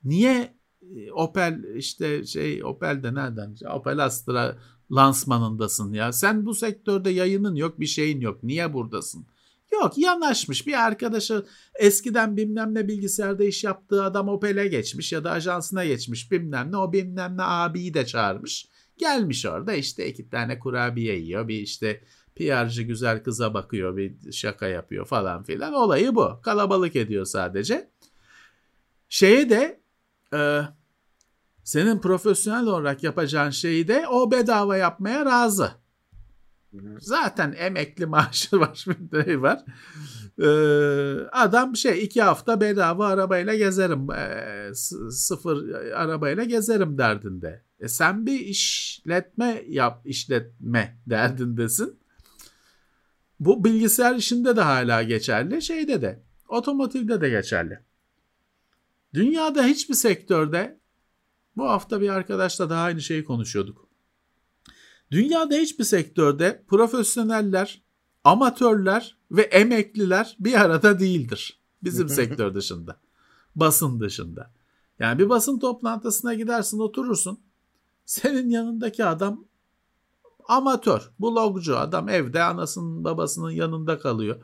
Niye 0.04 0.58
e, 0.82 1.12
Opel 1.12 1.64
işte 1.76 2.26
şey 2.26 2.64
Opel 2.64 3.02
de 3.02 3.14
nereden? 3.14 3.56
Opel 3.74 4.04
Astra 4.04 4.58
lansmanındasın 4.90 5.92
ya. 5.92 6.12
Sen 6.12 6.46
bu 6.46 6.54
sektörde 6.54 7.10
yayının 7.10 7.54
yok, 7.54 7.80
bir 7.80 7.86
şeyin 7.86 8.20
yok. 8.20 8.42
Niye 8.42 8.72
buradasın? 8.72 9.26
Yok 9.72 9.98
yanaşmış 9.98 10.66
bir 10.66 10.86
arkadaşı 10.86 11.46
eskiden 11.74 12.36
bilmem 12.36 12.74
ne 12.74 12.88
bilgisayarda 12.88 13.44
iş 13.44 13.64
yaptığı 13.64 14.04
adam 14.04 14.28
Opel'e 14.28 14.68
geçmiş 14.68 15.12
ya 15.12 15.24
da 15.24 15.30
ajansına 15.30 15.84
geçmiş 15.84 16.32
bilmem 16.32 16.72
ne 16.72 16.76
o 16.76 16.92
bilmem 16.92 17.36
ne 17.36 17.42
abiyi 17.42 17.94
de 17.94 18.06
çağırmış. 18.06 18.68
Gelmiş 18.98 19.46
orada 19.46 19.72
işte 19.72 20.08
iki 20.08 20.30
tane 20.30 20.58
kurabiye 20.58 21.18
yiyor 21.18 21.48
bir 21.48 21.58
işte 21.58 22.00
PR'cı 22.36 22.82
güzel 22.82 23.22
kıza 23.22 23.54
bakıyor 23.54 23.96
bir 23.96 24.32
şaka 24.32 24.68
yapıyor 24.68 25.06
falan 25.06 25.42
filan 25.42 25.72
olayı 25.72 26.14
bu 26.14 26.40
kalabalık 26.42 26.96
ediyor 26.96 27.24
sadece. 27.24 27.90
Şeye 29.08 29.50
de 29.50 29.80
e, 30.34 30.60
senin 31.68 31.98
profesyonel 31.98 32.66
olarak 32.66 33.02
yapacağın 33.02 33.50
şeyi 33.50 33.88
de 33.88 34.08
o 34.08 34.30
bedava 34.30 34.76
yapmaya 34.76 35.26
razı. 35.26 35.70
Zaten 36.98 37.54
emekli 37.58 38.06
maaşı 38.06 38.60
var 38.60 38.84
bir 38.88 39.34
var. 39.34 39.64
Ee, 40.38 41.28
adam 41.32 41.76
şey 41.76 42.04
iki 42.04 42.22
hafta 42.22 42.60
bedava 42.60 43.08
arabayla 43.08 43.54
gezerim 43.54 44.10
e, 44.10 44.74
sıfır 45.10 45.72
arabayla 45.92 46.44
gezerim 46.44 46.98
derdinde. 46.98 47.64
E 47.80 47.88
sen 47.88 48.26
bir 48.26 48.40
işletme 48.40 49.62
yap 49.68 50.02
işletme 50.04 50.98
derdindesin. 51.06 51.98
Bu 53.40 53.64
bilgisayar 53.64 54.14
işinde 54.14 54.56
de 54.56 54.60
hala 54.60 55.02
geçerli 55.02 55.62
şeyde 55.62 56.02
de 56.02 56.22
otomotivde 56.48 57.20
de 57.20 57.28
geçerli. 57.28 57.80
Dünyada 59.14 59.64
hiçbir 59.64 59.94
sektörde 59.94 60.78
bu 61.58 61.68
hafta 61.68 62.00
bir 62.00 62.08
arkadaşla 62.08 62.70
daha 62.70 62.82
aynı 62.82 63.00
şeyi 63.00 63.24
konuşuyorduk. 63.24 63.88
Dünyada 65.10 65.54
hiçbir 65.54 65.84
sektörde 65.84 66.64
profesyoneller, 66.68 67.82
amatörler 68.24 69.16
ve 69.30 69.42
emekliler 69.42 70.36
bir 70.40 70.60
arada 70.60 71.00
değildir. 71.00 71.60
Bizim 71.82 72.08
sektör 72.18 72.54
dışında. 72.54 72.96
Basın 73.56 74.00
dışında. 74.00 74.50
Yani 74.98 75.18
bir 75.18 75.28
basın 75.28 75.58
toplantısına 75.58 76.34
gidersin 76.34 76.78
oturursun. 76.78 77.40
Senin 78.04 78.50
yanındaki 78.50 79.04
adam 79.04 79.44
amatör, 80.48 81.10
blogcu 81.20 81.76
adam 81.76 82.08
evde 82.08 82.42
anasının 82.42 83.04
babasının 83.04 83.50
yanında 83.50 83.98
kalıyor. 83.98 84.42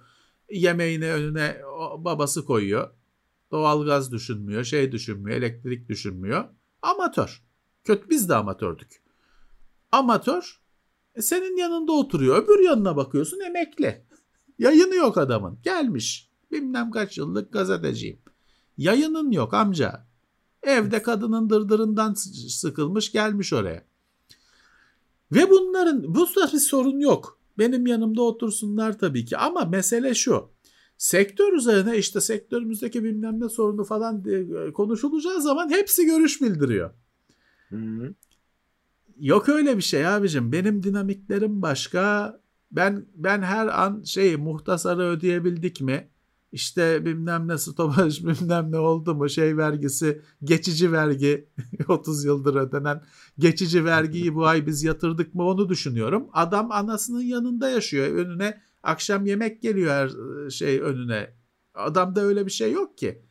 Yemeğini 0.50 1.12
önüne 1.12 1.60
babası 1.98 2.44
koyuyor. 2.44 2.90
Doğalgaz 3.50 4.12
düşünmüyor, 4.12 4.64
şey 4.64 4.92
düşünmüyor, 4.92 5.38
elektrik 5.38 5.88
düşünmüyor. 5.88 6.44
Amatör. 6.84 7.42
Kötü 7.84 8.10
biz 8.10 8.28
de 8.28 8.34
amatördük. 8.34 9.02
Amatör 9.92 10.60
e 11.14 11.22
senin 11.22 11.56
yanında 11.56 11.92
oturuyor. 11.92 12.42
Öbür 12.42 12.64
yanına 12.64 12.96
bakıyorsun 12.96 13.40
emekli. 13.40 14.04
Yayını 14.58 14.94
yok 14.94 15.18
adamın. 15.18 15.58
Gelmiş. 15.62 16.30
Bilmem 16.50 16.90
kaç 16.90 17.18
yıllık 17.18 17.52
gazeteciyim. 17.52 18.18
Yayının 18.76 19.30
yok 19.30 19.54
amca. 19.54 20.06
Evde 20.62 21.02
kadının 21.02 21.50
dırdırından 21.50 22.14
sıkılmış 22.48 23.12
gelmiş 23.12 23.52
oraya. 23.52 23.84
Ve 25.32 25.50
bunların 25.50 26.14
bu 26.14 26.26
bir 26.26 26.58
sorun 26.58 26.98
yok. 26.98 27.38
Benim 27.58 27.86
yanımda 27.86 28.22
otursunlar 28.22 28.98
tabii 28.98 29.24
ki 29.24 29.36
ama 29.36 29.64
mesele 29.64 30.14
şu. 30.14 30.53
Sektör 31.04 31.52
üzerine 31.52 31.98
işte 31.98 32.20
sektörümüzdeki 32.20 33.04
bilmem 33.04 33.40
ne 33.40 33.48
sorunu 33.48 33.84
falan 33.84 34.24
konuşulacağı 34.74 35.42
zaman 35.42 35.70
hepsi 35.70 36.06
görüş 36.06 36.42
bildiriyor. 36.42 36.90
Hı 37.70 37.76
hı. 37.76 38.14
Yok 39.20 39.48
öyle 39.48 39.76
bir 39.76 39.82
şey 39.82 40.06
abicim. 40.06 40.52
Benim 40.52 40.82
dinamiklerim 40.82 41.62
başka. 41.62 42.34
Ben 42.72 43.06
ben 43.14 43.42
her 43.42 43.82
an 43.82 44.02
şey 44.02 44.36
muhtasarı 44.36 45.02
ödeyebildik 45.02 45.80
mi? 45.80 46.08
İşte 46.52 47.04
bilmem 47.04 47.48
ne 47.48 47.58
stopaj 47.58 48.24
bilmem 48.26 48.72
ne 48.72 48.78
oldu 48.78 49.14
mu 49.14 49.28
şey 49.28 49.56
vergisi 49.56 50.22
geçici 50.44 50.92
vergi 50.92 51.48
30 51.88 52.24
yıldır 52.24 52.54
ödenen 52.54 53.02
geçici 53.38 53.84
vergiyi 53.84 54.34
bu 54.34 54.46
ay 54.46 54.66
biz 54.66 54.84
yatırdık 54.84 55.34
mı 55.34 55.44
onu 55.44 55.68
düşünüyorum. 55.68 56.28
Adam 56.32 56.72
anasının 56.72 57.22
yanında 57.22 57.68
yaşıyor 57.68 58.06
önüne 58.06 58.60
akşam 58.84 59.26
yemek 59.26 59.62
geliyor 59.62 59.90
her 59.90 60.10
şey 60.50 60.80
önüne. 60.80 61.34
Adamda 61.74 62.20
öyle 62.20 62.46
bir 62.46 62.50
şey 62.50 62.72
yok 62.72 62.98
ki. 62.98 63.22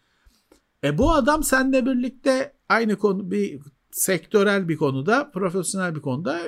E 0.83 0.97
bu 0.97 1.11
adam 1.11 1.43
seninle 1.43 1.85
birlikte 1.85 2.53
aynı 2.69 2.97
konu 2.97 3.31
bir 3.31 3.61
sektörel 3.91 4.67
bir 4.69 4.77
konuda, 4.77 5.31
profesyonel 5.31 5.95
bir 5.95 6.01
konuda 6.01 6.41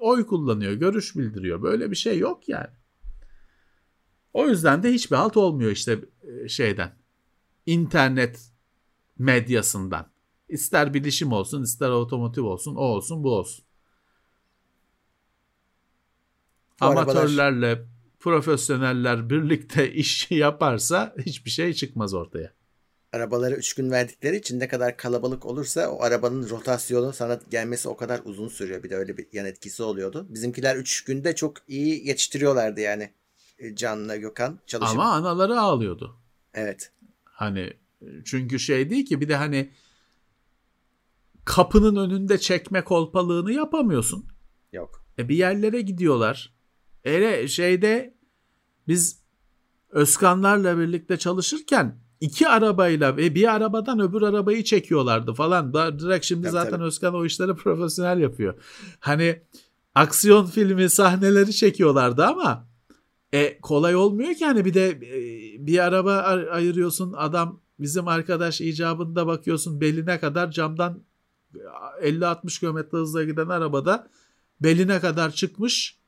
oy 0.00 0.26
kullanıyor, 0.26 0.72
görüş 0.72 1.16
bildiriyor. 1.16 1.62
Böyle 1.62 1.90
bir 1.90 1.96
şey 1.96 2.18
yok 2.18 2.48
yani. 2.48 2.70
O 4.32 4.48
yüzden 4.48 4.82
de 4.82 4.92
hiçbir 4.92 5.16
halt 5.16 5.36
olmuyor 5.36 5.70
işte 5.70 6.00
şeyden. 6.48 6.96
İnternet 7.66 8.52
medyasından. 9.18 10.06
İster 10.48 10.94
bilişim 10.94 11.32
olsun, 11.32 11.62
ister 11.62 11.90
otomotiv 11.90 12.44
olsun, 12.44 12.74
o 12.74 12.80
olsun, 12.80 13.24
bu 13.24 13.30
olsun. 13.30 13.64
Bu 16.80 16.86
Amatörlerle. 16.86 17.95
Profesyoneller 18.26 19.30
birlikte 19.30 19.92
iş 20.02 20.30
yaparsa 20.30 21.14
hiçbir 21.26 21.50
şey 21.50 21.72
çıkmaz 21.72 22.14
ortaya 22.14 22.52
arabaları 23.12 23.54
3 23.54 23.74
gün 23.74 23.90
verdikleri 23.90 24.36
için 24.36 24.60
ne 24.60 24.68
kadar 24.68 24.96
kalabalık 24.96 25.46
olursa 25.46 25.88
o 25.88 26.02
arabanın 26.02 26.50
rotasyonu 26.50 27.12
sana 27.12 27.40
gelmesi 27.50 27.88
o 27.88 27.96
kadar 27.96 28.20
uzun 28.24 28.48
sürüyor. 28.48 28.82
Bir 28.82 28.90
de 28.90 28.96
öyle 28.96 29.16
bir 29.16 29.26
yan 29.32 29.46
etkisi 29.46 29.82
oluyordu. 29.82 30.26
Bizimkiler 30.30 30.76
3 30.76 31.04
günde 31.04 31.34
çok 31.34 31.56
iyi 31.68 32.08
yetiştiriyorlardı 32.08 32.80
yani. 32.80 33.10
E, 33.58 33.76
Can'la 33.76 34.16
Gökhan 34.16 34.58
çalışıp. 34.66 34.98
Ama 34.98 35.12
anaları 35.12 35.60
ağlıyordu. 35.60 36.16
Evet. 36.54 36.92
Hani 37.24 37.72
çünkü 38.24 38.58
şey 38.58 38.90
değil 38.90 39.06
ki 39.06 39.20
bir 39.20 39.28
de 39.28 39.36
hani 39.36 39.70
kapının 41.44 41.96
önünde 41.96 42.38
çekme 42.38 42.84
kolpalığını 42.84 43.52
yapamıyorsun. 43.52 44.26
Yok. 44.72 45.04
E 45.18 45.28
bir 45.28 45.36
yerlere 45.36 45.80
gidiyorlar. 45.80 46.56
Ele 47.04 47.48
şeyde 47.48 48.15
biz 48.88 49.26
Özkanlarla 49.90 50.78
birlikte 50.78 51.16
çalışırken 51.16 51.98
iki 52.20 52.48
arabayla 52.48 53.16
ve 53.16 53.34
bir 53.34 53.54
arabadan 53.54 54.00
öbür 54.00 54.22
arabayı 54.22 54.64
çekiyorlardı 54.64 55.34
falan. 55.34 55.74
Direkt 55.74 56.24
şimdi 56.24 56.42
tabii, 56.42 56.52
zaten 56.52 56.70
tabii. 56.70 56.84
Özkan 56.84 57.14
o 57.14 57.24
işleri 57.24 57.54
profesyonel 57.56 58.18
yapıyor. 58.18 58.54
Hani 59.00 59.42
aksiyon 59.94 60.46
filmi 60.46 60.90
sahneleri 60.90 61.52
çekiyorlardı 61.52 62.24
ama 62.24 62.68
e, 63.32 63.60
kolay 63.60 63.96
olmuyor 63.96 64.34
ki 64.34 64.44
hani 64.44 64.64
bir 64.64 64.74
de 64.74 64.88
e, 64.88 65.66
bir 65.66 65.78
araba 65.78 66.12
ayırıyorsun 66.50 67.12
adam 67.12 67.60
bizim 67.80 68.08
arkadaş 68.08 68.60
icabında 68.60 69.26
bakıyorsun 69.26 69.80
beline 69.80 70.20
kadar 70.20 70.50
camdan 70.50 71.02
50-60 72.02 72.60
km 72.60 72.96
hızla 72.96 73.24
giden 73.24 73.48
arabada 73.48 74.08
beline 74.60 75.00
kadar 75.00 75.30
çıkmış 75.30 75.98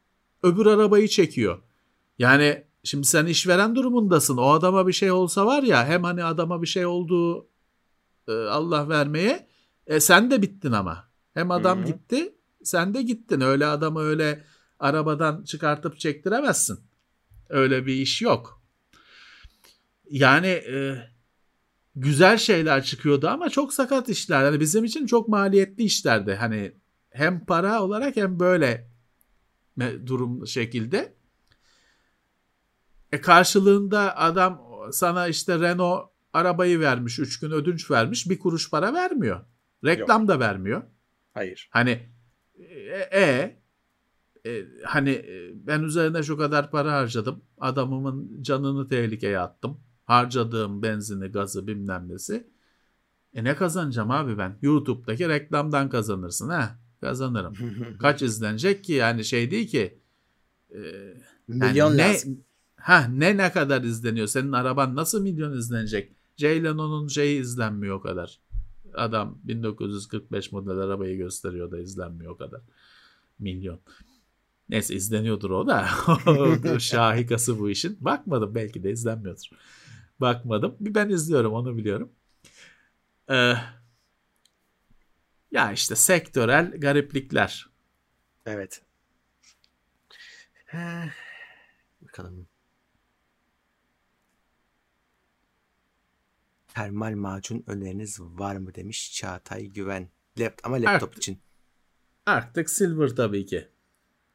öbür 0.43 0.67
arabayı 0.67 1.09
çekiyor. 1.09 1.59
Yani 2.19 2.68
şimdi 2.85 3.07
sen 3.07 3.27
işveren 3.27 3.75
durumundasın. 3.77 4.37
O 4.37 4.51
adama 4.51 4.87
bir 4.87 4.93
şey 4.93 5.11
olsa 5.11 5.47
var 5.47 5.63
ya 5.63 5.87
hem 5.87 6.05
hani 6.05 6.25
adama 6.25 6.63
bir 6.63 6.67
şey 6.67 6.87
olduğu 6.87 7.47
e, 8.29 8.33
Allah 8.33 8.89
vermeye 8.89 9.49
e, 9.87 10.01
sen 10.01 10.31
de 10.31 10.43
bittin 10.43 10.73
ama. 10.73 11.09
Hem 11.35 11.51
adam 11.51 11.79
Hı-hı. 11.79 11.87
gitti 11.87 12.35
sen 12.65 12.95
de 12.95 13.03
gittin. 13.03 13.41
Öyle 13.41 13.67
adamı 13.67 14.01
öyle 14.01 14.45
arabadan 14.79 15.45
çıkartıp 15.45 15.99
çektiremezsin. 15.99 16.81
Öyle 17.49 17.87
bir 17.87 17.95
iş 17.95 18.23
yok. 18.23 18.63
Yani 20.11 20.47
e, 20.47 21.09
güzel 21.97 22.39
şeyler 22.39 22.85
çıkıyordu 22.85 23.29
ama 23.29 23.49
çok 23.49 23.73
sakat 23.73 24.09
işler. 24.09 24.45
Yani 24.45 24.61
bizim 24.61 24.85
için 24.85 25.07
çok 25.07 25.29
maliyetli 25.29 25.85
işlerdi. 25.85 26.35
Hani 26.35 26.73
hem 27.11 27.45
para 27.45 27.83
olarak 27.83 28.17
hem 28.17 28.41
böyle 28.41 28.91
durum 30.07 30.47
şekilde. 30.47 31.18
E 33.13 33.21
karşılığında 33.21 34.17
adam 34.17 34.63
sana 34.93 35.29
işte 35.29 35.61
Renault 35.61 36.11
arabayı 36.33 36.81
vermiş, 36.81 37.19
3 37.19 37.41
gün 37.41 37.51
ödünç 37.51 37.91
vermiş, 37.91 38.31
bir 38.31 38.39
kuruş 38.39 38.71
para 38.71 38.95
vermiyor. 38.95 39.41
Reklam 39.85 40.21
Yok. 40.21 40.29
da 40.29 40.41
vermiyor. 40.41 40.83
Hayır. 41.35 41.69
Hani 41.73 42.09
e, 42.59 43.21
e, 43.21 43.59
e 44.47 44.65
hani 44.85 45.11
e, 45.11 45.51
ben 45.67 45.83
üzerine 45.83 46.23
şu 46.23 46.37
kadar 46.37 46.71
para 46.71 46.93
harcadım. 46.93 47.43
Adamımın 47.59 48.43
canını 48.43 48.89
tehlikeye 48.89 49.39
attım. 49.39 49.81
Harcadığım 50.05 50.83
benzini, 50.83 51.29
gazı 51.29 51.67
bilmem 51.67 52.09
nesi. 52.09 52.51
E 53.35 53.45
ne 53.45 53.57
kazanacağım 53.57 54.11
abi 54.11 54.39
ben? 54.39 54.59
YouTube'daki 54.63 55.29
reklamdan 55.29 55.89
kazanırsın 55.91 56.49
ha. 56.49 56.79
Kazanırım. 57.01 57.55
Kaç 58.01 58.23
izlenecek 58.23 58.85
ki 58.85 58.93
yani 58.93 59.25
şey 59.25 59.51
değil 59.51 59.69
ki. 59.69 59.99
E, 60.71 60.79
Milyon 61.49 61.97
ne, 61.97 61.99
lazım. 61.99 62.45
Ha 62.81 63.07
ne 63.09 63.37
ne 63.37 63.53
kadar 63.53 63.83
izleniyor? 63.83 64.27
Senin 64.27 64.53
araban 64.53 64.97
nasıl 64.97 65.23
milyon 65.23 65.53
izlenecek? 65.53 66.13
Jay 66.37 66.65
Leno'nun 66.65 67.09
şeyi 67.09 67.41
izlenmiyor 67.41 67.97
o 67.97 68.01
kadar. 68.01 68.41
Adam 68.95 69.39
1945 69.45 70.53
model 70.53 70.79
arabayı 70.79 71.17
gösteriyor 71.17 71.71
da 71.71 71.79
izlenmiyor 71.79 72.33
o 72.33 72.37
kadar. 72.37 72.61
Milyon. 73.39 73.81
Neyse 74.69 74.95
izleniyordur 74.95 75.51
o 75.51 75.67
da. 75.67 75.89
Şahikası 76.79 77.59
bu 77.59 77.71
işin. 77.71 77.97
Bakmadım 78.01 78.55
belki 78.55 78.83
de 78.83 78.91
izlenmiyordur. 78.91 79.49
Bakmadım. 80.21 80.77
Bir 80.81 80.95
ben 80.95 81.09
izliyorum 81.09 81.53
onu 81.53 81.77
biliyorum. 81.77 82.13
Ee, 83.31 83.55
ya 85.51 85.73
işte 85.73 85.97
sektörel 85.97 86.81
gariplikler. 86.81 87.67
Evet. 88.47 88.83
bakalım. 92.03 92.49
Termal 96.79 97.15
macun 97.15 97.65
öneriniz 97.67 98.21
var 98.21 98.57
mı 98.57 98.75
demiş 98.75 99.13
Çağatay 99.15 99.67
Güven. 99.67 100.09
Lap, 100.39 100.61
ama 100.65 100.77
laptop 100.77 101.09
Artık, 101.09 101.17
için. 101.17 101.39
Artık 102.27 102.71
Silver 102.71 103.09
tabii 103.09 103.47
ki. 103.47 103.69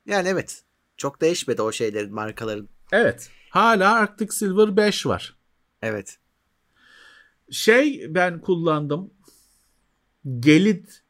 Yani 0.05 0.27
evet. 0.27 0.63
Çok 0.97 1.21
değişmedi 1.21 1.61
o 1.61 1.71
şeylerin 1.71 2.13
markaların. 2.13 2.69
Evet. 2.91 3.31
Hala 3.49 3.93
Arctic 3.93 4.31
Silver 4.31 4.77
5 4.77 5.05
var. 5.05 5.37
Evet. 5.81 6.19
Şey 7.51 8.15
ben 8.15 8.41
kullandım. 8.41 9.13
Gelit 10.39 11.03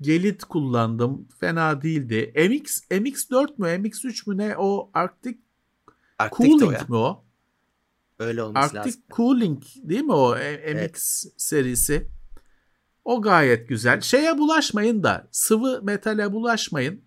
Gelit 0.00 0.44
kullandım. 0.44 1.28
Fena 1.40 1.82
değildi. 1.82 2.32
MX 2.36 2.90
MX4 2.90 3.48
mü 3.58 3.66
MX3 3.66 4.30
mü 4.30 4.36
ne 4.36 4.56
o 4.56 4.90
Arctic, 4.94 5.38
Arctic 6.18 6.48
Cooling 6.48 6.82
o 6.88 6.92
mi 6.92 6.96
o? 6.96 7.23
Öyle 8.18 8.42
olması 8.42 8.64
Arctic 8.64 8.78
lazım. 8.78 9.02
Cooling 9.16 9.62
değil 9.82 10.02
mi 10.02 10.12
o 10.12 10.30
MX 10.30 10.40
evet. 10.66 11.00
serisi? 11.36 12.08
O 13.04 13.22
gayet 13.22 13.68
güzel. 13.68 14.00
Şeye 14.00 14.38
bulaşmayın 14.38 15.02
da 15.02 15.28
sıvı 15.30 15.82
metale 15.82 16.32
bulaşmayın. 16.32 17.04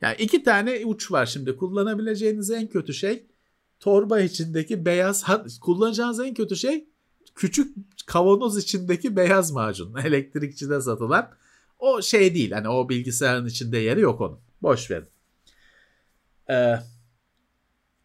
Yani 0.00 0.16
iki 0.18 0.42
tane 0.42 0.84
uç 0.84 1.12
var 1.12 1.26
şimdi. 1.26 1.56
Kullanabileceğiniz 1.56 2.50
en 2.50 2.66
kötü 2.66 2.94
şey 2.94 3.26
torba 3.80 4.20
içindeki 4.20 4.86
beyaz 4.86 5.24
kullanacağınız 5.60 6.20
en 6.20 6.34
kötü 6.34 6.56
şey 6.56 6.88
küçük 7.34 7.76
kavanoz 8.06 8.58
içindeki 8.58 9.16
beyaz 9.16 9.50
macun. 9.50 9.94
Elektrikçide 10.04 10.80
satılan. 10.80 11.30
O 11.78 12.02
şey 12.02 12.34
değil. 12.34 12.52
Hani 12.52 12.68
o 12.68 12.88
bilgisayarın 12.88 13.46
içinde 13.46 13.78
yeri 13.78 14.00
yok 14.00 14.20
onun. 14.20 14.40
Boş 14.62 14.90
verin. 14.90 15.08
Ee, 16.50 16.78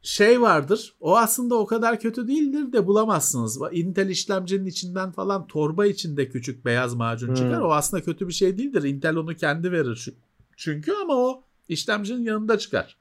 şey 0.01 0.41
vardır. 0.41 0.95
O 0.99 1.17
aslında 1.17 1.55
o 1.55 1.65
kadar 1.65 1.99
kötü 1.99 2.27
değildir 2.27 2.73
de 2.73 2.87
bulamazsınız. 2.87 3.59
Intel 3.71 4.09
işlemcinin 4.09 4.65
içinden 4.65 5.11
falan 5.11 5.47
torba 5.47 5.85
içinde 5.85 6.29
küçük 6.29 6.65
beyaz 6.65 6.93
macun 6.93 7.33
çıkar. 7.33 7.57
Hmm. 7.57 7.65
O 7.65 7.69
aslında 7.69 8.03
kötü 8.03 8.27
bir 8.27 8.33
şey 8.33 8.57
değildir. 8.57 8.83
Intel 8.83 9.15
onu 9.15 9.35
kendi 9.35 9.71
verir 9.71 10.09
çünkü 10.57 10.93
ama 10.93 11.15
o 11.15 11.43
işlemcinin 11.69 12.23
yanında 12.23 12.57
çıkar. 12.57 12.97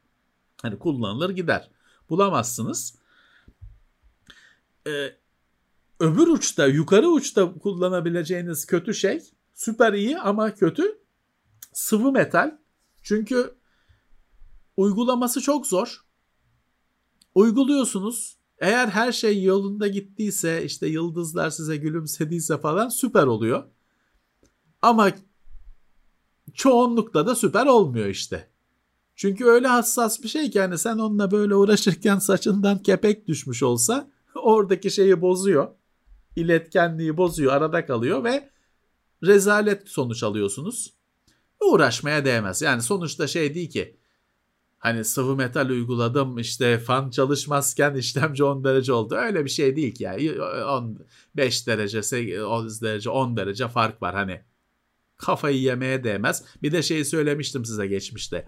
Hani 0.62 0.78
kullanılır 0.78 1.30
gider. 1.30 1.70
Bulamazsınız. 2.10 2.94
Ee, 4.86 5.16
öbür 6.00 6.26
uçta, 6.26 6.66
yukarı 6.66 7.08
uçta 7.08 7.54
kullanabileceğiniz 7.54 8.66
kötü 8.66 8.94
şey 8.94 9.22
süper 9.54 9.92
iyi 9.92 10.18
ama 10.18 10.54
kötü 10.54 10.98
sıvı 11.72 12.12
metal. 12.12 12.58
Çünkü 13.02 13.54
uygulaması 14.76 15.40
çok 15.40 15.66
zor. 15.66 16.05
Uyguluyorsunuz. 17.36 18.36
Eğer 18.58 18.88
her 18.88 19.12
şey 19.12 19.42
yolunda 19.42 19.88
gittiyse 19.88 20.64
işte 20.64 20.86
yıldızlar 20.86 21.50
size 21.50 21.76
gülümsediyse 21.76 22.58
falan 22.58 22.88
süper 22.88 23.26
oluyor. 23.26 23.64
Ama 24.82 25.10
çoğunlukla 26.54 27.26
da 27.26 27.34
süper 27.34 27.66
olmuyor 27.66 28.06
işte. 28.06 28.50
Çünkü 29.16 29.44
öyle 29.44 29.66
hassas 29.66 30.22
bir 30.22 30.28
şey 30.28 30.50
ki 30.50 30.60
hani 30.60 30.78
sen 30.78 30.98
onunla 30.98 31.30
böyle 31.30 31.54
uğraşırken 31.54 32.18
saçından 32.18 32.78
kepek 32.78 33.28
düşmüş 33.28 33.62
olsa 33.62 34.10
oradaki 34.34 34.90
şeyi 34.90 35.20
bozuyor. 35.20 35.68
İletkenliği 36.36 37.16
bozuyor, 37.16 37.52
arada 37.52 37.86
kalıyor 37.86 38.24
ve 38.24 38.50
rezalet 39.22 39.88
sonuç 39.88 40.22
alıyorsunuz. 40.22 40.94
Uğraşmaya 41.60 42.24
değmez. 42.24 42.62
Yani 42.62 42.82
sonuçta 42.82 43.26
şey 43.26 43.54
değil 43.54 43.70
ki 43.70 43.96
hani 44.78 45.04
sıvı 45.04 45.36
metal 45.36 45.68
uyguladım 45.68 46.38
işte 46.38 46.78
fan 46.78 47.10
çalışmazken 47.10 47.94
işlemci 47.94 48.44
10 48.44 48.64
derece 48.64 48.92
oldu. 48.92 49.14
Öyle 49.14 49.44
bir 49.44 49.50
şey 49.50 49.76
değil 49.76 49.94
ki 49.94 50.04
yani 50.04 50.32
5 51.36 51.66
derece 51.66 52.44
10 52.44 52.68
derece 52.82 53.10
10 53.10 53.36
derece 53.36 53.68
fark 53.68 54.02
var 54.02 54.14
hani 54.14 54.40
kafayı 55.16 55.58
yemeye 55.58 56.04
değmez. 56.04 56.44
Bir 56.62 56.72
de 56.72 56.82
şeyi 56.82 57.04
söylemiştim 57.04 57.64
size 57.64 57.86
geçmişte. 57.86 58.46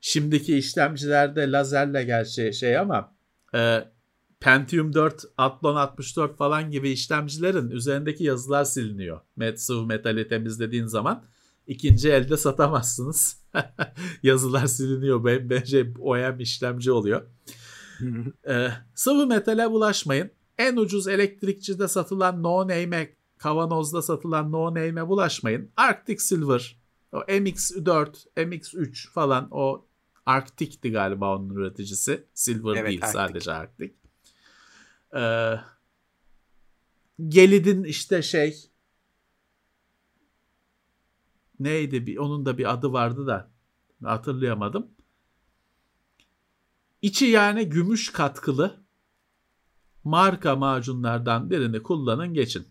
Şimdiki 0.00 0.58
işlemcilerde 0.58 1.52
lazerle 1.52 2.04
gerçi 2.04 2.52
şey 2.52 2.78
ama 2.78 3.14
e, 3.54 3.84
Pentium 4.40 4.94
4, 4.94 5.24
Athlon 5.38 5.76
64 5.76 6.36
falan 6.36 6.70
gibi 6.70 6.90
işlemcilerin 6.90 7.70
üzerindeki 7.70 8.24
yazılar 8.24 8.64
siliniyor. 8.64 9.20
Met, 9.36 9.60
sıvı 9.60 9.86
metali 9.86 10.28
temizlediğin 10.28 10.86
zaman 10.86 11.24
ikinci 11.66 12.10
elde 12.10 12.36
satamazsınız. 12.36 13.42
yazılar 14.22 14.66
siliniyor. 14.66 15.24
Bence 15.24 15.92
OEM 15.98 16.40
işlemci 16.40 16.92
oluyor. 16.92 17.22
ee, 18.48 18.68
sıvı 18.94 19.26
metale 19.26 19.70
bulaşmayın. 19.70 20.30
En 20.58 20.76
ucuz 20.76 21.08
elektrikçide 21.08 21.88
satılan 21.88 22.42
no 22.42 22.60
name'e 22.62 23.16
kavanozda 23.38 24.02
satılan 24.02 24.52
no 24.52 24.66
name'e 24.66 25.08
bulaşmayın. 25.08 25.70
Arctic 25.76 26.18
Silver, 26.18 26.76
o 27.12 27.18
MX4, 27.18 28.26
MX3 28.36 29.10
falan 29.10 29.48
o 29.50 29.86
Arctic'ti 30.26 30.92
galiba 30.92 31.36
onun 31.36 31.54
üreticisi. 31.54 32.26
Silver 32.34 32.76
evet, 32.76 32.88
değil 32.88 33.02
Arctic. 33.02 33.18
sadece 33.18 33.52
Arctic. 33.52 33.94
Ee, 35.16 35.54
Gelid'in 37.28 37.84
işte 37.84 38.22
şey 38.22 38.71
neydi 41.64 42.06
bir 42.06 42.16
onun 42.16 42.46
da 42.46 42.58
bir 42.58 42.72
adı 42.72 42.92
vardı 42.92 43.26
da 43.26 43.50
hatırlayamadım. 44.04 44.90
İçi 47.02 47.26
yani 47.26 47.68
gümüş 47.68 48.12
katkılı 48.12 48.82
marka 50.04 50.56
macunlardan 50.56 51.50
birini 51.50 51.82
kullanın 51.82 52.34
geçin. 52.34 52.68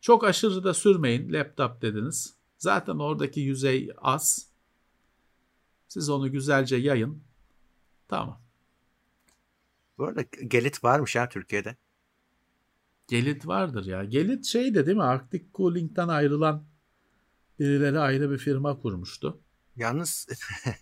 Çok 0.00 0.24
aşırı 0.24 0.64
da 0.64 0.74
sürmeyin 0.74 1.32
laptop 1.32 1.82
dediniz. 1.82 2.36
Zaten 2.58 2.98
oradaki 2.98 3.40
yüzey 3.40 3.90
az. 3.96 4.50
Siz 5.88 6.08
onu 6.08 6.32
güzelce 6.32 6.76
yayın. 6.76 7.22
Tamam. 8.08 8.40
Bu 9.98 10.04
arada 10.04 10.22
Gelit 10.22 10.84
varmış 10.84 11.16
ya 11.16 11.28
Türkiye'de. 11.28 11.76
Gelit 13.08 13.46
vardır 13.46 13.86
ya. 13.86 14.04
Gelit 14.04 14.44
şeydi 14.44 14.86
değil 14.86 14.96
mi? 14.96 15.02
Arctic 15.02 15.44
Cooling'den 15.54 16.08
ayrılan 16.08 16.64
birileri 17.58 17.98
ayrı 17.98 18.30
bir 18.30 18.38
firma 18.38 18.80
kurmuştu. 18.80 19.40
Yalnız 19.76 20.26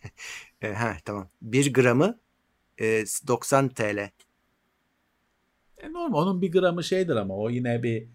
e, 0.62 0.73
ha 0.73 0.97
tamam. 1.05 1.28
1 1.43 1.73
gramı 1.73 2.19
e, 2.81 3.05
90 3.27 3.69
TL. 3.69 4.11
E 5.78 5.93
normal 5.93 6.19
onun 6.19 6.43
bir 6.43 6.53
gramı 6.53 6.85
şeydir 6.85 7.16
ama 7.16 7.36
o 7.36 7.51
yine 7.51 7.82
bir 7.82 8.09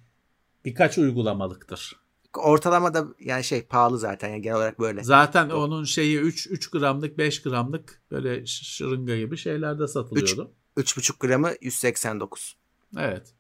birkaç 0.66 0.98
uygulamalıktır. 0.98 2.00
Ortalama 2.38 2.94
da 2.94 3.08
yani 3.20 3.44
şey 3.44 3.62
pahalı 3.62 4.00
zaten 4.00 4.30
yani 4.30 4.42
genel 4.42 4.58
olarak 4.58 4.80
böyle. 4.80 5.04
Zaten 5.04 5.50
onun 5.50 5.84
şeyi 5.84 6.20
3 6.20 6.48
3 6.48 6.70
gramlık 6.70 7.18
5 7.18 7.42
gramlık 7.42 8.02
böyle 8.12 8.46
şırınga 8.46 9.18
gibi 9.18 9.38
şeylerde 9.38 9.88
satılıyordu. 9.88 10.52
3,5 10.78 11.20
gramı 11.20 11.52
189. 11.62 12.56
Evet. 12.98 13.34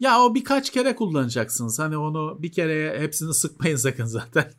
Ya 0.00 0.20
o 0.20 0.34
birkaç 0.34 0.70
kere 0.70 0.96
kullanacaksınız. 0.96 1.78
Hani 1.78 1.96
onu 1.96 2.42
bir 2.42 2.52
kere 2.52 3.00
hepsini 3.00 3.34
sıkmayın 3.34 3.76
sakın 3.86 4.04
zaten. 4.04 4.52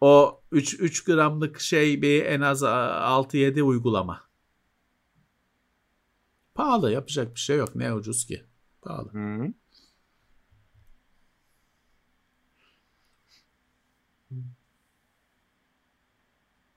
o 0.00 0.42
3 0.52 0.80
3 0.80 1.04
gramlık 1.04 1.60
şey 1.60 2.02
bir 2.02 2.24
en 2.24 2.40
az 2.40 2.62
6-7 2.62 3.62
uygulama. 3.62 4.20
Pahalı 6.54 6.92
yapacak 6.92 7.34
bir 7.34 7.40
şey 7.40 7.56
yok. 7.56 7.74
Ne 7.74 7.94
ucuz 7.94 8.26
ki. 8.26 8.44
Pahalı. 8.82 9.10
Hı-hı. 9.12 9.52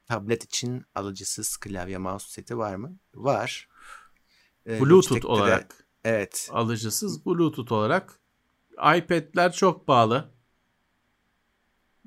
Tablet 0.07 0.43
için 0.43 0.85
alıcısız 0.95 1.57
klavye 1.57 1.97
mouse 1.97 2.29
seti 2.29 2.57
var 2.57 2.75
mı? 2.75 2.97
Var. 3.15 3.69
Ee, 4.67 4.81
Bluetooth 4.81 5.25
olarak. 5.25 5.79
De, 5.79 5.84
evet. 6.05 6.49
Alıcısız 6.51 7.25
Bluetooth 7.25 7.71
olarak. 7.71 8.19
iPad'ler 8.97 9.51
çok 9.51 9.87
pahalı. 9.87 10.29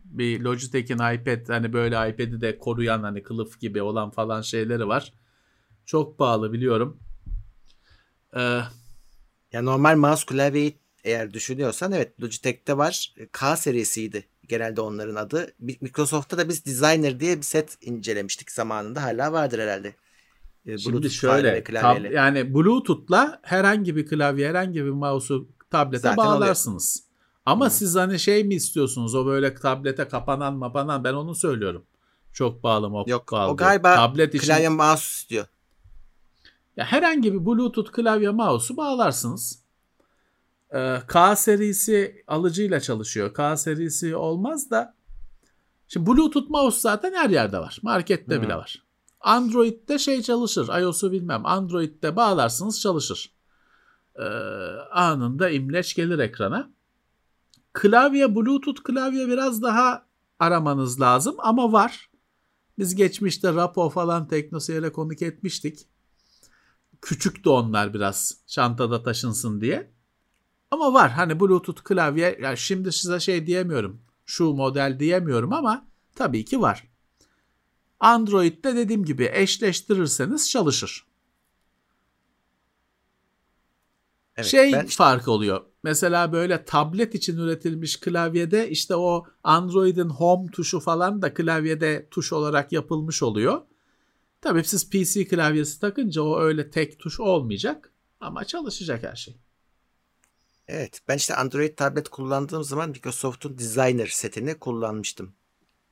Bir 0.05 0.41
Logitech'in 0.41 0.95
iPad 0.95 1.49
hani 1.49 1.73
böyle 1.73 2.11
iPad'i 2.11 2.41
de 2.41 2.59
koruyan 2.59 3.03
hani 3.03 3.23
kılıf 3.23 3.61
gibi 3.61 3.83
olan 3.83 4.11
falan 4.11 4.43
şeyleri 4.43 4.89
var. 4.89 5.13
Çok 5.87 6.19
pahalı 6.19 6.53
biliyorum. 6.53 7.01
Ee, 8.37 8.61
ya 9.53 9.63
normal 9.63 9.97
mouse 9.97 10.27
klavyeyi 10.27 10.79
eğer 11.05 11.33
düşünüyorsan 11.33 11.93
evet 11.93 12.21
Logitech'te 12.23 12.77
var. 12.77 13.15
K 13.33 13.57
serisiydi 13.57 14.25
genelde 14.49 14.81
onların 14.81 15.15
adı. 15.15 15.53
Microsoft'ta 15.59 16.39
da 16.39 16.49
biz 16.49 16.67
Designer 16.67 17.21
diye 17.21 17.37
bir 17.37 17.43
set 17.43 17.79
incelemiştik 17.81 18.51
zamanında. 18.51 19.03
Hala 19.03 19.33
vardır 19.33 19.59
herhalde. 19.59 19.95
Ee, 20.67 20.79
Şimdi 20.79 21.11
şöyle 21.11 21.59
tab- 21.59 22.15
yani 22.15 22.55
Bluetooth'la 22.55 23.41
herhangi 23.43 23.97
bir 23.97 24.07
klavye, 24.07 24.49
herhangi 24.49 24.85
bir 24.85 24.91
mouse'u 24.91 25.49
tablete 25.71 26.03
Zaten 26.03 26.17
bağlarsınız. 26.17 27.03
Oluyor. 27.03 27.09
Ama 27.47 27.67
Hı. 27.67 27.71
siz 27.71 27.97
hani 27.97 28.19
şey 28.19 28.45
mi 28.45 28.55
istiyorsunuz 28.55 29.15
o 29.15 29.27
böyle 29.27 29.55
tablete 29.55 30.09
kapanan 30.09 30.55
mapanan 30.55 31.05
ben 31.05 31.13
onu 31.13 31.35
söylüyorum. 31.35 31.85
Çok 32.33 32.63
bağlı 32.63 32.91
mı? 32.91 33.05
Yok 33.07 33.27
kaldı. 33.27 33.53
o 33.53 33.57
galiba 33.57 33.95
Tablet 33.95 34.35
için... 34.35 34.47
klavye 34.47 34.69
mouse 34.69 35.03
istiyor. 35.03 35.47
Ya 36.77 36.85
herhangi 36.85 37.35
bir 37.35 37.47
Bluetooth 37.47 37.93
klavye 37.93 38.31
mouse'u 38.31 38.77
bağlarsınız. 38.77 39.63
Ee, 40.75 40.97
K 41.07 41.37
serisi 41.37 42.25
alıcıyla 42.27 42.81
çalışıyor. 42.81 43.35
K 43.35 43.57
serisi 43.57 44.17
olmaz 44.17 44.71
da 44.71 44.95
şimdi 45.89 46.07
Bluetooth 46.07 46.51
mouse 46.51 46.81
zaten 46.81 47.15
her 47.15 47.31
yerde 47.31 47.59
var. 47.59 47.79
Markette 47.83 48.37
hmm. 48.37 48.43
bile 48.43 48.55
var. 48.55 48.88
Android'de 49.21 49.99
şey 49.99 50.23
çalışır. 50.23 50.81
iOS'u 50.81 51.13
bilmem. 51.13 51.47
Android'de 51.47 52.17
bağlarsınız 52.17 52.81
çalışır. 52.81 53.33
Ee, 54.17 54.23
anında 54.93 55.51
imleç 55.51 55.95
gelir 55.95 56.19
ekrana. 56.19 56.71
Klavye, 57.73 58.37
Bluetooth 58.37 58.83
klavye 58.83 59.29
biraz 59.29 59.63
daha 59.63 60.07
aramanız 60.39 61.01
lazım 61.01 61.37
ama 61.39 61.73
var. 61.73 62.11
Biz 62.79 62.95
geçmişte 62.95 63.55
Rapo 63.55 63.91
falan 63.91 64.29
Teknoseyir'e 64.29 64.93
konuk 64.93 65.23
etmiştik. 65.23 65.89
Küçük 67.03 67.45
de 67.45 67.49
onlar 67.49 67.95
biraz 67.95 68.43
çantada 68.47 69.03
taşınsın 69.03 69.61
diye. 69.61 69.93
Ama 70.71 70.93
var 70.93 71.11
hani 71.11 71.41
Bluetooth 71.41 71.83
klavye 71.83 72.39
yani 72.43 72.59
şimdi 72.59 72.93
size 72.93 73.21
şey 73.21 73.47
diyemiyorum. 73.47 74.03
Şu 74.27 74.45
model 74.45 74.97
diyemiyorum 75.01 75.53
ama 75.53 75.89
tabii 76.15 76.45
ki 76.45 76.61
var. 76.61 76.88
Android'de 78.01 78.77
dediğim 78.77 79.05
gibi 79.05 79.31
eşleştirirseniz 79.33 80.51
çalışır. 80.51 81.07
Evet, 84.37 84.47
şey 84.47 84.73
ben... 84.73 84.87
fark 84.87 85.29
oluyor. 85.29 85.65
Mesela 85.83 86.33
böyle 86.33 86.65
tablet 86.65 87.15
için 87.15 87.37
üretilmiş 87.37 88.01
klavyede 88.01 88.71
işte 88.71 88.97
o 88.97 89.27
Android'in 89.45 90.09
home 90.09 90.51
tuşu 90.51 90.81
falan 90.81 91.23
da 91.23 91.35
klavyede 91.35 92.09
tuş 92.11 92.33
olarak 92.33 92.73
yapılmış 92.73 93.23
oluyor. 93.23 93.63
Tabii 94.41 94.65
siz 94.65 94.91
PC 94.91 95.29
klavyesi 95.29 95.81
takınca 95.81 96.23
o 96.23 96.41
öyle 96.41 96.71
tek 96.71 96.99
tuş 96.99 97.21
olmayacak 97.21 97.93
ama 98.21 98.45
çalışacak 98.45 99.03
her 99.03 99.17
şey. 99.17 99.37
Evet 100.69 101.01
ben 101.09 101.17
işte 101.17 101.35
Android 101.35 101.77
tablet 101.77 102.09
kullandığım 102.09 102.65
zaman 102.65 102.91
Microsoft'un 102.91 103.59
Designer 103.59 104.07
setini 104.07 104.59
kullanmıştım. 104.59 105.35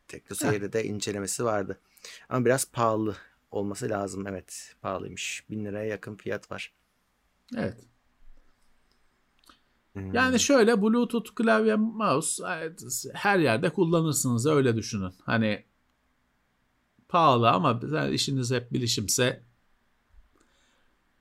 Teknoseyir'de 0.08 0.72
de 0.72 0.84
incelemesi 0.84 1.44
vardı. 1.44 1.80
Ama 2.28 2.44
biraz 2.44 2.72
pahalı 2.72 3.16
olması 3.50 3.88
lazım. 3.88 4.26
Evet 4.26 4.74
pahalıymış. 4.82 5.44
Bin 5.50 5.64
liraya 5.64 5.86
yakın 5.86 6.16
fiyat 6.16 6.50
var. 6.50 6.72
Evet. 7.56 7.76
Hmm. 9.92 10.14
Yani 10.14 10.40
şöyle 10.40 10.82
Bluetooth 10.82 11.34
klavye 11.34 11.74
mouse 11.74 12.44
her 13.14 13.38
yerde 13.38 13.70
kullanırsınız 13.70 14.46
öyle 14.46 14.76
düşünün. 14.76 15.12
Hani 15.22 15.64
pahalı 17.08 17.50
ama 17.50 17.80
işiniz 18.12 18.50
hep 18.50 18.72
bilişimse 18.72 19.42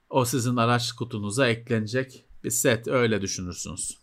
o 0.09 0.25
sizin 0.25 0.55
araç 0.55 0.91
kutunuza 0.91 1.47
eklenecek 1.47 2.25
bir 2.43 2.49
set 2.49 2.87
öyle 2.87 3.21
düşünürsünüz. 3.21 3.97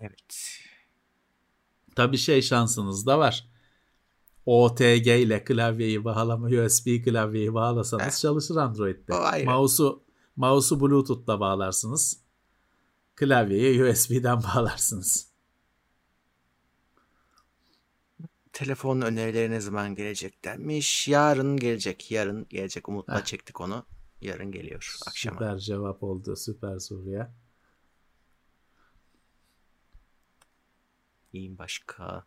Evet. 0.00 0.58
Tabi 1.96 2.18
şey 2.18 2.42
şansınız 2.42 3.06
da 3.06 3.18
var. 3.18 3.48
OTG 4.46 5.06
ile 5.06 5.44
klavyeyi 5.44 6.04
bağlama, 6.04 6.46
USB 6.46 7.04
klavyeyi 7.04 7.54
bağlasanız 7.54 8.20
çalışır 8.20 8.56
Android'de. 8.56 9.44
Mouse'u 9.44 10.02
mouse'u 10.36 10.80
Bluetooth'la 10.80 11.40
bağlarsınız. 11.40 12.20
Klavyeyi 13.14 13.84
USB'den 13.84 14.42
bağlarsınız. 14.54 15.32
Telefon 18.52 19.00
önerileri 19.00 19.50
ne 19.50 19.60
zaman 19.60 19.94
gelecek 19.94 20.44
denmiş. 20.44 21.08
Yarın 21.08 21.56
gelecek. 21.56 22.10
Yarın 22.10 22.46
gelecek. 22.50 22.88
Umut'la 22.88 23.20
Heh. 23.20 23.24
çektik 23.24 23.60
onu. 23.60 23.84
Yarın 24.20 24.52
geliyor 24.52 24.96
akşama. 25.06 25.38
Süper 25.38 25.58
cevap 25.58 26.02
oldu. 26.02 26.36
Süper 26.36 26.78
soruya. 26.78 27.34
İyiyim 31.32 31.58
başka. 31.58 32.26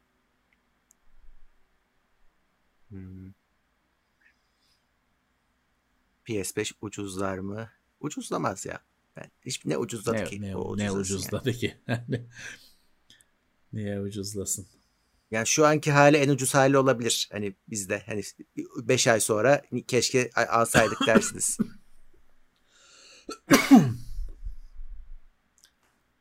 Hmm. 2.89 3.33
PS5 6.25 6.73
ucuzlar 6.81 7.37
mı? 7.37 7.69
Ucuzlamaz 7.99 8.65
ya. 8.65 8.79
Ben 9.15 9.31
hiç 9.45 9.65
ne 9.65 9.77
ucuzladı 9.77 10.17
ne, 10.17 10.23
ki? 10.25 10.41
Ne, 10.41 10.55
o 10.55 10.77
ne 10.77 10.91
ucuzladı 10.91 11.49
yani. 11.49 11.59
ki? 11.59 11.77
Niye 13.73 14.01
ucuzlasın? 14.01 14.67
Yani 15.31 15.47
şu 15.47 15.65
anki 15.65 15.91
hali 15.91 16.17
en 16.17 16.29
ucuz 16.29 16.53
hali 16.53 16.77
olabilir. 16.77 17.29
Hani 17.31 17.55
bizde 17.67 18.03
hani 18.05 18.21
5 18.77 19.07
ay 19.07 19.19
sonra 19.19 19.61
keşke 19.87 20.29
alsaydık 20.35 20.99
dersiniz. 21.07 21.57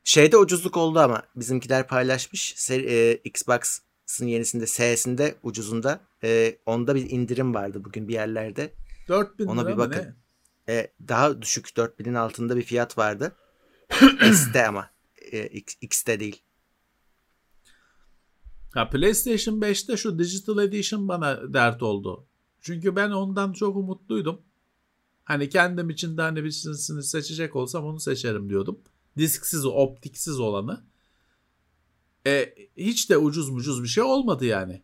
Şeyde 0.07 0.37
ucuzluk 0.37 0.77
oldu 0.77 0.99
ama 0.99 1.23
bizimkiler 1.35 1.87
paylaşmış. 1.87 2.53
Seri, 2.57 2.85
e, 2.85 3.15
Xbox'ın 3.15 4.27
yenisinde 4.27 4.67
S'sinde 4.67 5.35
ucuzunda. 5.43 5.99
E, 6.23 6.57
onda 6.65 6.95
bir 6.95 7.09
indirim 7.09 7.53
vardı 7.53 7.83
bugün 7.85 8.07
bir 8.07 8.13
yerlerde. 8.13 8.73
4000 9.07 9.45
Ona 9.47 9.67
bir 9.67 9.77
bakın. 9.77 10.15
Ne? 10.67 10.73
E, 10.73 10.91
daha 11.07 11.41
düşük 11.41 11.67
4000'in 11.67 12.13
altında 12.13 12.57
bir 12.57 12.61
fiyat 12.61 12.97
vardı. 12.97 13.35
S'te 14.33 14.67
ama. 14.67 14.89
E, 15.31 15.47
X, 15.47 15.75
X'te 15.81 16.19
değil. 16.19 16.41
Ha, 18.73 18.89
PlayStation 18.89 19.61
5'te 19.61 19.97
şu 19.97 20.19
Digital 20.19 20.63
Edition 20.63 21.07
bana 21.07 21.53
dert 21.53 21.83
oldu. 21.83 22.27
Çünkü 22.61 22.95
ben 22.95 23.11
ondan 23.11 23.53
çok 23.53 23.75
umutluydum. 23.75 24.41
Hani 25.23 25.49
kendim 25.49 25.89
için 25.89 26.17
de 26.17 26.21
hani 26.21 26.43
birisini 26.43 27.03
seçecek 27.03 27.55
olsam 27.55 27.85
onu 27.85 27.99
seçerim 27.99 28.49
diyordum. 28.49 28.79
Disksiz, 29.17 29.65
optiksiz 29.65 30.39
olanı. 30.39 30.85
E, 32.27 32.55
hiç 32.77 33.09
de 33.09 33.17
ucuz 33.17 33.49
mucuz 33.49 33.83
bir 33.83 33.87
şey 33.87 34.03
olmadı 34.03 34.45
yani. 34.45 34.83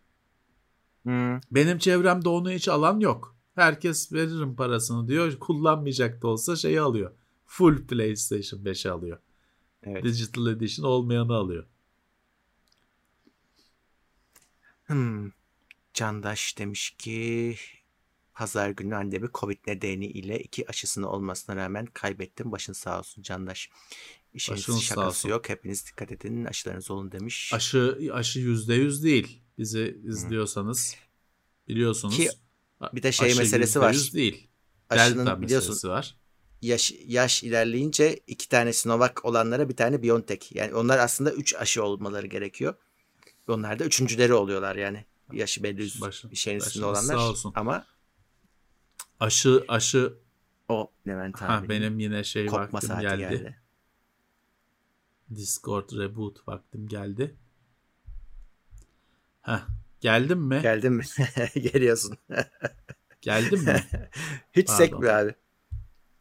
Hmm. 1.03 1.39
Benim 1.51 1.77
çevremde 1.77 2.29
onu 2.29 2.51
hiç 2.51 2.67
alan 2.67 2.99
yok. 2.99 3.35
Herkes 3.55 4.13
veririm 4.13 4.55
parasını 4.55 5.07
diyor. 5.07 5.39
Kullanmayacak 5.39 6.21
da 6.21 6.27
olsa 6.27 6.55
şeyi 6.55 6.81
alıyor. 6.81 7.11
Full 7.45 7.87
PlayStation 7.87 8.59
5'i 8.59 8.91
alıyor. 8.91 9.19
Evet. 9.83 10.03
Digital 10.03 10.47
Edition 10.47 10.85
olmayanı 10.85 11.33
alıyor. 11.35 11.65
Hmm. 14.85 15.31
Candaş 15.93 16.57
demiş 16.57 16.91
ki 16.91 17.55
pazar 18.33 18.69
günü 18.69 18.95
annemi 18.95 19.29
Covid 19.33 19.57
nedeniyle 19.67 20.39
iki 20.39 20.67
aşısını 20.67 21.09
olmasına 21.09 21.55
rağmen 21.55 21.85
kaybettim. 21.85 22.51
Başın 22.51 22.73
sağ 22.73 22.99
olsun 22.99 23.21
Candaş. 23.21 23.69
İşiniz 24.33 24.59
Başınız 24.59 24.81
şakası 24.83 25.27
yok. 25.29 25.49
Hepiniz 25.49 25.85
dikkat 25.87 26.11
edin. 26.11 26.45
Aşılarınız 26.45 26.91
olun 26.91 27.11
demiş. 27.11 27.51
Aşı 27.53 28.11
aşı 28.13 28.39
yüzde 28.39 28.73
yüz 28.73 29.03
değil. 29.03 29.41
Bizi 29.57 30.01
izliyorsanız 30.03 30.95
biliyorsunuz. 31.67 32.17
Ki 32.17 32.29
bir 32.93 33.03
de 33.03 33.11
şey 33.11 33.27
aşı 33.27 33.37
meselesi 33.39 33.67
yüzde 33.69 33.79
var. 33.79 33.93
yüz 33.93 34.13
değil. 34.13 34.47
Aşının 34.89 35.25
Delta 35.25 35.41
biliyorsun 35.41 35.69
meselesi 35.69 35.89
var. 35.89 36.15
yaş, 36.61 36.93
yaş 37.05 37.43
ilerleyince 37.43 38.19
iki 38.27 38.49
tane 38.49 38.73
Sinovac 38.73 39.11
olanlara 39.23 39.69
bir 39.69 39.75
tane 39.75 40.03
BioNTech. 40.03 40.55
Yani 40.55 40.73
onlar 40.73 40.97
aslında 40.99 41.31
üç 41.31 41.55
aşı 41.55 41.83
olmaları 41.83 42.27
gerekiyor. 42.27 42.73
Onlar 43.47 43.79
da 43.79 43.83
üçüncüleri 43.85 44.33
oluyorlar 44.33 44.75
yani. 44.75 45.05
Yaşı 45.33 45.63
belli 45.63 45.81
yüz 45.81 46.01
Başın- 46.01 46.33
şeyin 46.33 46.57
üstünde 46.57 46.85
olanlar. 46.85 47.15
sağ 47.15 47.29
olsun. 47.29 47.53
Ama 47.55 47.85
Aşı 49.19 49.65
aşı 49.67 50.13
o 50.69 50.91
Levent 51.07 51.41
ha 51.41 51.57
abi 51.57 51.69
benim 51.69 51.99
yine 51.99 52.23
şey 52.23 52.51
vaktim 52.51 52.89
geldi. 53.01 53.17
geldi. 53.19 53.60
Discord 55.35 55.91
reboot 55.91 56.47
vaktim 56.47 56.87
geldi. 56.87 57.35
Ha 59.41 59.67
geldim 59.99 60.39
mi? 60.39 60.59
Geldin 60.61 60.93
mi? 60.93 61.03
Geliyorsun. 61.53 62.17
Geldim 63.21 63.63
mi? 63.63 63.83
Hiç 64.53 64.67
Pardon. 64.67 64.83
sekmiyor 64.83 65.13
abi. 65.13 65.35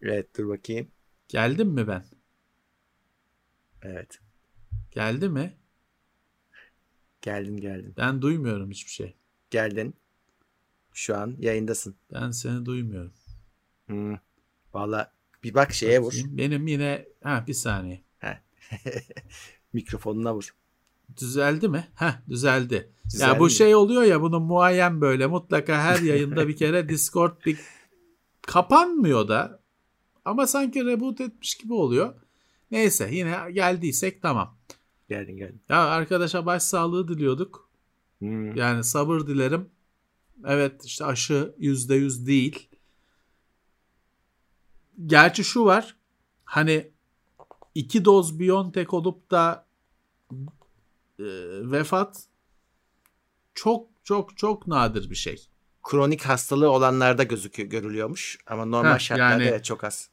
Evet 0.03 0.39
dur 0.39 0.49
bakayım. 0.49 0.89
Geldim 1.28 1.69
mi 1.69 1.89
ben? 1.89 2.05
Evet. 3.82 4.19
Geldi 4.91 5.28
mi? 5.28 5.57
Geldin 7.23 7.57
geldin. 7.57 7.95
Ben 7.97 8.23
duymuyorum 8.23 8.70
hiçbir 8.70 8.91
şey. 8.91 9.16
Geldin. 9.51 9.95
Şu 10.93 11.16
an 11.16 11.37
yayındasın. 11.39 11.97
Ben 12.12 12.31
seni 12.31 12.66
duymuyorum. 12.66 13.12
Hmm. 13.87 14.16
Valla 14.74 15.12
bir 15.43 15.55
bak 15.55 15.73
şeye 15.73 16.01
vur. 16.01 16.15
Benim 16.27 16.66
yine 16.66 17.09
ha 17.23 17.45
bir 17.47 17.55
saniye. 17.55 18.05
Mikrofonuna 19.73 20.35
vur. 20.35 20.55
Düzeldi 21.20 21.69
mi? 21.69 21.89
Heh 21.95 22.12
düzeldi. 22.28 22.93
Düzeldi 23.05 23.31
ya 23.31 23.41
bu 23.41 23.51
şey 23.51 23.74
oluyor 23.74 24.03
ya 24.03 24.23
bunun 24.23 24.43
muayyen 24.43 25.01
böyle 25.01 25.27
mutlaka 25.27 25.82
her 25.82 26.01
yayında 26.01 26.49
bir 26.49 26.57
kere 26.57 26.89
Discord 26.89 27.47
bir 27.47 27.59
kapanmıyor 28.43 29.28
da 29.28 29.61
ama 30.24 30.47
sanki 30.47 30.85
reboot 30.85 31.20
etmiş 31.20 31.55
gibi 31.55 31.73
oluyor. 31.73 32.15
Neyse 32.70 33.09
yine 33.12 33.37
geldiysek 33.53 34.23
tamam. 34.23 34.59
Geldin 35.09 35.37
geldin. 35.37 35.61
Ya 35.69 35.78
arkadaşa 35.78 36.47
başsağlığı 36.47 37.09
diliyorduk. 37.09 37.70
Hmm. 38.19 38.57
Yani 38.57 38.85
sabır 38.85 39.27
dilerim. 39.27 39.69
Evet 40.47 40.85
işte 40.85 41.05
aşı 41.05 41.55
yüzde 41.59 41.95
yüz 41.95 42.27
değil. 42.27 42.69
Gerçi 45.07 45.45
şu 45.45 45.65
var. 45.65 45.97
Hani 46.45 46.91
iki 47.75 48.05
doz 48.05 48.41
Biontech 48.41 48.95
olup 48.95 49.31
da 49.31 49.67
e, 51.19 51.25
vefat 51.71 52.25
çok 53.55 53.89
çok 54.05 54.37
çok 54.37 54.67
nadir 54.67 55.11
bir 55.11 55.15
şey. 55.15 55.47
Kronik 55.83 56.23
hastalığı 56.23 56.71
olanlarda 56.71 57.23
gözüküyor, 57.23 57.69
görülüyormuş. 57.69 58.39
Ama 58.47 58.65
normal 58.65 58.95
Heh, 58.95 58.99
şartlarda 58.99 59.43
yani- 59.43 59.63
çok 59.63 59.85
az. 59.85 60.11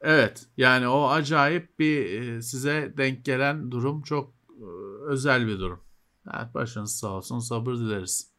Evet 0.00 0.46
yani 0.56 0.88
o 0.88 1.08
acayip 1.08 1.78
bir 1.78 2.20
e, 2.20 2.42
size 2.42 2.94
denk 2.96 3.24
gelen 3.24 3.70
durum 3.70 4.02
çok 4.02 4.32
e, 4.50 4.64
özel 5.06 5.46
bir 5.46 5.58
durum. 5.58 5.80
Evet, 6.34 6.54
başınız 6.54 6.96
sağ 6.96 7.08
olsun 7.08 7.38
sabır 7.38 7.74
dileriz. 7.74 8.30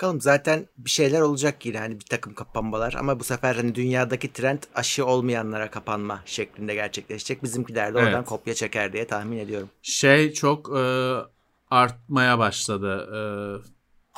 Bakalım 0.00 0.20
zaten 0.20 0.66
bir 0.78 0.90
şeyler 0.90 1.20
olacak 1.20 1.66
yine 1.66 1.78
hani 1.78 2.00
bir 2.00 2.04
takım 2.04 2.34
kapanmalar 2.34 2.94
ama 2.98 3.20
bu 3.20 3.24
sefer 3.24 3.54
hani 3.54 3.74
dünyadaki 3.74 4.32
trend 4.32 4.58
aşı 4.74 5.06
olmayanlara 5.06 5.70
kapanma 5.70 6.22
şeklinde 6.26 6.74
gerçekleşecek. 6.74 7.42
Bizimkiler 7.42 7.94
de 7.94 7.98
oradan 7.98 8.14
Evet. 8.14 8.28
kopya 8.28 8.54
çeker 8.54 8.92
diye 8.92 9.06
tahmin 9.06 9.38
ediyorum. 9.38 9.68
şey 9.82 10.32
çok 10.32 10.78
e, 10.78 11.14
artmaya 11.70 12.38
başladı. 12.38 13.08
E, 13.14 13.20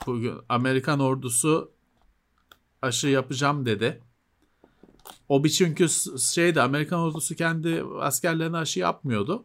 bugün 0.07 0.35
Amerikan 0.49 1.01
ordusu 1.01 1.73
aşı 2.83 3.09
yapacağım 3.09 3.67
dedi. 3.67 4.01
O 5.29 5.45
bir 5.45 5.51
çünkü 5.51 5.87
şeydi 6.33 6.61
Amerikan 6.61 7.01
ordusu 7.01 7.35
kendi 7.35 7.85
askerlerine 8.01 8.57
aşı 8.57 8.81
yapmıyordu. 8.81 9.45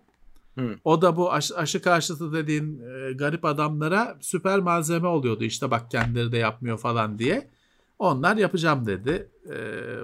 O 0.84 1.02
da 1.02 1.18
bu 1.18 1.34
aşı, 1.34 1.58
aşı 1.58 1.82
karşıtı 1.82 2.34
dediğin 2.34 2.80
e, 2.80 3.14
garip 3.14 3.46
adamlara 3.46 4.18
süper 4.22 4.60
malzeme 4.60 5.08
oluyordu. 5.08 5.44
İşte 5.44 5.72
bak 5.72 5.92
kendileri 5.92 6.32
de 6.32 6.38
yapmıyor 6.38 6.78
falan 6.78 7.20
diye. 7.20 7.52
Onlar 8.00 8.38
yapacağım 8.38 8.86
dedi. 8.86 9.32
E, 9.50 9.60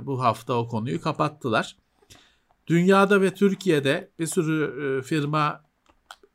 bu 0.05 0.23
hafta 0.23 0.53
o 0.53 0.67
konuyu 0.67 1.01
kapattılar. 1.01 1.77
Dünyada 2.67 3.21
ve 3.21 3.33
Türkiye'de 3.33 4.11
bir 4.19 4.27
sürü 4.27 4.97
e, 4.99 5.01
firma 5.01 5.63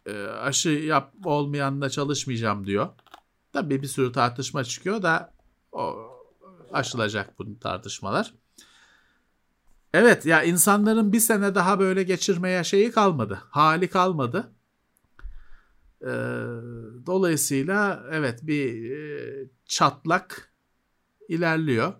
e, 0.07 0.25
aşı 0.27 0.69
yap 0.69 1.15
olmayanla 1.25 1.91
çalışmayacağım 1.91 2.67
diyor. 2.67 2.89
Tabii 3.53 3.83
bir 3.83 3.87
sürü 3.87 4.13
tartışma 4.13 4.65
çıkıyor 4.65 5.03
da 5.03 5.33
o 5.73 5.97
aşılacak 6.73 7.39
bu 7.39 7.59
tartışmalar. 7.59 8.35
Evet 9.95 10.27
ya 10.27 10.43
insanların 10.43 11.13
bir 11.13 11.21
sene 11.21 11.55
daha 11.55 11.79
böyle 11.79 12.03
geçirmeye 12.03 12.65
şeyi 12.65 12.91
kalmadı. 12.91 13.43
Hali 13.51 13.89
kalmadı. 13.89 14.53
Ee, 16.03 16.07
dolayısıyla 17.07 18.07
evet 18.11 18.41
bir 18.43 18.91
e, 18.91 19.51
çatlak 19.65 20.53
ilerliyor. 21.29 21.93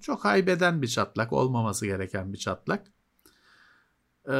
Çok 0.00 0.24
haybeden 0.24 0.82
bir 0.82 0.88
çatlak, 0.88 1.32
olmaması 1.32 1.86
gereken 1.86 2.32
bir 2.32 2.38
çatlak. 2.38 2.86
Ee, 4.28 4.32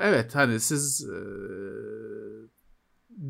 evet 0.00 0.34
hani 0.34 0.60
siz 0.60 1.08
e, 1.08 1.18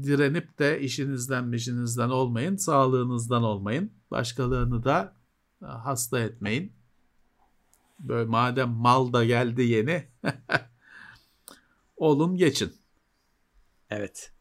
direnip 0.02 0.58
de 0.58 0.80
işinizden 0.80 1.52
işinizden 1.52 2.08
olmayın, 2.08 2.56
sağlığınızdan 2.56 3.42
olmayın. 3.42 3.92
Başkalarını 4.10 4.84
da 4.84 5.16
hasta 5.60 6.20
etmeyin. 6.20 6.81
Böyle 8.02 8.24
madem 8.24 8.68
mal 8.68 9.12
da 9.12 9.24
geldi 9.24 9.62
yeni 9.62 10.04
olun 11.96 12.36
geçin. 12.36 12.72
Evet. 13.90 14.32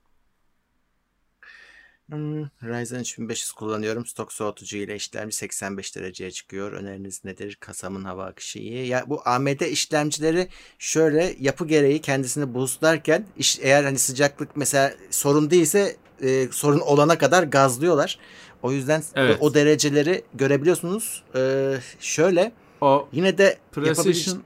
Hmm, 2.10 2.44
Ryzen 2.44 3.00
3500 3.00 3.52
kullanıyorum. 3.52 4.06
Stok 4.06 4.34
soğutucu 4.34 4.78
ile 4.78 4.96
işlemci 4.96 5.36
85 5.36 5.96
dereceye 5.96 6.32
çıkıyor. 6.32 6.72
Öneriniz 6.72 7.26
nedir? 7.26 7.58
Kasamın 7.60 8.04
hava 8.04 8.26
akışı 8.26 8.60
iyi. 8.60 8.88
Ya 8.88 9.04
bu 9.08 9.22
AMD 9.26 9.62
işlemcileri 9.62 10.48
şöyle 10.80 11.36
yapı 11.40 11.68
gereği 11.68 12.02
kendisini 12.02 12.54
boostlarken 12.54 13.26
iş, 13.38 13.60
eğer 13.62 13.84
hani 13.84 14.00
sıcaklık 14.00 14.56
mesela 14.58 14.94
sorun 15.10 15.52
değilse 15.52 15.96
e, 16.22 16.48
sorun 16.52 16.80
olana 16.80 17.18
kadar 17.18 17.44
gazlıyorlar. 17.44 18.20
O 18.62 18.72
yüzden 18.72 19.04
Evet. 19.16 19.38
o 19.40 19.54
dereceleri 19.54 20.24
görebiliyorsunuz. 20.34 21.24
E, 21.36 21.74
şöyle 22.00 22.52
O 22.82 23.08
yine 23.12 23.38
de 23.38 23.58
yapabil- 23.76 23.94
Precision 23.94 24.44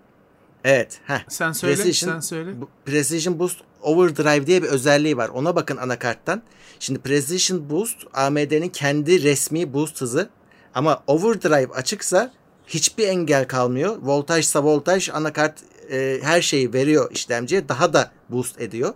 Evet. 0.63 0.99
Heh. 1.05 1.19
sen 1.29 1.51
söyle 1.51 1.81
Precision- 1.81 2.05
sen 2.11 2.19
söyle. 2.19 2.53
Precision 2.85 3.39
Boost 3.39 3.57
Overdrive 3.81 4.47
diye 4.47 4.63
bir 4.63 4.67
özelliği 4.67 5.17
var. 5.17 5.29
Ona 5.29 5.55
bakın 5.55 5.77
anakarttan. 5.77 6.41
Şimdi 6.79 6.99
Precision 6.99 7.69
Boost 7.69 7.97
AMD'nin 8.13 8.69
kendi 8.69 9.23
resmi 9.23 9.73
boost 9.73 10.01
hızı. 10.01 10.29
Ama 10.73 11.03
Overdrive 11.07 11.73
açıksa 11.73 12.31
hiçbir 12.67 13.07
engel 13.07 13.47
kalmıyor. 13.47 13.97
Voltajsa 14.01 14.63
voltaj 14.63 15.09
anakart 15.09 15.59
e, 15.91 16.19
her 16.23 16.41
şeyi 16.41 16.73
veriyor 16.73 17.11
işlemciye. 17.11 17.69
Daha 17.69 17.93
da 17.93 18.11
boost 18.29 18.61
ediyor. 18.61 18.93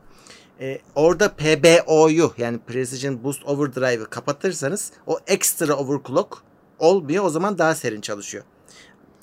E, 0.61 0.79
orada 0.95 1.29
PBO'yu 1.35 2.33
yani 2.37 2.59
Precision 2.67 3.23
Boost 3.23 3.45
Overdrive'ı 3.45 4.05
kapatırsanız 4.09 4.91
o 5.07 5.19
ekstra 5.27 5.73
overclock 5.75 6.37
olmuyor. 6.79 7.25
O 7.25 7.29
zaman 7.29 7.57
daha 7.57 7.75
serin 7.75 8.01
çalışıyor. 8.01 8.43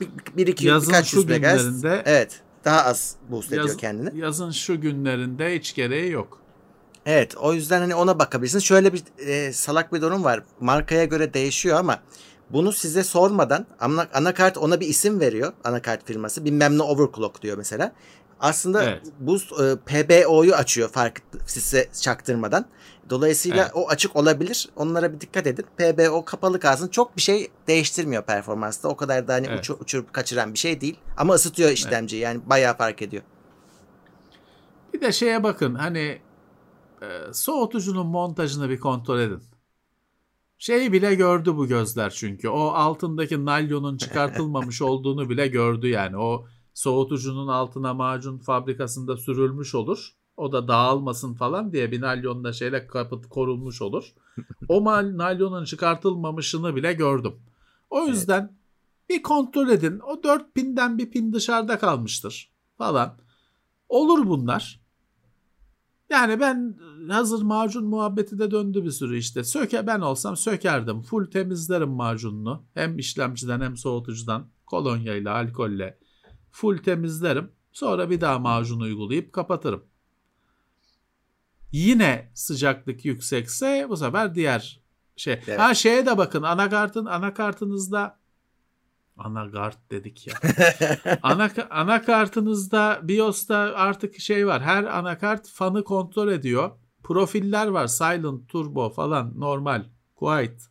Bir, 0.01 0.09
bir 0.37 0.47
iki 0.47 0.67
Yazın 0.67 0.89
birkaç 0.89 1.07
şu 1.07 1.17
yüz 1.17 1.27
megahertz. 1.27 1.63
günlerinde- 1.63 2.03
Evet. 2.05 2.41
Daha 2.65 2.85
az 2.85 3.17
boost 3.31 3.49
ediyor 3.53 3.69
Yaz- 3.69 3.77
kendini. 3.77 4.19
yazın 4.21 4.51
şu 4.51 4.81
günlerinde 4.81 5.59
hiç 5.59 5.75
gereği 5.75 6.11
yok. 6.11 6.39
Evet 7.07 7.37
o 7.37 7.53
yüzden 7.55 7.81
hani 7.81 7.95
ona 7.95 8.19
bakabilirsiniz. 8.19 8.65
Şöyle 8.65 8.93
bir 8.93 9.03
e, 9.27 9.53
salak 9.53 9.93
bir 9.93 10.01
durum 10.01 10.25
var. 10.25 10.43
Markaya 10.61 11.05
göre 11.05 11.35
değişiyor 11.35 11.79
ama 11.79 11.99
bunu 12.51 12.73
size 12.73 13.05
sormadan 13.05 13.67
ana, 13.81 14.07
anakart 14.15 14.59
ona 14.59 14.81
bir 14.81 14.87
isim 14.89 15.21
veriyor. 15.21 15.53
Anakart 15.65 16.07
firması. 16.07 16.45
Bilmem 16.45 16.79
ne 16.79 16.83
overclock 16.83 17.43
diyor 17.43 17.59
mesela. 17.59 17.93
Aslında 18.41 18.85
Evet. 18.85 19.03
bu 19.21 19.37
e, 19.37 19.77
PBO'yu 19.87 20.55
açıyor 20.55 20.89
fark 20.89 21.23
size 21.47 21.89
çaktırmadan. 22.01 22.67
Dolayısıyla 23.11 23.63
Evet. 23.63 23.71
o 23.75 23.89
açık 23.89 24.17
olabilir. 24.17 24.69
Onlara 24.77 25.13
bir 25.13 25.21
dikkat 25.21 25.47
edin. 25.47 25.65
PBO 25.79 26.25
kapalı 26.25 26.61
kalsın. 26.61 26.89
Çok 26.89 27.17
bir 27.17 27.23
şey 27.23 27.51
değiştirmiyor 27.67 28.23
performansta. 28.23 28.89
O 28.89 28.97
kadar 28.97 29.29
da 29.29 29.35
hani 29.35 29.47
Evet. 29.47 29.59
uçu- 29.61 29.79
uçurup 29.81 30.13
kaçıran 30.13 30.55
bir 30.55 30.59
şey 30.59 30.81
değil. 30.81 30.99
Ama 31.17 31.35
ısıtıyor 31.35 31.71
işlemciyi. 31.71 32.23
Yani 32.23 32.41
bayağı 32.47 32.77
fark 32.77 33.03
ediyor. 33.03 33.23
Bir 34.95 35.01
de 35.01 35.13
şeye 35.13 35.43
bakın 35.43 35.75
hani 35.75 36.19
e, 37.03 37.07
soğutucunun 37.33 38.07
montajını 38.07 38.71
bir 38.71 38.81
kontrol 38.81 39.21
edin. 39.21 39.43
Şeyi 40.59 40.93
bile 40.93 41.15
gördü 41.15 41.57
bu 41.57 41.67
gözler 41.67 42.11
çünkü. 42.11 42.49
O 42.49 42.61
altındaki 42.69 43.45
nalyonun 43.45 43.97
çıkartılmamış 43.97 44.83
olduğunu 44.83 45.31
bile 45.31 45.47
gördü 45.49 45.89
yani. 45.89 46.17
O 46.19 46.47
soğutucunun 46.77 47.49
altına 47.49 47.95
macun 47.95 48.39
fabrikasında 48.39 49.17
sürülmüş 49.17 49.75
olur. 49.75 50.13
O 50.37 50.53
da 50.53 50.69
dağılmasın 50.69 51.35
falan 51.35 51.73
diye 51.73 51.93
bir 51.93 52.01
nalyonla 52.01 52.53
şeyle 52.53 52.87
kapıt 52.87 53.29
korunmuş 53.29 53.83
olur. 53.83 54.15
O 54.69 54.81
mal 54.81 55.17
nalyonun 55.17 55.65
çıkartılmamışını 55.65 56.77
bile 56.77 56.93
gördüm. 56.93 57.35
O 57.91 58.07
yüzden 58.07 58.41
evet. 58.41 58.51
bir 59.09 59.23
kontrol 59.23 59.69
edin. 59.69 60.01
O 60.01 60.23
dört 60.23 60.55
pinden 60.55 60.99
bir 60.99 61.11
pin 61.11 61.33
dışarıda 61.33 61.79
kalmıştır 61.79 62.51
falan. 62.79 63.19
Olur 63.89 64.27
bunlar. 64.27 64.81
Yani 66.11 66.41
ben 66.41 66.79
hazır 67.09 67.43
macun 67.43 67.85
muhabbeti 67.85 68.39
de 68.39 68.51
döndü 68.51 68.85
bir 68.85 68.91
sürü 68.91 69.19
işte. 69.19 69.45
Söke 69.45 69.87
ben 69.87 70.01
olsam 70.01 70.37
sökerdim. 70.37 71.03
Full 71.03 71.31
temizlerim 71.31 71.91
macununu. 71.91 72.65
Hem 72.75 72.99
işlemciden 72.99 73.61
hem 73.61 73.77
soğutucudan 73.77 74.47
kolonyayla, 74.67 75.35
alkolle 75.35 75.99
full 76.57 76.79
temizlerim. 76.79 77.53
Sonra 77.73 78.11
bir 78.11 78.21
daha 78.21 78.39
macun 78.39 78.81
uygulayıp 78.81 79.33
kapatırım. 79.33 79.85
Yine 81.73 82.31
sıcaklık 82.35 83.05
yüksekse 83.05 83.87
bu 83.89 83.97
sefer 83.97 84.35
diğer 84.35 84.81
şey. 85.17 85.41
Evet. 85.47 85.61
Ha 85.61 85.75
şeye 85.75 86.07
de 86.07 86.19
bakın 86.19 86.43
anakartın 86.43 87.07
anakartınızda 87.07 88.19
Anakart 89.19 89.91
dedik 89.91 90.27
ya. 90.27 90.35
Ana, 91.23 91.51
anakartınızda 91.71 93.01
BIOS'ta 93.03 93.57
artık 93.57 94.21
şey 94.21 94.47
var. 94.47 94.63
Her 94.63 94.85
anakart 94.85 95.49
fanı 95.49 95.85
kontrol 95.85 96.29
ediyor. 96.29 96.71
Profiller 97.03 97.67
var. 97.67 97.87
Silent, 97.87 98.49
Turbo 98.49 98.91
falan 98.91 99.41
normal, 99.41 99.85
quiet. 100.17 100.71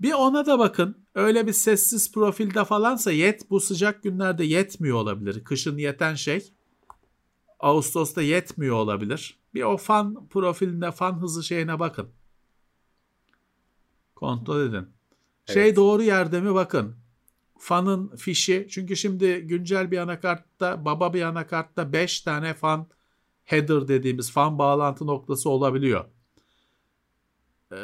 Bir 0.00 0.12
ona 0.12 0.46
da 0.46 0.58
bakın. 0.58 1.07
Öyle 1.18 1.46
bir 1.46 1.52
sessiz 1.52 2.12
profilde 2.12 2.64
falansa 2.64 3.12
yet 3.12 3.50
bu 3.50 3.60
sıcak 3.60 4.02
günlerde 4.02 4.44
yetmiyor 4.44 4.96
olabilir. 4.96 5.44
Kışın 5.44 5.78
yeten 5.78 6.14
şey 6.14 6.52
Ağustos'ta 7.60 8.22
yetmiyor 8.22 8.76
olabilir. 8.76 9.38
Bir 9.54 9.62
o 9.62 9.76
fan 9.76 10.28
profilinde 10.28 10.90
fan 10.92 11.20
hızı 11.20 11.44
şeyine 11.44 11.78
bakın. 11.78 12.08
Kontrol 14.14 14.60
edin. 14.60 14.70
Şey 14.70 14.82
evet. 14.82 15.54
Şey 15.54 15.76
doğru 15.76 16.02
yerde 16.02 16.40
mi 16.40 16.54
bakın 16.54 16.96
fanın 17.58 18.16
fişi 18.16 18.66
çünkü 18.70 18.96
şimdi 18.96 19.40
güncel 19.40 19.90
bir 19.90 19.98
anakartta 19.98 20.84
baba 20.84 21.14
bir 21.14 21.22
anakartta 21.22 21.92
5 21.92 22.20
tane 22.20 22.54
fan 22.54 22.86
header 23.44 23.88
dediğimiz 23.88 24.30
fan 24.30 24.58
bağlantı 24.58 25.06
noktası 25.06 25.50
olabiliyor. 25.50 26.04
Ee, 27.72 27.76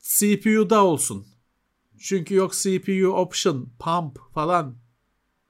CPU'da 0.00 0.84
olsun. 0.84 1.35
Çünkü 1.98 2.34
yok 2.34 2.52
CPU 2.52 3.08
option, 3.08 3.68
pump 3.78 4.18
falan. 4.34 4.76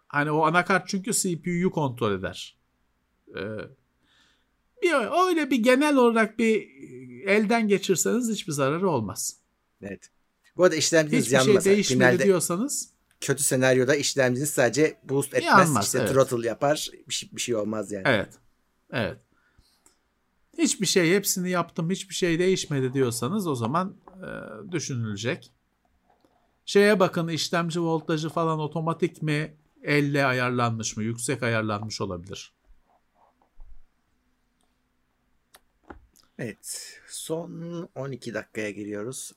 Hani 0.08 0.30
o 0.30 0.46
anakart 0.46 0.88
çünkü 0.88 1.12
CPU'yu 1.12 1.70
kontrol 1.70 2.12
eder. 2.12 2.58
Ee, 3.36 3.40
bir, 4.82 5.26
öyle 5.28 5.50
bir 5.50 5.56
genel 5.56 5.96
olarak 5.96 6.38
bir 6.38 6.68
elden 7.26 7.68
geçirseniz 7.68 8.30
hiçbir 8.30 8.52
zararı 8.52 8.90
olmaz. 8.90 9.36
Evet. 9.82 10.10
Bu 10.56 10.64
arada 10.64 10.76
işlemciniz 10.76 11.26
Hiçbir 11.26 11.38
şey 11.38 11.64
değişmedi 11.64 11.98
Finalde... 11.98 12.24
diyorsanız 12.24 12.90
kötü 13.20 13.42
senaryoda 13.42 13.94
işlemciniz 13.94 14.50
sadece 14.50 14.98
boost 15.04 15.34
etmez. 15.34 15.44
Yanmaz, 15.44 15.84
işte 15.84 15.98
evet. 15.98 16.10
throttle 16.10 16.48
yapar. 16.48 16.90
Bir 17.08 17.14
şey, 17.14 17.30
bir 17.32 17.40
şey 17.40 17.54
olmaz 17.54 17.92
yani. 17.92 18.02
Evet. 18.06 18.28
Evet. 18.92 19.18
Hiçbir 20.58 20.86
şey 20.86 21.14
hepsini 21.14 21.50
yaptım 21.50 21.90
hiçbir 21.90 22.14
şey 22.14 22.38
değişmedi 22.38 22.92
diyorsanız 22.92 23.46
o 23.46 23.54
zaman 23.54 23.96
e, 24.06 24.28
düşünülecek. 24.72 25.52
Şeye 26.66 27.00
bakın 27.00 27.28
işlemci 27.28 27.80
voltajı 27.80 28.28
falan 28.28 28.58
otomatik 28.58 29.22
mi 29.22 29.56
elle 29.82 30.24
ayarlanmış 30.24 30.96
mı 30.96 31.02
yüksek 31.02 31.42
ayarlanmış 31.42 32.00
olabilir. 32.00 32.52
Evet 36.38 37.00
son 37.08 37.88
12 37.94 38.34
dakikaya 38.34 38.70
giriyoruz. 38.70 39.32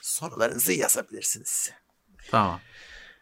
Sorularınızı 0.00 0.72
yazabilirsiniz. 0.72 1.72
Tamam. 2.30 2.60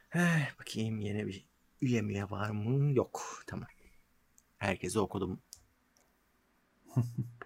Heh, 0.09 0.59
bakayım 0.61 1.01
yeni 1.01 1.27
bir 1.27 1.45
üye 1.81 2.03
mi 2.03 2.31
var 2.31 2.51
mı? 2.51 2.93
Yok. 2.93 3.43
Tamam. 3.47 3.69
Herkesi 4.59 4.99
okudum. 4.99 5.41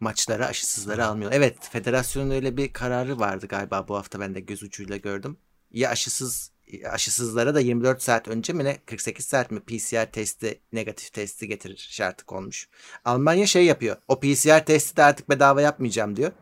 Maçlara 0.00 0.46
aşısızları 0.46 1.06
almıyor. 1.06 1.32
Evet 1.34 1.56
federasyonun 1.72 2.30
öyle 2.30 2.56
bir 2.56 2.72
kararı 2.72 3.18
vardı 3.18 3.46
galiba 3.46 3.88
bu 3.88 3.96
hafta 3.96 4.20
ben 4.20 4.34
de 4.34 4.40
göz 4.40 4.62
ucuyla 4.62 4.96
gördüm. 4.96 5.36
Ya 5.72 5.90
aşısız 5.90 6.50
aşısızlara 6.90 7.54
da 7.54 7.60
24 7.60 8.02
saat 8.02 8.28
önce 8.28 8.52
mi 8.52 8.64
ne 8.64 8.78
48 8.86 9.26
saat 9.26 9.50
mi 9.50 9.60
PCR 9.60 10.12
testi 10.12 10.60
negatif 10.72 11.12
testi 11.12 11.48
getirir 11.48 11.88
şartı 11.90 12.26
konmuş. 12.26 12.68
Almanya 13.04 13.46
şey 13.46 13.64
yapıyor. 13.64 13.96
O 14.08 14.20
PCR 14.20 14.64
testi 14.66 14.96
de 14.96 15.04
artık 15.04 15.30
bedava 15.30 15.60
yapmayacağım 15.60 16.16
diyor. 16.16 16.32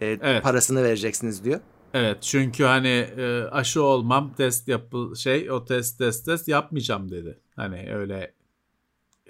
Ee, 0.00 0.18
evet. 0.22 0.42
Parasını 0.42 0.84
vereceksiniz 0.84 1.44
diyor. 1.44 1.60
Evet 1.94 2.22
çünkü 2.22 2.64
hani 2.64 2.88
e, 2.88 3.42
aşı 3.50 3.82
olmam 3.82 4.34
test 4.34 4.68
yapı 4.68 5.12
şey 5.16 5.50
o 5.50 5.64
test 5.64 5.98
test 5.98 6.26
test 6.26 6.48
yapmayacağım 6.48 7.10
dedi. 7.10 7.38
Hani 7.56 7.94
öyle 7.94 8.34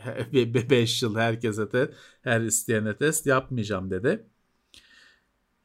5 0.71 1.03
yıl 1.03 1.17
herkese 1.17 1.73
de 1.73 1.95
her 2.23 2.41
isteyene 2.41 2.97
test 2.97 3.27
yapmayacağım 3.27 3.91
dedi. 3.91 4.27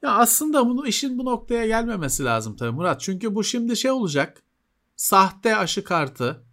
Ya 0.01 0.11
aslında 0.11 0.68
bunu 0.68 0.88
işin 0.88 1.18
bu 1.18 1.26
noktaya 1.26 1.68
gelmemesi 1.68 2.23
lazım 2.23 2.55
tabii 2.55 2.72
Murat. 2.72 3.01
Çünkü 3.01 3.35
bu 3.35 3.43
şimdi 3.43 3.77
şey 3.77 3.91
olacak. 3.91 4.43
Sahte 4.95 5.55
aşı 5.55 5.84
kartı. 5.84 6.43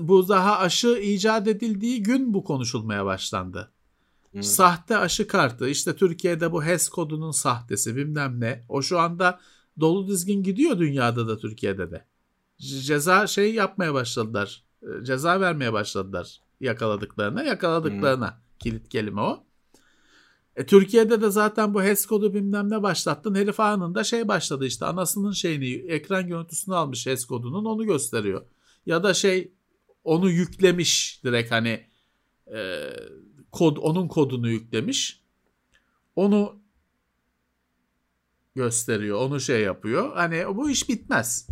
Bu 0.00 0.28
daha 0.28 0.58
aşı 0.58 0.88
icat 0.88 1.48
edildiği 1.48 2.02
gün 2.02 2.34
bu 2.34 2.44
konuşulmaya 2.44 3.04
başlandı. 3.04 3.72
Hmm. 4.32 4.42
Sahte 4.42 4.96
aşı 4.96 5.26
kartı 5.26 5.68
işte 5.68 5.96
Türkiye'de 5.96 6.52
bu 6.52 6.64
HES 6.64 6.88
kodunun 6.88 7.30
sahtesi 7.30 7.96
bilmem 7.96 8.40
ne. 8.40 8.64
O 8.68 8.82
şu 8.82 8.98
anda 8.98 9.40
dolu 9.80 10.08
dizgin 10.08 10.42
gidiyor 10.42 10.78
dünyada 10.78 11.28
da 11.28 11.38
Türkiye'de 11.38 11.90
de. 11.90 12.04
Ceza 12.58 13.26
şey 13.26 13.54
yapmaya 13.54 13.94
başladılar. 13.94 14.64
E, 14.82 15.04
ceza 15.04 15.40
vermeye 15.40 15.72
başladılar 15.72 16.40
yakaladıklarına. 16.60 17.42
Yakaladıklarına 17.42 18.30
hmm. 18.30 18.38
kilit 18.58 18.88
kelime 18.88 19.20
o. 19.20 19.44
E, 20.56 20.66
Türkiye'de 20.66 21.20
de 21.20 21.30
zaten 21.30 21.74
bu 21.74 21.82
HES 21.82 22.06
kodu 22.06 22.34
bilmem 22.34 22.70
ne 22.70 22.82
başlattın. 22.82 23.34
Herif 23.34 23.60
anında 23.60 24.04
şey 24.04 24.28
başladı 24.28 24.66
işte 24.66 24.86
anasının 24.86 25.32
şeyini 25.32 25.92
ekran 25.92 26.28
görüntüsünü 26.28 26.74
almış 26.74 27.06
HES 27.06 27.24
kodunun 27.24 27.64
onu 27.64 27.86
gösteriyor. 27.86 28.46
Ya 28.86 29.02
da 29.02 29.14
şey 29.14 29.52
onu 30.04 30.30
yüklemiş 30.30 31.20
direkt 31.24 31.50
hani 31.50 31.86
e, 32.54 32.90
kod 33.52 33.76
onun 33.76 34.08
kodunu 34.08 34.48
yüklemiş. 34.48 35.20
Onu 36.16 36.60
gösteriyor. 38.54 39.18
Onu 39.18 39.40
şey 39.40 39.60
yapıyor. 39.60 40.12
Hani 40.14 40.56
bu 40.56 40.70
iş 40.70 40.88
bitmez. 40.88 41.46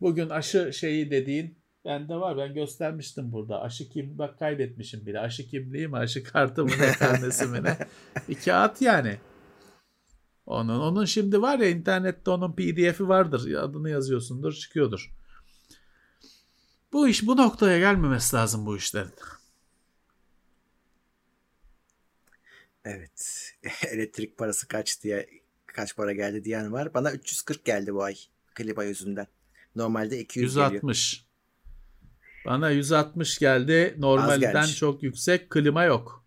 Bugün 0.00 0.28
aşı 0.28 0.72
şeyi 0.72 1.10
dediğin 1.10 1.61
bende 1.84 2.14
var. 2.14 2.36
Ben 2.36 2.54
göstermiştim 2.54 3.32
burada. 3.32 3.62
Aşı 3.62 3.88
kim 3.88 4.18
bak 4.18 4.38
kaybetmişim 4.38 5.06
bile. 5.06 5.20
Aşı 5.20 5.46
kimliği 5.46 5.88
mi? 5.88 5.96
Aşı 5.96 6.24
kartı 6.24 6.64
mı? 6.64 6.70
Ne 6.80 6.92
karnesi 6.92 7.46
mi? 7.46 7.64
Ne? 7.64 7.78
Bir 8.28 8.34
kağıt 8.34 8.82
yani. 8.82 9.18
Onun, 10.46 10.80
onun 10.80 11.04
şimdi 11.04 11.42
var 11.42 11.58
ya 11.58 11.68
internette 11.68 12.30
onun 12.30 12.52
pdf'i 12.52 13.08
vardır. 13.08 13.54
Adını 13.54 13.90
yazıyorsundur 13.90 14.52
çıkıyordur. 14.52 15.12
Bu 16.92 17.08
iş 17.08 17.26
bu 17.26 17.36
noktaya 17.36 17.78
gelmemesi 17.78 18.36
lazım 18.36 18.66
bu 18.66 18.76
işlerin. 18.76 19.12
Evet. 22.84 23.50
Elektrik 23.88 24.38
parası 24.38 24.68
kaç 24.68 25.02
diye 25.02 25.28
kaç 25.66 25.96
para 25.96 26.12
geldi 26.12 26.44
diyen 26.44 26.72
var. 26.72 26.94
Bana 26.94 27.12
340 27.12 27.64
geldi 27.64 27.94
bu 27.94 28.02
ay 28.02 28.14
klima 28.54 28.84
yüzünden. 28.84 29.26
Normalde 29.76 30.18
200 30.18 30.54
160. 30.54 31.12
Geliyor. 31.12 31.31
Bana 32.46 32.70
160 32.70 33.38
geldi. 33.38 33.94
Normalden 33.98 34.66
çok 34.66 35.02
yüksek. 35.02 35.50
Klima 35.50 35.84
yok. 35.84 36.24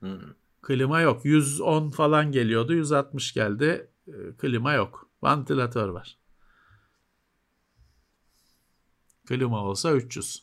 Hmm. 0.00 0.20
Klima 0.62 1.00
yok. 1.00 1.24
110 1.24 1.90
falan 1.90 2.32
geliyordu. 2.32 2.74
160 2.74 3.34
geldi. 3.34 3.90
Ee, 4.08 4.12
klima 4.38 4.72
yok. 4.72 5.10
Vantilatör 5.22 5.88
var. 5.88 6.18
Klima 9.26 9.64
olsa 9.64 9.92
300. 9.92 10.42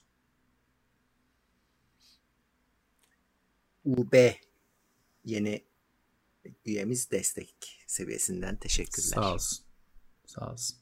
UB 3.86 4.14
yeni 5.26 5.64
üyemiz 6.66 7.12
destek 7.12 7.84
seviyesinden 7.88 8.56
teşekkürler. 8.56 9.16
Sağ 9.16 9.34
olsun. 9.34 9.66
Sağ 10.26 10.52
olsun. 10.52 10.78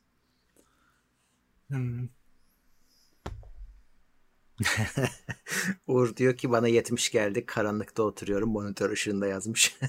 Hmm. 1.67 2.07
Uğur 5.87 6.15
diyor 6.15 6.37
ki 6.37 6.51
bana 6.51 6.67
70 6.67 7.11
geldi. 7.11 7.45
Karanlıkta 7.45 8.03
oturuyorum. 8.03 8.49
Monitör 8.49 8.89
ışığında 8.89 9.27
yazmış. 9.27 9.77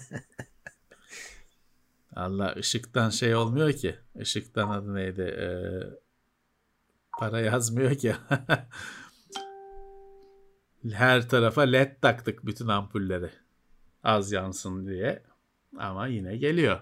Allah 2.17 2.55
ışıktan 2.57 3.11
şey 3.11 3.35
olmuyor 3.35 3.73
ki. 3.73 3.99
Işıktan 4.15 4.71
adı 4.71 4.95
neydi? 4.95 5.23
Ee, 5.23 5.83
para 7.19 7.41
yazmıyor 7.41 7.95
ki. 7.95 8.15
Her 10.93 11.29
tarafa 11.29 11.63
led 11.63 11.97
taktık 12.03 12.47
bütün 12.47 12.69
ampulleri. 12.69 13.31
Az 14.03 14.33
yansın 14.33 14.87
diye. 14.87 15.23
Ama 15.79 16.07
yine 16.07 16.37
geliyor. 16.37 16.81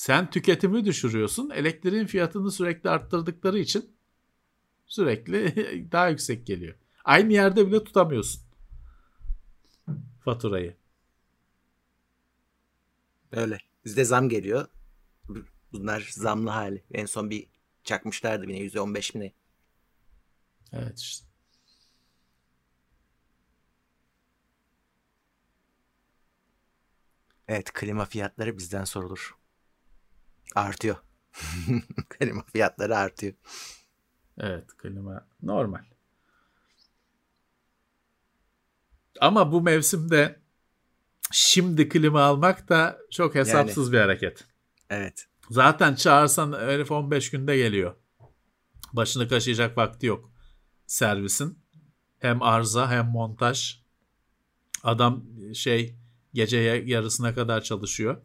Sen 0.00 0.30
tüketimi 0.30 0.84
düşürüyorsun. 0.84 1.50
Elektriğin 1.50 2.06
fiyatını 2.06 2.50
sürekli 2.50 2.90
arttırdıkları 2.90 3.58
için 3.58 3.96
sürekli 4.86 5.54
daha 5.92 6.08
yüksek 6.08 6.46
geliyor. 6.46 6.74
Aynı 7.04 7.32
yerde 7.32 7.66
bile 7.66 7.84
tutamıyorsun 7.84 8.42
faturayı. 10.24 10.76
Öyle. 13.32 13.58
Bizde 13.84 14.04
zam 14.04 14.28
geliyor. 14.28 14.68
Bunlar 15.72 16.08
zamlı 16.12 16.50
hali. 16.50 16.84
En 16.92 17.06
son 17.06 17.30
bir 17.30 17.48
çakmışlardı 17.84 18.46
yine 18.50 18.58
%15 18.58 19.14
mi 19.14 19.20
ne? 19.20 19.32
Evet 20.72 20.98
işte. 20.98 21.26
Evet 27.48 27.72
klima 27.72 28.04
fiyatları 28.04 28.58
bizden 28.58 28.84
sorulur. 28.84 29.39
Artıyor. 30.54 30.96
klima 32.08 32.44
fiyatları 32.52 32.96
artıyor. 32.96 33.34
Evet 34.38 34.76
klima 34.76 35.26
normal. 35.42 35.84
Ama 39.20 39.52
bu 39.52 39.62
mevsimde 39.62 40.40
şimdi 41.32 41.88
klima 41.88 42.22
almak 42.22 42.68
da 42.68 42.98
çok 43.10 43.34
hesapsız 43.34 43.86
yani, 43.86 43.92
bir 43.92 43.98
hareket. 43.98 44.44
Evet. 44.90 45.26
Zaten 45.50 45.94
çağırsan 45.94 46.52
herif 46.52 46.90
15 46.90 47.30
günde 47.30 47.56
geliyor. 47.56 47.94
Başını 48.92 49.28
kaşıyacak 49.28 49.76
vakti 49.76 50.06
yok 50.06 50.32
servisin. 50.86 51.58
Hem 52.18 52.42
arıza 52.42 52.90
hem 52.90 53.06
montaj. 53.06 53.80
Adam 54.82 55.24
şey 55.54 55.96
gece 56.34 56.58
yarısına 56.86 57.34
kadar 57.34 57.60
çalışıyor. 57.60 58.22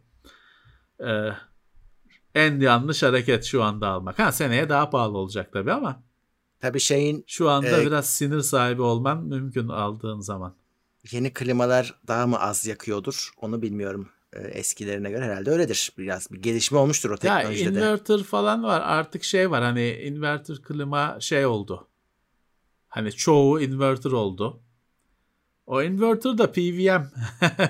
Ee, 0.99 1.29
en 2.35 2.59
yanlış 2.59 3.03
hareket 3.03 3.43
şu 3.43 3.63
anda 3.63 3.87
almak. 3.87 4.19
Ha 4.19 4.31
seneye 4.31 4.69
daha 4.69 4.89
pahalı 4.89 5.17
olacak 5.17 5.49
tabii 5.53 5.71
ama. 5.71 6.03
Tabii 6.59 6.79
şeyin 6.79 7.23
şu 7.27 7.49
anda 7.49 7.81
e, 7.81 7.85
biraz 7.85 8.09
sinir 8.09 8.41
sahibi 8.41 8.81
olman 8.81 9.23
mümkün 9.23 9.67
aldığın 9.67 10.19
zaman. 10.19 10.55
Yeni 11.11 11.33
klimalar 11.33 11.99
daha 12.07 12.27
mı 12.27 12.39
az 12.39 12.65
yakıyordur 12.65 13.33
onu 13.41 13.61
bilmiyorum. 13.61 14.09
E, 14.33 14.39
eskilerine 14.39 15.11
göre 15.11 15.25
herhalde 15.25 15.51
öyledir. 15.51 15.91
Biraz 15.97 16.31
bir 16.31 16.41
gelişme 16.41 16.77
olmuştur 16.77 17.09
o 17.09 17.17
teknolojide 17.17 17.63
ya, 17.63 17.69
inverter 17.69 18.23
falan 18.23 18.63
var. 18.63 18.81
Artık 18.81 19.23
şey 19.23 19.51
var 19.51 19.63
hani 19.63 19.91
inverter 19.91 20.61
klima 20.61 21.17
şey 21.19 21.45
oldu. 21.45 21.87
Hani 22.87 23.11
çoğu 23.11 23.61
inverter 23.61 24.11
oldu. 24.11 24.59
O 25.67 25.83
inverter 25.83 26.37
da 26.37 26.51
PWM 26.51 27.03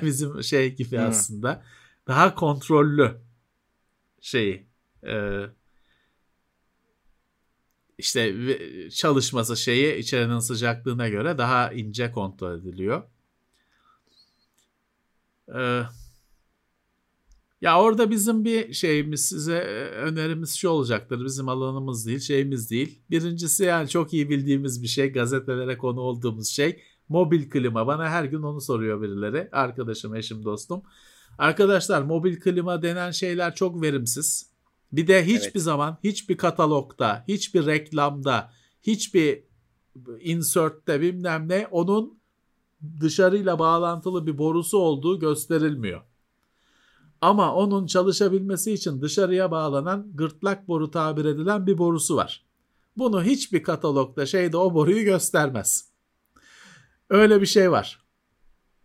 bizim 0.06 0.44
şey 0.44 0.76
gibi 0.76 0.98
hmm. 0.98 1.06
aslında. 1.06 1.64
Daha 2.08 2.36
kontrollü 2.36 3.25
şey 4.26 4.68
e, 5.08 5.42
işte 7.98 8.36
çalışması 8.90 9.58
şeyi 9.58 9.98
içerinin 9.98 10.40
sıcaklığına 10.40 11.10
göre 11.10 11.38
daha 11.38 11.72
ince 11.72 12.12
kontrol 12.12 12.60
ediliyor. 12.60 13.04
Ee, 15.56 15.82
ya 17.62 17.82
orada 17.82 18.12
bizim 18.12 18.46
bir 18.46 18.74
şeyimiz 18.74 19.26
size 19.26 19.60
önerimiz 19.96 20.56
şu 20.56 20.70
olacaktır. 20.70 21.26
Bizim 21.26 21.50
alanımız 21.50 22.08
değil, 22.08 22.20
şeyimiz 22.20 22.72
değil. 22.72 23.02
Birincisi 23.10 23.64
yani 23.64 23.90
çok 23.90 24.14
iyi 24.14 24.30
bildiğimiz 24.30 24.84
bir 24.84 24.88
şey, 24.88 25.12
gazetelere 25.12 25.78
konu 25.78 26.00
olduğumuz 26.00 26.48
şey 26.48 26.82
mobil 27.10 27.50
klima. 27.50 27.88
Bana 27.88 28.10
her 28.10 28.24
gün 28.24 28.42
onu 28.42 28.62
soruyor 28.62 29.02
birileri. 29.02 29.50
Arkadaşım, 29.52 30.16
eşim, 30.16 30.46
dostum. 30.46 30.84
Arkadaşlar 31.38 32.02
mobil 32.02 32.40
klima 32.40 32.82
denen 32.82 33.12
şeyler 33.12 33.56
çok 33.56 33.82
verimsiz. 33.82 34.50
Bir 34.92 35.08
de 35.08 35.26
hiçbir 35.26 35.52
evet. 35.52 35.62
zaman 35.62 35.98
hiçbir 36.04 36.38
katalogda, 36.38 37.26
hiçbir 37.28 37.66
reklamda, 37.66 38.52
hiçbir 38.84 39.44
insert'te 40.20 41.02
bilmem 41.02 41.50
ne 41.50 41.68
onun 41.72 42.18
dışarıyla 43.00 43.60
bağlantılı 43.60 44.28
bir 44.28 44.38
borusu 44.38 44.78
olduğu 44.78 45.20
gösterilmiyor. 45.20 46.02
Ama 47.22 47.56
onun 47.56 47.86
çalışabilmesi 47.86 48.74
için 48.74 49.02
dışarıya 49.02 49.52
bağlanan 49.52 50.12
gırtlak 50.14 50.68
boru 50.68 50.92
tabir 50.92 51.26
edilen 51.26 51.68
bir 51.68 51.78
borusu 51.78 52.16
var. 52.16 52.46
Bunu 52.98 53.24
hiçbir 53.24 53.64
katalogda 53.64 54.26
şeyde 54.26 54.58
o 54.58 54.74
boruyu 54.74 55.04
göstermez. 55.04 55.90
Öyle 57.10 57.42
bir 57.42 57.46
şey 57.46 57.72
var. 57.72 58.05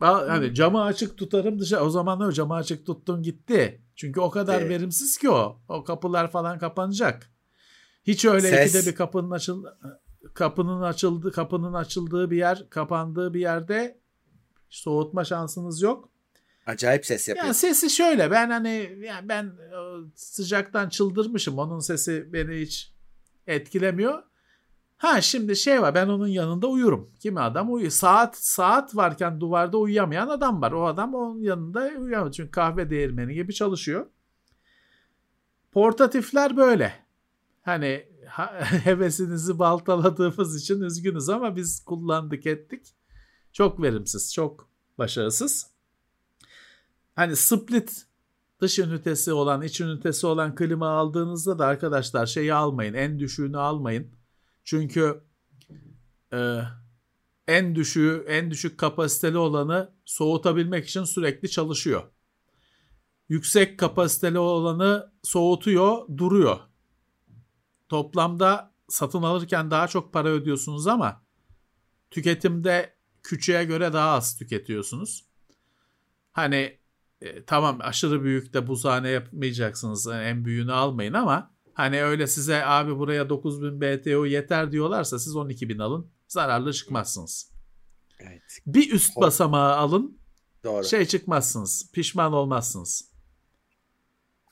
Hani 0.01 0.47
hmm. 0.47 0.55
camı 0.55 0.83
açık 0.83 1.19
tutarım 1.19 1.59
dışarı. 1.59 1.85
O 1.85 1.91
zaman 1.91 2.21
o 2.21 2.33
camı 2.33 2.55
açık 2.55 2.87
tuttun 2.87 3.23
gitti. 3.23 3.83
Çünkü 3.97 4.21
o 4.21 4.31
kadar 4.31 4.61
evet. 4.61 4.71
verimsiz 4.71 5.19
ki 5.19 5.31
o. 5.31 5.61
O 5.69 5.85
kapılar 5.85 6.31
falan 6.31 6.59
kapanacak. 6.59 7.31
Hiç 8.05 8.25
öyle 8.25 8.51
Ses. 8.51 8.75
ikide 8.75 8.91
bir 8.91 8.97
kapının 8.97 9.31
açıl 9.31 9.65
kapının 10.35 10.83
açıldı 10.83 11.33
kapının 11.33 11.73
açıldığı 11.73 12.31
bir 12.31 12.37
yer, 12.37 12.71
kapandığı 12.71 13.35
bir 13.35 13.41
yerde 13.41 14.01
soğutma 14.69 15.25
şansınız 15.25 15.83
yok. 15.83 16.09
Acayip 16.67 17.07
ses 17.07 17.29
yapıyor. 17.29 17.47
Yani 17.47 17.55
sesi 17.55 17.91
şöyle 17.91 18.31
ben 18.31 18.51
hani 18.51 18.99
yani 19.05 19.29
ben 19.29 19.53
sıcaktan 20.15 20.89
çıldırmışım. 20.89 21.59
Onun 21.59 21.79
sesi 21.79 22.33
beni 22.33 22.61
hiç 22.61 22.93
etkilemiyor. 23.47 24.23
Ha 25.01 25.21
şimdi 25.21 25.57
şey 25.57 25.83
var 25.83 25.95
ben 25.95 26.09
onun 26.09 26.27
yanında 26.27 26.67
uyurum. 26.67 27.11
Kimi 27.21 27.41
adam 27.41 27.73
uyuyor. 27.73 27.91
Saat 27.91 28.37
saat 28.37 28.97
varken 28.97 29.41
duvarda 29.41 29.79
uyuyamayan 29.79 30.29
adam 30.29 30.63
var. 30.63 30.73
O 30.73 30.87
adam 30.87 31.15
onun 31.15 31.41
yanında 31.41 31.81
uyuyamıyor. 31.81 32.33
Çünkü 32.33 32.51
kahve 32.51 32.91
değirmeni 32.91 33.35
gibi 33.35 33.55
çalışıyor. 33.55 34.07
Portatifler 35.73 36.57
böyle. 36.57 36.95
Hani 37.63 38.09
hevesinizi 38.85 39.59
baltaladığımız 39.59 40.63
için 40.63 40.81
üzgünüz 40.81 41.29
ama 41.29 41.57
biz 41.57 41.85
kullandık 41.85 42.47
ettik. 42.47 42.95
Çok 43.53 43.83
verimsiz, 43.83 44.35
çok 44.35 44.69
başarısız. 44.99 45.71
Hani 47.17 47.37
split 47.37 48.07
dış 48.61 48.79
ünitesi 48.79 49.33
olan, 49.33 49.63
iç 49.63 49.81
ünitesi 49.81 50.27
olan 50.27 50.55
klima 50.55 50.89
aldığınızda 50.89 51.59
da 51.59 51.67
arkadaşlar 51.67 52.27
şeyi 52.27 52.55
almayın. 52.55 52.95
En 52.95 53.19
düşüğünü 53.19 53.59
almayın. 53.59 54.20
Çünkü 54.65 55.25
e, 56.33 56.61
en 57.49 57.75
düşüğü, 57.75 58.25
en 58.29 58.51
düşük 58.51 58.79
kapasiteli 58.79 59.39
olanı 59.39 59.95
soğutabilmek 60.05 60.89
için 60.89 61.05
sürekli 61.05 61.51
çalışıyor. 61.51 62.03
Yüksek 63.29 63.79
kapasiteli 63.79 64.39
olanı 64.39 65.13
soğutuyor, 65.23 66.09
duruyor. 66.17 66.59
Toplamda 67.89 68.75
satın 68.89 69.23
alırken 69.23 69.71
daha 69.71 69.89
çok 69.89 70.13
para 70.13 70.29
ödüyorsunuz 70.29 70.87
ama 70.87 71.23
tüketimde 72.11 72.95
küçüğe 73.23 73.65
göre 73.65 73.93
daha 73.93 74.11
az 74.11 74.39
tüketiyorsunuz. 74.39 75.25
Hani 76.33 76.79
e, 77.21 77.45
tamam 77.45 77.79
aşırı 77.81 78.23
büyük 78.25 78.55
de 78.55 78.67
buzhane 78.67 79.09
yapmayacaksınız. 79.09 80.07
Yani 80.07 80.25
en 80.25 80.45
büyüğünü 80.45 80.73
almayın 80.73 81.13
ama 81.13 81.51
hani 81.75 82.03
öyle 82.03 82.27
size 82.27 82.65
abi 82.65 82.99
buraya 82.99 83.29
9000 83.29 83.81
BTU 83.81 84.27
yeter 84.27 84.73
diyorlarsa 84.73 85.19
siz 85.19 85.37
12000 85.37 85.79
alın. 85.79 86.11
Zararlı 86.29 86.73
çıkmazsınız. 86.73 87.51
Evet. 88.19 88.43
Bir 88.67 88.93
üst 88.93 89.17
basamağı 89.17 89.77
alın. 89.77 90.19
Doğru. 90.65 90.85
Şey 90.85 91.05
çıkmazsınız. 91.05 91.91
Pişman 91.93 92.33
olmazsınız. 92.33 93.11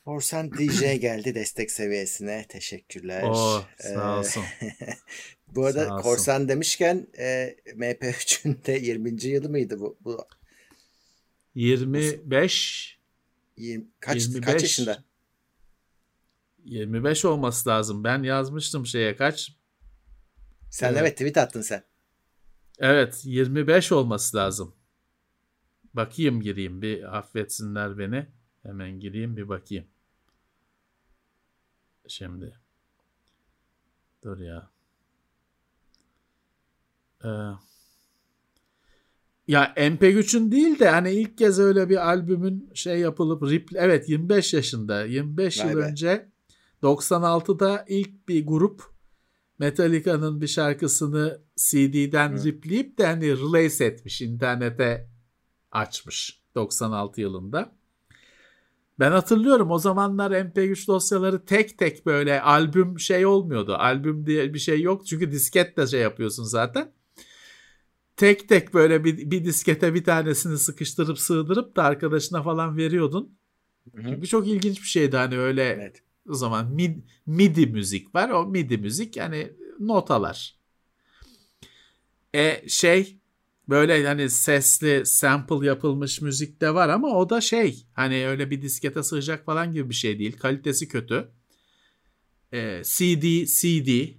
Korsan 0.05 0.53
DJ 0.53 0.81
geldi 0.81 1.35
destek 1.35 1.71
seviyesine. 1.71 2.47
Teşekkürler. 2.49 3.23
Oo, 3.23 3.63
sağ 3.79 4.19
olsun. 4.19 4.45
bu 5.49 5.65
arada 5.65 5.89
Korsan 5.89 6.49
demişken 6.49 7.07
e, 7.19 7.57
MP3'ün 7.67 8.61
de 8.67 8.73
20. 8.73 9.25
yılı 9.25 9.49
mıydı 9.49 9.81
bu? 9.81 9.99
bu 10.05 10.27
25 11.55 12.99
20, 13.57 13.85
kaç, 14.01 14.27
25, 14.27 14.47
kaç 14.47 14.63
yaşında? 14.63 15.05
25 16.69 17.25
olması 17.25 17.69
lazım. 17.69 18.05
Ben 18.05 18.23
yazmıştım 18.23 18.87
şeye 18.87 19.17
kaç? 19.17 19.57
Sen 20.71 20.89
evet, 20.89 20.99
evet 21.01 21.13
tweet 21.13 21.37
attın 21.37 21.61
sen. 21.61 21.83
Evet 22.79 23.21
25 23.25 23.93
olması 23.93 24.37
lazım. 24.37 24.75
Bakayım 25.95 26.41
gireyim 26.41 26.83
bir 26.83 27.19
affetsinler 27.19 27.99
beni. 27.99 28.27
Hemen 28.63 29.01
gireyim 29.01 29.37
bir 29.37 29.49
bakayım. 29.49 29.85
Şimdi. 32.09 32.59
Dur 34.25 34.39
ya. 34.39 34.71
Ee, 37.25 37.29
ya 39.49 39.73
MP3'ün 39.77 40.53
değil 40.53 40.79
de 40.79 40.89
hani 40.89 41.13
ilk 41.13 41.39
kez 41.39 41.59
öyle 41.59 41.89
bir 41.89 42.09
albümün 42.09 42.71
şey 42.75 42.99
yapılıp 42.99 43.43
rip, 43.43 43.69
evet 43.75 44.09
25 44.09 44.55
yaşında 44.55 45.05
25 45.05 45.61
Vay 45.61 45.71
yıl 45.71 45.79
be. 45.79 45.83
önce 45.83 46.29
96'da 46.83 47.85
ilk 47.89 48.29
bir 48.29 48.47
grup 48.47 48.83
Metallica'nın 49.59 50.41
bir 50.41 50.47
şarkısını 50.47 51.43
CD'den 51.57 52.37
Hı. 52.37 52.45
ripleyip 52.45 52.99
de 52.99 53.07
hani 53.07 53.39
release 53.39 53.85
etmiş 53.85 54.23
internete 54.23 55.09
açmış 55.73 56.43
96 56.55 57.21
yılında. 57.21 57.79
Ben 58.99 59.11
hatırlıyorum 59.11 59.71
o 59.71 59.79
zamanlar 59.79 60.31
MP3 60.31 60.87
dosyaları 60.87 61.45
tek 61.45 61.79
tek 61.79 62.07
böyle 62.07 62.43
albüm 62.43 62.99
şey 62.99 63.27
olmuyordu. 63.27 63.75
Albüm 63.75 64.27
diye 64.27 64.55
bir 64.55 64.59
şey 64.59 64.81
yok 64.81 65.07
çünkü 65.07 65.33
disketle 65.33 65.87
şey 65.87 66.01
yapıyorsun 66.01 66.45
zaten. 66.45 66.93
Tek 68.17 68.49
tek 68.49 68.75
böyle 68.75 69.05
bir, 69.05 69.31
bir 69.31 69.45
diskete 69.45 69.95
bir 69.95 70.05
tanesini 70.05 70.59
sıkıştırıp 70.59 71.19
sığdırıp 71.19 71.77
da 71.77 71.83
arkadaşına 71.83 72.43
falan 72.43 72.77
veriyordun. 72.77 73.39
Hı 73.95 74.03
hı. 74.03 74.21
Bu 74.23 74.27
çok 74.27 74.49
ilginç 74.49 74.83
bir 74.83 74.87
şeydi 74.87 75.17
hani 75.17 75.39
öyle 75.39 75.65
Evet. 75.65 76.03
O 76.29 76.35
zaman 76.35 76.71
mid, 76.75 76.97
MIDI 77.27 77.67
müzik 77.67 78.15
var. 78.15 78.31
O 78.31 78.47
MIDI 78.47 78.79
müzik 78.79 79.17
yani 79.17 79.53
notalar. 79.81 80.59
E 82.35 82.69
şey 82.69 83.19
böyle 83.69 84.07
hani 84.07 84.31
sesli 84.31 85.07
sample 85.07 85.67
yapılmış 85.67 86.21
müzik 86.21 86.61
de 86.61 86.75
var 86.75 86.89
ama 86.89 87.09
o 87.09 87.31
da 87.31 87.41
şey 87.41 87.87
hani 87.93 88.27
öyle 88.27 88.51
bir 88.51 88.63
diskete 88.63 89.03
sığacak 89.03 89.45
falan 89.45 89.73
gibi 89.73 89.89
bir 89.91 89.95
şey 89.95 90.19
değil. 90.19 90.37
Kalitesi 90.37 90.89
kötü. 90.89 91.29
E, 92.53 92.83
CD 92.85 93.45
CD 93.47 94.19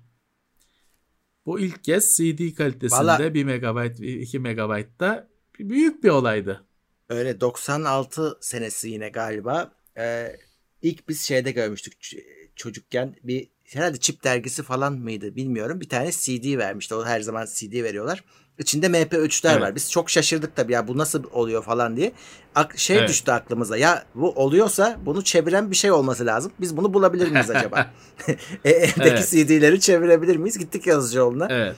bu 1.45 1.59
ilk 1.59 1.83
kez 1.83 2.17
CD 2.17 2.55
kalitesinde 2.55 3.01
Valla- 3.01 3.33
1 3.33 3.43
megabayt 3.43 3.99
2 3.99 4.39
megabaytta 4.39 5.27
büyük 5.59 6.03
bir 6.03 6.09
olaydı. 6.09 6.65
Öyle 7.09 7.41
96 7.41 8.37
senesi 8.41 8.89
yine 8.89 9.09
galiba. 9.09 9.71
Ee, 9.97 10.39
ilk 10.81 11.09
biz 11.09 11.21
şeyde 11.21 11.51
görmüştük 11.51 11.93
ç- 12.01 12.23
çocukken 12.55 13.15
bir 13.23 13.47
herhalde 13.63 13.97
Chip 13.97 14.23
dergisi 14.23 14.63
falan 14.63 14.93
mıydı 14.93 15.35
bilmiyorum. 15.35 15.81
Bir 15.81 15.89
tane 15.89 16.11
CD 16.11 16.57
vermişti. 16.57 16.95
O 16.95 17.05
her 17.05 17.21
zaman 17.21 17.47
CD 17.55 17.83
veriyorlar. 17.83 18.23
İçinde 18.59 18.85
MP3'ler 18.87 19.51
Evet. 19.51 19.61
var. 19.61 19.75
Biz 19.75 19.91
çok 19.91 20.09
şaşırdık 20.09 20.55
tabii 20.55 20.73
ya 20.73 20.87
bu 20.87 20.97
nasıl 20.97 21.23
oluyor 21.31 21.63
falan 21.63 21.97
diye. 21.97 22.11
Ak- 22.55 22.77
şey 22.77 22.97
Evet. 22.97 23.09
düştü 23.09 23.31
aklımıza. 23.31 23.77
Ya 23.77 24.05
bu 24.15 24.31
oluyorsa 24.31 24.99
bunu 25.05 25.23
çeviren 25.23 25.71
bir 25.71 25.75
şey 25.75 25.91
olması 25.91 26.25
lazım. 26.25 26.51
Biz 26.61 26.77
bunu 26.77 26.93
bulabilir 26.93 27.31
miyiz 27.31 27.49
acaba? 27.49 27.91
e, 28.65 28.69
evdeki 28.69 29.01
Evet. 29.09 29.29
CD'leri 29.29 29.79
çevirebilir 29.79 30.35
miyiz? 30.35 30.57
Gittik 30.57 30.87
Yazıcıoğlu'na. 30.87 31.47
Evet. 31.49 31.75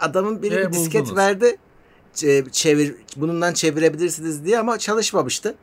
Adamın 0.00 0.42
biri 0.42 0.56
bir 0.56 0.72
disket 0.72 1.00
buldunuz. 1.02 1.16
verdi. 1.16 1.56
Çevir, 2.52 2.94
bunundan 3.16 3.54
çevirebilirsiniz 3.54 4.44
diye 4.44 4.58
ama 4.58 4.78
çalışmamıştı. 4.78 5.54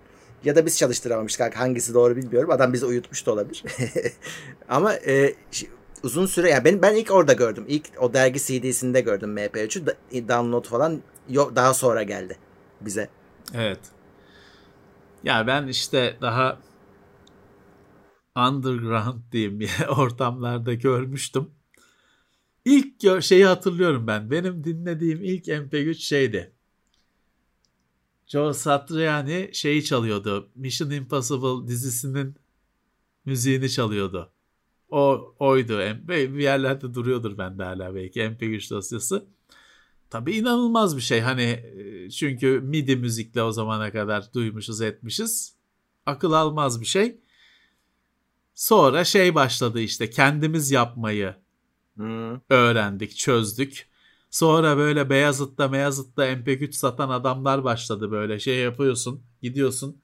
Ya 0.43 0.55
da 0.55 0.65
biz 0.65 0.77
çalıştıramamıştık. 0.77 1.55
Hangisi 1.57 1.93
doğru 1.93 2.15
bilmiyorum. 2.15 2.51
Adam 2.51 2.73
bizi 2.73 2.85
uyutmuş 2.85 3.25
da 3.25 3.31
olabilir. 3.31 3.63
ama 4.69 4.93
e, 4.93 5.35
uzun 6.03 6.25
süre 6.25 6.49
yani 6.49 6.65
ben 6.65 6.81
ben 6.81 6.95
ilk 6.95 7.11
orada 7.11 7.33
gördüm. 7.33 7.65
İlk 7.67 7.85
o 7.99 8.13
dergi 8.13 8.39
CD'sinde 8.39 9.01
gördüm 9.01 9.37
MP3'ü. 9.37 9.85
Da- 9.85 9.95
Download 10.27 10.65
falan 10.65 11.01
yok 11.29 11.55
daha 11.55 11.73
sonra 11.73 12.03
geldi 12.03 12.37
bize. 12.81 13.09
Evet. 13.53 13.79
Ya 15.23 15.47
ben 15.47 15.67
işte 15.67 16.17
daha 16.21 16.59
underground 18.37 19.31
diyeyim 19.31 19.59
bir 19.59 19.71
ortamlarda 19.97 20.73
görmüştüm. 20.73 21.49
İlk 22.65 23.23
şeyi 23.23 23.45
hatırlıyorum 23.45 24.07
ben. 24.07 24.31
Benim 24.31 24.63
dinlediğim 24.63 25.23
ilk 25.23 25.47
MP3 25.47 25.93
şeydi. 25.95 26.51
Joe 28.31 28.53
Satriani 28.53 29.49
şeyi 29.53 29.83
çalıyordu. 29.83 30.49
Mission 30.55 30.89
Impossible 30.89 31.67
dizisinin 31.67 32.35
müziğini 33.25 33.69
çalıyordu. 33.69 34.31
O 34.89 35.33
oydu. 35.39 35.79
Bir 36.07 36.39
yerlerde 36.39 36.93
duruyordur 36.93 37.37
bende 37.37 37.63
hala 37.63 37.95
belki 37.95 38.19
MP3 38.19 38.69
dosyası. 38.69 39.25
Tabii 40.09 40.31
inanılmaz 40.35 40.97
bir 40.97 41.01
şey. 41.01 41.19
Hani 41.21 41.41
e, 41.41 42.09
çünkü 42.09 42.59
MIDI 42.59 42.95
müzikle 42.95 43.43
o 43.43 43.51
zamana 43.51 43.91
kadar 43.91 44.33
duymuşuz 44.33 44.81
etmişiz. 44.81 45.55
Akıl 46.05 46.31
almaz 46.31 46.81
bir 46.81 46.85
şey. 46.85 47.21
Sonra 48.55 49.03
şey 49.03 49.35
başladı 49.35 49.79
işte 49.81 50.09
kendimiz 50.09 50.71
yapmayı 50.71 51.35
Hmm. 51.95 52.39
öğrendik, 52.49 53.17
çözdük. 53.17 53.90
Sonra 54.31 54.77
böyle 54.77 55.09
Beyazıt'ta 55.09 55.71
Beyazıt'ta 55.71 56.25
MP3 56.25 56.71
satan 56.71 57.09
adamlar 57.09 57.63
başladı 57.63 58.11
böyle 58.11 58.39
şey 58.39 58.57
yapıyorsun, 58.57 59.23
gidiyorsun. 59.41 60.01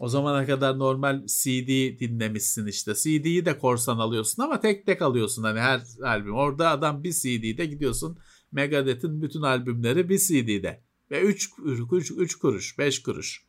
O 0.00 0.08
zamana 0.08 0.46
kadar 0.46 0.78
normal 0.78 1.26
CD 1.26 1.98
dinlemişsin 2.00 2.66
işte. 2.66 2.94
CD'yi 2.94 3.44
de 3.44 3.58
korsan 3.58 3.98
alıyorsun 3.98 4.42
ama 4.42 4.60
tek 4.60 4.86
tek 4.86 5.02
alıyorsun 5.02 5.42
hani 5.42 5.60
her 5.60 5.82
albüm. 6.02 6.34
Orada 6.34 6.70
adam 6.70 7.04
bir 7.04 7.12
CD'de 7.12 7.66
gidiyorsun. 7.66 8.18
Megadeth'in 8.52 9.22
bütün 9.22 9.42
albümleri 9.42 10.08
bir 10.08 10.18
CD'de. 10.18 10.84
Ve 11.10 11.20
3 11.20 11.50
3 11.64 12.10
3 12.10 12.34
kuruş, 12.34 12.78
5 12.78 13.02
kuruş. 13.02 13.46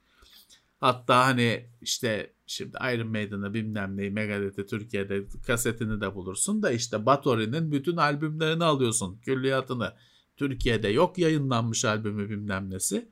Hatta 0.84 1.26
hani 1.26 1.70
işte 1.82 2.34
şimdi 2.48 2.78
Iron 2.94 3.08
Maiden'ı 3.08 3.54
bilmem 3.54 3.98
neyi 3.98 4.12
Megadeth'i 4.12 4.66
Türkiye'de 4.66 5.24
kasetini 5.48 6.02
de 6.02 6.16
bulursun 6.16 6.64
da 6.64 6.72
işte 6.72 7.06
Bathory'nin 7.06 7.72
bütün 7.72 7.98
albümlerini 7.98 8.64
alıyorsun. 8.64 9.18
Külliyatını. 9.18 9.94
Türkiye'de 10.38 10.88
yok 10.88 11.18
yayınlanmış 11.18 11.86
albümü 11.86 12.30
bilmem 12.30 12.70
nesi. 12.70 13.10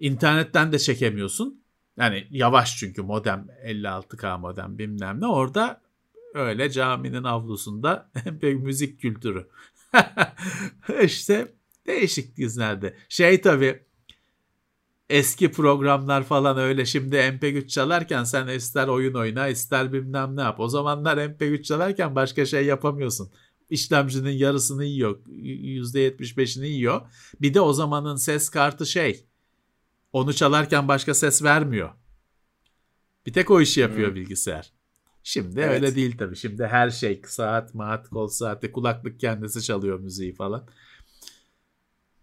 İnternetten 0.00 0.72
de 0.72 0.78
çekemiyorsun. 0.78 1.62
Yani 1.96 2.26
yavaş 2.30 2.76
çünkü 2.78 3.02
modem 3.02 3.46
56K 3.66 4.40
modem 4.40 4.78
bilmem 4.78 5.20
ne. 5.20 5.26
Orada 5.26 5.80
öyle 6.34 6.70
caminin 6.70 7.24
avlusunda 7.24 8.10
bir 8.26 8.54
müzik 8.54 9.00
kültürü. 9.00 9.48
işte 11.02 11.52
değişik 11.86 12.36
dizilerde. 12.36 12.96
Şey 13.08 13.40
tabii 13.40 13.82
eski 15.12 15.50
programlar 15.50 16.22
falan 16.22 16.58
öyle 16.58 16.86
şimdi 16.86 17.16
MP3 17.16 17.68
çalarken 17.68 18.24
sen 18.24 18.48
ister 18.48 18.88
oyun 18.88 19.14
oyna 19.14 19.48
ister 19.48 19.92
bilmem 19.92 20.36
ne 20.36 20.40
yap. 20.40 20.60
O 20.60 20.68
zamanlar 20.68 21.16
MP3 21.18 21.62
çalarken 21.62 22.14
başka 22.14 22.46
şey 22.46 22.66
yapamıyorsun. 22.66 23.32
İşlemcinin 23.70 24.30
yarısını 24.30 24.84
yiyor. 24.84 25.18
%75'ini 25.26 26.66
yiyor. 26.66 27.00
Bir 27.40 27.54
de 27.54 27.60
o 27.60 27.72
zamanın 27.72 28.16
ses 28.16 28.48
kartı 28.48 28.86
şey. 28.86 29.26
Onu 30.12 30.34
çalarken 30.34 30.88
başka 30.88 31.14
ses 31.14 31.42
vermiyor. 31.42 31.90
Bir 33.26 33.32
tek 33.32 33.50
o 33.50 33.60
işi 33.60 33.80
yapıyor 33.80 34.08
Hmm. 34.08 34.14
bilgisayar. 34.14 34.72
Şimdi 35.22 35.60
Evet. 35.60 35.70
öyle 35.70 35.94
değil 35.96 36.18
tabii. 36.18 36.36
Şimdi 36.36 36.66
her 36.66 36.90
şey 36.90 37.22
saat, 37.26 37.74
maat, 37.74 38.08
kol 38.08 38.28
saati, 38.28 38.72
kulaklık 38.72 39.20
kendisi 39.20 39.62
çalıyor 39.62 40.00
müziği 40.00 40.34
falan. 40.34 40.68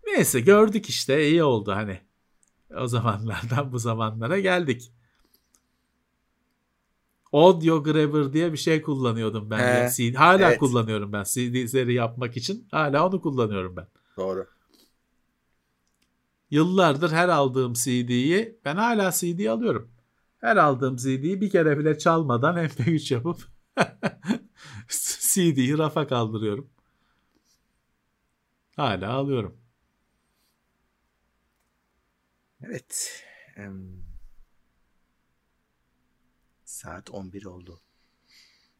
Neyse 0.07 0.39
gördük 0.39 0.89
işte 0.89 1.27
iyi 1.29 1.43
oldu 1.43 1.71
hani. 1.71 2.08
O 2.77 2.87
zamanlardan 2.87 3.71
bu 3.71 3.79
zamanlara 3.79 4.39
geldik. 4.39 4.91
Audio 7.33 7.83
Grabber 7.83 8.33
diye 8.33 8.51
bir 8.51 8.57
şey 8.57 8.81
kullanıyordum 8.81 9.49
ben. 9.49 9.87
He. 9.87 9.89
CD 9.89 10.15
hala 10.15 10.49
evet. 10.49 10.59
kullanıyorum 10.59 11.13
ben. 11.13 11.23
CD'leri 11.23 11.93
yapmak 11.93 12.37
için 12.37 12.67
hala 12.71 13.07
onu 13.07 13.21
kullanıyorum 13.21 13.75
ben. 13.75 13.87
Doğru. 14.17 14.47
Yıllardır 16.51 17.11
her 17.11 17.29
aldığım 17.29 17.73
CD'yi 17.73 18.59
ben 18.65 18.75
hala 18.75 19.11
CD 19.11 19.45
alıyorum. 19.45 19.91
Her 20.37 20.57
aldığım 20.57 20.95
CD'yi 20.95 21.41
bir 21.41 21.49
kere 21.49 21.79
bile 21.79 21.97
çalmadan 21.97 22.55
MP3 22.55 23.13
yapıp 23.13 23.37
CD'yi 25.33 25.77
rafa 25.77 26.07
kaldırıyorum. 26.07 26.69
Hala 28.75 29.09
alıyorum. 29.13 29.57
Evet. 32.63 33.23
Em, 33.57 34.03
saat 36.65 37.09
11 37.09 37.45
oldu. 37.45 37.79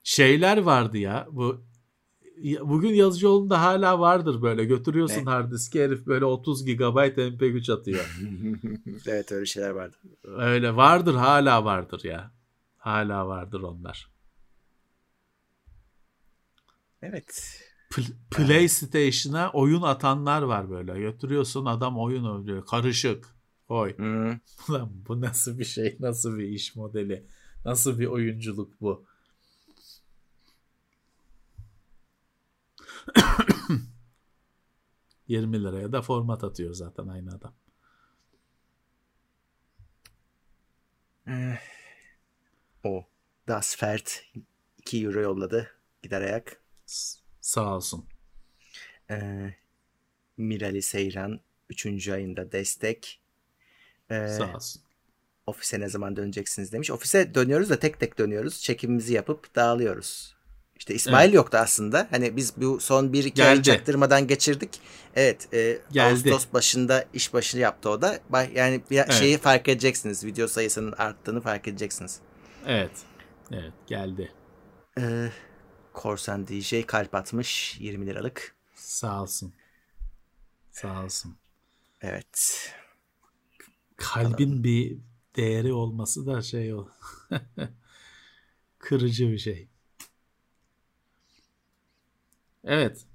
Şeyler 0.03 0.57
vardı 0.57 0.97
ya 0.97 1.27
bu 1.31 1.65
bugün 2.61 2.93
Yazıcıoğlu'nda 2.93 3.61
hala 3.61 3.99
vardır 3.99 4.41
böyle 4.41 4.65
götürüyorsun 4.65 5.25
Ne? 5.25 5.29
hard 5.29 5.51
diski 5.51 5.83
herif 5.83 6.05
böyle 6.07 6.25
30 6.25 6.65
GB 6.65 7.17
MP3 7.17 7.73
atıyor. 7.73 8.17
evet 9.07 9.31
öyle 9.31 9.45
şeyler 9.45 9.69
vardı. 9.69 9.97
Öyle 10.23 10.75
vardır 10.75 11.15
hala 11.15 11.65
vardır 11.65 12.03
ya. 12.03 12.31
Hala 12.77 13.27
vardır 13.27 13.61
onlar. 13.61 14.09
Evet. 17.01 17.61
Pl- 17.91 18.13
PlayStation'a 18.31 19.51
oyun 19.51 19.81
atanlar 19.81 20.41
var 20.41 20.69
böyle. 20.69 20.99
Götürüyorsun 20.99 21.65
adam 21.65 21.99
oyun 21.99 22.23
oynuyor. 22.25 22.65
Karışık. 22.65 23.38
Oy. 23.69 23.97
Hmm. 23.97 24.39
Ulan 24.69 24.91
bu 25.07 25.21
nasıl 25.21 25.59
bir 25.59 25.65
şey? 25.65 25.97
Nasıl 25.99 26.37
bir 26.37 26.47
iş 26.47 26.75
modeli? 26.75 27.25
Nasıl 27.65 27.99
bir 27.99 28.05
oyunculuk 28.07 28.81
bu? 28.81 29.05
20 35.27 35.63
liraya 35.63 35.91
da 35.91 36.01
format 36.01 36.43
atıyor 36.43 36.73
zaten 36.73 37.07
aynı 37.07 37.35
adam. 37.35 37.53
O. 42.83 43.05
Dasfert 43.47 44.23
2 44.77 45.03
euro 45.05 45.21
yolladı. 45.21 45.71
Gider 46.03 46.21
ayak. 46.21 46.61
S- 46.85 47.19
sağ 47.41 47.75
olsun. 47.75 48.05
Ee, 49.11 49.53
Mirali 50.37 50.81
Seyran 50.81 51.39
3. 51.69 52.09
ayında 52.09 52.51
destek. 52.51 53.21
Ee, 54.11 54.27
Sağ 54.27 54.55
olsun. 54.55 54.81
ofise 55.47 55.79
ne 55.79 55.89
zaman 55.89 56.15
döneceksiniz 56.15 56.71
demiş. 56.71 56.91
Ofise 56.91 57.35
dönüyoruz 57.35 57.69
da 57.69 57.79
tek 57.79 57.99
tek 57.99 58.17
dönüyoruz. 58.19 58.61
Çekimimizi 58.61 59.13
yapıp 59.13 59.55
dağılıyoruz. 59.55 60.35
İşte 60.75 60.93
İsmail 60.93 61.25
Evet. 61.25 61.35
yoktu 61.35 61.57
aslında. 61.57 62.07
Hani 62.11 62.35
biz 62.35 62.53
bu 62.57 62.79
son 62.79 63.13
bir 63.13 63.23
iki 63.23 63.43
ay 63.43 63.61
çaktırmadan 63.61 64.27
geçirdik. 64.27 64.81
Evet. 65.15 65.53
E, 65.53 65.79
Geldi. 65.91 66.11
Ağustos 66.11 66.53
başında 66.53 67.05
iş 67.13 67.33
başını 67.33 67.61
yaptı 67.61 67.89
o 67.89 68.01
da. 68.01 68.19
Yani 68.55 68.81
bir 68.91 68.97
Evet. 68.97 69.13
şeyi 69.13 69.37
fark 69.37 69.67
edeceksiniz. 69.69 70.25
Video 70.25 70.47
sayısının 70.47 70.91
arttığını 70.91 71.41
fark 71.41 71.67
edeceksiniz. 71.67 72.19
Evet. 72.65 72.91
Evet 73.51 73.73
geldi. 73.87 74.31
Ee, 74.99 75.29
Korsan 75.93 76.47
DJ 76.47 76.85
kalp 76.87 77.15
atmış 77.15 77.77
20 77.79 78.05
liralık. 78.05 78.55
Sağ 78.75 79.21
olsun. 79.21 79.53
Sağ 80.71 81.03
olsun. 81.03 81.37
Evet. 82.01 82.69
Kalbin 83.99 84.63
bir 84.63 84.97
değeri 85.35 85.73
olması 85.73 86.25
da 86.25 86.41
şey 86.41 86.73
o. 86.73 86.87
Kırıcı 88.79 89.31
bir 89.31 89.37
şey. 89.37 89.67
Evet. 92.63 93.05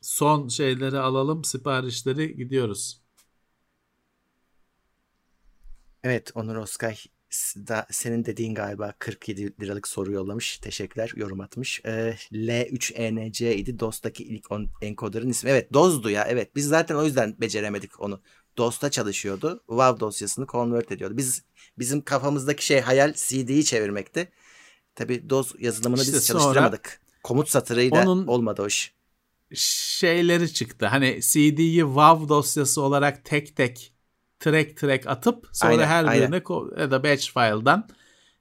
Son 0.00 0.48
şeyleri 0.48 0.98
alalım, 0.98 1.44
siparişleri 1.44 2.36
gidiyoruz. 2.36 3.02
Evet 6.04 6.30
Onur 6.34 6.56
Oskay 6.56 6.96
da 7.56 7.86
senin 7.90 8.24
dediğin 8.24 8.54
galiba 8.54 8.94
47 8.98 9.54
liralık 9.60 9.88
soru 9.88 10.12
yollamış. 10.12 10.58
Teşekkürler. 10.58 11.12
Yorum 11.16 11.40
atmış. 11.40 11.80
Ee, 11.86 12.16
L3ENC 12.32 13.54
idi. 13.56 13.78
DOS'taki 13.78 14.24
ilk 14.24 14.52
on- 14.52 14.70
encoder'ın 14.82 15.28
ismi. 15.28 15.50
Evet 15.50 15.72
DOS'du 15.72 16.10
ya. 16.10 16.24
Evet 16.28 16.56
biz 16.56 16.66
zaten 16.68 16.94
o 16.96 17.04
yüzden 17.04 17.36
beceremedik 17.40 18.00
onu. 18.00 18.22
DOS'ta 18.58 18.90
çalışıyordu. 18.90 19.64
WAV 19.68 20.00
dosyasını 20.00 20.46
convert 20.46 20.92
ediyordu. 20.92 21.16
Biz 21.16 21.42
bizim 21.78 22.02
kafamızdaki 22.02 22.66
şey 22.66 22.80
hayal 22.80 23.12
CD'yi 23.12 23.64
çevirmekti. 23.64 24.32
Tabi 24.94 25.30
DOS 25.30 25.54
yazılımını 25.58 26.00
İşte 26.00 26.12
biz 26.12 26.26
çalıştıramadık. 26.26 27.00
Komut 27.22 27.48
satırıyla 27.48 28.02
onun- 28.02 28.26
olmadı 28.26 28.62
o 28.62 28.66
iş. 28.66 28.94
Şeyleri 29.54 30.52
çıktı. 30.54 30.86
Hani 30.86 31.20
CD'yi 31.22 31.80
WAV 31.80 32.28
dosyası 32.28 32.82
olarak 32.82 33.24
tek 33.24 33.56
tek 33.56 33.92
track 34.40 34.76
track 34.76 35.06
atıp 35.06 35.48
sonra 35.52 35.72
Aynen, 35.72 35.86
her 35.86 36.04
aynen. 36.04 36.32
birine 36.32 36.80
ya 36.80 36.90
da 36.90 37.04
batch 37.04 37.32
file'dan 37.32 37.88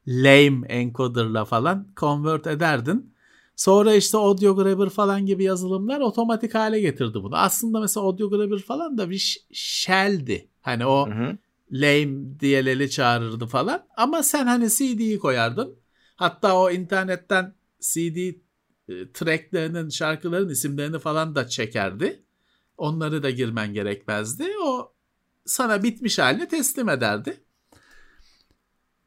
lame 0.07 0.67
encoder'la 0.67 1.45
falan 1.45 1.88
convert 1.97 2.47
ederdin. 2.47 3.13
Sonra 3.56 3.95
işte 3.95 4.18
audio 4.18 4.56
grabber 4.56 4.90
falan 4.90 5.26
gibi 5.26 5.44
yazılımlar 5.44 5.99
otomatik 5.99 6.56
hale 6.56 6.80
getirdi 6.80 7.23
bunu. 7.23 7.38
Aslında 7.38 7.80
mesela 7.80 8.06
audio 8.06 8.30
grabber 8.30 8.60
falan 8.60 8.98
da 8.98 9.10
bir 9.10 9.19
sh- 9.19 9.40
shell'di. 9.53 10.49
Hani 10.61 10.86
o 10.86 11.07
Hı 11.10 11.14
hı. 11.14 11.38
lame 11.72 12.40
DLL'i 12.40 12.90
çağırırdı 12.90 13.45
falan. 13.45 13.88
Ama 13.98 14.23
sen 14.23 14.45
hani 14.45 14.69
CD'yi 14.69 15.19
koyardın. 15.19 15.76
Hatta 16.15 16.57
o 16.57 16.72
internetten 16.72 17.56
CD 17.80 18.36
e, 18.90 19.11
tracklerinin, 19.14 19.90
şarkıların 19.90 20.49
isimlerini 20.49 20.99
falan 20.99 21.36
da 21.36 21.48
çekerdi. 21.48 22.23
Onları 22.78 23.23
da 23.23 23.30
girmen 23.30 23.73
gerekmezdi. 23.73 24.45
O 24.65 24.94
sana 25.45 25.84
bitmiş 25.84 26.19
halini 26.19 26.48
teslim 26.48 26.90
ederdi. 26.90 27.44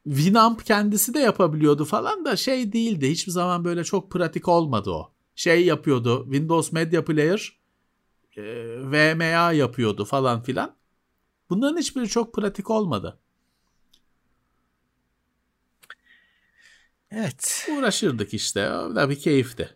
Winamp 0.05 0.65
kendisi 0.65 1.13
de 1.13 1.19
yapabiliyordu 1.19 1.85
falan 1.85 2.25
da 2.25 2.35
şey 2.35 2.73
değildi. 2.73 3.09
Hiçbir 3.11 3.31
zaman 3.31 3.65
böyle 3.65 3.83
çok 3.83 4.11
pratik 4.11 4.47
olmadı 4.47 4.89
o. 4.91 5.11
Şey 5.35 5.65
yapıyordu. 5.65 6.23
Windows 6.23 6.71
Media 6.71 7.05
Player 7.05 7.59
e, 8.37 8.43
VMA 8.91 9.51
yapıyordu 9.51 10.05
falan 10.05 10.43
filan. 10.43 10.75
Bunların 11.49 11.77
hiçbiri 11.77 12.09
çok 12.09 12.33
pratik 12.33 12.69
olmadı. 12.69 13.19
Evet. 17.11 17.67
Uğraşırdık 17.77 18.33
işte. 18.33 18.71
O 18.71 18.95
da 18.95 19.09
bir 19.09 19.19
keyifti. 19.19 19.74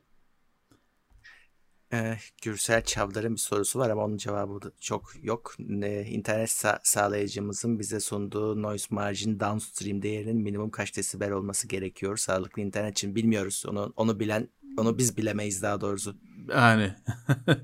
Ee, 1.94 2.18
Gürsel 2.44 2.84
Çavdar'ın 2.84 3.34
bir 3.34 3.40
sorusu 3.40 3.80
var 3.80 3.90
ama 3.90 4.04
onun 4.06 4.18
cevabı 4.18 4.62
da 4.62 4.72
çok 4.80 5.12
yok. 5.24 5.56
Ee, 5.84 6.04
internet 6.06 6.50
sa- 6.50 6.80
sağlayıcımızın 6.84 7.80
bize 7.80 8.00
sunduğu 8.00 8.62
noise 8.62 8.88
margin 8.90 9.40
downstream 9.40 10.02
değerinin 10.02 10.38
minimum 10.38 10.70
kaç 10.70 10.98
desibel 10.98 11.32
olması 11.32 11.68
gerekiyor 11.68 12.18
sağlıklı 12.18 12.62
internet 12.62 12.92
için 12.92 13.16
bilmiyoruz. 13.16 13.64
Onu 13.68 13.94
onu 13.96 14.20
bilen 14.20 14.48
onu 14.78 14.98
biz 14.98 15.18
bilemeyiz 15.18 15.62
daha 15.64 15.82
doğrusu. 15.82 16.16
Yani. 16.50 16.94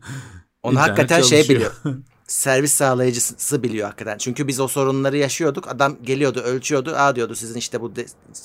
Onu 0.63 0.73
İnternet 0.73 0.89
hakikaten 0.89 1.21
şey 1.21 1.43
çalışıyor. 1.43 1.73
biliyor. 1.83 1.95
Servis 2.27 2.73
sağlayıcısı 2.73 3.63
biliyor 3.63 3.85
hakikaten. 3.85 4.17
Çünkü 4.17 4.47
biz 4.47 4.59
o 4.59 4.67
sorunları 4.67 5.17
yaşıyorduk. 5.17 5.67
Adam 5.67 5.97
geliyordu, 6.03 6.39
ölçüyordu. 6.39 6.93
Aa 6.95 7.15
diyordu 7.15 7.35
sizin 7.35 7.59
işte 7.59 7.81
bu 7.81 7.93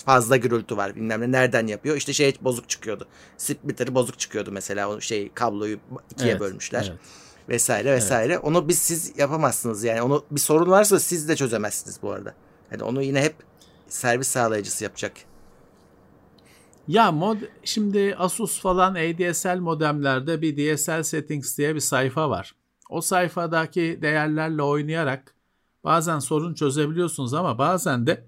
fazla 0.07 0.36
gürültü 0.36 0.77
var 0.77 0.97
bilmem 0.97 1.20
ne. 1.20 1.32
Nereden 1.32 1.66
yapıyor? 1.66 1.97
İşte 1.97 2.12
şey 2.12 2.35
bozuk 2.40 2.69
çıkıyordu. 2.69 3.07
Splitter'ı 3.36 3.94
bozuk 3.94 4.19
çıkıyordu 4.19 4.52
mesela. 4.52 4.89
O 4.89 5.01
şey 5.01 5.32
kabloyu 5.35 5.78
ikiye 6.11 6.31
Evet, 6.31 6.40
bölmüşler. 6.40 6.86
evet. 6.90 7.01
vesaire 7.48 7.93
vesaire. 7.93 8.39
Onu 8.39 8.69
biz 8.69 8.78
siz 8.78 9.19
yapamazsınız 9.19 9.85
yani. 9.85 10.02
Onu 10.02 10.24
bir 10.31 10.40
sorun 10.40 10.70
varsa 10.70 11.01
siz 11.01 11.28
de 11.28 11.36
çözemezsiniz 11.36 11.98
bu 12.02 12.11
arada. 12.11 12.35
Yani 12.73 12.82
onu 12.82 13.02
yine 13.02 13.23
hep 13.23 13.35
servis 13.89 14.28
sağlayıcısı 14.28 14.85
yapacak. 14.85 15.12
Ya 16.89 17.12
mod 17.12 17.36
şimdi 17.65 18.16
Asus 18.19 18.61
falan 18.61 18.94
ADSL 18.94 19.59
modemlerde 19.59 20.43
bir 20.43 20.77
DSL 20.77 21.02
settings 21.02 21.59
diye 21.59 21.74
bir 21.74 21.81
sayfa 21.81 22.31
var. 22.31 22.55
O 22.91 23.01
sayfadaki 23.01 23.99
değerlerle 24.03 24.62
oynayarak 24.62 25.35
bazen 25.85 26.19
sorun 26.19 26.55
çözebiliyorsunuz 26.55 27.35
ama 27.35 27.59
bazen 27.59 28.07
de 28.07 28.27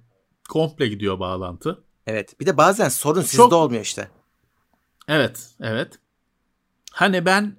komple 0.48 0.88
gidiyor 0.88 1.18
bağlantı. 1.18 1.84
Evet. 2.06 2.40
Bir 2.40 2.46
de 2.46 2.56
bazen 2.56 2.88
sorun 2.88 3.22
sizde 3.22 3.36
Çok- 3.36 3.52
olmuyor 3.52 3.82
işte. 3.82 4.08
Evet, 5.08 5.50
evet. 5.60 5.98
Hani 6.92 7.24
ben 7.26 7.56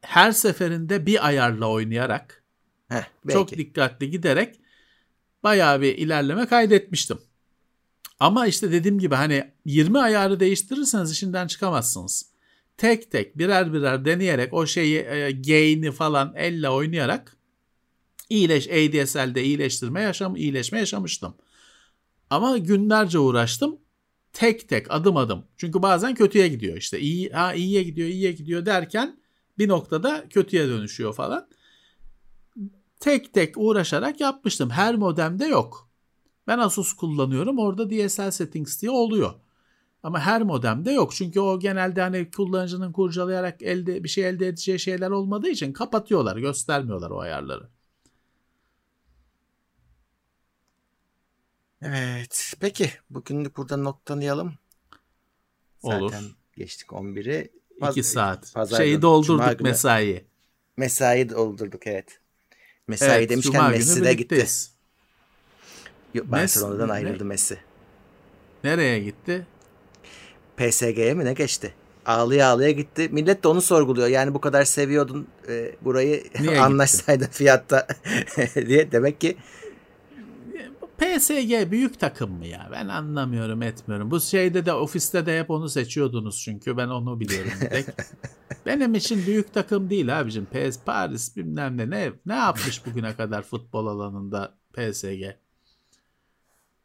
her 0.00 0.32
seferinde 0.32 1.06
bir 1.06 1.26
ayarla 1.26 1.68
oynayarak 1.68 2.42
Heh, 2.88 3.04
çok 3.32 3.52
dikkatli 3.52 4.10
giderek 4.10 4.60
bayağı 5.42 5.80
bir 5.80 5.98
ilerleme 5.98 6.46
kaydetmiştim. 6.46 7.18
Ama 8.20 8.46
işte 8.46 8.72
dediğim 8.72 8.98
gibi 8.98 9.14
hani 9.14 9.52
20 9.64 9.98
ayarı 9.98 10.40
değiştirirseniz 10.40 11.12
işinden 11.12 11.46
çıkamazsınız. 11.46 12.35
Tek 12.76 13.10
tek 13.10 13.38
birer 13.38 13.72
birer 13.72 14.04
deneyerek 14.04 14.52
o 14.52 14.66
şeyi 14.66 14.98
e, 14.98 15.30
gain'i 15.30 15.92
falan 15.92 16.32
elle 16.36 16.70
oynayarak 16.70 17.36
iyileş 18.30 18.66
ADSL'de 18.68 19.44
iyileştirme 19.44 20.02
yaşam 20.02 20.36
iyileşme 20.36 20.78
yaşamıştım. 20.78 21.34
Ama 22.30 22.58
günlerce 22.58 23.18
uğraştım. 23.18 23.78
Tek 24.32 24.68
tek 24.68 24.86
adım 24.90 25.16
adım. 25.16 25.44
Çünkü 25.56 25.82
bazen 25.82 26.14
kötüye 26.14 26.48
gidiyor 26.48 26.76
işte. 26.76 27.00
İyi, 27.00 27.30
ha 27.30 27.54
iyiye 27.54 27.82
gidiyor, 27.82 28.08
iyiye 28.08 28.32
gidiyor 28.32 28.66
derken 28.66 29.20
bir 29.58 29.68
noktada 29.68 30.28
kötüye 30.28 30.68
dönüşüyor 30.68 31.14
falan 31.14 31.48
tek 33.00 33.34
tek 33.34 33.54
uğraşarak 33.56 34.20
yapmıştım. 34.20 34.70
Her 34.70 34.94
modemde 34.94 35.46
yok. 35.46 35.90
Ben 36.46 36.58
Asus 36.58 36.92
kullanıyorum. 36.92 37.58
Orada 37.58 37.90
DSL 37.90 38.30
settings 38.30 38.82
diye 38.82 38.90
oluyor. 38.90 39.34
Ama 40.06 40.20
her 40.20 40.42
modemde 40.42 40.92
yok. 40.92 41.12
Çünkü 41.14 41.40
o 41.40 41.58
genelde 41.58 42.00
hani 42.00 42.30
kullanıcının 42.30 42.92
kurcalayarak 42.92 43.62
elde 43.62 44.04
bir 44.04 44.08
şey 44.08 44.28
elde 44.28 44.46
edeceği 44.46 44.78
şeyler 44.78 45.10
olmadığı 45.10 45.48
için 45.48 45.72
kapatıyorlar, 45.72 46.36
göstermiyorlar 46.36 47.10
o 47.10 47.20
ayarları. 47.20 47.68
Evet. 51.82 52.54
Peki. 52.60 52.90
Bugünlük 53.10 53.56
burada 53.56 53.76
noktalayalım. 53.76 54.54
Zaten 55.78 56.00
Olur. 56.00 56.12
geçtik 56.56 56.88
11'i. 56.88 57.52
2 57.90 58.02
saat. 58.02 58.54
Pazar 58.54 58.76
Şeyi 58.76 59.02
doldurduk 59.02 59.60
mesai. 59.60 60.24
Mesai 60.76 61.30
doldurduk 61.30 61.86
evet. 61.86 62.20
Mesai 62.86 63.18
Evet, 63.18 63.30
demişken 63.30 63.52
Cuma 63.52 63.68
Messi 63.68 64.04
de 64.04 64.14
gitti. 64.14 64.46
Yok, 66.14 66.26
Barcelona'dan 66.26 66.88
ne? 66.88 66.92
ayrıldı 66.92 67.24
Messi. 67.24 67.58
Nereye 68.64 68.98
gitti? 69.00 69.46
PSG'ye 70.56 71.14
mi 71.14 71.24
ne 71.24 71.32
geçti? 71.32 71.74
Ağlıya 72.06 72.48
ağlıya 72.48 72.70
gitti. 72.70 73.08
Millet 73.12 73.44
de 73.44 73.48
onu 73.48 73.62
sorguluyor. 73.62 74.08
Yani 74.08 74.34
bu 74.34 74.40
kadar 74.40 74.64
seviyordun 74.64 75.26
e, 75.48 75.72
burayı 75.82 76.24
Niye 76.40 76.60
anlaşsaydın 76.60 77.26
fiyatta 77.26 77.86
diye. 78.66 78.92
Demek 78.92 79.20
ki 79.20 79.36
PSG 80.98 81.70
büyük 81.70 82.00
takım 82.00 82.32
mı 82.32 82.46
ya? 82.46 82.68
Ben 82.72 82.88
anlamıyorum 82.88 83.62
etmiyorum. 83.62 84.10
Bu 84.10 84.20
şeyde 84.20 84.66
de 84.66 84.72
ofiste 84.72 85.26
de 85.26 85.40
hep 85.40 85.50
onu 85.50 85.68
seçiyordunuz 85.68 86.42
çünkü 86.44 86.76
ben 86.76 86.88
onu 86.88 87.20
biliyorum 87.20 87.50
tek. 87.70 87.86
Benim 88.66 88.94
için 88.94 89.26
büyük 89.26 89.54
takım 89.54 89.90
değil 89.90 90.20
abicim. 90.20 90.46
PS 90.46 90.78
Paris 90.86 91.36
bilmem 91.36 91.76
ne 91.76 91.90
ne 91.90 92.12
ne 92.26 92.34
yapmış 92.34 92.86
bugüne 92.86 93.16
kadar 93.16 93.42
futbol 93.42 93.86
alanında 93.86 94.54
PSG. 94.72 95.36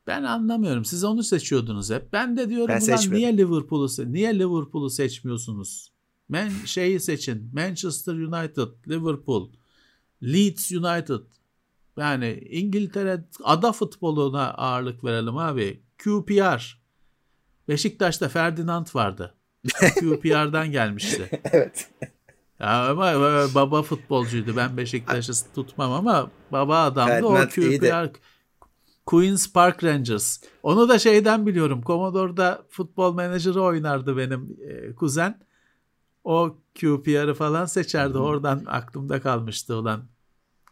Ben 0.07 0.23
anlamıyorum. 0.23 0.85
Siz 0.85 1.03
onu 1.03 1.23
seçiyordunuz 1.23 1.91
hep. 1.91 2.13
Ben 2.13 2.37
de 2.37 2.49
diyorum 2.49 2.67
Ben 2.67 2.93
ulan 2.93 3.11
niye 3.11 3.37
Liverpool'u 3.37 4.13
niye 4.13 4.39
Liverpool'u 4.39 4.89
seçmiyorsunuz? 4.89 5.91
Men 6.29 6.49
şeyi 6.65 6.99
seçin. 6.99 7.49
Manchester 7.53 8.13
United, 8.13 8.67
Liverpool, 8.87 9.49
Leeds 10.23 10.71
United. 10.71 11.19
Yani 11.97 12.47
İngiltere 12.49 13.25
ada 13.43 13.71
futboluna 13.71 14.53
ağırlık 14.53 15.03
verelim 15.03 15.37
abi. 15.37 15.83
QPR. 16.03 16.81
Beşiktaş'ta 17.67 18.29
Ferdinand 18.29 18.87
vardı. 18.93 19.35
QPR'dan 19.99 20.67
gelmişti. 20.71 21.41
evet. 21.51 21.89
Ya 22.59 22.89
ama 22.89 23.13
baba 23.55 23.81
futbolcuydu. 23.81 24.55
Ben 24.55 24.77
Beşiktaş'ı 24.77 25.33
tutmam 25.55 25.91
ama 25.91 26.31
baba 26.51 26.83
adamdı. 26.83 27.11
Ferdinand 27.11 27.47
o. 27.47 27.49
QPR 27.49 28.30
Queen's 29.11 29.53
Park 29.53 29.83
Rangers. 29.83 30.39
Onu 30.63 30.89
da 30.89 30.99
şeyden 30.99 31.45
biliyorum. 31.45 31.81
Commodore'da 31.85 32.63
futbol 32.69 33.15
menajeri 33.15 33.59
oynardı 33.59 34.17
benim 34.17 34.57
e, 34.69 34.95
kuzen. 34.95 35.39
O 36.23 36.57
QPR'ı 36.79 37.33
falan 37.33 37.65
seçerdi. 37.65 38.17
Oradan 38.17 38.63
aklımda 38.67 39.21
kalmıştı 39.21 39.75
olan 39.75 40.03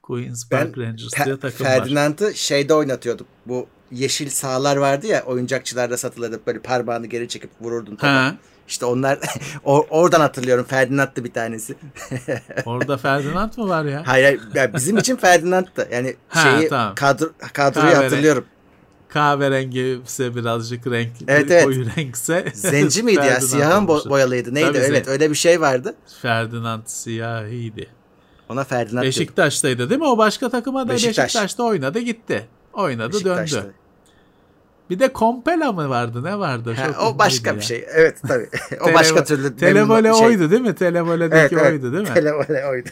Queen's 0.04 0.52
Ben 0.52 0.66
Park 0.66 0.78
Rangers 0.78 1.14
Fe- 1.14 1.26
diye 1.26 1.40
takım 1.40 1.66
var. 1.66 1.72
Ferdinand'ı 1.72 2.36
şeyde 2.36 2.74
oynatıyorduk. 2.74 3.28
Bu 3.46 3.68
yeşil 3.92 4.30
sahalar 4.30 4.78
vardı 4.78 5.08
ya 5.08 5.24
oyuncakçılarda 5.26 5.98
satılırdı. 5.98 6.40
Böyle 6.48 6.60
parmağını 6.60 7.08
geri 7.08 7.28
çekip 7.28 7.50
vururdun. 7.62 7.96
topa. 7.96 8.36
İşte 8.70 8.86
onlar 8.86 9.18
or- 9.66 9.86
oradan 9.90 10.20
hatırlıyorum. 10.20 10.66
Ferdinand'dı 10.66 11.24
bir 11.24 11.34
tanesi. 11.34 11.76
orada 12.66 12.98
Ferdinand 12.98 13.58
mı 13.58 13.70
var 13.70 13.86
ya? 13.86 14.04
Hayır, 14.06 14.24
hayır 14.26 14.42
ya 14.56 14.74
bizim 14.74 14.98
için 14.98 15.16
Ferdinand'dı. 15.16 15.88
Yani 15.92 16.16
Ha, 16.28 16.42
şeyi 16.58 16.70
tamam. 16.70 16.96
kadro, 16.96 17.26
kadroyu 17.54 17.86
Kahverengi. 17.86 18.04
hatırlıyorum. 18.04 18.46
Kahverengiyse 19.10 20.36
birazcık 20.36 20.88
renk 20.88 21.12
Evet, 21.28 21.52
evet. 21.52 21.64
koyu 21.64 21.86
renkse 21.98 22.46
Zenci 22.54 23.04
miydi 23.04 23.26
ya? 23.26 23.42
Siyahın 23.42 23.86
bo- 23.88 24.10
boyalıydı. 24.10 24.54
Neydi? 24.56 24.68
Tabii, 24.68 24.78
evet 24.78 25.08
zen- 25.08 25.12
öyle 25.12 25.30
bir 25.30 25.36
şey 25.36 25.62
vardı. 25.62 25.96
Ferdinand 26.22 26.82
siyahiydi. 26.86 27.88
Ona 28.50 28.64
Ferdinand. 28.64 29.04
Beşiktaş'taydı 29.04 29.90
değil 29.90 30.00
mi? 30.02 30.08
O 30.08 30.18
başka 30.18 30.50
takıma 30.50 30.88
da 30.88 30.94
Beşiktaş. 30.94 31.26
Beşiktaş'ta 31.26 31.64
oynadı 31.64 32.00
gitti. 32.00 32.48
Oynadı 32.74 33.14
Beşiktaş'ta. 33.14 33.58
döndü. 33.64 33.74
Bir 34.90 35.00
de 35.00 35.14
Kompela 35.14 35.72
mı 35.72 35.90
vardı? 35.90 36.24
Ne 36.24 36.40
vardı? 36.40 36.74
Ha, 36.78 37.06
o 37.08 37.20
başka 37.20 37.50
ünlüydü 37.50 37.68
bir 37.68 37.74
ya. 37.76 37.80
şey. 37.80 37.86
Evet 37.94 38.18
tabii. 38.28 38.50
o 38.82 38.86
Tele- 38.86 38.94
başka 38.94 39.24
türlü. 39.24 39.56
Televole 39.56 40.14
şey- 40.14 40.28
oydu 40.28 40.52
değil 40.52 40.62
mi? 40.62 40.76
Televole'deki 40.76 41.36
Evet, 41.36 41.54
evet. 41.54 41.72
oydu 41.72 41.94
değil 41.94 42.08
mi? 42.10 42.14
Televole 42.14 42.66
oydu. 42.66 42.90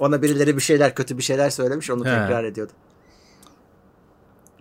Ona 0.00 0.22
birileri 0.22 0.56
bir 0.56 0.62
şeyler 0.62 0.94
kötü 0.94 1.18
bir 1.18 1.22
şeyler 1.22 1.50
söylemiş 1.50 1.90
onu 1.90 2.00
He. 2.00 2.08
tekrar 2.08 2.44
ediyordu. 2.44 2.72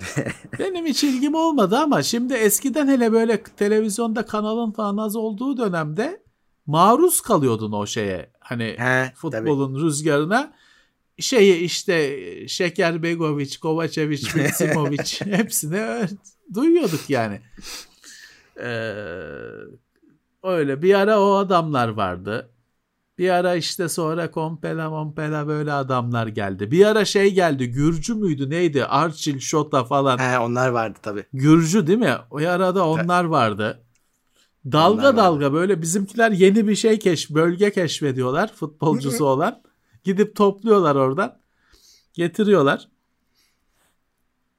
Benim 0.59 0.85
hiç 0.85 1.03
ilgim 1.03 1.35
olmadı 1.35 1.77
ama 1.77 2.03
şimdi 2.03 2.33
eskiden 2.33 2.87
hele 2.87 3.11
böyle 3.11 3.43
televizyonda 3.43 4.25
kanalın 4.25 4.71
falan 4.71 4.97
az 4.97 5.15
olduğu 5.15 5.57
dönemde 5.57 6.23
maruz 6.65 7.21
kalıyordun 7.21 7.71
o 7.71 7.85
şeye. 7.85 8.31
Hani 8.39 8.75
He, 8.77 9.13
futbolun 9.15 9.85
rüzgarına 9.85 10.53
şeyi 11.19 11.55
işte 11.57 12.27
Şeker 12.47 13.03
Begoviç, 13.03 13.57
Kovačević, 13.57 14.37
Miksimović 14.37 15.25
hepsini 15.37 15.79
ö- 15.81 16.07
duyuyorduk 16.53 17.09
yani. 17.09 17.41
Ee, 18.59 18.93
öyle 20.43 20.81
bir 20.81 20.93
ara 20.93 21.19
o 21.21 21.33
adamlar 21.33 21.87
vardı. 21.87 22.49
Bir 23.17 23.29
ara 23.29 23.55
işte 23.55 23.89
sonra 23.89 24.31
Kompela 24.31 24.89
Mompela 24.89 25.47
böyle 25.47 25.73
adamlar 25.73 26.27
geldi. 26.27 26.71
Bir 26.71 26.85
ara 26.85 27.05
şey 27.05 27.33
geldi 27.33 27.67
Gürcü 27.71 28.15
müydü 28.15 28.49
neydi 28.49 28.85
Arçil 28.85 29.39
Şota 29.39 29.83
falan. 29.83 30.17
He, 30.17 30.39
onlar 30.39 30.69
vardı 30.69 30.99
tabii. 31.01 31.25
Gürcü 31.33 31.87
değil 31.87 31.99
mi? 31.99 32.15
O 32.31 32.37
arada 32.37 32.87
onlar 32.87 33.23
vardı. 33.23 33.83
Dalga 34.65 34.93
Onlar 34.93 35.03
vardı. 35.05 35.17
dalga 35.17 35.53
böyle 35.53 35.81
bizimkiler 35.81 36.31
yeni 36.31 36.67
bir 36.67 36.75
şey 36.75 36.99
keş, 36.99 37.29
bölge 37.29 37.71
keşfediyorlar 37.71 38.53
futbolcusu 38.53 39.25
olan. 39.33 39.61
Gidip 40.03 40.35
topluyorlar 40.35 40.95
oradan. 40.95 41.41
Getiriyorlar. 42.13 42.87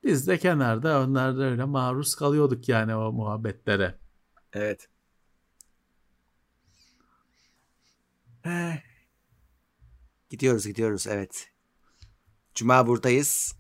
Biz 0.05 0.29
de 0.29 0.39
kenarda 0.39 1.01
onlarda 1.01 1.43
öyle 1.45 1.65
maruz 1.65 2.15
kalıyorduk 2.15 2.69
yani 2.69 2.97
o 2.97 3.13
muhabbetlere. 3.13 3.95
Evet. 4.53 4.89
He. 8.43 8.83
Gidiyoruz 10.31 10.67
gidiyoruz 10.67 11.07
evet. 11.07 11.49
Cuma 12.55 12.87
buradayız. 12.87 13.57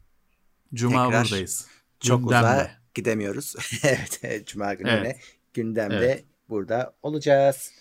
Cuma 0.74 1.04
Tekrar 1.06 1.24
buradayız. 1.24 1.66
Çok 2.00 2.20
Gündemle. 2.20 2.46
uzağa 2.46 2.70
gidemiyoruz. 2.94 3.54
evet, 3.84 4.20
evet, 4.22 4.46
Cuma 4.46 4.74
gününe 4.74 4.92
Evet. 4.92 5.36
gündemde 5.54 5.96
Evet. 5.96 6.24
burada 6.48 6.94
olacağız. 7.02 7.72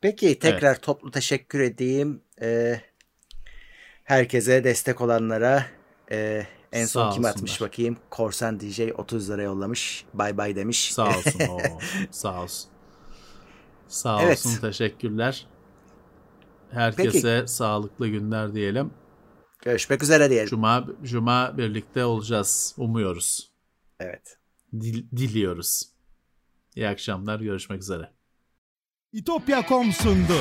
Peki 0.00 0.38
tekrar 0.38 0.80
toplu 0.80 1.10
teşekkür 1.10 1.60
edeyim. 1.60 2.22
Ee, 2.42 2.80
herkese 4.10 4.64
destek 4.64 5.00
olanlara 5.00 5.66
e, 6.12 6.46
en 6.72 6.86
son 6.86 7.10
kim 7.12 7.24
atmış 7.24 7.60
bakayım? 7.60 7.96
Korsan 8.10 8.60
DJ 8.60 8.80
30 8.98 9.30
lira 9.30 9.42
yollamış. 9.42 10.04
Bay 10.14 10.36
bay 10.36 10.56
demiş. 10.56 10.92
Sağ 10.94 11.08
olsun. 11.16 11.40
Oo, 11.50 11.78
sağ 12.10 12.42
olsun. 12.42 12.70
Sağ 13.88 14.22
Evet. 14.22 14.38
olsun. 14.46 14.60
Teşekkürler. 14.60 15.46
Herkese 16.70 17.46
sağlıklı 17.46 18.08
günler 18.08 18.54
diyelim. 18.54 18.90
Görüşmek 19.62 20.02
üzere 20.02 20.30
diyelim. 20.30 20.48
Cuma 20.48 20.86
Cuma 21.02 21.58
birlikte 21.58 22.04
olacağız. 22.04 22.74
Umuyoruz. 22.76 23.52
Evet. 24.00 24.38
Dil- 24.80 25.10
diliyoruz. 25.16 25.82
İyi 26.76 26.88
akşamlar. 26.88 27.40
Görüşmek 27.40 27.82
üzere. 27.82 28.10
İtopya.com 29.12 29.92
sundu. 29.92 30.34